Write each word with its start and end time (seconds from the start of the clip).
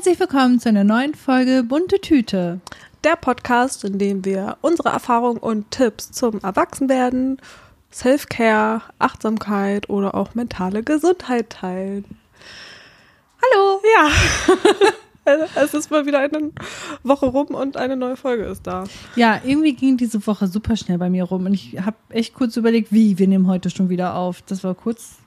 Herzlich 0.00 0.18
willkommen 0.18 0.58
zu 0.58 0.70
einer 0.70 0.82
neuen 0.82 1.14
Folge 1.14 1.62
Bunte 1.62 2.00
Tüte. 2.00 2.60
Der 3.04 3.16
Podcast, 3.16 3.84
in 3.84 3.98
dem 3.98 4.24
wir 4.24 4.56
unsere 4.62 4.88
Erfahrungen 4.88 5.36
und 5.36 5.70
Tipps 5.72 6.10
zum 6.10 6.40
Erwachsenwerden, 6.40 7.36
Self-Care, 7.92 8.80
Achtsamkeit 8.98 9.90
oder 9.90 10.14
auch 10.14 10.34
mentale 10.34 10.82
Gesundheit 10.82 11.50
teilen. 11.50 12.06
Hallo! 13.42 13.82
Ja, 13.94 15.36
es 15.62 15.74
ist 15.74 15.90
mal 15.90 16.06
wieder 16.06 16.20
eine 16.20 16.50
Woche 17.02 17.26
rum 17.26 17.48
und 17.48 17.76
eine 17.76 17.98
neue 17.98 18.16
Folge 18.16 18.44
ist 18.44 18.66
da. 18.66 18.84
Ja, 19.16 19.38
irgendwie 19.44 19.74
ging 19.74 19.98
diese 19.98 20.26
Woche 20.26 20.46
super 20.46 20.76
schnell 20.76 20.96
bei 20.96 21.10
mir 21.10 21.24
rum 21.24 21.44
und 21.44 21.52
ich 21.52 21.78
habe 21.78 21.98
echt 22.08 22.32
kurz 22.32 22.56
überlegt, 22.56 22.90
wie, 22.90 23.18
wir 23.18 23.28
nehmen 23.28 23.48
heute 23.48 23.68
schon 23.68 23.90
wieder 23.90 24.14
auf. 24.14 24.40
Das 24.46 24.64
war 24.64 24.74
kurz 24.74 25.18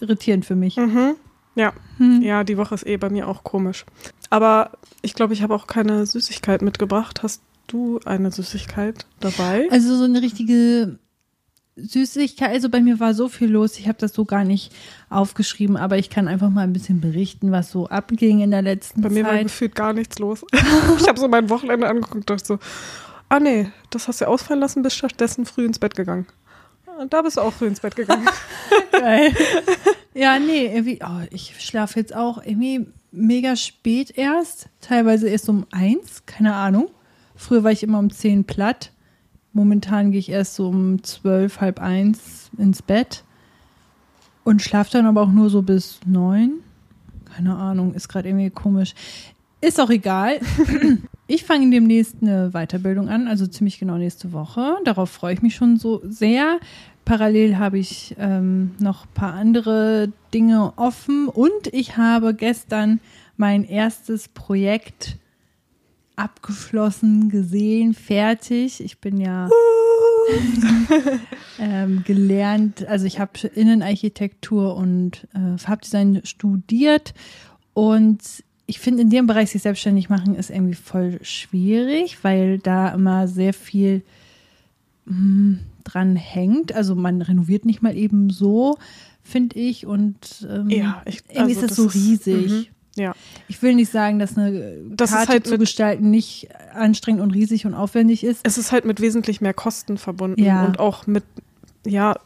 irritierend 0.00 0.44
für 0.44 0.56
mich. 0.56 0.76
Mhm. 0.76 1.14
Ja, 1.58 1.72
hm. 1.96 2.22
ja, 2.22 2.44
die 2.44 2.56
Woche 2.56 2.76
ist 2.76 2.86
eh 2.86 2.96
bei 2.96 3.10
mir 3.10 3.26
auch 3.26 3.42
komisch. 3.42 3.84
Aber 4.30 4.70
ich 5.02 5.14
glaube, 5.14 5.34
ich 5.34 5.42
habe 5.42 5.54
auch 5.54 5.66
keine 5.66 6.06
Süßigkeit 6.06 6.62
mitgebracht. 6.62 7.24
Hast 7.24 7.42
du 7.66 7.98
eine 8.04 8.30
Süßigkeit 8.30 9.06
dabei? 9.18 9.66
Also 9.70 9.96
so 9.96 10.04
eine 10.04 10.22
richtige 10.22 10.98
Süßigkeit. 11.74 12.50
Also 12.50 12.68
bei 12.68 12.80
mir 12.80 13.00
war 13.00 13.12
so 13.12 13.28
viel 13.28 13.50
los. 13.50 13.76
Ich 13.76 13.88
habe 13.88 13.98
das 13.98 14.12
so 14.12 14.24
gar 14.24 14.44
nicht 14.44 14.72
aufgeschrieben, 15.10 15.76
aber 15.76 15.98
ich 15.98 16.10
kann 16.10 16.28
einfach 16.28 16.48
mal 16.48 16.62
ein 16.62 16.72
bisschen 16.72 17.00
berichten, 17.00 17.50
was 17.50 17.72
so 17.72 17.88
abging 17.88 18.40
in 18.40 18.52
der 18.52 18.62
letzten 18.62 19.02
Zeit. 19.02 19.10
Bei 19.10 19.14
mir 19.14 19.24
war 19.24 19.42
gefühlt 19.42 19.74
gar 19.74 19.92
nichts 19.92 20.20
los. 20.20 20.44
ich 20.52 21.08
habe 21.08 21.18
so 21.18 21.26
mein 21.26 21.50
Wochenende 21.50 21.88
angeguckt 21.88 22.14
und 22.14 22.30
dachte 22.30 22.46
so, 22.46 22.58
ah 23.28 23.40
nee, 23.40 23.68
das 23.90 24.06
hast 24.06 24.20
du 24.20 24.28
ausfallen 24.28 24.60
lassen, 24.60 24.82
bist 24.84 24.96
stattdessen 24.96 25.44
früh 25.44 25.64
ins 25.64 25.80
Bett 25.80 25.96
gegangen. 25.96 26.26
Und 27.00 27.12
da 27.12 27.22
bist 27.22 27.36
du 27.36 27.40
auch 27.40 27.52
früh 27.52 27.66
ins 27.66 27.80
Bett 27.80 27.96
gegangen. 27.96 28.28
Geil. 28.92 29.34
Ja, 30.18 30.40
nee, 30.40 30.66
irgendwie, 30.66 30.98
oh, 31.00 31.26
ich 31.30 31.54
schlafe 31.60 32.00
jetzt 32.00 32.12
auch 32.12 32.44
irgendwie 32.44 32.88
mega 33.12 33.54
spät 33.54 34.18
erst. 34.18 34.68
Teilweise 34.80 35.28
erst 35.28 35.48
um 35.48 35.64
eins, 35.70 36.26
keine 36.26 36.54
Ahnung. 36.54 36.90
Früher 37.36 37.62
war 37.62 37.70
ich 37.70 37.84
immer 37.84 38.00
um 38.00 38.10
zehn 38.10 38.42
platt. 38.42 38.90
Momentan 39.52 40.10
gehe 40.10 40.18
ich 40.18 40.28
erst 40.28 40.56
so 40.56 40.70
um 40.70 41.04
zwölf, 41.04 41.60
halb 41.60 41.80
eins 41.80 42.50
ins 42.58 42.82
Bett. 42.82 43.22
Und 44.42 44.60
schlafe 44.60 44.90
dann 44.90 45.06
aber 45.06 45.22
auch 45.22 45.30
nur 45.30 45.50
so 45.50 45.62
bis 45.62 46.00
neun. 46.04 46.64
Keine 47.36 47.54
Ahnung, 47.54 47.94
ist 47.94 48.08
gerade 48.08 48.28
irgendwie 48.28 48.50
komisch. 48.50 48.96
Ist 49.60 49.80
auch 49.80 49.90
egal. 49.90 50.40
Ich 51.30 51.44
fange 51.44 51.68
demnächst 51.68 52.16
eine 52.22 52.52
Weiterbildung 52.52 53.10
an, 53.10 53.28
also 53.28 53.46
ziemlich 53.46 53.78
genau 53.78 53.98
nächste 53.98 54.32
Woche. 54.32 54.78
Darauf 54.86 55.10
freue 55.10 55.34
ich 55.34 55.42
mich 55.42 55.54
schon 55.54 55.76
so 55.76 56.00
sehr. 56.02 56.58
Parallel 57.08 57.56
habe 57.56 57.78
ich 57.78 58.14
ähm, 58.18 58.72
noch 58.80 59.06
ein 59.06 59.14
paar 59.14 59.32
andere 59.32 60.12
Dinge 60.34 60.74
offen 60.76 61.26
und 61.26 61.68
ich 61.72 61.96
habe 61.96 62.34
gestern 62.34 63.00
mein 63.38 63.64
erstes 63.64 64.28
Projekt 64.28 65.16
abgeschlossen, 66.16 67.30
gesehen, 67.30 67.94
fertig. 67.94 68.84
Ich 68.84 68.98
bin 68.98 69.18
ja 69.18 69.48
ähm, 71.58 72.04
gelernt, 72.04 72.86
also 72.86 73.06
ich 73.06 73.18
habe 73.20 73.38
Innenarchitektur 73.54 74.76
und 74.76 75.26
äh, 75.32 75.56
Farbdesign 75.56 76.20
studiert 76.24 77.14
und 77.72 78.20
ich 78.66 78.80
finde, 78.80 79.00
in 79.00 79.08
dem 79.08 79.26
Bereich 79.26 79.52
sich 79.52 79.62
selbstständig 79.62 80.10
machen 80.10 80.34
ist 80.34 80.50
irgendwie 80.50 80.74
voll 80.74 81.20
schwierig, 81.22 82.18
weil 82.20 82.58
da 82.58 82.90
immer 82.90 83.28
sehr 83.28 83.54
viel 83.54 84.02
mh, 85.06 85.14
hm, 85.14 85.58
dran 85.84 86.16
hängt. 86.16 86.74
Also 86.74 86.94
man 86.94 87.22
renoviert 87.22 87.64
nicht 87.64 87.82
mal 87.82 87.96
eben 87.96 88.30
so, 88.30 88.78
finde 89.22 89.58
ich. 89.58 89.86
Und 89.86 90.46
ähm, 90.50 90.70
ja, 90.70 91.02
ich, 91.04 91.22
irgendwie 91.28 91.40
also 91.40 91.50
ist 91.52 91.62
das, 91.62 91.68
das 91.68 91.76
so 91.76 91.86
riesig. 91.86 92.46
Ist, 92.46 92.52
mh, 92.52 92.64
ja. 92.96 93.14
Ich 93.46 93.62
will 93.62 93.74
nicht 93.74 93.90
sagen, 93.90 94.18
dass 94.18 94.36
eine 94.36 94.76
das 94.90 95.12
Karte 95.12 95.32
halt 95.32 95.46
zu 95.46 95.58
gestalten 95.58 96.10
nicht 96.10 96.48
anstrengend 96.74 97.22
und 97.22 97.30
riesig 97.30 97.66
und 97.66 97.74
aufwendig 97.74 98.24
ist. 98.24 98.40
Es 98.44 98.58
ist 98.58 98.72
halt 98.72 98.84
mit 98.84 99.00
wesentlich 99.00 99.40
mehr 99.40 99.54
Kosten 99.54 99.98
verbunden 99.98 100.42
ja. 100.42 100.64
und 100.64 100.78
auch 100.78 101.06
mit 101.06 101.24
ja 101.86 102.16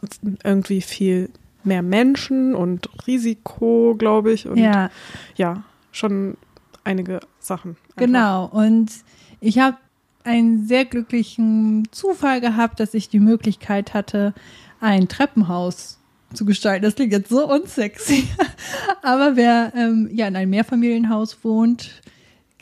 irgendwie 0.43 0.81
viel 0.81 1.29
mehr 1.63 1.81
Menschen 1.81 2.55
und 2.55 2.89
Risiko, 3.07 3.95
glaube 3.97 4.33
ich. 4.33 4.47
Und 4.47 4.57
ja. 4.57 4.89
ja, 5.35 5.63
schon 5.91 6.37
einige 6.83 7.19
Sachen. 7.39 7.71
Einfach. 7.71 7.95
Genau. 7.95 8.45
Und 8.47 8.91
ich 9.39 9.59
habe 9.59 9.77
einen 10.23 10.67
sehr 10.67 10.85
glücklichen 10.85 11.87
Zufall 11.91 12.41
gehabt, 12.41 12.79
dass 12.79 12.93
ich 12.93 13.09
die 13.09 13.19
Möglichkeit 13.19 13.93
hatte, 13.93 14.33
ein 14.79 15.07
Treppenhaus 15.07 15.99
zu 16.33 16.45
gestalten. 16.45 16.83
Das 16.83 16.95
klingt 16.95 17.11
jetzt 17.11 17.29
so 17.29 17.49
unsexy. 17.49 18.27
Aber 19.01 19.35
wer 19.35 19.73
ähm, 19.75 20.09
ja 20.11 20.27
in 20.27 20.35
einem 20.35 20.49
Mehrfamilienhaus 20.49 21.43
wohnt, 21.43 22.01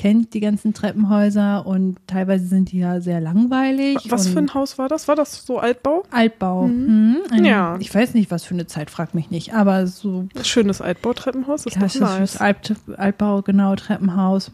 kennt 0.01 0.33
die 0.33 0.39
ganzen 0.39 0.73
Treppenhäuser 0.73 1.65
und 1.65 1.97
teilweise 2.07 2.47
sind 2.47 2.71
die 2.71 2.79
ja 2.79 3.01
sehr 3.01 3.21
langweilig. 3.21 3.99
Was 4.09 4.27
für 4.27 4.39
ein 4.39 4.53
Haus 4.55 4.79
war 4.79 4.89
das? 4.89 5.07
War 5.07 5.15
das 5.15 5.45
so 5.45 5.59
Altbau? 5.59 6.03
Altbau. 6.09 6.67
Mhm. 6.67 7.17
Mhm. 7.31 7.45
ja. 7.45 7.77
Ich 7.79 7.93
weiß 7.93 8.15
nicht, 8.15 8.31
was 8.31 8.43
für 8.43 8.55
eine 8.55 8.65
Zeit, 8.65 8.89
frag 8.89 9.13
mich 9.13 9.29
nicht, 9.29 9.53
aber 9.53 9.85
so. 9.85 10.27
Schönes 10.43 10.81
Altbautreppenhaus 10.81 11.67
ist 11.67 11.79
das 11.79 11.99
nice. 11.99 12.37
Alt, 12.37 12.73
Altbau, 12.97 13.43
genau, 13.43 13.75
Treppenhaus. 13.75 14.51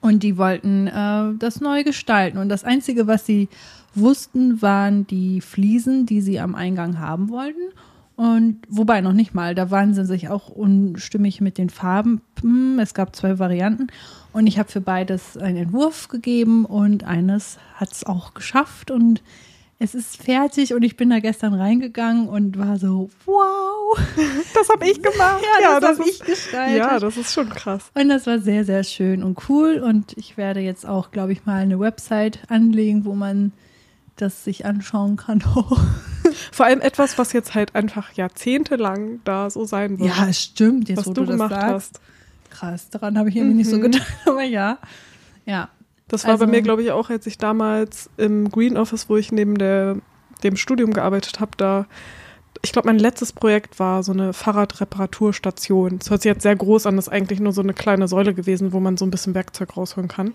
Und 0.00 0.22
die 0.22 0.36
wollten 0.36 0.86
äh, 0.86 1.34
das 1.38 1.60
neu 1.60 1.84
gestalten. 1.84 2.38
Und 2.38 2.48
das 2.48 2.64
Einzige, 2.64 3.06
was 3.06 3.26
sie 3.26 3.48
wussten, 3.94 4.62
waren 4.62 5.06
die 5.06 5.40
Fliesen, 5.40 6.06
die 6.06 6.20
sie 6.20 6.40
am 6.40 6.54
Eingang 6.54 6.98
haben 6.98 7.30
wollten. 7.30 7.72
Und 8.16 8.58
wobei 8.68 9.00
noch 9.00 9.12
nicht 9.12 9.32
mal, 9.32 9.54
da 9.54 9.70
waren 9.70 9.94
sie 9.94 10.04
sich 10.04 10.28
auch 10.28 10.48
unstimmig 10.48 11.40
mit 11.40 11.56
den 11.56 11.70
Farben. 11.70 12.20
Hm, 12.40 12.80
es 12.80 12.92
gab 12.92 13.14
zwei 13.14 13.38
Varianten 13.38 13.86
und 14.32 14.48
ich 14.48 14.58
habe 14.58 14.68
für 14.68 14.80
beides 14.80 15.36
einen 15.36 15.56
Entwurf 15.56 16.08
gegeben 16.08 16.64
und 16.64 17.04
eines 17.04 17.58
hat 17.74 17.92
es 17.92 18.04
auch 18.04 18.34
geschafft 18.34 18.90
und 18.90 19.22
es 19.80 19.94
ist 19.94 20.16
fertig 20.16 20.74
und 20.74 20.82
ich 20.82 20.96
bin 20.96 21.10
da 21.10 21.20
gestern 21.20 21.54
reingegangen 21.54 22.28
und 22.28 22.58
war 22.58 22.78
so, 22.78 23.10
wow. 23.26 23.98
Das 24.54 24.68
habe 24.70 24.86
ich 24.88 25.00
gemacht. 25.00 25.42
Ja, 25.42 25.74
ja 25.74 25.80
das, 25.80 25.90
das 25.90 25.98
habe 26.00 26.10
ich 26.10 26.20
gestaltet. 26.20 26.78
Ja, 26.78 26.98
das 26.98 27.16
ist 27.16 27.32
schon 27.32 27.48
krass. 27.48 27.90
Und 27.94 28.08
das 28.08 28.26
war 28.26 28.40
sehr, 28.40 28.64
sehr 28.64 28.82
schön 28.82 29.22
und 29.22 29.48
cool 29.48 29.78
und 29.78 30.16
ich 30.16 30.36
werde 30.36 30.60
jetzt 30.60 30.84
auch, 30.84 31.10
glaube 31.10 31.32
ich, 31.32 31.46
mal 31.46 31.62
eine 31.62 31.78
Website 31.78 32.40
anlegen, 32.48 33.04
wo 33.04 33.14
man 33.14 33.52
das 34.16 34.44
sich 34.44 34.66
anschauen 34.66 35.16
kann. 35.16 35.40
Vor 36.52 36.66
allem 36.66 36.80
etwas, 36.80 37.16
was 37.16 37.32
jetzt 37.32 37.54
halt 37.54 37.74
einfach 37.76 38.12
jahrzehntelang 38.14 39.20
da 39.24 39.48
so 39.48 39.64
sein 39.64 39.98
wird. 40.00 40.16
Ja, 40.16 40.26
es 40.28 40.42
stimmt, 40.42 40.88
jetzt 40.88 40.98
was 40.98 41.06
wo 41.06 41.12
du, 41.12 41.24
du 41.24 41.32
gemacht 41.32 41.50
sagst. 41.50 41.70
hast. 41.70 42.00
Krass, 42.50 42.90
daran 42.90 43.16
habe 43.16 43.28
ich 43.28 43.36
irgendwie 43.36 43.52
mhm. 43.52 43.58
nicht 43.58 43.70
so 43.70 43.76
mhm. 43.76 43.82
gedacht, 43.82 44.12
aber 44.26 44.42
ja. 44.42 44.78
Ja. 45.46 45.70
Das 46.08 46.24
war 46.24 46.32
also, 46.32 46.46
bei 46.46 46.50
mir, 46.50 46.62
glaube 46.62 46.82
ich, 46.82 46.90
auch, 46.90 47.10
als 47.10 47.26
ich 47.26 47.38
damals 47.38 48.10
im 48.16 48.50
Green 48.50 48.76
Office, 48.76 49.08
wo 49.08 49.16
ich 49.16 49.30
neben 49.30 49.58
der, 49.58 49.96
dem 50.42 50.56
Studium 50.56 50.92
gearbeitet 50.92 51.40
habe, 51.40 51.52
da 51.56 51.86
ich 52.62 52.72
glaube, 52.72 52.88
mein 52.88 52.98
letztes 52.98 53.32
Projekt 53.32 53.78
war 53.78 54.02
so 54.02 54.12
eine 54.12 54.32
Fahrradreparaturstation. 54.32 55.98
Das 55.98 56.10
hört 56.10 56.22
sich 56.22 56.30
jetzt 56.30 56.42
sehr 56.42 56.56
groß 56.56 56.86
an, 56.86 56.96
das 56.96 57.06
ist 57.06 57.12
eigentlich 57.12 57.40
nur 57.40 57.52
so 57.52 57.62
eine 57.62 57.74
kleine 57.74 58.08
Säule 58.08 58.34
gewesen, 58.34 58.72
wo 58.72 58.80
man 58.80 58.96
so 58.96 59.06
ein 59.06 59.10
bisschen 59.10 59.34
Werkzeug 59.34 59.76
rausholen 59.76 60.08
kann. 60.08 60.34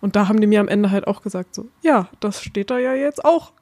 Und 0.00 0.16
da 0.16 0.28
haben 0.28 0.40
die 0.40 0.46
mir 0.46 0.60
am 0.60 0.68
Ende 0.68 0.90
halt 0.90 1.06
auch 1.06 1.22
gesagt, 1.22 1.54
so, 1.54 1.66
ja, 1.82 2.08
das 2.20 2.42
steht 2.42 2.70
da 2.70 2.78
ja 2.78 2.94
jetzt 2.94 3.24
auch 3.24 3.52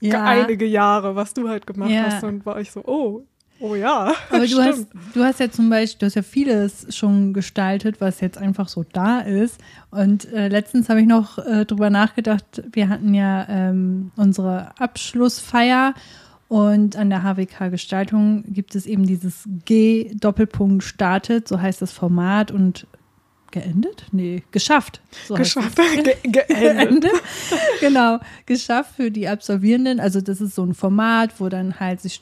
ja. 0.00 0.22
einige 0.24 0.66
Jahre, 0.66 1.16
was 1.16 1.34
du 1.34 1.48
halt 1.48 1.66
gemacht 1.66 1.90
ja. 1.90 2.04
hast. 2.04 2.22
Und 2.22 2.46
war 2.46 2.60
ich 2.60 2.70
so, 2.70 2.82
oh, 2.84 3.24
oh 3.60 3.74
ja. 3.74 4.14
Aber 4.30 4.46
du 4.46 4.62
hast, 4.62 4.86
du 5.14 5.24
hast 5.24 5.40
ja 5.40 5.50
zum 5.50 5.70
Beispiel, 5.70 5.98
du 6.00 6.06
hast 6.06 6.14
ja 6.14 6.22
vieles 6.22 6.94
schon 6.94 7.32
gestaltet, 7.32 8.00
was 8.00 8.20
jetzt 8.20 8.38
einfach 8.38 8.68
so 8.68 8.84
da 8.92 9.20
ist. 9.20 9.60
Und 9.90 10.32
äh, 10.32 10.48
letztens 10.48 10.88
habe 10.88 11.00
ich 11.00 11.06
noch 11.06 11.38
äh, 11.38 11.64
drüber 11.64 11.90
nachgedacht, 11.90 12.62
wir 12.72 12.88
hatten 12.88 13.14
ja 13.14 13.46
ähm, 13.48 14.10
unsere 14.16 14.72
Abschlussfeier 14.78 15.94
und 16.48 16.96
an 16.96 17.10
der 17.10 17.22
HWK 17.22 17.70
Gestaltung 17.70 18.44
gibt 18.46 18.74
es 18.74 18.86
eben 18.86 19.06
dieses 19.06 19.48
G 19.64 20.12
Doppelpunkt 20.14 20.84
startet, 20.84 21.48
so 21.48 21.60
heißt 21.60 21.82
das 21.82 21.92
Format 21.92 22.52
und 22.52 22.86
geendet? 23.50 24.06
Nee, 24.12 24.42
geschafft. 24.52 25.00
So 25.26 25.34
geschafft. 25.34 25.76
Ge 26.22 26.44
geendet. 26.48 27.10
genau, 27.80 28.18
geschafft 28.44 28.96
für 28.96 29.10
die 29.10 29.28
Absolvierenden. 29.28 29.98
Also 29.98 30.20
das 30.20 30.40
ist 30.40 30.54
so 30.54 30.62
ein 30.62 30.74
Format, 30.74 31.40
wo 31.40 31.48
dann 31.48 31.80
halt 31.80 32.00
sich 32.00 32.14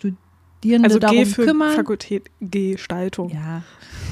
Studierende 0.65 0.89
also 0.89 0.99
darum 0.99 1.17
G 1.19 1.25
für 1.27 1.45
kümmern. 1.45 1.75
Fakultät 1.75 2.31
Gestaltung. 2.41 3.31
Ja. 3.31 3.63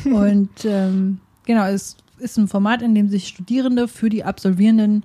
Und 0.05 0.51
ähm, 0.65 1.19
genau, 1.47 1.65
es 1.67 1.97
ist 2.19 2.37
ein 2.37 2.49
Format, 2.49 2.83
in 2.83 2.95
dem 2.95 3.09
sich 3.09 3.29
Studierende 3.29 3.89
für 3.89 4.11
die 4.11 4.25
Absolvierenden 4.25 5.05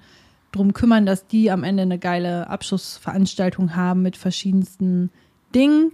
darum 0.51 0.73
kümmern, 0.73 1.05
dass 1.05 1.27
die 1.27 1.49
am 1.49 1.63
Ende 1.63 1.83
eine 1.83 1.99
geile 1.99 2.49
Abschlussveranstaltung 2.49 3.75
haben 3.75 4.01
mit 4.01 4.17
verschiedensten 4.17 5.09
Dingen 5.55 5.91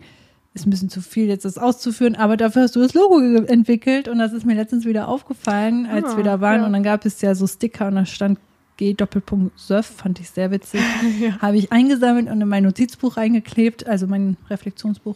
ist 0.56 0.68
ein 0.68 0.70
bisschen 0.70 0.90
zu 0.90 1.02
viel, 1.02 1.26
jetzt 1.26 1.46
das 1.46 1.58
auszuführen, 1.58 2.16
aber 2.16 2.38
dafür 2.38 2.62
hast 2.62 2.76
du 2.76 2.80
das 2.80 2.94
Logo 2.94 3.18
entwickelt 3.20 4.08
und 4.08 4.20
das 4.20 4.34
ist 4.34 4.46
mir 4.46 4.54
letztens 4.54 4.86
wieder 4.86 5.08
aufgefallen, 5.08 5.88
als 5.88 6.14
ah, 6.14 6.18
wir 6.18 6.24
da 6.24 6.42
waren. 6.42 6.62
Ja. 6.62 6.68
Und 6.68 6.74
dann 6.74 6.84
gab 6.84 7.06
es 7.06 7.22
ja 7.22 7.34
so 7.34 7.48
Sticker 7.48 7.88
und 7.88 7.96
da 7.96 8.06
stand 8.06 8.38
G 8.78 8.94
Doppelpunkt 8.94 9.58
Surf, 9.58 9.88
fand 9.88 10.20
ich 10.20 10.30
sehr 10.30 10.52
witzig. 10.52 10.82
ja. 11.20 11.40
Habe 11.42 11.58
ich 11.58 11.72
eingesammelt 11.72 12.30
und 12.30 12.40
in 12.40 12.48
mein 12.48 12.64
Notizbuch 12.64 13.18
reingeklebt, 13.18 13.88
also 13.88 14.06
mein 14.06 14.38
Reflexionsbuch. 14.50 15.16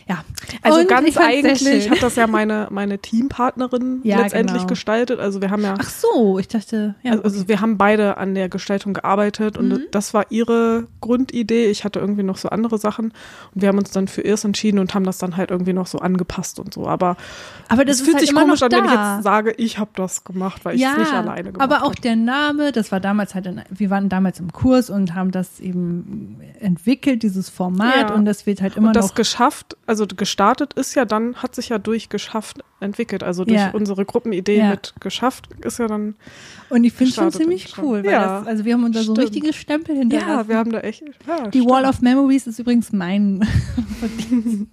Ja. 0.07 0.23
Also 0.63 0.79
Und 0.79 0.87
ganz 0.89 1.15
eigentlich 1.17 1.89
hat 1.89 2.01
das 2.01 2.15
ja 2.15 2.27
meine, 2.27 2.67
meine 2.71 2.99
Teampartnerin 2.99 4.01
Ja, 4.03 4.19
letztendlich 4.21 4.57
genau. 4.59 4.67
gestaltet. 4.69 5.19
Also 5.19 5.41
wir 5.41 5.49
haben 5.51 5.63
ja, 5.63 5.75
Ach 5.79 5.89
so, 5.89 6.37
ich 6.39 6.47
dachte, 6.47 6.95
ja. 7.03 7.11
also, 7.11 7.23
also 7.23 7.47
wir 7.47 7.61
haben 7.61 7.77
beide 7.77 8.17
an 8.17 8.35
der 8.35 8.49
Gestaltung 8.49 8.93
gearbeitet 8.93 9.57
und 9.57 9.69
Mhm. 9.69 9.81
das 9.91 10.13
war 10.13 10.25
ihre 10.29 10.87
Grundidee. 11.01 11.67
Ich 11.67 11.83
hatte 11.85 11.99
irgendwie 11.99 12.23
noch 12.23 12.37
so 12.37 12.49
andere 12.49 12.77
Sachen 12.77 13.13
und 13.53 13.61
wir 13.61 13.69
haben 13.69 13.77
uns 13.77 13.91
dann 13.91 14.07
für 14.07 14.21
ihrs 14.21 14.43
entschieden 14.43 14.79
und 14.79 14.93
haben 14.93 15.05
das 15.05 15.17
dann 15.17 15.37
halt 15.37 15.51
irgendwie 15.51 15.73
noch 15.73 15.87
so 15.87 15.99
angepasst 15.99 16.59
und 16.59 16.73
so. 16.73 16.87
Aber 16.87 17.15
aber 17.69 17.83
es 17.83 17.97
das 17.99 18.01
fühlt 18.01 18.09
ist 18.09 18.13
halt 18.15 18.27
sich 18.27 18.35
komisch 18.35 18.61
an, 18.63 18.71
wenn 18.71 18.85
ich 18.85 18.91
jetzt 18.91 19.23
sage, 19.23 19.51
ich 19.57 19.77
habe 19.77 19.91
das 19.95 20.23
gemacht, 20.23 20.65
weil 20.65 20.75
ich 20.75 20.83
es 20.85 20.97
nicht 20.97 21.13
alleine 21.13 21.51
gemacht 21.53 21.61
aber 21.61 21.83
auch 21.83 21.91
habe. 21.91 22.01
der 22.01 22.15
Name, 22.15 22.71
das 22.71 22.91
war 22.91 22.99
damals 22.99 23.33
halt, 23.35 23.45
in, 23.45 23.61
wir 23.69 23.89
waren 23.89 24.09
damals 24.09 24.39
im 24.39 24.51
Kurs 24.51 24.89
und 24.89 25.13
haben 25.15 25.31
das 25.31 25.59
eben 25.59 26.41
entwickelt, 26.59 27.23
dieses 27.23 27.49
Format 27.49 28.09
Ja. 28.09 28.13
und 28.15 28.25
das 28.25 28.45
wird 28.45 28.61
halt 28.61 28.75
immer 28.77 28.87
und 28.89 28.95
das 28.95 29.09
noch. 29.09 29.15
geschafft, 29.15 29.77
also 29.91 30.07
gestartet 30.07 30.73
ist 30.73 30.95
ja 30.95 31.03
dann, 31.03 31.35
hat 31.35 31.53
sich 31.53 31.67
ja 31.69 31.77
durch 31.77 32.07
geschafft 32.07 32.63
entwickelt. 32.79 33.23
Also 33.23 33.43
durch 33.43 33.59
Ja. 33.59 33.71
unsere 33.73 34.05
Gruppenidee 34.05 34.59
Ja. 34.59 34.69
mit 34.69 34.93
geschafft 35.01 35.49
ist 35.65 35.79
ja 35.79 35.87
dann, 35.87 36.15
Und 36.69 36.85
ich 36.85 36.93
finde 36.93 37.09
es 37.09 37.15
schon 37.15 37.31
ziemlich 37.31 37.77
cool, 37.77 38.03
weil 38.05 38.11
Ja, 38.13 38.39
das, 38.39 38.47
also 38.47 38.63
wir 38.65 38.73
haben 38.73 38.85
uns 38.85 38.95
da 38.95 39.03
so 39.03 39.13
richtige 39.13 39.51
Stempel 39.51 39.97
hinterlassen. 39.97 40.29
ja, 40.29 40.47
wir 40.47 40.57
haben 40.57 40.71
da 40.71 40.79
echt, 40.79 41.01
Die 41.01 41.11
stimmt. 41.59 41.69
Wall 41.69 41.85
of 41.85 42.01
Memories 42.01 42.47
ist 42.47 42.57
übrigens 42.59 42.93
mein. 42.93 43.45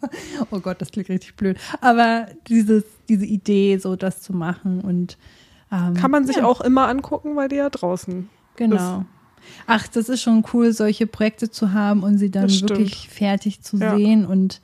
Oh 0.50 0.60
Gott, 0.60 0.80
das 0.80 0.90
klingt 0.90 1.08
richtig 1.08 1.34
blöd. 1.36 1.58
Aber 1.80 2.28
dieses, 2.48 2.84
diese 3.08 3.26
Idee, 3.26 3.78
so 3.78 3.96
das 3.96 4.22
zu 4.22 4.32
machen 4.32 4.80
und 4.80 5.18
ähm, 5.70 5.94
Kann 5.94 6.10
man 6.10 6.26
sich 6.26 6.42
auch 6.42 6.60
immer 6.62 6.88
angucken, 6.88 7.36
weil 7.36 7.48
die 7.48 7.56
ja 7.56 7.68
draußen. 7.68 8.28
Genau. 8.56 9.04
Ach, 9.66 9.86
das 9.88 10.08
ist 10.08 10.22
schon 10.22 10.44
cool, 10.52 10.72
solche 10.72 11.06
Projekte 11.06 11.50
zu 11.50 11.72
haben 11.72 12.02
und 12.02 12.16
sie 12.18 12.30
dann 12.30 12.48
wirklich 12.48 13.08
fertig 13.10 13.60
zu 13.62 13.76
Ja. 13.76 13.94
sehen. 13.96 14.24
Und 14.26 14.60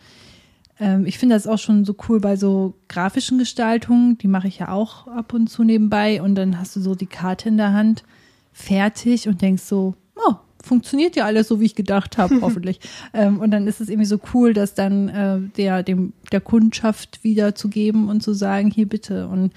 ähm, 0.81 1.07
ich 1.07 1.19
finde 1.19 1.35
das 1.35 1.47
auch 1.47 1.59
schon 1.59 1.85
so 1.85 1.95
cool 2.09 2.21
bei 2.21 2.37
so 2.37 2.75
grafischen 2.89 3.39
Gestaltungen. 3.39 4.19
Die 4.19 4.29
mache 4.29 4.49
ich 4.49 4.59
ja 4.59 4.69
auch 4.69 5.07
ab 5.07 5.33
und 5.33 5.49
zu 5.49 5.65
nebenbei. 5.65 6.21
Und 6.21 6.35
dann 6.35 6.59
hast 6.59 6.75
du 6.77 6.81
so 6.81 6.95
die 6.95 7.07
Karte 7.07 7.49
in 7.49 7.57
der 7.57 7.73
Hand, 7.73 8.05
fertig 8.53 9.29
und 9.29 9.43
denkst 9.43 9.65
so, 9.65 9.95
oh, 10.15 10.35
funktioniert 10.63 11.17
ja 11.17 11.25
alles 11.25 11.49
so, 11.49 11.61
wie 11.61 11.67
ich 11.67 11.75
gedacht 11.75 12.19
habe, 12.19 12.39
hoffentlich. 12.41 12.81
ähm, 13.13 13.41
und 13.41 13.51
dann 13.51 13.67
ist 13.67 13.81
es 13.81 13.89
irgendwie 13.89 14.07
so 14.07 14.19
cool, 14.33 14.55
das 14.55 14.75
dann 14.75 15.09
äh, 15.09 15.41
der, 15.57 15.83
dem, 15.83 16.13
der 16.33 16.41
Kundschaft 16.41 17.23
wiederzugeben 17.23 18.09
und 18.09 18.23
zu 18.23 18.33
sagen, 18.33 18.71
hier 18.71 18.89
bitte. 18.89 19.29
Und 19.29 19.53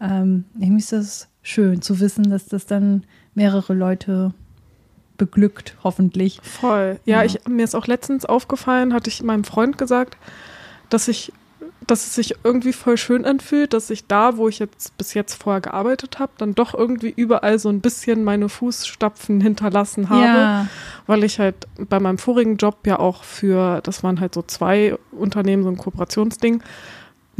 ähm, 0.00 0.44
irgendwie 0.58 0.80
ist 0.80 0.92
das 0.92 1.28
schön 1.42 1.82
zu 1.82 2.00
wissen, 2.00 2.30
dass 2.30 2.46
das 2.46 2.66
dann 2.66 3.04
mehrere 3.34 3.74
Leute 3.74 4.34
beglückt, 5.16 5.76
hoffentlich. 5.84 6.40
Voll. 6.42 6.98
Ja, 7.04 7.18
Ja. 7.18 7.24
Ich, 7.24 7.46
mir 7.46 7.64
ist 7.64 7.74
auch 7.74 7.86
letztens 7.86 8.24
aufgefallen, 8.24 8.94
hatte 8.94 9.10
ich 9.10 9.22
meinem 9.22 9.44
Freund 9.44 9.78
gesagt, 9.78 10.16
dass 10.90 11.08
ich, 11.08 11.32
dass 11.86 12.06
es 12.06 12.14
sich 12.14 12.34
irgendwie 12.44 12.72
voll 12.72 12.96
schön 12.96 13.24
anfühlt, 13.24 13.72
dass 13.72 13.90
ich 13.90 14.06
da, 14.06 14.36
wo 14.36 14.48
ich 14.48 14.58
jetzt 14.58 14.96
bis 14.98 15.14
jetzt 15.14 15.42
vorher 15.42 15.60
gearbeitet 15.60 16.18
habe, 16.18 16.32
dann 16.38 16.54
doch 16.54 16.74
irgendwie 16.74 17.12
überall 17.14 17.58
so 17.58 17.68
ein 17.68 17.80
bisschen 17.80 18.22
meine 18.22 18.48
Fußstapfen 18.48 19.40
hinterlassen 19.40 20.10
habe. 20.10 20.22
Ja, 20.22 20.66
weil 21.06 21.24
ich 21.24 21.38
halt 21.38 21.66
bei 21.88 21.98
meinem 21.98 22.18
vorigen 22.18 22.56
Job 22.58 22.86
ja 22.86 22.98
auch 22.98 23.24
für, 23.24 23.80
das 23.82 24.02
waren 24.02 24.20
halt 24.20 24.34
so 24.34 24.42
zwei 24.42 24.96
Unternehmen, 25.10 25.62
so 25.62 25.70
ein 25.70 25.78
Kooperationsding. 25.78 26.62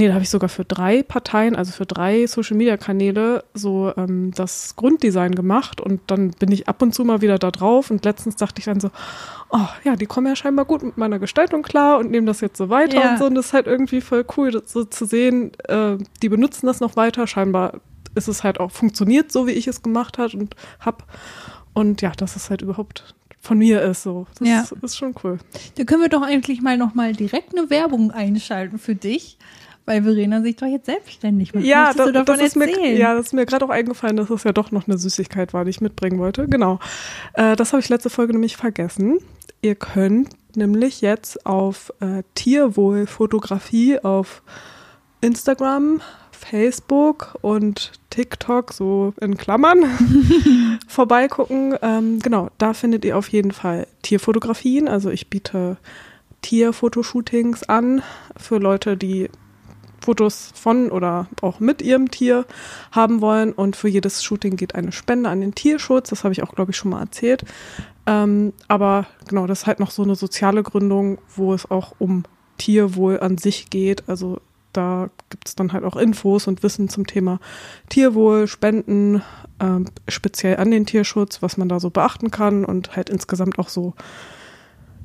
Nee, 0.01 0.09
da 0.09 0.15
habe 0.15 0.23
ich 0.23 0.31
sogar 0.31 0.49
für 0.49 0.65
drei 0.65 1.03
Parteien, 1.03 1.55
also 1.55 1.73
für 1.73 1.85
drei 1.85 2.27
Social-Media-Kanäle 2.27 3.45
so 3.53 3.93
ähm, 3.99 4.31
das 4.35 4.75
Grunddesign 4.77 5.35
gemacht 5.35 5.79
und 5.79 6.01
dann 6.07 6.31
bin 6.31 6.51
ich 6.53 6.69
ab 6.69 6.81
und 6.81 6.95
zu 6.95 7.05
mal 7.05 7.21
wieder 7.21 7.39
da 7.39 7.51
drauf 7.51 7.91
und 7.91 8.03
letztens 8.07 8.37
dachte 8.37 8.61
ich 8.61 8.65
dann 8.65 8.81
so, 8.81 8.91
oh 9.51 9.67
ja, 9.85 9.97
die 9.97 10.07
kommen 10.07 10.27
ja 10.27 10.35
scheinbar 10.37 10.65
gut 10.65 10.83
mit 10.83 10.97
meiner 10.97 11.19
Gestaltung 11.19 11.61
klar 11.63 11.99
und 11.99 12.11
nehmen 12.11 12.27
das 12.27 12.41
jetzt 12.41 12.57
so 12.57 12.71
weiter 12.71 12.99
Ja. 12.99 13.11
und 13.13 13.19
so 13.19 13.27
und 13.27 13.35
das 13.35 13.47
ist 13.49 13.53
halt 13.53 13.67
irgendwie 13.67 14.01
voll 14.01 14.25
cool, 14.39 14.51
das 14.53 14.73
so 14.73 14.85
zu 14.85 15.05
sehen, 15.05 15.53
äh, 15.69 15.99
die 16.23 16.31
benutzen 16.31 16.67
das 16.67 16.81
noch 16.81 16.97
weiter, 16.97 17.27
scheinbar 17.27 17.75
ist 18.15 18.27
es 18.27 18.43
halt 18.43 18.59
auch 18.59 18.71
funktioniert, 18.71 19.31
so 19.31 19.47
wie 19.47 19.53
ich 19.53 19.67
es 19.69 19.83
gemacht 19.83 20.17
hat 20.17 20.33
und 20.35 20.57
hab 20.81 21.05
und 21.75 22.01
ja, 22.01 22.13
dass 22.13 22.37
es 22.37 22.49
halt 22.49 22.63
überhaupt 22.63 23.15
von 23.43 23.57
mir 23.59 23.81
ist 23.83 24.03
so. 24.03 24.27
Das 24.39 24.49
Ja. 24.49 24.61
ist, 24.63 24.73
ist 24.83 24.97
schon 24.97 25.15
cool. 25.25 25.39
da 25.77 25.85
können 25.85 26.03
wir 26.03 26.09
doch 26.11 26.23
eigentlich 26.23 26.61
mal 26.63 26.77
noch 26.77 26.95
mal 26.95 27.13
direkt 27.15 27.57
eine 27.57 27.71
Werbung 27.71 28.11
einschalten 28.11 28.79
für 28.79 28.95
dich, 28.95 29.39
weil 29.87 30.03
Verena 30.03 30.43
sich 30.43 30.57
doch 30.57 30.67
jetzt 30.67 30.87
selbstständig 30.87 31.55
macht. 31.55 31.65
Ja, 31.65 31.93
da, 31.93 32.11
das 32.11 32.41
ist 32.41 32.57
mir, 32.57 32.69
erzählen? 32.69 32.97
ja, 32.97 33.15
das 33.15 33.27
ist 33.27 33.33
mir 33.33 33.47
gerade 33.47 33.65
auch 33.65 33.71
eingefallen, 33.71 34.17
dass 34.17 34.31
es 34.31 34.45
ja 34.45 34.53
doch 34.53 34.71
noch 34.71 34.87
eine 34.87 34.99
Süßigkeit 34.99 35.53
war, 35.53 35.65
die 35.65 35.71
ich 35.71 35.81
mitbringen 35.81 36.19
wollte. 36.19 36.47
Genau. 36.47 36.79
Äh, 37.35 37.57
das 37.57 37.73
habe 37.73 37.81
ich 37.81 37.89
letzte 37.89 38.11
Folge 38.11 38.33
nämlich 38.33 38.57
vergessen. 38.57 39.19
Ihr 39.63 39.75
könnt 39.75 40.31
nämlich 40.57 41.01
jetzt 41.01 41.47
auf 41.47 41.93
äh, 42.01 42.23
Tierwohlfotografie 42.35 43.99
auf 43.99 44.43
Instagram, 45.21 46.01
Facebook 46.33 47.37
und 47.43 47.93
TikTok, 48.11 48.73
so 48.73 49.13
in 49.21 49.37
Klammern, 49.37 49.85
vorbeigucken. 50.89 51.77
Ähm, 51.83 52.19
genau, 52.21 52.49
da 52.59 52.73
findet 52.73 53.05
ihr 53.05 53.17
auf 53.19 53.29
jeden 53.29 53.53
Fall 53.53 53.87
Tierfotografien. 54.03 54.89
Also 54.89 55.11
ich 55.11 55.29
biete 55.29 55.77
Tierfotoshootings 56.43 57.65
an 57.65 58.03
für 58.37 58.59
Leute, 58.59 58.97
die 58.97 59.29
Fotos 60.11 60.51
von 60.57 60.91
oder 60.91 61.29
auch 61.41 61.61
mit 61.61 61.83
ihrem 61.83 62.11
Tier 62.11 62.45
haben 62.91 63.21
wollen. 63.21 63.53
Und 63.53 63.77
für 63.77 63.87
jedes 63.87 64.25
Shooting 64.25 64.57
geht 64.57 64.75
eine 64.75 64.91
Spende 64.91 65.31
an 65.31 65.41
den 65.41 65.55
Tierschutz. 65.55 66.11
Das 66.11 66.25
habe 66.25 66.33
ich 66.33 66.43
auch, 66.43 66.53
glaube 66.53 66.73
ich, 66.73 66.77
schon 66.77 66.91
mal 66.91 67.01
erzählt. 67.01 67.45
Ähm, 68.09 68.53
aber 68.67 69.07
genau, 69.29 69.47
das 69.47 69.61
ist 69.61 69.67
halt 69.69 69.79
noch 69.79 69.93
so 69.93 70.03
eine 70.03 70.17
soziale 70.17 70.65
Gründung, 70.65 71.19
wo 71.37 71.55
es 71.55 71.71
auch 71.71 71.95
um 72.01 72.25
Tierwohl 72.59 73.21
an 73.21 73.39
sich 73.39 73.71
geht. 73.71 74.09
Also 74.09 74.41
da 74.73 75.11
gibt 75.29 75.47
es 75.47 75.55
dann 75.55 75.73
halt 75.73 75.85
auch 75.85 75.95
Infos 75.95 76.49
und 76.49 76.65
Wissen 76.65 76.89
zum 76.89 77.07
Thema 77.07 77.39
Tierwohl, 77.89 78.49
Spenden, 78.49 79.23
ähm, 79.61 79.85
speziell 80.09 80.57
an 80.57 80.73
den 80.73 80.87
Tierschutz, 80.87 81.41
was 81.41 81.57
man 81.57 81.69
da 81.69 81.79
so 81.79 81.91
beachten 81.91 82.33
kann 82.33 82.65
und 82.65 82.97
halt 82.97 83.11
insgesamt 83.11 83.61
auch 83.61 83.69
so 83.69 83.95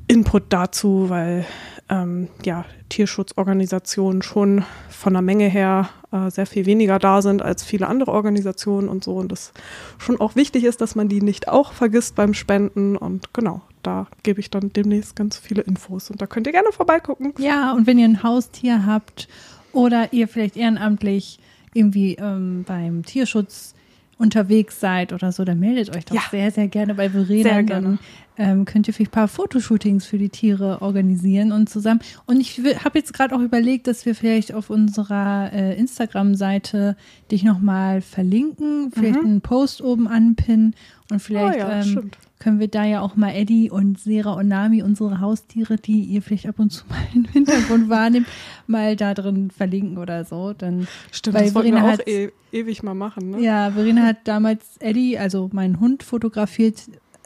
Input 0.08 0.44
dazu, 0.50 1.10
weil 1.10 1.46
ähm, 1.90 2.30
ja, 2.44 2.66
Tierschutzorganisationen 2.90 4.22
schon 4.22 4.64
von 4.90 5.14
der 5.14 5.22
Menge 5.22 5.48
her 5.48 5.90
äh, 6.12 6.30
sehr 6.32 6.46
viel 6.46 6.66
weniger 6.66 7.00
da 7.00 7.22
sind 7.22 7.42
als 7.42 7.64
viele 7.64 7.88
andere 7.88 8.12
Organisationen 8.12 8.90
und 8.90 9.04
so. 9.04 9.16
Und 9.16 9.32
das 9.32 9.54
schon 9.98 10.20
auch 10.20 10.36
wichtig 10.36 10.64
ist, 10.64 10.82
dass 10.82 10.96
man 10.96 11.10
die 11.10 11.22
nicht 11.22 11.48
auch 11.48 11.74
vergisst 11.74 12.16
beim 12.16 12.34
Spenden. 12.34 12.96
Und 12.98 13.34
genau, 13.34 13.62
da 13.84 14.08
gebe 14.24 14.40
ich 14.40 14.50
dann 14.50 14.74
demnächst 14.74 15.16
ganz 15.16 15.38
viele 15.38 15.62
Infos. 15.62 16.10
Und 16.10 16.22
da 16.22 16.28
könnt 16.28 16.48
ihr 16.48 16.54
gerne 16.54 16.72
vorbeigucken. 16.72 17.34
Ja, 17.38 17.74
und 17.74 17.86
wenn 17.88 18.00
ihr 18.00 18.06
ein 18.06 18.24
Haustier 18.24 18.86
habt 18.86 19.28
oder 19.74 20.12
ihr 20.14 20.28
vielleicht 20.28 20.58
ehrenamtlich 20.58 21.40
irgendwie 21.74 22.16
ähm, 22.16 22.64
beim 22.66 23.04
Tierschutz 23.04 23.75
unterwegs 24.18 24.80
seid 24.80 25.12
oder 25.14 25.32
so, 25.32 25.44
dann 25.44 25.60
meldet 25.60 25.96
euch 25.96 26.06
doch 26.06 26.16
Ja. 26.16 26.22
sehr, 26.32 26.50
sehr 26.52 26.68
gerne 26.70 26.96
bei 26.96 27.10
Verena. 27.10 27.44
Sehr 27.44 27.54
Dann 27.64 27.66
gerne. 27.66 27.98
ähm, 28.38 28.66
könnt 28.66 28.88
ihr 28.88 28.94
vielleicht 28.94 29.12
ein 29.12 29.14
paar 29.14 29.28
Fotoshootings 29.28 30.06
für 30.06 30.18
die 30.18 30.30
Tiere 30.30 30.82
organisieren 30.82 31.52
und 31.52 31.70
zusammen. 31.70 32.00
Und 32.26 32.40
ich 32.40 32.58
habe 32.84 32.98
jetzt 33.00 33.14
gerade 33.14 33.36
auch 33.36 33.42
überlegt, 33.42 33.88
dass 33.88 34.06
wir 34.06 34.16
vielleicht 34.16 34.54
auf 34.54 34.70
unserer 34.70 35.52
äh, 35.54 35.78
Instagram-Seite 35.78 36.96
dich 37.32 37.44
nochmal 37.44 38.02
verlinken, 38.02 38.92
vielleicht 38.92 39.20
einen 39.20 39.42
Post 39.42 39.82
oben 39.82 40.08
anpinnen 40.08 40.76
und 41.12 41.20
vielleicht 41.22 41.58
Mhm. 41.60 41.64
Oh 41.66 41.70
ja, 41.70 41.78
ähm, 41.82 41.84
stimmt. 41.84 42.18
Können 42.40 42.60
wir 42.60 42.68
da 42.68 42.84
ja 42.84 43.02
auch 43.02 43.16
mal 43.16 43.32
Eddie 43.32 43.72
und 43.72 44.00
Sera 44.00 44.34
und 44.34 44.48
Nami, 44.48 44.84
unsere 44.84 45.22
Haustiere, 45.22 45.78
die 45.78 46.02
ihr 46.02 46.22
vielleicht 46.22 46.48
ab 46.48 46.60
und 46.60 46.70
zu 46.70 46.86
mal 46.88 46.98
im 47.14 47.26
Hintergrund 47.26 47.90
wahrnehmt, 47.90 48.28
mal 48.68 48.96
da 48.96 49.14
drin 49.14 49.52
verlinken 49.52 49.98
oder 49.98 50.26
so. 50.26 50.54
Dann, 50.54 50.88
Stimmt, 51.12 51.38
das 51.38 51.56
wollten 51.56 51.74
wir 51.74 51.84
auch 51.84 52.00
e 52.06 52.32
ewig 52.52 52.84
mal 52.84 52.94
machen. 52.94 53.32
Ne? 53.32 53.42
ja, 53.42 53.72
Verena 53.72 54.04
hat 54.04 54.18
damals 54.26 54.78
Eddie, 54.80 55.18
also 55.18 55.50
meinen 55.54 55.80
Hund, 55.80 56.04
fotografiert. 56.04 56.84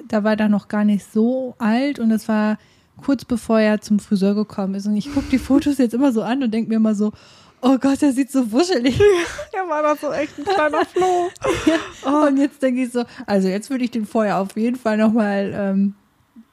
Da 0.08 0.24
war 0.24 0.40
er 0.40 0.50
noch 0.50 0.68
gar 0.68 0.86
nicht 0.86 1.06
so 1.12 1.56
alt 1.58 2.00
und 2.00 2.10
das 2.10 2.28
war 2.28 2.58
kurz 3.02 3.26
bevor 3.26 3.60
er 3.60 3.82
zum 3.82 4.00
Friseur 4.00 4.36
gekommen 4.36 4.76
ist. 4.76 4.86
Und 4.86 4.96
ich 4.96 5.14
gucke 5.14 5.30
die 5.32 5.38
Fotos 5.38 5.78
jetzt 5.78 5.94
immer 5.94 6.12
so 6.12 6.22
an 6.22 6.44
und 6.44 6.54
denke 6.54 6.70
mir 6.70 6.76
immer 6.76 6.96
so, 6.96 7.12
oh 7.62 7.78
Gott, 7.78 8.02
der 8.02 8.12
sieht 8.14 8.32
so 8.32 8.52
wuschelig. 8.52 9.00
Er 9.54 9.68
war 9.68 9.82
da 9.84 9.96
so 9.96 10.12
echt 10.12 10.38
ein 10.38 10.46
kleiner 10.46 10.86
Floh. 10.94 11.30
Und 12.28 12.38
jetzt 12.38 12.62
denke 12.62 12.84
ich 12.84 12.92
so, 12.92 13.04
also 13.26 13.48
jetzt 13.48 13.70
würde 13.70 13.84
ich 13.84 13.92
den 13.92 14.06
vorher 14.06 14.40
auf 14.40 14.56
jeden 14.56 14.78
Fall 14.78 14.98
nochmal 14.98 15.52
ähm, 15.54 15.96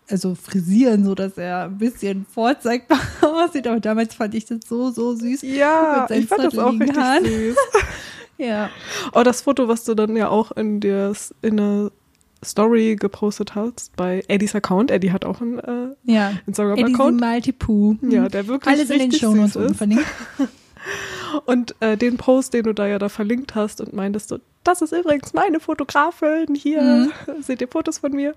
also 0.09 0.35
frisieren, 0.35 1.05
so 1.05 1.15
dass 1.15 1.37
er 1.39 1.65
ein 1.65 1.79
bisschen 1.79 2.27
vorzeigbar 2.33 2.99
aussieht. 3.23 3.67
Aber 3.67 3.81
damals 3.81 4.15
fand 4.15 4.35
ich 4.35 4.45
das 4.47 4.61
so, 4.69 4.91
so 4.91 5.15
süß. 5.15 5.43
Ja, 5.43 6.07
ich 6.11 6.27
fand 6.27 6.45
das 6.45 6.59
auch 6.59 6.73
richtig 6.73 6.97
Haaren. 6.97 7.25
süß. 7.25 7.57
Ja. 8.39 8.71
Oh, 9.13 9.23
das 9.23 9.41
Foto, 9.43 9.69
was 9.69 9.85
du 9.85 9.95
dann 9.95 10.15
ja 10.17 10.29
auch 10.29 10.53
in 10.53 10.81
der 10.81 11.13
in 11.43 11.57
der 11.57 11.91
Story 12.45 12.97
gepostet 12.97 13.55
hast 13.55 13.97
bei 13.97 14.23
Eddies 14.29 14.55
Account. 14.55 14.91
Eddie 14.91 15.11
hat 15.11 15.25
auch 15.25 15.41
einen 15.41 15.59
äh, 15.59 15.95
Ja. 16.05 16.31
Eddie 16.31 16.41
Instagram-Account. 16.47 17.21
Multipu. 17.21 17.97
Ja, 18.03 18.29
der 18.29 18.47
wirklich 18.47 18.73
Alles 18.75 18.91
in 18.91 18.99
den 18.99 19.13
Shownotes 19.13 19.57
unten 19.57 19.75
verlinkt. 19.75 20.05
Und 21.45 21.75
äh, 21.81 21.97
den 21.97 22.17
Post, 22.17 22.55
den 22.55 22.65
du 22.65 22.73
da 22.73 22.87
ja 22.87 22.99
da 22.99 23.09
verlinkt 23.09 23.55
hast 23.55 23.81
und 23.81 23.93
meintest, 23.93 24.29
so, 24.29 24.39
das 24.65 24.83
ist 24.83 24.93
übrigens 24.93 25.33
meine 25.33 25.61
Fotografin. 25.61 26.55
Hier 26.57 26.83
Mhm. 26.83 27.13
seht 27.43 27.61
ihr 27.61 27.69
Fotos 27.69 27.99
von 27.99 28.13
mir. 28.13 28.35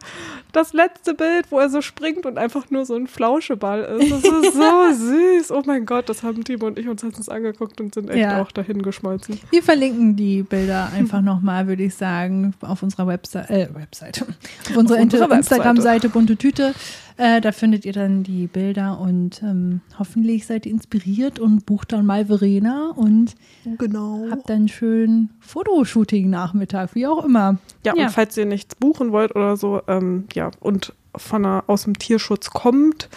Das 0.51 0.73
letzte 0.73 1.13
Bild, 1.15 1.45
wo 1.49 1.59
er 1.59 1.69
so 1.69 1.81
springt 1.81 2.25
und 2.27 2.37
einfach 2.37 2.69
nur 2.69 2.85
so 2.85 2.95
ein 2.95 3.07
Flauscheball 3.07 3.81
ist. 3.99 4.11
Das 4.11 4.23
ist 4.23 4.53
so 4.53 4.91
süß. 4.93 5.51
Oh 5.51 5.63
mein 5.65 5.85
Gott, 5.87 6.07
das 6.09 6.21
haben 6.21 6.43
Timo 6.43 6.67
und 6.67 6.77
ich 6.77 6.87
uns 6.87 7.01
letztens 7.01 7.29
angeguckt 7.29 7.79
und 7.81 7.93
sind 7.95 8.09
echt 8.09 8.19
Ja. 8.19 8.41
auch 8.41 8.51
dahin 8.51 8.81
geschmolzen. 8.83 9.39
Wir 9.49 9.63
verlinken 9.63 10.15
die 10.15 10.43
Bilder 10.43 10.89
einfach 10.95 11.21
nochmal, 11.21 11.67
würde 11.67 11.83
ich 11.83 11.95
sagen, 11.95 12.53
auf 12.61 12.83
unserer 12.83 13.07
Website, 13.07 13.49
äh, 13.49 13.67
Webseite, 13.73 14.25
auf 14.69 14.77
unserer 14.77 14.99
unserer 14.99 15.23
Inter- 15.25 15.35
Instagram-Seite 15.35 16.09
Bunte 16.09 16.35
Tüte. 16.37 16.73
Äh, 17.21 17.41
da 17.41 17.51
findet 17.51 17.83
ihr 17.83 17.91
dann 17.91 18.23
die 18.23 18.47
Bilder 18.47 18.97
und 18.97 19.43
ähm, 19.43 19.81
hoffentlich 19.99 20.45
seid 20.47 20.65
ihr 20.65 20.71
inspiriert 20.71 21.37
und 21.37 21.65
bucht 21.65 21.91
dann 21.91 22.05
mal 22.05 22.27
Verena 22.27 22.91
und 22.95 23.35
Genau. 23.77 24.25
habt 24.31 24.49
dann 24.49 24.69
schön 24.69 25.29
Fotoshooting-Nachmittag, 25.41 26.95
wie 26.95 27.07
auch 27.07 27.25
immer. 27.25 27.57
Ja, 27.85 27.93
Ja. 27.95 28.05
und 28.05 28.11
falls 28.11 28.37
ihr 28.37 28.45
nichts 28.45 28.75
buchen 28.75 29.11
wollt 29.11 29.35
oder 29.35 29.57
so, 29.57 29.81
ähm, 29.87 30.25
ja, 30.33 30.51
und 30.61 30.93
von 31.15 31.43
einer, 31.43 31.63
aus 31.67 31.83
dem 31.83 31.97
Tierschutz 31.97 32.51
kommt, 32.51 33.09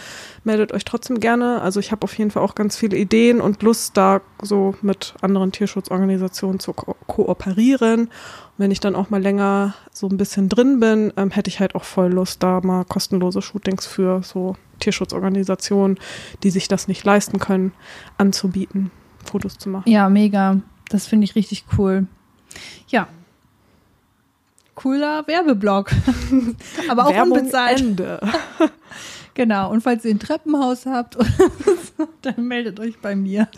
meldet 0.45 0.73
euch 0.73 0.85
trotzdem 0.85 1.21
gerne. 1.21 1.61
Also 1.61 1.79
ich 1.79 1.93
habe 1.93 2.03
auf 2.05 2.17
jeden 2.19 2.31
Fall 2.31 2.43
auch 2.43 2.55
ganz 2.55 2.77
viele 2.77 2.97
Ideen 2.97 3.41
und 3.41 3.63
Lust, 3.63 3.97
da 3.97 4.23
so 4.41 4.75
mit 4.83 5.15
anderen 5.21 5.53
Tierschutzorganisationen 5.53 6.59
zu 6.59 6.73
ko 6.73 6.97
kooperieren. 7.07 8.09
Wenn 8.59 8.71
ich 8.71 8.81
dann 8.81 8.95
auch 8.95 9.11
mal 9.11 9.21
länger 9.21 9.75
so 9.93 10.09
ein 10.09 10.17
bisschen 10.17 10.49
drin 10.49 10.79
bin, 10.79 11.13
ähm, 11.17 11.31
hätte 11.31 11.49
ich 11.49 11.59
halt 11.59 11.75
auch 11.75 11.85
voll 11.85 12.13
Lust, 12.13 12.43
da 12.43 12.61
mal 12.61 12.85
kostenlose 12.85 13.43
Shootings 13.43 13.87
für 13.87 14.23
so 14.23 14.57
Tierschutzorganisationen, 14.81 15.99
die 16.43 16.51
sich 16.51 16.69
das 16.69 16.87
nicht 16.87 17.05
leisten 17.05 17.39
können, 17.39 17.73
anzubieten, 18.19 18.91
Fotos 19.25 19.59
zu 19.59 19.69
machen. 19.69 19.91
Ja, 19.91 20.09
mega. 20.09 20.61
Das 20.91 21.07
finde 21.07 21.25
ich 21.25 21.35
richtig 21.35 21.65
cool. 21.79 22.07
Ja. 22.89 23.09
Cooler 24.75 25.27
Werbeblock. 25.27 25.91
Aber 26.89 27.07
auch 27.07 27.13
Werbung 27.13 27.39
unbezahlt. 27.39 27.81
Ende. 27.81 28.21
Genau. 29.35 29.71
Und 29.71 29.81
falls 29.83 30.05
ihr 30.05 30.11
ein 30.11 30.19
Treppenhaus 30.19 30.87
habt, 30.87 31.15
so, 31.97 32.09
dann 32.23 32.47
meldet 32.47 32.81
euch 32.81 33.01
bei 33.01 33.17
mir. 33.17 33.49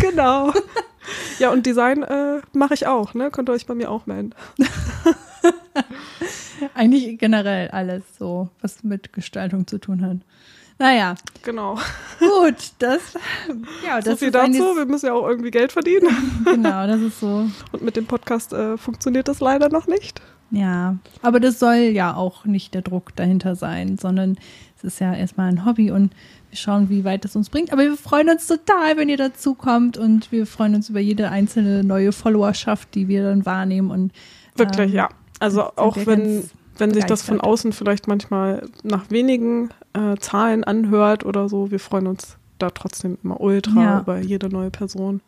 Genau. 0.00 0.52
Ja, 1.38 1.50
und 1.50 1.66
Design 1.66 2.02
äh, 2.02 2.40
mache 2.52 2.74
ich 2.74 2.86
auch, 2.86 3.14
ne? 3.14 3.30
Könnt 3.30 3.48
ihr 3.48 3.52
euch 3.52 3.66
bei 3.66 3.74
mir 3.74 3.90
auch 3.90 4.06
melden. 4.06 4.34
Eigentlich 6.74 7.18
generell 7.18 7.68
alles 7.68 8.02
so, 8.18 8.48
was 8.60 8.82
mit 8.82 9.12
Gestaltung 9.12 9.66
zu 9.66 9.78
tun 9.78 10.02
hat. 10.04 10.16
Naja, 10.80 11.14
Genau. 11.42 11.76
gut, 12.20 12.72
das, 12.78 13.00
ja, 13.84 13.96
das 14.00 14.04
so 14.04 14.16
viel 14.16 14.30
dazu. 14.30 14.76
Wir 14.76 14.86
müssen 14.86 15.06
ja 15.06 15.12
auch 15.12 15.26
irgendwie 15.26 15.50
Geld 15.50 15.72
verdienen. 15.72 16.08
genau, 16.44 16.86
das 16.86 17.00
ist 17.00 17.18
so, 17.20 17.48
Und 17.72 17.82
mit 17.82 17.96
dem 17.96 18.06
Podcast 18.06 18.52
äh, 18.52 18.76
funktioniert 18.76 19.26
das 19.28 19.40
leider 19.40 19.68
noch 19.70 19.86
nicht. 19.88 20.20
ja. 20.50 20.96
Aber 21.22 21.40
das 21.40 21.58
soll 21.58 21.74
ja 21.76 22.14
auch 22.14 22.44
nicht 22.44 22.74
der 22.74 22.82
Druck 22.82 23.14
dahinter 23.16 23.56
sein, 23.56 23.98
sondern 23.98 24.38
es 24.76 24.84
ist 24.84 25.00
ja 25.00 25.12
erstmal 25.14 25.48
ein 25.48 25.64
Hobby 25.64 25.90
und 25.90 26.12
schauen, 26.52 26.88
wie 26.88 27.04
weit 27.04 27.24
es 27.24 27.36
uns 27.36 27.50
bringt. 27.50 27.72
Aber 27.72 27.82
wir 27.82 27.96
freuen 27.96 28.28
uns 28.30 28.46
total, 28.46 28.96
wenn 28.96 29.08
ihr 29.08 29.16
dazu 29.16 29.54
kommt 29.54 29.96
und 29.98 30.32
wir 30.32 30.46
freuen 30.46 30.74
uns 30.74 30.88
über 30.88 31.00
jede 31.00 31.30
einzelne 31.30 31.84
neue 31.84 32.12
Followerschaft, 32.12 32.94
die 32.94 33.08
wir 33.08 33.22
dann 33.24 33.44
wahrnehmen 33.46 33.90
und 33.90 34.12
Wirklich, 34.56 34.90
ähm, 34.90 34.96
ja. 34.96 35.08
Also 35.40 35.62
auch 35.76 35.96
wenn, 36.06 36.42
wenn 36.78 36.92
sich 36.94 37.04
das 37.04 37.22
von 37.22 37.40
außen 37.40 37.72
vielleicht 37.72 38.08
manchmal 38.08 38.68
nach 38.82 39.10
wenigen 39.10 39.68
äh, 39.92 40.16
Zahlen 40.16 40.64
anhört 40.64 41.24
oder 41.24 41.48
so, 41.48 41.70
wir 41.70 41.78
freuen 41.78 42.06
uns 42.08 42.36
da 42.58 42.70
trotzdem 42.70 43.18
immer 43.22 43.40
ultra 43.40 43.82
Ja. 43.84 44.00
über 44.00 44.18
jede 44.18 44.48
neue 44.48 44.70
Person. 44.70 45.20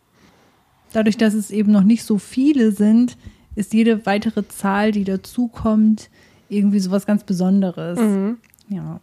dadurch, 0.92 1.16
dass 1.16 1.34
es 1.34 1.52
eben 1.52 1.70
noch 1.70 1.84
nicht 1.84 2.02
so 2.02 2.18
viele 2.18 2.72
sind, 2.72 3.16
ist 3.54 3.72
jede 3.72 4.04
weitere 4.06 4.48
Zahl, 4.48 4.90
die 4.90 5.04
dazukommt, 5.04 6.10
irgendwie 6.48 6.80
sowas 6.80 7.06
ganz 7.06 7.22
Besonderes. 7.22 7.98
Mhm. 8.00 8.38
Ja, 8.68 8.98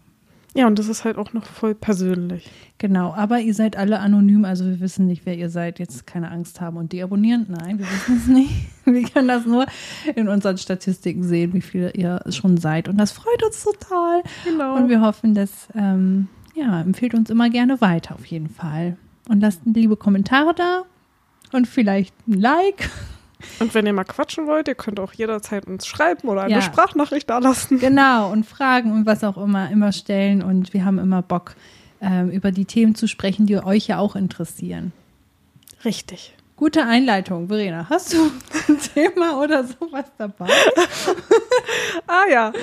Ja, 0.57 0.65
und 0.65 0.79
das 0.79 0.87
ist 0.87 1.05
halt 1.05 1.19
auch 1.19 1.33
noch 1.33 1.45
voll 1.45 1.75
persönlich. 1.75 2.49
genau. 2.79 3.13
Aber 3.13 3.39
ihr 3.39 3.53
seid 3.53 3.77
alle 3.77 3.99
anonym, 3.99 4.43
also 4.43 4.65
wir 4.65 4.79
wissen 4.79 5.05
nicht, 5.05 5.23
wer 5.27 5.37
ihr 5.37 5.51
seid. 5.51 5.77
Jetzt 5.77 6.07
keine 6.07 6.31
Angst 6.31 6.61
haben 6.61 6.77
und 6.77 6.93
deabonnieren. 6.93 7.45
Nein, 7.47 7.77
wir 7.77 7.85
wissen 7.85 8.17
es 8.17 8.27
nicht. 8.27 8.51
Wir 8.85 9.03
können 9.03 9.27
das 9.27 9.45
nur 9.45 9.65
in 10.15 10.29
unseren 10.29 10.57
Statistiken 10.57 11.21
sehen, 11.21 11.53
wie 11.53 11.59
viele 11.61 11.91
ihr 11.91 12.21
schon 12.29 12.55
seid. 12.55 12.87
Und 12.87 12.97
das 12.97 13.11
freut 13.11 13.43
uns 13.43 13.63
total. 13.65 14.23
Genau. 14.45 14.77
Und 14.77 14.87
wir 14.87 15.01
hoffen, 15.01 15.35
dass, 15.35 15.67
ähm, 15.75 16.29
ja, 16.55 16.79
empfehlt 16.81 17.13
uns 17.13 17.29
immer 17.29 17.49
gerne 17.49 17.81
weiter 17.81 18.15
auf 18.15 18.25
jeden 18.25 18.49
Fall. 18.49 18.95
Und 19.27 19.41
lasst 19.41 19.61
liebe 19.65 19.97
Kommentare 19.97 20.55
da 20.55 20.83
und 21.51 21.67
vielleicht 21.67 22.15
ein 22.29 22.39
Like. 22.39 22.89
Und 23.59 23.73
wenn 23.75 23.85
ihr 23.85 23.93
mal 23.93 24.03
quatschen 24.03 24.47
wollt, 24.47 24.67
ihr 24.67 24.75
könnt 24.75 24.99
auch 24.99 25.13
jederzeit 25.13 25.65
uns 25.67 25.85
schreiben 25.85 26.27
oder 26.27 26.43
eine 26.43 26.53
Ja. 26.55 26.61
Sprachnachricht 26.61 27.29
da 27.29 27.37
lassen. 27.37 27.79
Genau, 27.79 28.31
und 28.31 28.45
Fragen 28.45 28.91
und 28.91 29.05
was 29.05 29.23
auch 29.23 29.37
immer, 29.37 29.69
immer 29.69 29.91
stellen. 29.91 30.41
Und 30.41 30.73
wir 30.73 30.85
haben 30.85 30.97
immer 30.97 31.21
Bock, 31.21 31.55
ähm, 32.01 32.29
über 32.31 32.51
die 32.51 32.65
Themen 32.65 32.95
zu 32.95 33.07
sprechen, 33.07 33.45
die 33.45 33.57
euch 33.57 33.87
ja 33.87 33.99
auch 33.99 34.15
interessieren. 34.15 34.91
Richtig. 35.85 36.33
Gute 36.55 36.83
Einleitung, 36.85 37.47
Verena. 37.49 37.85
Hast 37.89 38.13
du 38.13 38.31
ein 38.67 38.79
Thema 38.93 39.39
oder 39.39 39.63
sowas 39.63 40.05
dabei? 40.17 40.47
Ah 42.07 42.23
ja. 42.31 42.53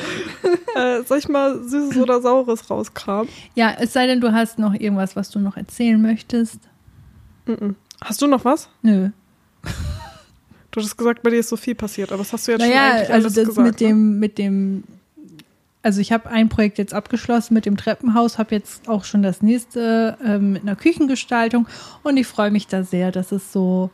äh, 0.75 1.03
soll 1.05 1.19
ich 1.19 1.29
mal 1.29 1.63
Süßes 1.63 1.99
oder 1.99 2.23
Saures 2.23 2.71
rauskramen? 2.71 3.29
Ja, 3.55 3.75
es 3.79 3.93
sei 3.93 4.07
denn, 4.07 4.21
du 4.23 4.33
hast 4.33 4.59
noch 4.59 4.73
irgendwas, 4.73 5.17
was 5.17 5.31
du 5.31 5.39
noch 5.39 5.57
erzählen 5.59 6.01
möchtest. 6.01 6.59
Mhm. 7.47 7.77
Hast 8.03 8.23
du 8.23 8.27
noch 8.27 8.45
was? 8.47 8.69
Nö. 8.81 9.11
Du 10.75 10.81
hast 10.81 10.97
gesagt, 10.97 11.23
bei 11.23 11.31
dir 11.31 11.39
ist 11.39 11.51
so 11.51 11.57
viel 11.57 11.77
passiert, 11.77 12.11
aber 12.11 12.19
das 12.19 12.33
hast 12.33 12.49
du 12.49 12.53
jetzt 12.53 12.63
schon 12.63 12.71
Naja, 12.71 12.95
eigentlich 12.95 13.11
also 13.11 13.13
alles 13.13 13.35
das 13.35 13.47
gesagt. 13.47 13.67
mit 13.67 13.81
dem, 13.81 14.19
mit 14.19 14.39
dem, 14.39 14.83
also 15.85 16.01
ich 16.01 16.11
habe 16.11 16.29
ein 16.31 16.49
Projekt 16.49 16.79
jetzt 16.79 16.93
abgeschlossen 16.93 17.55
mit 17.55 17.65
dem 17.65 17.77
Treppenhaus, 17.77 18.39
habe 18.39 18.57
jetzt 18.57 18.89
auch 18.89 19.05
schon 19.05 19.23
das 19.23 19.41
nächste 19.41 20.19
ähm, 20.25 20.55
mit 20.55 20.63
einer 20.63 20.75
Küchengestaltung 20.75 21.69
und 22.03 22.17
ich 22.17 22.27
freue 22.27 22.51
mich 22.51 22.67
da 22.67 22.83
sehr, 22.83 23.13
dass 23.13 23.31
es 23.31 23.53
so, 23.53 23.91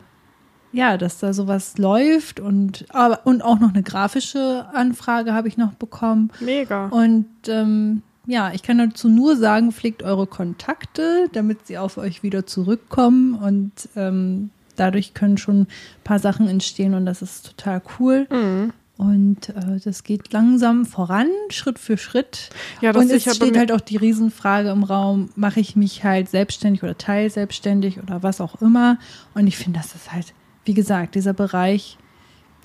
ja, 0.72 0.96
dass 0.96 1.18
da 1.18 1.34
sowas 1.34 1.76
läuft 1.76 2.40
und 2.40 2.86
aber 2.88 3.26
und 3.26 3.42
auch 3.42 3.58
noch 3.58 3.74
eine 3.74 3.82
grafische 3.82 4.64
Anfrage 4.72 5.34
habe 5.34 5.48
ich 5.48 5.58
noch 5.58 5.74
bekommen 5.74 6.30
ne? 6.40 6.46
Mega. 6.46 6.86
und 6.86 7.28
ähm, 7.46 8.00
ja, 8.24 8.52
ich 8.54 8.62
kann 8.62 8.78
dazu 8.78 9.10
nur 9.10 9.36
sagen, 9.36 9.70
pflegt 9.70 10.02
eure 10.02 10.26
Kontakte, 10.26 11.28
damit 11.32 11.66
sie 11.66 11.76
auf 11.76 11.98
euch 11.98 12.22
wieder 12.22 12.46
zurückkommen 12.46 13.34
und 13.34 13.72
ähm, 13.96 14.48
dadurch 14.80 15.14
können 15.14 15.38
schon 15.38 15.62
ein 15.62 15.66
paar 16.04 16.18
Sachen 16.18 16.48
entstehen 16.48 16.94
und 16.94 17.06
das 17.06 17.22
ist 17.22 17.56
total 17.56 17.82
cool. 17.98 18.26
Mhm. 18.30 18.72
Und 18.96 19.48
äh, 19.48 19.80
das 19.82 20.04
geht 20.04 20.30
langsam 20.30 20.84
voran, 20.84 21.28
Schritt 21.48 21.78
für 21.78 21.96
Schritt. 21.96 22.50
Ja, 22.82 22.92
das 22.92 23.02
und 23.02 23.10
es 23.10 23.34
steht 23.34 23.56
halt 23.56 23.72
auch 23.72 23.80
die 23.80 23.96
Riesenfrage 23.96 24.68
im 24.68 24.82
Raum, 24.82 25.30
mache 25.36 25.58
ich 25.58 25.74
mich 25.74 26.04
halt 26.04 26.28
selbstständig 26.28 26.82
oder 26.82 26.98
teilselbstständig 26.98 28.02
oder 28.02 28.22
was 28.22 28.42
auch 28.42 28.60
immer. 28.60 28.98
Und 29.32 29.46
ich 29.46 29.56
finde, 29.56 29.78
das 29.78 29.94
ist 29.94 30.12
halt, 30.12 30.34
wie 30.66 30.74
gesagt, 30.74 31.14
dieser 31.14 31.32
Bereich, 31.32 31.96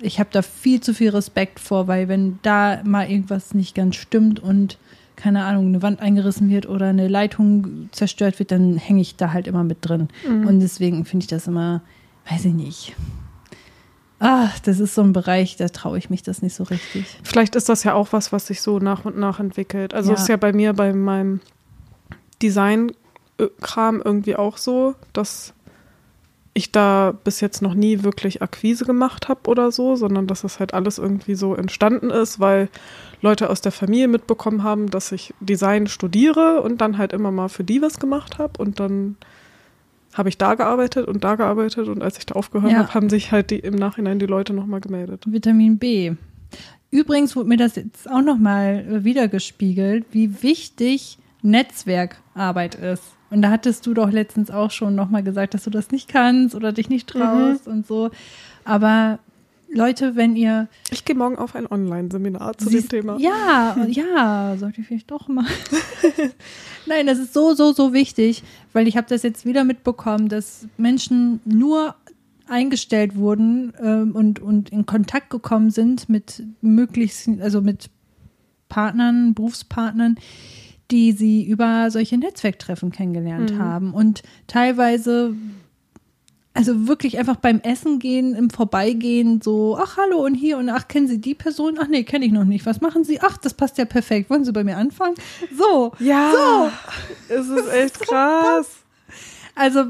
ich 0.01 0.19
habe 0.19 0.29
da 0.33 0.41
viel 0.41 0.81
zu 0.81 0.93
viel 0.93 1.11
Respekt 1.11 1.61
vor, 1.61 1.87
weil 1.87 2.09
wenn 2.09 2.37
da 2.41 2.81
mal 2.83 3.09
irgendwas 3.09 3.53
nicht 3.53 3.73
ganz 3.73 3.95
stimmt 3.95 4.41
und 4.41 4.77
keine 5.15 5.45
Ahnung, 5.45 5.67
eine 5.67 5.81
Wand 5.81 6.01
eingerissen 6.01 6.49
wird 6.49 6.67
oder 6.67 6.87
eine 6.87 7.07
Leitung 7.07 7.87
zerstört 7.93 8.39
wird, 8.39 8.51
dann 8.51 8.75
hänge 8.75 8.99
ich 8.99 9.15
da 9.15 9.31
halt 9.31 9.47
immer 9.47 9.63
mit 9.63 9.77
drin. 9.81 10.09
Mhm. 10.27 10.47
Und 10.47 10.59
deswegen 10.59 11.05
finde 11.05 11.23
ich 11.23 11.27
das 11.27 11.47
immer, 11.47 11.81
weiß 12.29 12.45
ich 12.45 12.53
nicht. 12.53 12.95
Ah, 14.19 14.49
das 14.63 14.79
ist 14.79 14.95
so 14.95 15.01
ein 15.01 15.13
Bereich, 15.13 15.57
da 15.57 15.67
traue 15.67 15.97
ich 15.97 16.09
mich 16.09 16.23
das 16.23 16.41
nicht 16.41 16.55
so 16.55 16.63
richtig. 16.63 17.05
Vielleicht 17.23 17.55
ist 17.55 17.67
das 17.69 17.83
ja 17.83 17.93
auch 17.93 18.13
was, 18.13 18.31
was 18.31 18.47
sich 18.47 18.61
so 18.61 18.79
nach 18.79 19.03
und 19.05 19.17
nach 19.17 19.39
entwickelt. 19.39 19.93
Also 19.93 20.11
Ja. 20.13 20.17
ist 20.17 20.29
ja 20.29 20.37
bei 20.37 20.53
mir 20.53 20.73
bei 20.73 20.93
meinem 20.93 21.41
Design-Kram 22.41 24.01
irgendwie 24.03 24.35
auch 24.35 24.57
so, 24.57 24.95
dass 25.13 25.53
ich 26.53 26.71
da 26.71 27.13
bis 27.25 27.41
jetzt 27.41 27.61
noch 27.61 27.73
nie 27.73 28.03
wirklich 28.03 28.41
Akquise 28.41 28.85
gemacht 28.85 29.27
habe 29.27 29.41
oder 29.49 29.71
so, 29.73 29.97
sondern 29.97 30.25
dass 30.25 30.41
das 30.43 30.59
halt 30.59 30.73
alles 30.73 30.97
irgendwie 30.97 31.35
so 31.35 31.53
entstanden 31.53 32.09
ist, 32.09 32.39
weil 32.39 32.69
Leute 33.21 33.49
aus 33.49 33.59
der 33.59 33.73
Familie 33.73 34.07
mitbekommen 34.07 34.63
haben, 34.63 34.89
dass 34.89 35.11
ich 35.11 35.33
Design 35.41 35.87
studiere 35.87 36.61
und 36.61 36.79
dann 36.79 36.97
halt 36.97 37.11
immer 37.11 37.31
mal 37.31 37.49
für 37.49 37.65
die 37.65 37.81
was 37.81 37.99
gemacht 37.99 38.37
habe 38.37 38.53
und 38.61 38.79
dann 38.79 39.17
habe 40.15 40.29
ich 40.29 40.37
da 40.39 40.55
gearbeitet 40.55 41.07
und 41.07 41.23
da 41.23 41.35
gearbeitet 41.35 41.87
und 41.87 42.01
als 42.01 42.17
ich 42.17 42.25
da 42.25 42.33
aufgehört 42.35 42.71
Ja. 42.71 42.79
habe, 42.79 42.93
haben 42.93 43.09
sich 43.09 43.31
halt 43.31 43.51
die, 43.51 43.59
im 43.59 43.75
Nachhinein 43.75 44.17
die 44.17 44.25
Leute 44.25 44.53
nochmal 44.53 44.79
gemeldet. 44.81 45.23
Vitamin 45.27 45.77
B. 45.77 46.13
Übrigens 46.89 47.35
wurde 47.35 47.49
mir 47.49 47.57
das 47.57 47.75
jetzt 47.75 48.09
auch 48.09 48.21
nochmal 48.21 49.03
wiedergespiegelt, 49.03 50.05
wie 50.11 50.41
wichtig 50.41 51.17
Netzwerkarbeit 51.41 52.75
ist. 52.75 53.03
Und 53.29 53.41
da 53.41 53.49
hattest 53.49 53.85
du 53.85 53.93
doch 53.93 54.11
letztens 54.11 54.49
auch 54.51 54.71
schon 54.71 54.95
nochmal 54.95 55.23
gesagt, 55.23 55.53
dass 55.53 55.63
du 55.63 55.69
das 55.69 55.91
nicht 55.91 56.07
kannst 56.07 56.55
oder 56.55 56.71
dich 56.71 56.89
nicht 56.89 57.07
traust 57.07 57.67
und 57.67 57.85
so. 57.85 58.11
Aber 58.63 59.19
Leute, 59.73 60.15
wenn 60.15 60.35
ihr 60.35 60.67
Ich 60.91 61.03
gehe 61.05 61.15
morgen 61.15 61.37
auf 61.37 61.55
ein 61.55 61.67
Online-Seminar 61.69 62.57
zu 62.57 62.69
Siehst- 62.69 62.91
dem 62.91 63.01
Thema. 63.01 63.17
Ja, 63.19 63.75
ja, 63.87 64.55
sollte 64.57 64.81
ich 64.81 64.87
vielleicht 64.87 65.11
doch 65.11 65.27
mal. 65.27 65.45
Nein, 66.85 67.07
das 67.07 67.19
ist 67.19 67.33
so, 67.33 67.53
so, 67.53 67.73
so 67.73 67.93
wichtig, 67.93 68.43
weil 68.73 68.87
ich 68.87 68.95
habe 68.97 69.07
das 69.09 69.23
jetzt 69.23 69.45
wieder 69.45 69.63
mitbekommen, 69.63 70.29
dass 70.29 70.67
Menschen 70.77 71.39
nur 71.45 71.95
eingestellt 72.47 73.15
wurden 73.15 73.73
ähm, 73.81 74.11
und, 74.15 74.39
und 74.39 74.69
in 74.69 74.85
Kontakt 74.85 75.29
gekommen 75.31 75.71
sind 75.71 76.09
mit 76.09 76.43
möglichst, 76.61 77.27
also 77.41 77.61
mit 77.61 77.89
Partnern, 78.69 79.33
Berufspartnern, 79.33 80.15
die 80.91 81.11
sie 81.11 81.43
über 81.43 81.89
solche 81.89 82.17
Netzwerktreffen 82.17 82.91
kennengelernt 82.91 83.53
Mhm. 83.53 83.59
haben. 83.59 83.93
Und 83.93 84.21
teilweise, 84.45 85.33
also 86.55 86.87
wirklich 86.87 87.19
einfach 87.19 87.35
beim 87.35 87.59
Essen 87.59 87.99
gehen, 87.99 88.33
im 88.33 88.49
Vorbeigehen, 88.49 89.41
so, 89.41 89.77
ach 89.77 89.97
hallo 89.97 90.23
und 90.23 90.35
hier 90.35 90.57
und 90.57 90.69
ach, 90.69 90.87
kennen 90.87 91.07
Sie 91.07 91.19
die 91.19 91.35
Person? 91.35 91.77
Ach 91.81 91.87
nee, 91.89 92.03
kenne 92.03 92.25
ich 92.25 92.31
noch 92.31 92.45
nicht. 92.45 92.65
Was 92.65 92.79
machen 92.79 93.03
Sie? 93.03 93.19
Ach, 93.21 93.37
das 93.37 93.53
passt 93.53 93.77
ja 93.77 93.83
perfekt. 93.83 94.29
Wollen 94.29 94.45
Sie 94.45 94.53
bei 94.53 94.63
mir 94.63 94.77
anfangen? 94.77 95.15
So. 95.55 95.91
Ja, 95.99 96.71
es 97.27 97.49
ist 97.49 97.67
echt 97.73 97.99
krass. 97.99 98.67
Also 99.53 99.83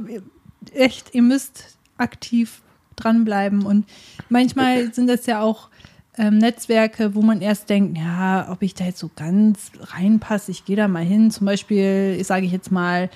echt, 0.74 1.14
ihr 1.14 1.22
müsst 1.22 1.78
aktiv 1.98 2.62
dranbleiben. 2.96 3.64
Und 3.64 3.86
manchmal 4.30 4.92
sind 4.92 5.06
das 5.06 5.28
ja 5.28 5.42
auch 5.42 5.70
ähm, 6.18 6.40
Netzwerke, 6.40 7.14
wo 7.14 7.22
man 7.22 7.42
erst 7.42 7.70
denkt, 7.70 7.96
ja, 7.96 8.48
ob 8.50 8.64
ich 8.64 8.74
da 8.74 8.86
jetzt 8.86 9.00
so 9.00 9.12
ganz 9.16 9.72
reinpasse, 9.80 10.50
ich 10.50 10.66
gehe 10.66 10.78
da 10.78 10.88
mal 10.88 11.04
hin. 11.04 11.30
Zum 11.30 11.46
Beispiel, 11.46 12.20
sage 12.24 12.48
ich 12.48 12.52
jetzt 12.52 12.72
mal, 12.72 13.12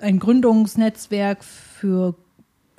ein 0.00 0.18
Gründungsnetzwerk 0.18 1.44
für 1.44 2.16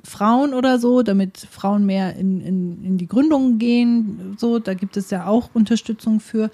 Frauen 0.04 0.54
oder 0.54 0.78
so, 0.78 1.02
damit 1.02 1.38
Frauen 1.38 1.86
mehr 1.86 2.16
in, 2.16 2.40
in, 2.40 2.84
in 2.84 2.98
die 2.98 3.06
Gründung 3.06 3.58
gehen. 3.58 4.36
So, 4.38 4.58
da 4.58 4.74
gibt 4.74 4.96
es 4.96 5.10
ja 5.10 5.26
auch 5.26 5.50
Unterstützung 5.54 6.20
für. 6.20 6.50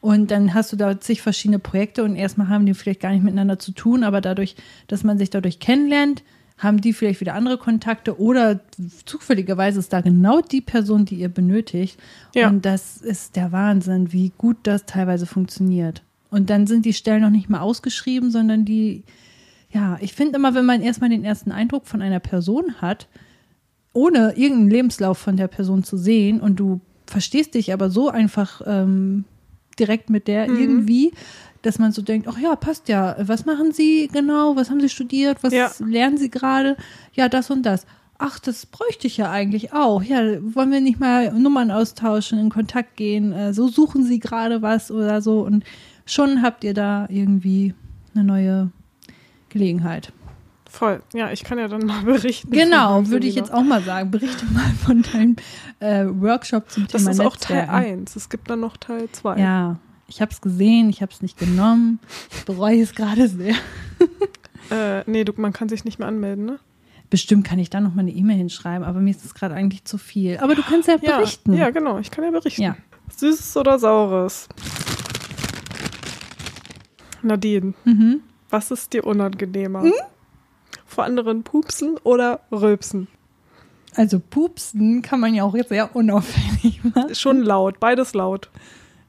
Und 0.00 0.30
dann 0.30 0.54
hast 0.54 0.72
du 0.72 0.76
da 0.76 0.98
zig 0.98 1.20
verschiedene 1.20 1.58
Projekte 1.58 2.04
und 2.04 2.16
erstmal 2.16 2.48
haben 2.48 2.64
die 2.64 2.74
vielleicht 2.74 3.00
gar 3.00 3.12
nicht 3.12 3.22
miteinander 3.22 3.58
zu 3.58 3.72
tun, 3.72 4.02
aber 4.02 4.20
dadurch, 4.20 4.56
dass 4.86 5.04
man 5.04 5.18
sich 5.18 5.28
dadurch 5.28 5.58
kennenlernt, 5.58 6.22
haben 6.56 6.80
die 6.80 6.92
vielleicht 6.92 7.20
wieder 7.20 7.34
andere 7.34 7.58
Kontakte 7.58 8.18
oder 8.20 8.60
zufälligerweise 9.06 9.78
ist 9.78 9.92
da 9.92 10.02
genau 10.02 10.40
die 10.40 10.60
Person, 10.60 11.06
die 11.06 11.16
ihr 11.16 11.28
benötigt. 11.28 11.98
Ja. 12.34 12.48
Und 12.48 12.64
das 12.64 12.98
ist 12.98 13.36
der 13.36 13.50
Wahnsinn, 13.52 14.12
wie 14.12 14.32
gut 14.36 14.58
das 14.64 14.84
teilweise 14.84 15.26
funktioniert. 15.26 16.02
Und 16.30 16.50
dann 16.50 16.66
sind 16.66 16.84
die 16.84 16.92
Stellen 16.92 17.22
noch 17.22 17.30
nicht 17.30 17.48
mal 17.48 17.60
ausgeschrieben, 17.60 18.30
sondern 18.30 18.64
die, 18.64 19.04
ja, 19.72 19.98
ich 20.00 20.14
finde 20.14 20.36
immer, 20.36 20.54
wenn 20.54 20.66
man 20.66 20.82
erstmal 20.82 21.10
den 21.10 21.24
ersten 21.24 21.52
Eindruck 21.52 21.86
von 21.86 22.02
einer 22.02 22.20
Person 22.20 22.74
hat, 22.80 23.06
ohne 23.92 24.34
irgendeinen 24.36 24.70
Lebenslauf 24.70 25.18
von 25.18 25.36
der 25.36 25.48
Person 25.48 25.84
zu 25.84 25.96
sehen 25.96 26.40
und 26.40 26.56
du 26.60 26.80
verstehst 27.06 27.54
dich 27.54 27.72
aber 27.72 27.90
so 27.90 28.08
einfach 28.08 28.62
ähm, 28.66 29.24
direkt 29.78 30.10
mit 30.10 30.28
der 30.28 30.48
irgendwie, 30.48 31.12
dass 31.62 31.78
man 31.78 31.90
so 31.92 32.00
denkt, 32.02 32.28
ach 32.28 32.38
ja, 32.38 32.54
passt 32.56 32.88
ja. 32.88 33.16
Was 33.20 33.46
machen 33.46 33.72
Sie 33.72 34.08
genau? 34.12 34.54
Was 34.56 34.70
haben 34.70 34.80
Sie 34.80 34.88
studiert? 34.88 35.38
Was 35.42 35.52
Ja. 35.52 35.70
lernen 35.84 36.18
Sie 36.18 36.30
gerade? 36.30 36.76
Ja, 37.14 37.28
das 37.28 37.50
und 37.50 37.64
das. 37.64 37.84
Ach, 38.18 38.38
das 38.38 38.66
bräuchte 38.66 39.06
ich 39.06 39.16
ja 39.16 39.30
eigentlich 39.30 39.72
auch. 39.72 40.02
Ja, 40.02 40.20
wollen 40.54 40.70
wir 40.70 40.80
nicht 40.80 41.00
mal 41.00 41.32
Nummern 41.32 41.70
austauschen, 41.70 42.38
in 42.38 42.50
Kontakt 42.50 42.96
gehen? 42.96 43.32
Äh, 43.32 43.54
so 43.54 43.66
suchen 43.68 44.04
Sie 44.04 44.20
gerade 44.20 44.62
was 44.62 44.90
oder 44.90 45.20
so. 45.22 45.40
Und 45.40 45.64
schon 46.06 46.42
habt 46.42 46.62
ihr 46.64 46.74
da 46.74 47.06
irgendwie 47.10 47.74
eine 48.14 48.24
neue 48.24 48.70
Gelegenheit. 49.50 50.12
Voll. 50.68 51.02
Ja, 51.12 51.30
ich 51.32 51.42
kann 51.44 51.58
ja 51.58 51.68
dann 51.68 51.84
mal 51.84 52.02
berichten. 52.04 52.50
Genau, 52.50 53.06
würde 53.08 53.26
ich 53.26 53.34
jetzt 53.34 53.52
auch 53.52 53.62
mal 53.64 53.82
sagen. 53.82 54.10
Berichte 54.10 54.46
mal 54.46 54.70
von 54.84 55.02
deinem 55.02 55.36
äh, 55.80 56.06
Workshop 56.06 56.70
zum 56.70 56.86
Das 56.86 57.02
Thema 57.02 57.10
ist 57.10 57.20
auch 57.20 57.36
Teil 57.36 57.58
Netzwerken. 57.62 58.00
1. 58.00 58.16
Es 58.16 58.28
gibt 58.28 58.48
dann 58.48 58.60
noch 58.60 58.76
Teil 58.76 59.08
2. 59.10 59.38
Ja, 59.38 59.76
ich 60.06 60.20
habe 60.20 60.30
es 60.32 60.40
gesehen, 60.40 60.88
ich 60.88 61.02
habe 61.02 61.12
es 61.12 61.22
nicht 61.22 61.38
genommen. 61.38 61.98
Ich 62.36 62.44
bereue 62.44 62.80
es 62.80 62.94
gerade 62.94 63.28
sehr. 63.28 63.54
Äh, 64.70 65.02
nee, 65.10 65.24
du, 65.24 65.32
man 65.36 65.52
kann 65.52 65.68
sich 65.68 65.84
nicht 65.84 65.98
mehr 65.98 66.06
anmelden, 66.06 66.44
ne? 66.44 66.60
Bestimmt 67.08 67.44
kann 67.44 67.58
ich 67.58 67.70
da 67.70 67.80
noch 67.80 67.92
mal 67.92 68.02
eine 68.02 68.12
E-Mail 68.12 68.36
hinschreiben, 68.36 68.86
aber 68.86 69.00
mir 69.00 69.10
ist 69.10 69.24
es 69.24 69.34
gerade 69.34 69.52
eigentlich 69.56 69.84
zu 69.84 69.98
viel. 69.98 70.38
Aber 70.38 70.54
du 70.54 70.62
kannst 70.62 70.86
ja 70.86 70.96
berichten. 70.96 71.54
Ja, 71.54 71.70
genau. 71.70 71.98
Ich 71.98 72.12
kann 72.12 72.22
ja 72.22 72.30
berichten. 72.30 72.62
Ja. 72.62 72.76
Süßes 73.16 73.56
oder 73.56 73.80
Saures? 73.80 74.48
Nadine, 77.22 77.74
Mhm. 77.84 78.20
Was 78.50 78.70
ist 78.70 78.92
dir 78.92 79.04
unangenehmer? 79.06 79.84
Vor 80.86 81.04
anderen 81.04 81.42
pupsen 81.42 81.96
oder 82.04 82.40
rülpsen? 82.50 83.06
Also 83.96 84.20
pupsen 84.20 85.02
kann 85.02 85.20
man 85.20 85.34
ja 85.34 85.42
auch 85.44 85.54
jetzt 85.54 85.68
sehr 85.70 85.94
unauffällig 85.96 86.80
machen. 86.94 87.14
Schon 87.14 87.40
laut, 87.42 87.80
beides 87.80 88.14
laut. 88.14 88.48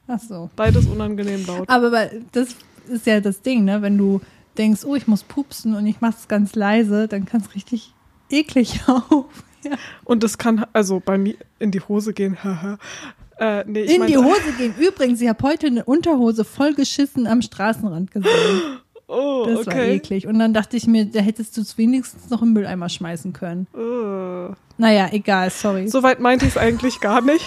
Ach 0.08 0.18
so. 0.18 0.50
Beides 0.56 0.86
unangenehm 0.86 1.46
laut. 1.46 1.68
Aber 1.68 2.10
das 2.32 2.56
ist 2.88 3.06
ja 3.06 3.20
das 3.20 3.42
Ding, 3.42 3.64
ne? 3.64 3.80
Wenn 3.82 3.96
du 3.96 4.20
denkst, 4.58 4.84
oh, 4.84 4.94
ich 4.96 5.06
muss 5.06 5.22
pupsen 5.22 5.74
und 5.74 5.86
ich 5.86 6.00
mach's 6.00 6.26
ganz 6.28 6.54
leise, 6.56 7.06
dann 7.08 7.24
kann 7.24 7.40
es 7.40 7.54
richtig 7.54 7.94
eklig 8.28 8.80
auf. 8.88 9.26
Ja. 9.64 9.76
Und 10.04 10.24
es 10.24 10.36
kann 10.38 10.66
also 10.72 11.00
bei 11.04 11.16
mir 11.18 11.36
in 11.60 11.70
die 11.70 11.80
Hose 11.80 12.12
gehen. 12.12 12.36
äh, 13.38 13.64
nee, 13.66 13.82
In 13.82 13.88
die 13.92 13.98
meinte- 13.98 14.24
Hose 14.24 14.52
gehen. 14.58 14.74
Übrigens, 14.78 15.20
ich 15.20 15.28
habe 15.28 15.42
heute 15.46 15.68
eine 15.68 15.84
Unterhose 15.84 16.44
voll 16.44 16.74
geschissen 16.74 17.28
am 17.28 17.40
Straßenrand 17.40 18.10
gesehen. 18.10 18.80
Oh, 19.12 19.44
Das 19.46 19.66
war 19.66 19.74
okay. 19.74 19.96
eklig. 19.96 20.26
Und 20.26 20.38
dann 20.38 20.54
dachte 20.54 20.76
ich 20.76 20.86
mir, 20.86 21.04
da 21.04 21.20
hättest 21.20 21.56
du 21.56 21.60
es 21.60 21.76
wenigstens 21.76 22.30
noch 22.30 22.40
im 22.40 22.52
Mülleimer 22.52 22.88
schmeißen 22.88 23.32
können. 23.32 23.66
Äh. 23.74 24.54
Naja, 24.78 25.08
egal, 25.12 25.50
sorry. 25.50 25.88
Soweit 25.88 26.18
meinte 26.20 26.46
ich 26.46 26.52
es 26.52 26.56
eigentlich 26.56 27.00
gar 27.00 27.20
nicht. 27.20 27.44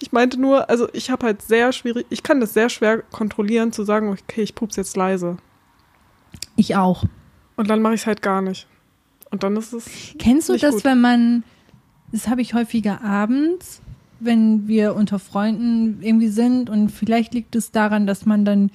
Ich 0.00 0.12
meinte 0.12 0.40
nur, 0.40 0.70
also 0.70 0.88
ich 0.92 1.10
habe 1.10 1.26
halt 1.26 1.42
sehr 1.42 1.72
schwierig, 1.72 2.06
ich 2.08 2.22
kann 2.22 2.40
das 2.40 2.54
sehr 2.54 2.68
schwer 2.70 3.02
kontrollieren, 3.02 3.72
zu 3.72 3.84
sagen, 3.84 4.08
okay, 4.08 4.42
ich 4.42 4.54
pups 4.54 4.76
jetzt 4.76 4.96
leise. 4.96 5.36
Ich 6.56 6.76
auch. 6.76 7.04
Und 7.56 7.68
dann 7.68 7.82
mache 7.82 7.94
ich 7.94 8.00
es 8.02 8.06
halt 8.06 8.22
gar 8.22 8.40
nicht. 8.40 8.66
Und 9.30 9.42
dann 9.42 9.56
ist 9.56 9.72
es. 9.72 9.86
Kennst 10.18 10.48
du 10.48 10.56
das, 10.56 10.76
gut. 10.76 10.84
wenn 10.84 11.00
man, 11.00 11.44
das 12.12 12.28
habe 12.28 12.40
ich 12.40 12.54
häufiger 12.54 13.02
abends, 13.02 13.80
wenn 14.20 14.68
wir 14.68 14.94
unter 14.94 15.18
Freunden 15.18 15.98
irgendwie 16.02 16.28
sind 16.28 16.70
und 16.70 16.90
vielleicht 16.90 17.34
liegt 17.34 17.56
es 17.56 17.72
daran, 17.72 18.06
dass 18.06 18.24
man 18.24 18.44
dann 18.44 18.70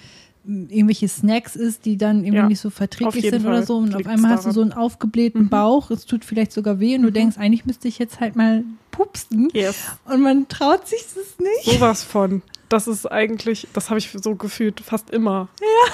irgendwelche 0.48 1.08
Snacks 1.10 1.56
isst, 1.56 1.84
die 1.86 1.98
dann 1.98 2.20
irgendwie 2.20 2.36
Ja, 2.38 2.48
nicht 2.48 2.62
so 2.62 2.70
verträglich 2.70 3.30
sind 3.30 3.42
oder 3.46 3.56
Fall 3.58 3.66
so 3.66 3.78
und 3.78 3.94
auf 3.96 4.06
einmal 4.08 4.32
hast 4.32 4.46
du 4.46 4.52
so 4.52 4.62
einen 4.62 4.72
aufgeblähten 4.74 5.44
Mhm. 5.44 5.50
Bauch, 5.50 5.92
es 5.92 6.06
tut 6.06 6.24
vielleicht 6.24 6.54
sogar 6.54 6.80
weh 6.80 6.96
und 6.96 7.02
du 7.04 7.12
denkst, 7.12 7.38
eigentlich 7.38 7.66
müsste 7.66 7.88
ich 7.88 8.00
jetzt 8.00 8.20
halt 8.22 8.36
mal 8.36 8.64
pupsen 8.92 9.50
Yes. 9.54 9.76
und 10.06 10.22
man 10.22 10.48
traut 10.48 10.88
sich 10.88 11.02
das 11.14 11.38
nicht. 11.40 11.66
Sowas 11.80 12.04
von. 12.04 12.42
Das 12.70 12.88
ist 12.88 13.06
eigentlich, 13.12 13.68
das 13.74 13.90
habe 13.90 14.00
ich 14.00 14.10
so 14.22 14.36
gefühlt 14.36 14.80
fast 14.80 15.10
immer. 15.10 15.50
Ja. 15.62 15.94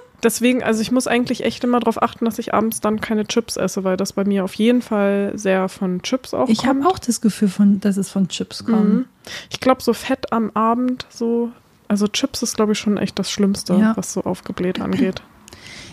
Deswegen, 0.24 0.64
also 0.64 0.80
ich 0.82 0.90
muss 0.90 1.06
eigentlich 1.06 1.44
echt 1.44 1.62
immer 1.62 1.78
darauf 1.78 2.02
achten, 2.02 2.24
dass 2.24 2.40
ich 2.40 2.52
abends 2.52 2.80
dann 2.80 3.00
keine 3.00 3.24
Chips 3.26 3.56
esse, 3.56 3.84
weil 3.84 3.96
das 3.96 4.14
bei 4.14 4.24
mir 4.24 4.42
auf 4.42 4.54
jeden 4.54 4.82
Fall 4.82 5.30
sehr 5.36 5.68
von 5.68 6.02
Chips 6.02 6.34
auch 6.34 6.48
Ich 6.48 6.66
habe 6.66 6.80
kommt. 6.80 6.92
auch 6.92 6.98
das 6.98 7.20
Gefühl, 7.20 7.46
von, 7.46 7.78
dass 7.78 7.96
es 7.96 8.10
von 8.10 8.26
Chips 8.26 8.64
kommt. 8.64 8.88
Mhm. 8.94 9.04
Ich 9.50 9.60
glaube, 9.60 9.80
so 9.80 9.92
Fett 9.92 10.32
am 10.32 10.50
Abend, 10.54 11.06
so, 11.08 11.52
also 11.88 12.06
Chips 12.06 12.42
ist, 12.42 12.56
glaube 12.56 12.72
ich, 12.72 12.78
schon 12.78 12.96
echt 12.98 13.18
das 13.18 13.30
Schlimmste, 13.30 13.74
Ja. 13.74 13.96
was 13.96 14.12
so 14.12 14.22
aufgebläht 14.24 14.80
angeht. 14.80 15.22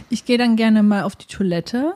Ich 0.09 0.25
gehe 0.25 0.37
dann 0.37 0.55
gerne 0.55 0.83
mal 0.83 1.03
auf 1.03 1.15
die 1.15 1.25
Toilette, 1.27 1.95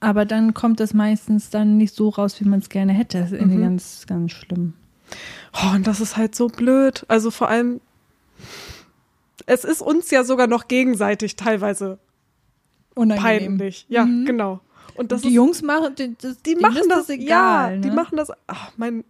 aber 0.00 0.24
dann 0.26 0.52
kommt 0.52 0.80
das 0.80 0.92
meistens 0.92 1.48
dann 1.50 1.76
nicht 1.78 1.94
so 1.94 2.08
raus, 2.10 2.38
wie 2.40 2.44
man 2.48 2.58
es 2.60 2.68
gerne 2.68 2.92
hätte. 2.92 3.18
Das 3.20 3.32
ist 3.32 3.38
irgendwie 3.38 3.56
Mhm. 3.58 3.62
ganz, 3.62 4.04
ganz 4.06 4.32
schlimm. 4.32 4.74
Oh, 5.54 5.74
und 5.74 5.86
das 5.86 6.00
ist 6.00 6.16
halt 6.16 6.34
so 6.34 6.48
blöd. 6.48 7.04
Also 7.08 7.30
vor 7.30 7.48
allem, 7.48 7.80
es 9.46 9.64
ist 9.64 9.80
uns 9.82 10.10
ja 10.10 10.24
sogar 10.24 10.46
noch 10.46 10.68
gegenseitig 10.68 11.36
teilweise 11.36 11.98
Unangenehm. 12.94 13.56
peinlich. 13.58 13.86
Ja, 13.88 14.04
Mhm. 14.04 14.24
genau. 14.26 14.60
Und 14.96 15.10
das 15.12 15.22
die 15.22 15.28
ist, 15.28 15.34
Jungs 15.34 15.62
machen, 15.62 15.94
die, 15.96 16.14
das, 16.20 16.40
die 16.42 16.54
machen 16.56 16.88
das, 16.88 17.08
egal. 17.08 17.26
ja, 17.26 17.76
ne? 17.76 17.80
die 17.80 17.90
machen 17.90 18.16
das, 18.16 18.30
ach, 18.46 18.70
mein, 18.76 19.04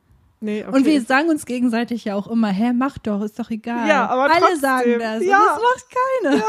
nee, 0.45 0.65
okay. 0.67 0.77
Und 0.77 0.87
wir 0.87 1.01
sagen 1.03 1.29
uns 1.29 1.47
gegenseitig 1.47 2.05
ja 2.05 2.15
auch 2.15 2.27
immer, 2.27 2.49
hä, 2.49 2.73
mach 2.73 2.99
doch, 2.99 3.23
ist 3.23 3.39
doch 3.39 3.51
egal. 3.51 3.89
Ja, 3.89 4.07
aber 4.07 4.25
Alle 4.25 4.41
trotzdem. 4.41 4.61
sagen 4.61 4.99
das. 4.99 5.25
Ja. 5.25 5.39
Und 5.39 5.47
das 5.47 5.63
macht 5.63 5.87
keiner. 6.33 6.45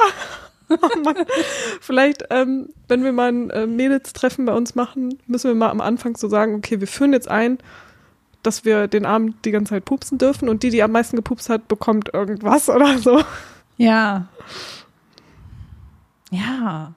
Oh 0.68 1.00
Mann. 1.04 1.26
Vielleicht, 1.80 2.26
ähm, 2.32 2.70
wenn 2.88 3.04
wir 3.04 3.12
mal 3.12 3.32
ein 3.32 3.50
äh, 3.52 3.68
Mädels-Treffen 3.68 4.46
bei 4.46 4.54
uns 4.54 4.74
machen, 4.74 5.20
müssen 5.28 5.50
wir 5.50 5.56
mal 5.56 5.70
am 5.70 5.80
Anfang 5.80 6.18
so 6.18 6.28
sagen, 6.28 6.56
okay, 6.56 6.80
wir 6.80 6.88
führen 6.88 7.14
jetzt 7.14 7.28
ein, 7.28 7.60
dass 8.42 8.66
wir 8.66 8.88
den 8.88 9.06
Abend 9.06 9.46
die 9.46 9.52
ganze 9.52 9.72
Zeit 9.72 9.86
pupsen 9.86 10.18
dürfen 10.18 10.50
und 10.50 10.64
die, 10.64 10.72
die 10.72 10.82
am 10.82 10.92
meisten 10.92 11.16
gepupst 11.18 11.50
hat, 11.50 11.68
bekommt 11.68 12.14
irgendwas 12.14 12.68
oder 12.70 12.98
so. 12.98 13.22
Ja. 13.78 14.28
Ja. 16.32 16.94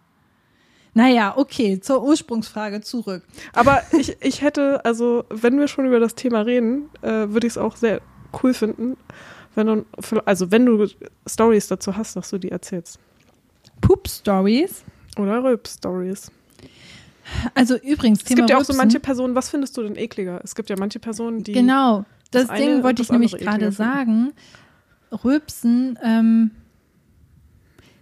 Naja, 0.99 1.35
okay, 1.37 1.79
zur 1.79 2.03
Ursprungsfrage 2.03 2.81
zurück. 2.81 3.23
Aber 3.53 3.85
ich, 3.97 4.17
ich 4.21 4.43
hätte, 4.43 4.85
also 4.85 5.25
wenn 5.31 5.57
wir 5.57 5.69
schon 5.69 5.87
über 5.87 6.01
das 6.01 6.17
Thema 6.17 6.41
reden, 6.41 6.91
äh, 7.03 7.29
würde 7.29 7.47
ich 7.47 7.53
es 7.53 7.57
auch 7.57 7.77
sehr 7.77 8.01
cool 8.43 8.53
finden, 8.53 8.97
wenn 9.55 9.69
du, 9.69 9.87
also 10.25 10.51
wenn 10.51 10.67
du 10.67 10.89
Stories 11.25 11.69
dazu 11.69 11.97
hast, 11.97 12.17
dass 12.17 12.31
du 12.31 12.39
die 12.39 12.51
erzählst. 12.51 12.99
Poop-Stories. 13.81 14.83
Oder 15.17 15.45
Rülp-Stories. 15.45 16.33
Also 17.55 17.77
übrigens, 17.77 18.23
Es 18.23 18.25
Thema 18.25 18.39
gibt 18.39 18.51
ja 18.51 18.57
auch 18.57 18.63
so 18.63 18.73
Rülpsen. 18.73 18.77
manche 18.79 18.99
Personen, 18.99 19.37
was 19.37 19.51
findest 19.51 19.77
du 19.77 19.85
denn 19.85 19.95
ekliger? 19.95 20.41
Es 20.43 20.57
gibt 20.57 20.69
ja 20.69 20.75
manche 20.77 20.99
Personen, 20.99 21.45
die. 21.45 21.53
Genau, 21.53 22.07
das, 22.33 22.49
das 22.49 22.59
Ding 22.59 22.83
wollte 22.83 23.03
ich 23.03 23.13
nämlich 23.13 23.37
gerade 23.37 23.71
sagen. 23.71 24.33
Rülpsen, 25.13 25.97
ähm, 26.03 26.51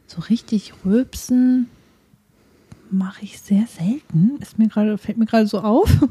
so 0.06 0.22
richtig 0.22 0.72
rülpsen 0.86 1.68
mache 2.90 3.24
ich 3.24 3.40
sehr 3.40 3.66
selten. 3.66 4.36
Ist 4.40 4.58
mir 4.58 4.68
gerade, 4.68 4.98
fällt 4.98 5.18
mir 5.18 5.26
gerade 5.26 5.46
so 5.46 5.60
auf. 5.60 5.90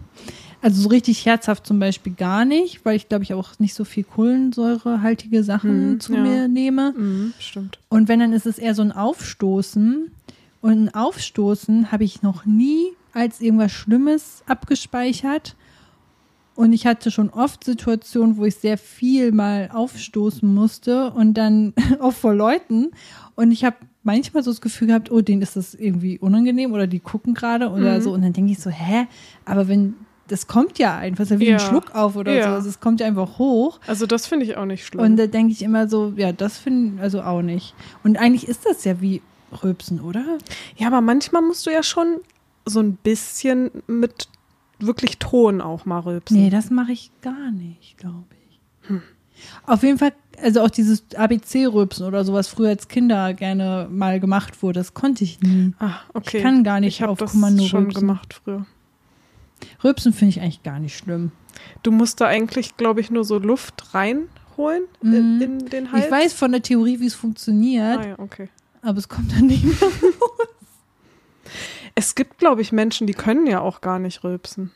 Also 0.61 0.81
so 0.81 0.89
richtig 0.89 1.23
herzhaft 1.27 1.67
zum 1.67 1.77
Beispiel 1.79 2.13
gar 2.13 2.43
nicht, 2.43 2.83
weil 2.85 2.95
ich 2.95 3.07
glaube 3.07 3.23
ich 3.23 3.35
auch 3.35 3.59
nicht 3.59 3.75
so 3.75 3.83
viel 3.85 4.03
kohlensäurehaltige 4.03 5.43
Sachen 5.43 5.69
Hm, 5.91 5.99
zu 5.99 6.15
ja. 6.15 6.21
mir 6.23 6.47
nehme. 6.47 6.91
Mhm, 6.97 7.33
stimmt. 7.39 7.77
Und 7.89 8.07
wenn, 8.07 8.19
dann 8.19 8.33
ist 8.33 8.47
es 8.47 8.57
eher 8.57 8.73
so 8.73 8.81
ein 8.81 8.91
Aufstoßen. 8.91 10.09
Und 10.61 10.71
ein 10.85 10.93
Aufstoßen 10.95 11.91
habe 11.91 12.03
ich 12.03 12.23
noch 12.23 12.45
nie 12.45 12.87
als 13.13 13.41
irgendwas 13.41 13.73
Schlimmes 13.73 14.41
abgespeichert. 14.47 15.55
Und 16.55 16.73
ich 16.73 16.87
hatte 16.87 17.11
schon 17.11 17.29
oft 17.29 17.63
Situationen, 17.63 18.37
wo 18.37 18.45
ich 18.45 18.55
sehr 18.55 18.79
viel 18.79 19.31
mal 19.31 19.69
aufstoßen 19.71 20.51
musste 20.51 21.11
und 21.11 21.35
dann 21.35 21.73
auch 21.99 22.13
vor 22.13 22.33
Leuten. 22.33 22.91
Und 23.35 23.51
ich 23.51 23.63
habe 23.65 23.75
manchmal 24.05 24.41
so 24.43 24.51
das 24.51 24.61
Gefühl 24.61 24.87
gehabt, 24.87 25.11
oh, 25.11 25.19
denen 25.21 25.41
ist 25.41 25.55
das 25.57 25.73
irgendwie 25.73 26.17
unangenehm 26.19 26.71
oder 26.71 26.87
die 26.87 26.99
gucken 27.01 27.33
gerade 27.33 27.69
oder 27.69 27.97
Mhm. 27.97 28.01
so. 28.01 28.13
Und 28.13 28.21
dann 28.21 28.31
denke 28.33 28.51
ich 28.53 28.59
so, 28.59 28.69
hä? 28.69 29.07
Aber 29.43 29.67
wenn, 29.67 29.95
das 30.27 30.47
kommt 30.47 30.79
ja 30.79 30.97
einfach, 30.97 31.23
das 31.25 31.31
ist 31.31 31.31
ja 31.31 31.39
wie 31.39 31.49
Ja. 31.49 31.55
ein 31.57 31.59
Schluck 31.59 31.93
auf 31.93 32.15
oder 32.15 32.33
Ja. 32.33 32.43
so. 32.43 32.49
Also 32.55 32.69
es 32.69 32.79
kommt 32.79 33.01
ja 33.01 33.07
einfach 33.07 33.37
hoch. 33.37 33.79
Also 33.87 34.05
das 34.05 34.25
finde 34.27 34.45
ich 34.45 34.55
auch 34.55 34.65
nicht 34.65 34.85
schlimm. 34.85 35.03
Und 35.03 35.17
da 35.17 35.27
denke 35.27 35.51
ich 35.51 35.61
immer 35.61 35.87
so, 35.89 36.13
ja, 36.15 36.31
das 36.31 36.57
finde 36.57 37.01
also 37.01 37.21
auch 37.21 37.41
nicht. 37.41 37.73
Und 38.03 38.17
eigentlich 38.17 38.47
ist 38.47 38.65
das 38.65 38.85
ja 38.85 39.01
wie 39.01 39.21
Rülpsen, 39.63 39.99
oder? 40.01 40.37
ja, 40.77 40.87
aber 40.87 41.01
manchmal 41.01 41.41
musst 41.41 41.65
du 41.65 41.69
ja 41.71 41.83
schon 41.83 42.17
so 42.65 42.79
ein 42.79 42.95
bisschen 42.95 43.69
mit 43.87 44.27
wirklich 44.79 45.17
Ton 45.19 45.61
auch 45.61 45.85
mal 45.85 45.99
rülpsen. 45.99 46.37
Nee, 46.37 46.49
das 46.49 46.69
mache 46.69 46.91
ich 46.91 47.11
gar 47.21 47.51
nicht, 47.51 47.97
glaube 47.97 48.25
ich. 48.49 48.99
Auf 49.65 49.83
jeden 49.83 49.97
Fall, 49.97 50.13
also 50.41 50.61
auch 50.61 50.69
dieses 50.69 51.03
ABC-Rülpsen 51.15 52.05
oder 52.05 52.23
sowas 52.25 52.47
früher 52.47 52.69
als 52.69 52.87
Kinder 52.87 53.33
gerne 53.33 53.87
mal 53.91 54.19
gemacht 54.19 54.61
wurde, 54.63 54.79
das 54.79 54.93
konnte 54.93 55.23
ich 55.23 55.39
nie. 55.41 55.73
Ah, 55.79 55.95
okay. 56.13 56.37
Ich 56.37 56.43
kann 56.43 56.63
gar 56.63 56.79
nicht 56.79 56.99
ich 56.99 57.05
auf 57.05 57.17
das 57.19 57.31
Kommando 57.31 57.63
schon 57.65 57.83
rülpsen. 57.85 58.01
gemacht 58.01 58.33
früher. 58.43 58.65
Rülpsen 59.83 60.13
finde 60.13 60.29
ich 60.31 60.41
eigentlich 60.41 60.63
gar 60.63 60.79
nicht 60.79 60.97
schlimm. 60.97 61.31
Du 61.83 61.91
musst 61.91 62.19
da 62.21 62.25
eigentlich, 62.27 62.75
glaube 62.77 62.99
ich, 63.01 63.09
nur 63.11 63.23
so 63.23 63.39
Luft 63.39 63.93
reinholen 63.93 64.83
Mhm. 65.01 65.13
in, 65.13 65.41
in 65.41 65.65
den 65.69 65.91
Hals. 65.91 66.05
Ich 66.05 66.11
weiß 66.11 66.33
von 66.33 66.51
der 66.51 66.61
Theorie, 66.61 66.99
wie 66.99 67.07
es 67.07 67.13
funktioniert, 67.15 67.99
Ah, 67.99 68.07
ja, 68.07 68.19
okay. 68.19 68.49
aber 68.81 68.97
es 68.97 69.07
kommt 69.09 69.31
dann 69.33 69.47
nicht 69.47 69.63
mehr. 69.63 69.75
Es 71.97 72.15
gibt, 72.15 72.39
glaube 72.39 72.61
ich, 72.61 72.71
Menschen, 72.73 73.07
die 73.07 73.13
können 73.13 73.47
ja 73.47 73.61
auch 73.61 73.79
gar 73.79 73.99
nicht 73.99 74.23
rülpsen. 74.23 74.71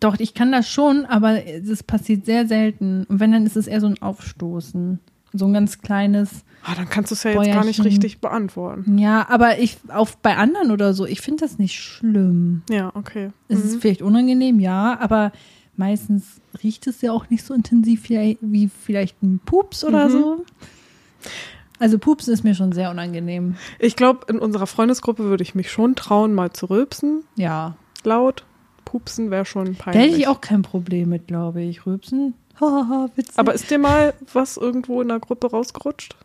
Doch, 0.00 0.16
ich 0.18 0.34
kann 0.34 0.52
das 0.52 0.68
schon, 0.68 1.06
aber 1.06 1.38
das 1.66 1.82
passiert 1.82 2.26
sehr 2.26 2.46
selten. 2.46 3.04
Und 3.08 3.18
wenn, 3.20 3.32
dann 3.32 3.46
ist 3.46 3.56
es 3.56 3.66
eher 3.66 3.80
so 3.80 3.86
ein 3.86 4.00
Aufstoßen. 4.02 5.00
So 5.32 5.46
ein 5.46 5.52
ganz 5.52 5.78
kleines. 5.80 6.44
Ah, 6.64 6.74
dann 6.74 6.88
kannst 6.88 7.10
du 7.10 7.14
es 7.14 7.22
ja 7.22 7.30
jetzt 7.30 7.46
gar 7.52 7.64
nicht 7.64 7.78
Bäuerchen. 7.78 7.84
richtig 7.84 8.20
beantworten. 8.20 8.98
Ja, 8.98 9.26
aber 9.28 9.58
ich, 9.58 9.78
auf, 9.88 10.16
bei 10.18 10.36
anderen 10.36 10.70
oder 10.70 10.94
so, 10.94 11.04
ich 11.06 11.20
finde 11.20 11.44
das 11.44 11.58
nicht 11.58 11.78
schlimm. 11.78 12.62
Ja, 12.70 12.90
okay. 12.94 13.30
Es 13.48 13.64
ist 13.64 13.80
vielleicht 13.80 14.02
unangenehm, 14.02 14.60
ja, 14.60 14.98
aber 15.00 15.32
meistens 15.76 16.40
riecht 16.62 16.86
es 16.86 17.02
ja 17.02 17.12
auch 17.12 17.28
nicht 17.28 17.44
so 17.44 17.52
intensiv 17.54 18.08
wie, 18.08 18.38
wie 18.40 18.68
vielleicht 18.68 19.22
ein 19.22 19.40
Pups 19.44 19.84
oder 19.84 20.06
Mhm. 20.08 20.12
so. 20.12 20.44
Also 21.78 21.98
Pupsen 21.98 22.32
ist 22.32 22.42
mir 22.44 22.54
schon 22.54 22.72
sehr 22.72 22.90
unangenehm. 22.90 23.56
Ich 23.78 23.96
glaube, 23.96 24.26
in 24.32 24.38
unserer 24.38 24.66
Freundesgruppe 24.66 25.24
würde 25.24 25.42
ich 25.42 25.54
mich 25.54 25.70
schon 25.70 25.94
trauen, 25.94 26.32
mal 26.32 26.50
zu 26.52 26.66
rülpsen. 26.66 27.24
Ja. 27.36 27.76
Laut. 28.04 28.44
Pupsen 28.86 29.30
wäre 29.30 29.44
schon 29.44 29.74
Da 29.74 29.84
peinlich. 29.84 30.02
hätte 30.12 30.16
ich 30.20 30.28
auch 30.28 30.40
kein 30.40 30.62
Problem 30.62 31.10
mit, 31.10 31.26
glaube 31.26 31.60
ich. 31.62 31.84
Rübsen. 31.84 32.32
Hahaha, 32.60 33.10
witzig. 33.16 33.38
Aber 33.38 33.52
ist 33.52 33.70
dir 33.70 33.78
mal 33.78 34.14
was 34.32 34.56
irgendwo 34.56 35.02
in 35.02 35.08
der 35.08 35.20
Gruppe 35.20 35.50
rausgerutscht? 35.50 36.16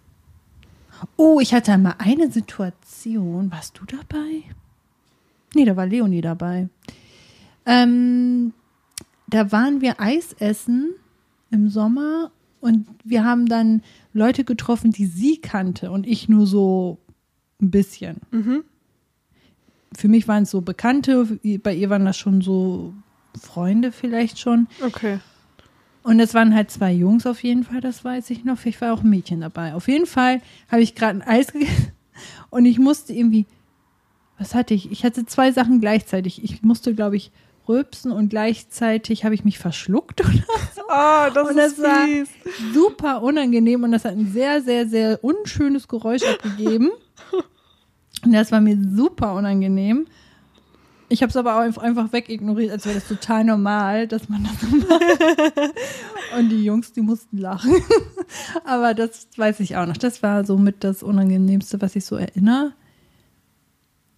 oh, 1.17 1.39
ich 1.41 1.51
hatte 1.53 1.75
mal 1.79 1.95
eine 1.97 2.31
Situation. 2.31 3.51
Warst 3.51 3.77
du 3.79 3.85
dabei? 3.85 4.43
Nee, 5.55 5.65
da 5.65 5.75
war 5.75 5.87
Leonie 5.87 6.21
dabei. 6.21 6.69
Ähm, 7.65 8.53
da 9.27 9.51
waren 9.51 9.81
wir 9.81 9.99
Eis 9.99 10.33
essen 10.33 10.93
im 11.49 11.69
Sommer 11.69 12.31
und 12.59 12.87
wir 13.03 13.23
haben 13.23 13.47
dann 13.47 13.81
Leute 14.13 14.43
getroffen, 14.43 14.91
die 14.91 15.07
sie 15.07 15.37
kannte 15.41 15.89
und 15.89 16.05
ich 16.05 16.29
nur 16.29 16.45
so 16.45 16.99
ein 17.61 17.71
bisschen. 17.71 18.17
Mhm. 18.29 18.63
Für 19.95 20.07
mich 20.07 20.27
waren 20.27 20.43
es 20.43 20.51
so 20.51 20.61
Bekannte, 20.61 21.25
bei 21.63 21.73
ihr 21.75 21.89
waren 21.89 22.05
das 22.05 22.17
schon 22.17 22.41
so 22.41 22.93
Freunde 23.39 23.91
vielleicht 23.91 24.39
schon. 24.39 24.67
Okay. 24.85 25.19
Und 26.03 26.19
es 26.19 26.33
waren 26.33 26.55
halt 26.55 26.71
zwei 26.71 26.91
Jungs 26.91 27.27
auf 27.27 27.43
jeden 27.43 27.63
Fall, 27.63 27.81
das 27.81 28.03
weiß 28.03 28.29
ich 28.31 28.43
noch. 28.43 28.57
Vielleicht 28.57 28.81
war 28.81 28.93
auch 28.93 29.03
ein 29.03 29.09
Mädchen 29.09 29.41
dabei. 29.41 29.73
Auf 29.75 29.87
jeden 29.87 30.05
Fall 30.07 30.41
habe 30.71 30.81
ich 30.81 30.95
gerade 30.95 31.19
ein 31.19 31.27
Eis 31.27 31.51
gegessen 31.51 31.91
und 32.49 32.65
ich 32.65 32.79
musste 32.79 33.13
irgendwie, 33.13 33.45
was 34.39 34.55
hatte 34.55 34.73
ich? 34.73 34.91
Ich 34.91 35.03
hatte 35.03 35.25
zwei 35.25 35.51
Sachen 35.51 35.79
gleichzeitig. 35.81 36.43
Ich 36.43 36.63
musste, 36.63 36.95
glaube 36.95 37.17
ich, 37.17 37.31
rülpsen 37.67 38.11
und 38.11 38.29
gleichzeitig 38.29 39.23
habe 39.23 39.35
ich 39.35 39.43
mich 39.45 39.59
verschluckt 39.59 40.21
oder 40.25 40.31
so. 40.75 40.81
Ah, 40.89 41.29
das 41.29 41.49
Und 41.49 41.57
ist 41.59 41.77
das 41.77 41.85
war- 41.85 42.05
fies. 42.05 42.29
Super 42.73 43.21
unangenehm 43.21 43.83
und 43.83 43.91
das 43.91 44.03
hat 44.05 44.13
ein 44.13 44.31
sehr, 44.31 44.61
sehr, 44.61 44.87
sehr 44.87 45.23
unschönes 45.23 45.87
Geräusch 45.87 46.23
abgegeben. 46.23 46.89
Und 48.23 48.33
das 48.33 48.51
war 48.51 48.61
mir 48.61 48.77
super 48.95 49.33
unangenehm. 49.33 50.05
Ich 51.09 51.21
habe 51.21 51.29
es 51.29 51.35
aber 51.35 51.55
auch 51.57 51.77
einfach- 51.81 52.13
wegignoriert, 52.13 52.71
als 52.71 52.85
wäre 52.85 52.95
das 52.95 53.07
total 53.07 53.43
normal, 53.43 54.07
dass 54.07 54.29
man 54.29 54.43
das 54.45 54.61
so 54.61 54.67
macht. 54.77 55.01
Und 56.37 56.49
die 56.49 56.63
Jungs, 56.63 56.93
die 56.93 57.01
mussten 57.01 57.37
lachen. 57.37 57.73
Aber 58.63 58.93
das 58.93 59.27
weiß 59.35 59.59
ich 59.59 59.75
auch 59.75 59.85
noch. 59.85 59.97
Das 59.97 60.23
war 60.23 60.45
somit 60.45 60.85
das 60.85 61.03
Unangenehmste, 61.03 61.81
was 61.81 61.97
ich 61.97 62.05
so 62.05 62.15
erinnere. 62.15 62.71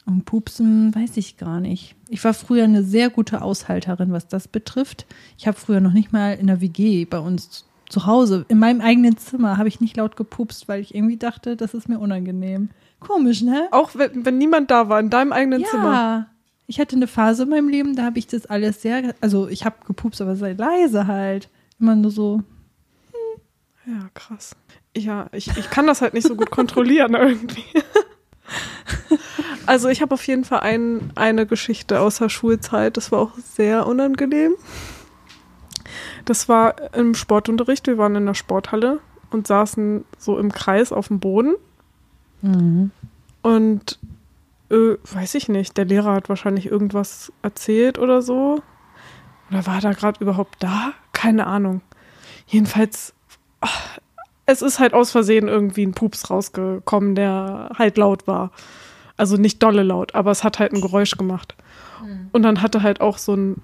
Und 0.05 0.25
Pupsen 0.25 0.93
weiß 0.93 1.17
ich 1.17 1.37
gar 1.37 1.59
nicht. 1.59 1.95
Ich 2.09 2.23
war 2.23 2.35
früher 2.35 2.65
eine 2.65 2.83
sehr 2.83 3.09
gute 3.09 3.41
Aushalterin, 3.41 4.11
was 4.11 4.27
das 4.27 4.47
betrifft. 4.47 5.07
Ich 5.37 5.47
habe 5.47 5.57
früher 5.57 5.79
noch 5.79 5.93
nicht 5.93 6.11
mal 6.13 6.33
in 6.35 6.45
der 6.45 6.61
WG 6.61 7.05
bei 7.05 7.19
uns 7.19 7.65
zu 7.89 8.05
Hause, 8.05 8.45
in 8.49 8.59
meinem 8.59 8.81
eigenen 8.81 9.17
Zimmer, 9.17 9.57
habe 9.57 9.67
ich 9.69 9.79
nicht 9.79 9.97
laut 9.97 10.15
gepupst, 10.15 10.67
weil 10.67 10.81
ich 10.81 10.93
irgendwie 10.93 11.17
dachte, 11.17 11.55
das 11.55 11.73
ist 11.73 11.89
mir 11.89 11.99
unangenehm. 11.99 12.69
Komisch, 13.07 13.41
ne? 13.41 13.67
Auch 13.71 13.91
wenn, 13.95 14.25
wenn 14.25 14.37
niemand 14.37 14.71
da 14.71 14.89
war, 14.89 14.99
in 14.99 15.09
deinem 15.09 15.31
eigenen 15.31 15.61
ja. 15.61 15.67
Zimmer. 15.67 16.27
Ich 16.65 16.79
hatte 16.79 16.95
eine 16.95 17.07
Phase 17.07 17.43
in 17.43 17.49
meinem 17.49 17.67
Leben, 17.67 17.95
da 17.95 18.03
habe 18.03 18.17
ich 18.17 18.27
das 18.27 18.45
alles 18.45 18.81
sehr, 18.81 19.13
also 19.19 19.47
ich 19.47 19.65
habe 19.65 19.75
gepupst, 19.85 20.21
aber 20.21 20.35
sehr 20.35 20.55
leise 20.55 21.07
halt. 21.07 21.49
Immer 21.79 21.95
nur 21.95 22.11
so, 22.11 22.41
Ja, 23.85 24.09
krass. 24.13 24.55
Ja, 24.95 25.27
ich, 25.33 25.49
ich 25.57 25.69
kann 25.69 25.87
das 25.87 26.01
halt 26.01 26.13
nicht 26.13 26.27
so 26.27 26.35
gut 26.35 26.51
kontrollieren 26.51 27.15
irgendwie. 27.15 27.65
Also 29.65 29.87
ich 29.87 30.01
habe 30.01 30.13
auf 30.13 30.25
jeden 30.27 30.43
Fall 30.43 30.59
ein, 30.59 31.11
eine 31.15 31.45
Geschichte 31.45 31.99
aus 32.01 32.17
der 32.17 32.29
Schulzeit, 32.29 32.97
das 32.97 33.11
war 33.11 33.19
auch 33.19 33.37
sehr 33.37 33.87
unangenehm. 33.87 34.55
Das 36.25 36.49
war 36.49 36.93
im 36.93 37.15
Sportunterricht, 37.15 37.87
wir 37.87 37.97
waren 37.97 38.15
in 38.15 38.25
der 38.25 38.33
Sporthalle 38.33 38.99
und 39.31 39.47
saßen 39.47 40.05
so 40.17 40.37
im 40.37 40.51
Kreis 40.51 40.91
auf 40.91 41.07
dem 41.07 41.19
Boden 41.19 41.55
und 43.41 43.99
äh, 44.69 44.97
weiß 45.03 45.35
ich 45.35 45.49
nicht, 45.49 45.77
der 45.77 45.85
Lehrer 45.85 46.13
hat 46.13 46.29
wahrscheinlich 46.29 46.67
irgendwas 46.67 47.31
erzählt 47.41 47.97
oder 47.99 48.21
so. 48.21 48.61
Oder 49.49 49.65
war 49.65 49.81
da 49.81 49.93
gerade 49.93 50.19
überhaupt 50.21 50.61
da? 50.61 50.93
Keine 51.11 51.47
Ahnung. 51.47 51.81
Jedenfalls, 52.47 53.13
ach, 53.61 53.99
es 54.45 54.61
ist 54.61 54.79
halt 54.79 54.93
aus 54.93 55.11
Versehen 55.11 55.47
irgendwie 55.47 55.85
ein 55.85 55.93
Pups 55.93 56.29
rausgekommen, 56.29 57.15
der 57.15 57.71
halt 57.77 57.97
laut 57.97 58.27
war. 58.27 58.51
Also 59.15 59.37
nicht 59.37 59.61
dolle 59.61 59.83
laut, 59.83 60.15
aber 60.15 60.31
es 60.31 60.43
hat 60.43 60.59
halt 60.59 60.73
ein 60.73 60.81
Geräusch 60.81 61.17
gemacht. 61.17 61.55
Und 62.33 62.43
dann 62.43 62.61
hatte 62.61 62.81
halt 62.83 62.99
auch 62.99 63.17
so 63.17 63.35
ein 63.35 63.61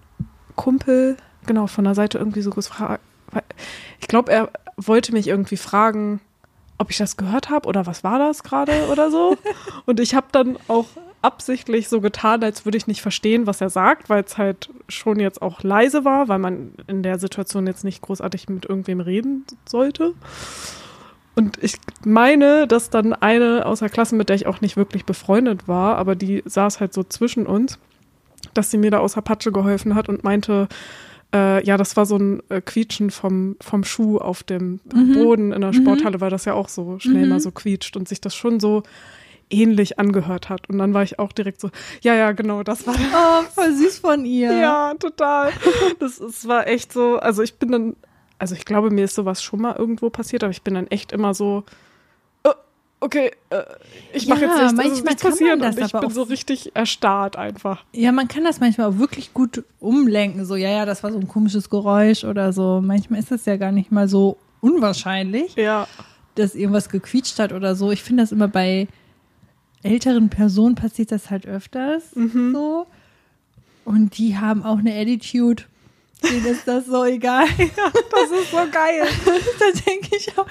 Kumpel, 0.56 1.18
genau, 1.46 1.68
von 1.68 1.84
der 1.84 1.96
Seite 1.96 2.18
irgendwie 2.18 2.42
so 2.42 2.52
gefragt. 2.52 3.04
Ich 4.00 4.08
glaube, 4.08 4.32
er 4.32 4.50
wollte 4.78 5.12
mich 5.12 5.28
irgendwie 5.28 5.58
fragen, 5.58 6.22
ob 6.80 6.90
ich 6.90 6.98
das 6.98 7.18
gehört 7.18 7.50
habe 7.50 7.68
oder 7.68 7.86
was 7.86 8.04
war 8.04 8.18
das 8.18 8.44
gerade 8.44 8.88
oder 8.92 9.12
so. 9.12 9.38
Und 9.86 10.00
ich 10.00 10.16
habe 10.16 10.28
dann 10.32 10.58
auch 10.68 10.88
absichtlich 11.22 11.90
so 11.90 12.02
getan, 12.02 12.44
als 12.44 12.66
würde 12.66 12.78
ich 12.78 12.88
nicht 12.88 13.02
verstehen, 13.02 13.46
was 13.46 13.62
er 13.62 13.70
sagt, 13.70 14.10
weil 14.10 14.24
es 14.24 14.38
halt 14.38 14.70
schon 14.88 15.20
jetzt 15.20 15.42
auch 15.42 15.62
leise 15.62 16.06
war, 16.06 16.30
weil 16.30 16.40
man 16.40 16.74
in 16.88 17.04
der 17.04 17.20
Situation 17.20 17.68
jetzt 17.68 17.84
nicht 17.84 18.02
großartig 18.02 18.48
mit 18.50 18.66
irgendwem 18.66 19.02
reden 19.02 19.46
sollte. 19.68 20.14
Und 21.36 21.62
ich 21.62 21.78
meine, 22.06 22.68
dass 22.68 22.90
dann 22.90 23.14
eine 23.14 23.66
aus 23.66 23.80
der 23.80 23.90
Klasse, 23.90 24.16
mit 24.16 24.30
der 24.30 24.36
ich 24.36 24.48
auch 24.48 24.62
nicht 24.62 24.78
wirklich 24.78 25.06
befreundet 25.06 25.68
war, 25.68 25.98
aber 25.98 26.16
die 26.16 26.42
saß 26.46 26.80
halt 26.80 26.94
so 26.94 27.04
zwischen 27.04 27.46
uns, 27.46 27.78
dass 28.54 28.72
sie 28.72 28.78
mir 28.78 28.92
da 28.92 29.00
aus 29.00 29.14
der 29.14 29.22
Patsche 29.22 29.52
geholfen 29.52 29.96
hat 29.96 30.10
und 30.10 30.24
meinte, 30.24 30.68
äh, 31.34 31.64
ja, 31.66 31.78
das 31.78 31.96
war 31.96 32.06
so 32.06 32.18
ein 32.18 32.42
äh, 32.50 32.62
Quietschen 32.62 33.12
vom, 33.12 33.56
vom 33.62 33.84
Schuh 33.84 34.18
auf 34.18 34.44
dem 34.44 34.80
Boden 35.14 35.52
in 35.52 35.62
der 35.62 35.74
Sporthalle, 35.74 36.22
weil 36.22 36.32
das 36.32 36.46
ja 36.46 36.54
auch 36.54 36.70
so 36.70 36.98
schnell 37.00 37.28
mal 37.28 37.40
so 37.40 37.52
quietscht 37.52 37.96
und 37.96 38.08
sich 38.08 38.20
das 38.20 38.36
schon 38.36 38.60
so 38.60 38.84
ähnlich 39.50 40.00
angehört 40.00 40.50
hat. 40.50 40.70
Und 40.70 40.78
dann 40.78 40.94
war 40.94 41.04
ich 41.04 41.20
auch 41.20 41.32
direkt 41.32 41.62
so, 41.62 41.70
ja, 42.02 42.16
ja, 42.16 42.32
genau, 42.32 42.64
das 42.64 42.86
war 42.88 42.96
oh, 42.96 43.44
voll 43.54 43.74
süß 43.74 44.00
von 44.00 44.26
ihr. 44.26 44.54
ja, 44.54 44.94
total. 44.96 45.52
Das, 46.00 46.20
es 46.20 46.48
war 46.48 46.68
echt 46.68 46.94
so, 46.94 47.18
also 47.18 47.44
ich 47.44 47.56
bin 47.56 47.72
dann, 47.72 47.96
also 48.38 48.56
ich 48.56 48.66
glaube, 48.66 48.90
mir 48.90 49.06
ist 49.06 49.16
sowas 49.16 49.44
schon 49.44 49.62
mal 49.62 49.76
irgendwo 49.76 50.10
passiert, 50.10 50.44
aber 50.44 50.52
ich 50.52 50.64
bin 50.64 50.76
dann 50.76 50.88
echt 50.88 51.12
immer 51.12 51.34
so, 51.34 51.64
okay, 53.02 53.32
äh, 53.50 53.64
ich 54.14 54.28
mache 54.28 54.46
Ja, 54.46 54.48
jetzt 54.64 54.76
nichts, 54.78 55.04
manchmal 55.04 55.16
kann 55.16 55.30
man 55.30 55.32
passiert 55.32 55.62
das 55.62 55.76
und 55.78 55.86
ich 55.86 55.92
bin 56.02 56.10
so 56.12 56.24
richtig 56.24 56.76
erstarrt 56.76 57.36
einfach. 57.36 57.84
Ja, 57.94 58.12
man 58.12 58.28
kann 58.28 58.44
das 58.44 58.60
manchmal 58.60 58.88
auch 58.90 58.98
wirklich 58.98 59.34
gut 59.34 59.64
umlenken. 59.80 60.46
So, 60.46 60.56
ja, 60.56 60.70
ja, 60.70 60.86
das 60.86 61.04
war 61.04 61.12
so 61.12 61.20
ein 61.20 61.28
komisches 61.28 61.70
Geräusch 61.70 62.24
oder 62.24 62.52
so. 62.54 62.82
Manchmal 62.84 63.20
ist 63.20 63.32
das 63.32 63.46
ja 63.46 63.58
gar 63.58 63.72
nicht 63.72 63.92
mal 63.92 64.08
so 64.08 64.38
unwahrscheinlich, 64.62 65.56
Ja, 65.56 65.88
dass 66.36 66.56
irgendwas 66.56 66.90
gequietscht 66.90 67.40
hat 67.40 67.54
oder 67.54 67.76
so. 67.76 67.92
Ich 67.92 68.04
finde 68.04 68.24
das 68.24 68.32
immer 68.32 68.48
bei 68.48 68.88
älteren 69.84 70.30
Personen 70.30 70.76
passiert 70.76 71.12
das 71.12 71.30
halt 71.30 71.46
öfters 71.46 72.16
Mhm. 72.16 72.54
so. 72.54 72.88
Und 73.86 74.18
die 74.18 74.38
haben 74.38 74.64
auch 74.64 74.78
eine 74.80 74.94
Attitude. 74.94 75.64
Denen 76.24 76.46
ist 76.48 76.68
das 76.68 76.86
so 76.86 77.06
egal. 77.06 77.46
das 77.58 78.40
ist 78.42 78.52
so 78.52 78.58
geil. 78.72 79.08
da 79.60 79.80
denke 79.90 80.16
ich 80.18 80.38
auch. 80.38 80.46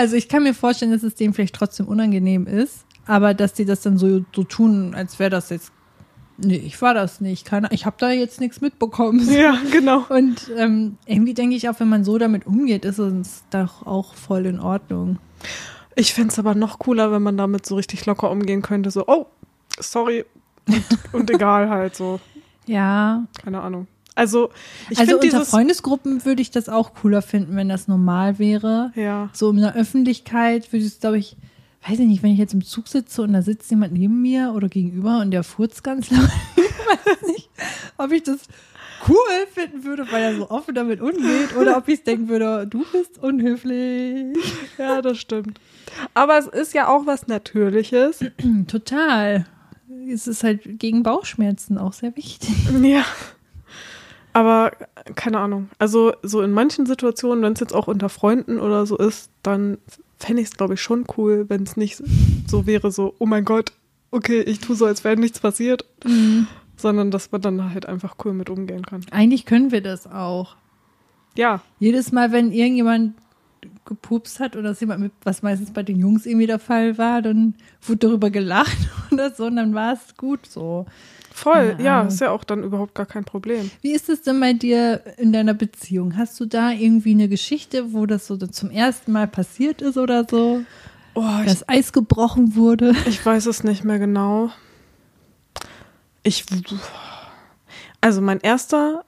Also 0.00 0.16
ich 0.16 0.30
kann 0.30 0.44
mir 0.44 0.54
vorstellen, 0.54 0.92
dass 0.92 1.02
es 1.02 1.14
denen 1.14 1.34
vielleicht 1.34 1.54
trotzdem 1.54 1.86
unangenehm 1.86 2.46
ist, 2.46 2.86
aber 3.04 3.34
dass 3.34 3.52
die 3.52 3.66
das 3.66 3.82
dann 3.82 3.98
so, 3.98 4.24
so 4.34 4.44
tun, 4.44 4.94
als 4.94 5.18
wäre 5.18 5.28
das 5.28 5.50
jetzt, 5.50 5.72
nee, 6.38 6.56
ich 6.56 6.80
war 6.80 6.94
das 6.94 7.20
nicht, 7.20 7.44
keine, 7.44 7.68
ich 7.70 7.84
habe 7.84 7.96
da 7.98 8.10
jetzt 8.10 8.40
nichts 8.40 8.62
mitbekommen. 8.62 9.30
Ja, 9.30 9.58
genau. 9.70 10.06
Und 10.08 10.50
ähm, 10.56 10.96
irgendwie 11.04 11.34
denke 11.34 11.54
ich 11.54 11.68
auch, 11.68 11.78
wenn 11.80 11.90
man 11.90 12.04
so 12.04 12.16
damit 12.16 12.46
umgeht, 12.46 12.86
ist 12.86 12.96
es 12.96 13.44
doch 13.50 13.86
auch 13.86 14.14
voll 14.14 14.46
in 14.46 14.58
Ordnung. 14.58 15.18
Ich 15.96 16.14
fände 16.14 16.30
es 16.30 16.38
aber 16.38 16.54
noch 16.54 16.78
cooler, 16.78 17.12
wenn 17.12 17.22
man 17.22 17.36
damit 17.36 17.66
so 17.66 17.74
richtig 17.74 18.06
locker 18.06 18.30
umgehen 18.30 18.62
könnte. 18.62 18.90
So, 18.90 19.06
oh, 19.06 19.26
sorry. 19.78 20.24
Und, 20.66 20.84
und 21.12 21.30
egal 21.30 21.68
halt 21.68 21.94
so. 21.94 22.20
Ja, 22.66 23.26
Keine 23.42 23.60
Ahnung. 23.60 23.86
Also, 24.14 24.50
ich 24.90 24.98
also 24.98 25.18
unter. 25.18 25.44
Freundesgruppen 25.44 26.24
würde 26.24 26.42
ich 26.42 26.50
das 26.50 26.68
auch 26.68 26.94
cooler 26.94 27.22
finden, 27.22 27.56
wenn 27.56 27.68
das 27.68 27.88
normal 27.88 28.38
wäre. 28.38 28.92
Ja. 28.94 29.30
So 29.32 29.50
in 29.50 29.58
der 29.58 29.74
Öffentlichkeit 29.74 30.72
würde 30.72 30.84
ich 30.84 30.92
es, 30.92 31.00
glaube 31.00 31.18
ich, 31.18 31.36
weiß 31.88 31.98
ich 31.98 32.06
nicht, 32.06 32.22
wenn 32.22 32.32
ich 32.32 32.38
jetzt 32.38 32.54
im 32.54 32.64
Zug 32.64 32.88
sitze 32.88 33.22
und 33.22 33.32
da 33.32 33.42
sitzt 33.42 33.70
jemand 33.70 33.92
neben 33.92 34.20
mir 34.20 34.52
oder 34.54 34.68
gegenüber 34.68 35.20
und 35.20 35.30
der 35.30 35.44
furzt 35.44 35.82
ganz 35.82 36.10
laut, 36.10 36.28
ich 36.56 36.62
weiß 37.06 37.22
nicht, 37.26 37.48
ob 37.96 38.12
ich 38.12 38.22
das 38.22 38.40
cool 39.08 39.46
finden 39.52 39.84
würde, 39.84 40.06
weil 40.10 40.22
er 40.22 40.36
so 40.36 40.50
offen 40.50 40.74
damit 40.74 41.00
umgeht 41.00 41.56
oder 41.56 41.76
ob 41.76 41.88
ich 41.88 42.02
denken 42.04 42.28
würde, 42.28 42.66
du 42.66 42.84
bist 42.92 43.18
unhöflich. 43.22 44.36
Ja, 44.78 45.00
das 45.00 45.18
stimmt. 45.18 45.58
Aber 46.14 46.38
es 46.38 46.46
ist 46.46 46.74
ja 46.74 46.88
auch 46.88 47.06
was 47.06 47.26
Natürliches. 47.26 48.20
Total. 48.68 49.46
Es 50.08 50.26
ist 50.26 50.44
halt 50.44 50.78
gegen 50.78 51.02
Bauchschmerzen 51.02 51.78
auch 51.78 51.92
sehr 51.92 52.16
wichtig. 52.16 52.50
Ja. 52.82 53.04
Aber 54.32 54.72
äh, 54.80 55.12
keine 55.14 55.38
Ahnung. 55.38 55.68
Also, 55.78 56.12
so 56.22 56.42
in 56.42 56.52
manchen 56.52 56.86
Situationen, 56.86 57.42
wenn 57.42 57.52
es 57.52 57.60
jetzt 57.60 57.74
auch 57.74 57.88
unter 57.88 58.08
Freunden 58.08 58.58
oder 58.58 58.86
so 58.86 58.96
ist, 58.96 59.30
dann 59.42 59.78
fände 60.18 60.42
ich 60.42 60.48
es, 60.48 60.56
glaube 60.56 60.74
ich, 60.74 60.82
schon 60.82 61.04
cool, 61.16 61.46
wenn 61.48 61.62
es 61.62 61.76
nicht 61.76 62.02
so 62.46 62.66
wäre, 62.66 62.90
so, 62.90 63.14
oh 63.18 63.26
mein 63.26 63.44
Gott, 63.44 63.72
okay, 64.10 64.40
ich 64.42 64.60
tue 64.60 64.76
so, 64.76 64.84
als 64.86 65.02
wäre 65.02 65.16
nichts 65.16 65.40
passiert, 65.40 65.86
sondern 66.76 67.10
dass 67.10 67.32
man 67.32 67.40
dann 67.40 67.72
halt 67.72 67.86
einfach 67.86 68.16
cool 68.24 68.34
mit 68.34 68.50
umgehen 68.50 68.84
kann. 68.84 69.04
Eigentlich 69.10 69.46
können 69.46 69.72
wir 69.72 69.80
das 69.80 70.06
auch. 70.06 70.56
Ja, 71.36 71.62
Jedes 71.78 72.12
Mal, 72.12 72.32
wenn 72.32 72.52
irgendjemand 72.52 73.14
gepupst 73.84 74.40
hat 74.40 74.56
oder 74.56 74.72
jemand 74.72 75.00
mit, 75.00 75.12
was 75.22 75.42
meistens 75.42 75.72
bei 75.72 75.82
den 75.82 75.98
Jungs 75.98 76.26
irgendwie 76.26 76.46
der 76.46 76.58
Fall 76.58 76.98
war, 76.98 77.22
dann 77.22 77.54
wurde 77.82 78.08
darüber 78.08 78.30
gelacht 78.30 78.78
oder 79.10 79.30
so 79.30 79.46
und 79.46 79.56
dann 79.56 79.74
war 79.74 79.94
es 79.94 80.16
gut 80.16 80.46
so. 80.46 80.86
Voll. 81.40 81.76
Ja, 81.82 82.02
ist 82.02 82.20
ja 82.20 82.30
auch 82.30 82.44
dann 82.44 82.62
überhaupt 82.62 82.94
gar 82.94 83.06
kein 83.06 83.24
Problem. 83.24 83.70
Wie 83.82 83.92
ist 83.92 84.08
es 84.08 84.22
denn 84.22 84.38
bei 84.40 84.52
dir 84.52 85.02
in 85.16 85.32
deiner 85.32 85.54
Beziehung? 85.54 86.16
Hast 86.16 86.38
du 86.40 86.46
da 86.46 86.70
irgendwie 86.70 87.12
eine 87.12 87.28
Geschichte, 87.28 87.92
wo 87.92 88.06
das 88.06 88.26
so 88.26 88.36
zum 88.36 88.70
ersten 88.70 89.12
Mal 89.12 89.26
passiert 89.26 89.82
ist 89.82 89.96
oder 89.96 90.26
so? 90.28 90.62
Oh, 91.14 91.24
ich, 91.40 91.46
Das 91.46 91.68
Eis 91.68 91.92
gebrochen 91.92 92.54
wurde? 92.54 92.94
ich 93.06 93.24
weiß 93.24 93.46
es 93.46 93.64
nicht 93.64 93.84
mehr 93.84 93.98
genau. 93.98 94.50
Ich, 96.22 96.44
also 98.00 98.20
mein 98.20 98.40
erster, 98.40 99.04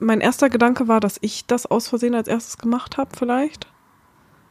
mein 0.00 0.20
erster 0.20 0.48
Gedanke 0.48 0.88
war, 0.88 1.00
dass 1.00 1.18
ich 1.20 1.46
das 1.46 1.66
aus 1.66 1.88
Versehen 1.88 2.14
als 2.14 2.28
erstes 2.28 2.58
gemacht 2.58 2.96
habe, 2.96 3.10
vielleicht. 3.16 3.66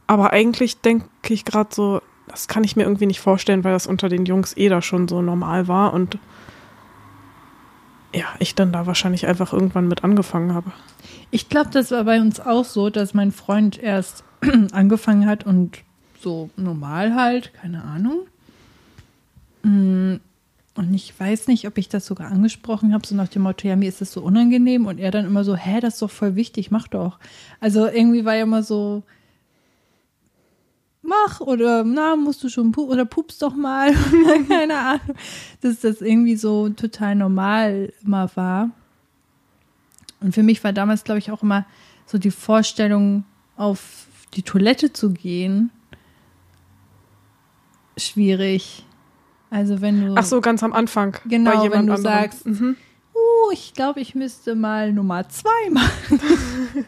Aber 0.06 0.32
eigentlich 0.32 0.80
denke 0.82 1.08
ich 1.28 1.46
gerade 1.46 1.74
so, 1.74 2.02
das 2.28 2.48
kann 2.48 2.64
ich 2.64 2.76
mir 2.76 2.84
irgendwie 2.84 3.06
nicht 3.06 3.20
vorstellen, 3.20 3.64
weil 3.64 3.74
das 3.74 3.88
unter 3.88 4.10
den 4.10 4.26
Jungs 4.26 4.56
eh 4.58 4.70
da 4.70 4.82
schon 4.82 5.08
so 5.08 5.22
normal 5.22 5.68
war 5.68 5.94
und 5.94 6.18
ja, 8.14 8.26
ich 8.40 8.56
dann 8.56 8.72
da 8.72 8.86
wahrscheinlich 8.86 9.28
einfach 9.28 9.54
irgendwann 9.54 9.88
mit 9.88 10.04
angefangen 10.04 10.54
habe. 10.54 10.72
Ich 11.30 11.50
glaube, 11.50 11.70
das 11.72 11.92
war 11.92 12.04
bei 12.06 12.20
uns 12.22 12.40
auch 12.40 12.66
so, 12.66 12.90
dass 12.90 13.14
mein 13.14 13.32
Freund 13.32 13.78
erst 13.82 14.24
angefangen 14.72 15.26
hat 15.28 15.46
und 15.46 15.80
so 16.22 16.50
normal 16.56 17.16
halt, 17.16 17.54
keine 17.54 17.84
Ahnung. 17.84 18.22
Mm, 19.64 20.16
Und 20.76 20.94
ich 20.94 21.20
weiß 21.20 21.48
nicht, 21.48 21.68
ob 21.68 21.78
ich 21.78 21.90
das 21.90 22.06
sogar 22.06 22.32
angesprochen 22.32 22.94
habe, 22.94 23.06
so 23.06 23.14
nach 23.16 23.28
dem 23.28 23.42
Motto, 23.42 23.68
ja, 23.68 23.76
mir 23.76 23.90
ist 23.90 24.00
das 24.02 24.12
so 24.14 24.22
unangenehm. 24.22 24.86
Und 24.86 25.00
er 25.00 25.12
dann 25.12 25.26
immer 25.26 25.44
so, 25.44 25.56
hä, 25.56 25.80
das 25.80 25.96
ist 25.96 26.02
doch 26.02 26.12
voll 26.12 26.36
wichtig, 26.36 26.72
mach 26.72 26.88
doch. 26.88 27.20
Also 27.60 27.88
irgendwie 27.88 28.26
war 28.26 28.36
er 28.36 28.44
immer 28.44 28.64
so, 28.64 29.04
mach 31.08 31.40
oder 31.40 31.84
na, 31.84 32.16
musst 32.16 32.44
du 32.44 32.50
schon 32.50 32.72
pup 32.72 32.90
oder 32.90 33.06
pupst 33.06 33.42
doch 33.42 33.56
mal. 33.56 33.94
keine 34.48 34.78
Ahnung. 34.78 35.16
Dass 35.62 35.80
das 35.80 36.02
irgendwie 36.02 36.36
so 36.36 36.70
total 36.70 37.16
normal 37.16 37.94
immer 38.04 38.30
war. 38.36 38.70
Und 40.20 40.34
für 40.34 40.44
mich 40.44 40.64
war 40.64 40.74
damals, 40.74 41.04
glaube 41.04 41.20
ich, 41.20 41.32
auch 41.32 41.44
immer 41.44 41.66
so 42.06 42.18
die 42.18 42.32
Vorstellung, 42.32 43.24
auf 43.56 44.08
die 44.34 44.44
Toilette 44.44 44.94
zu 44.94 45.12
gehen, 45.12 45.72
schwierig. 47.98 48.86
Also 49.50 49.82
wenn 49.82 50.06
du, 50.06 50.14
Ach 50.16 50.24
so, 50.24 50.42
ganz 50.42 50.64
am 50.64 50.74
Anfang. 50.74 51.18
Genau, 51.26 51.52
bei 51.52 51.72
wenn 51.72 51.88
du 51.88 51.94
anderem. 51.94 52.02
sagst, 52.02 52.46
mhm. 52.46 52.76
uh, 53.14 53.52
ich 53.52 53.74
glaube, 53.74 54.00
ich 54.00 54.16
müsste 54.16 54.56
mal 54.56 54.92
Nummer 54.92 55.28
zwei 55.30 55.70
machen. 55.72 56.20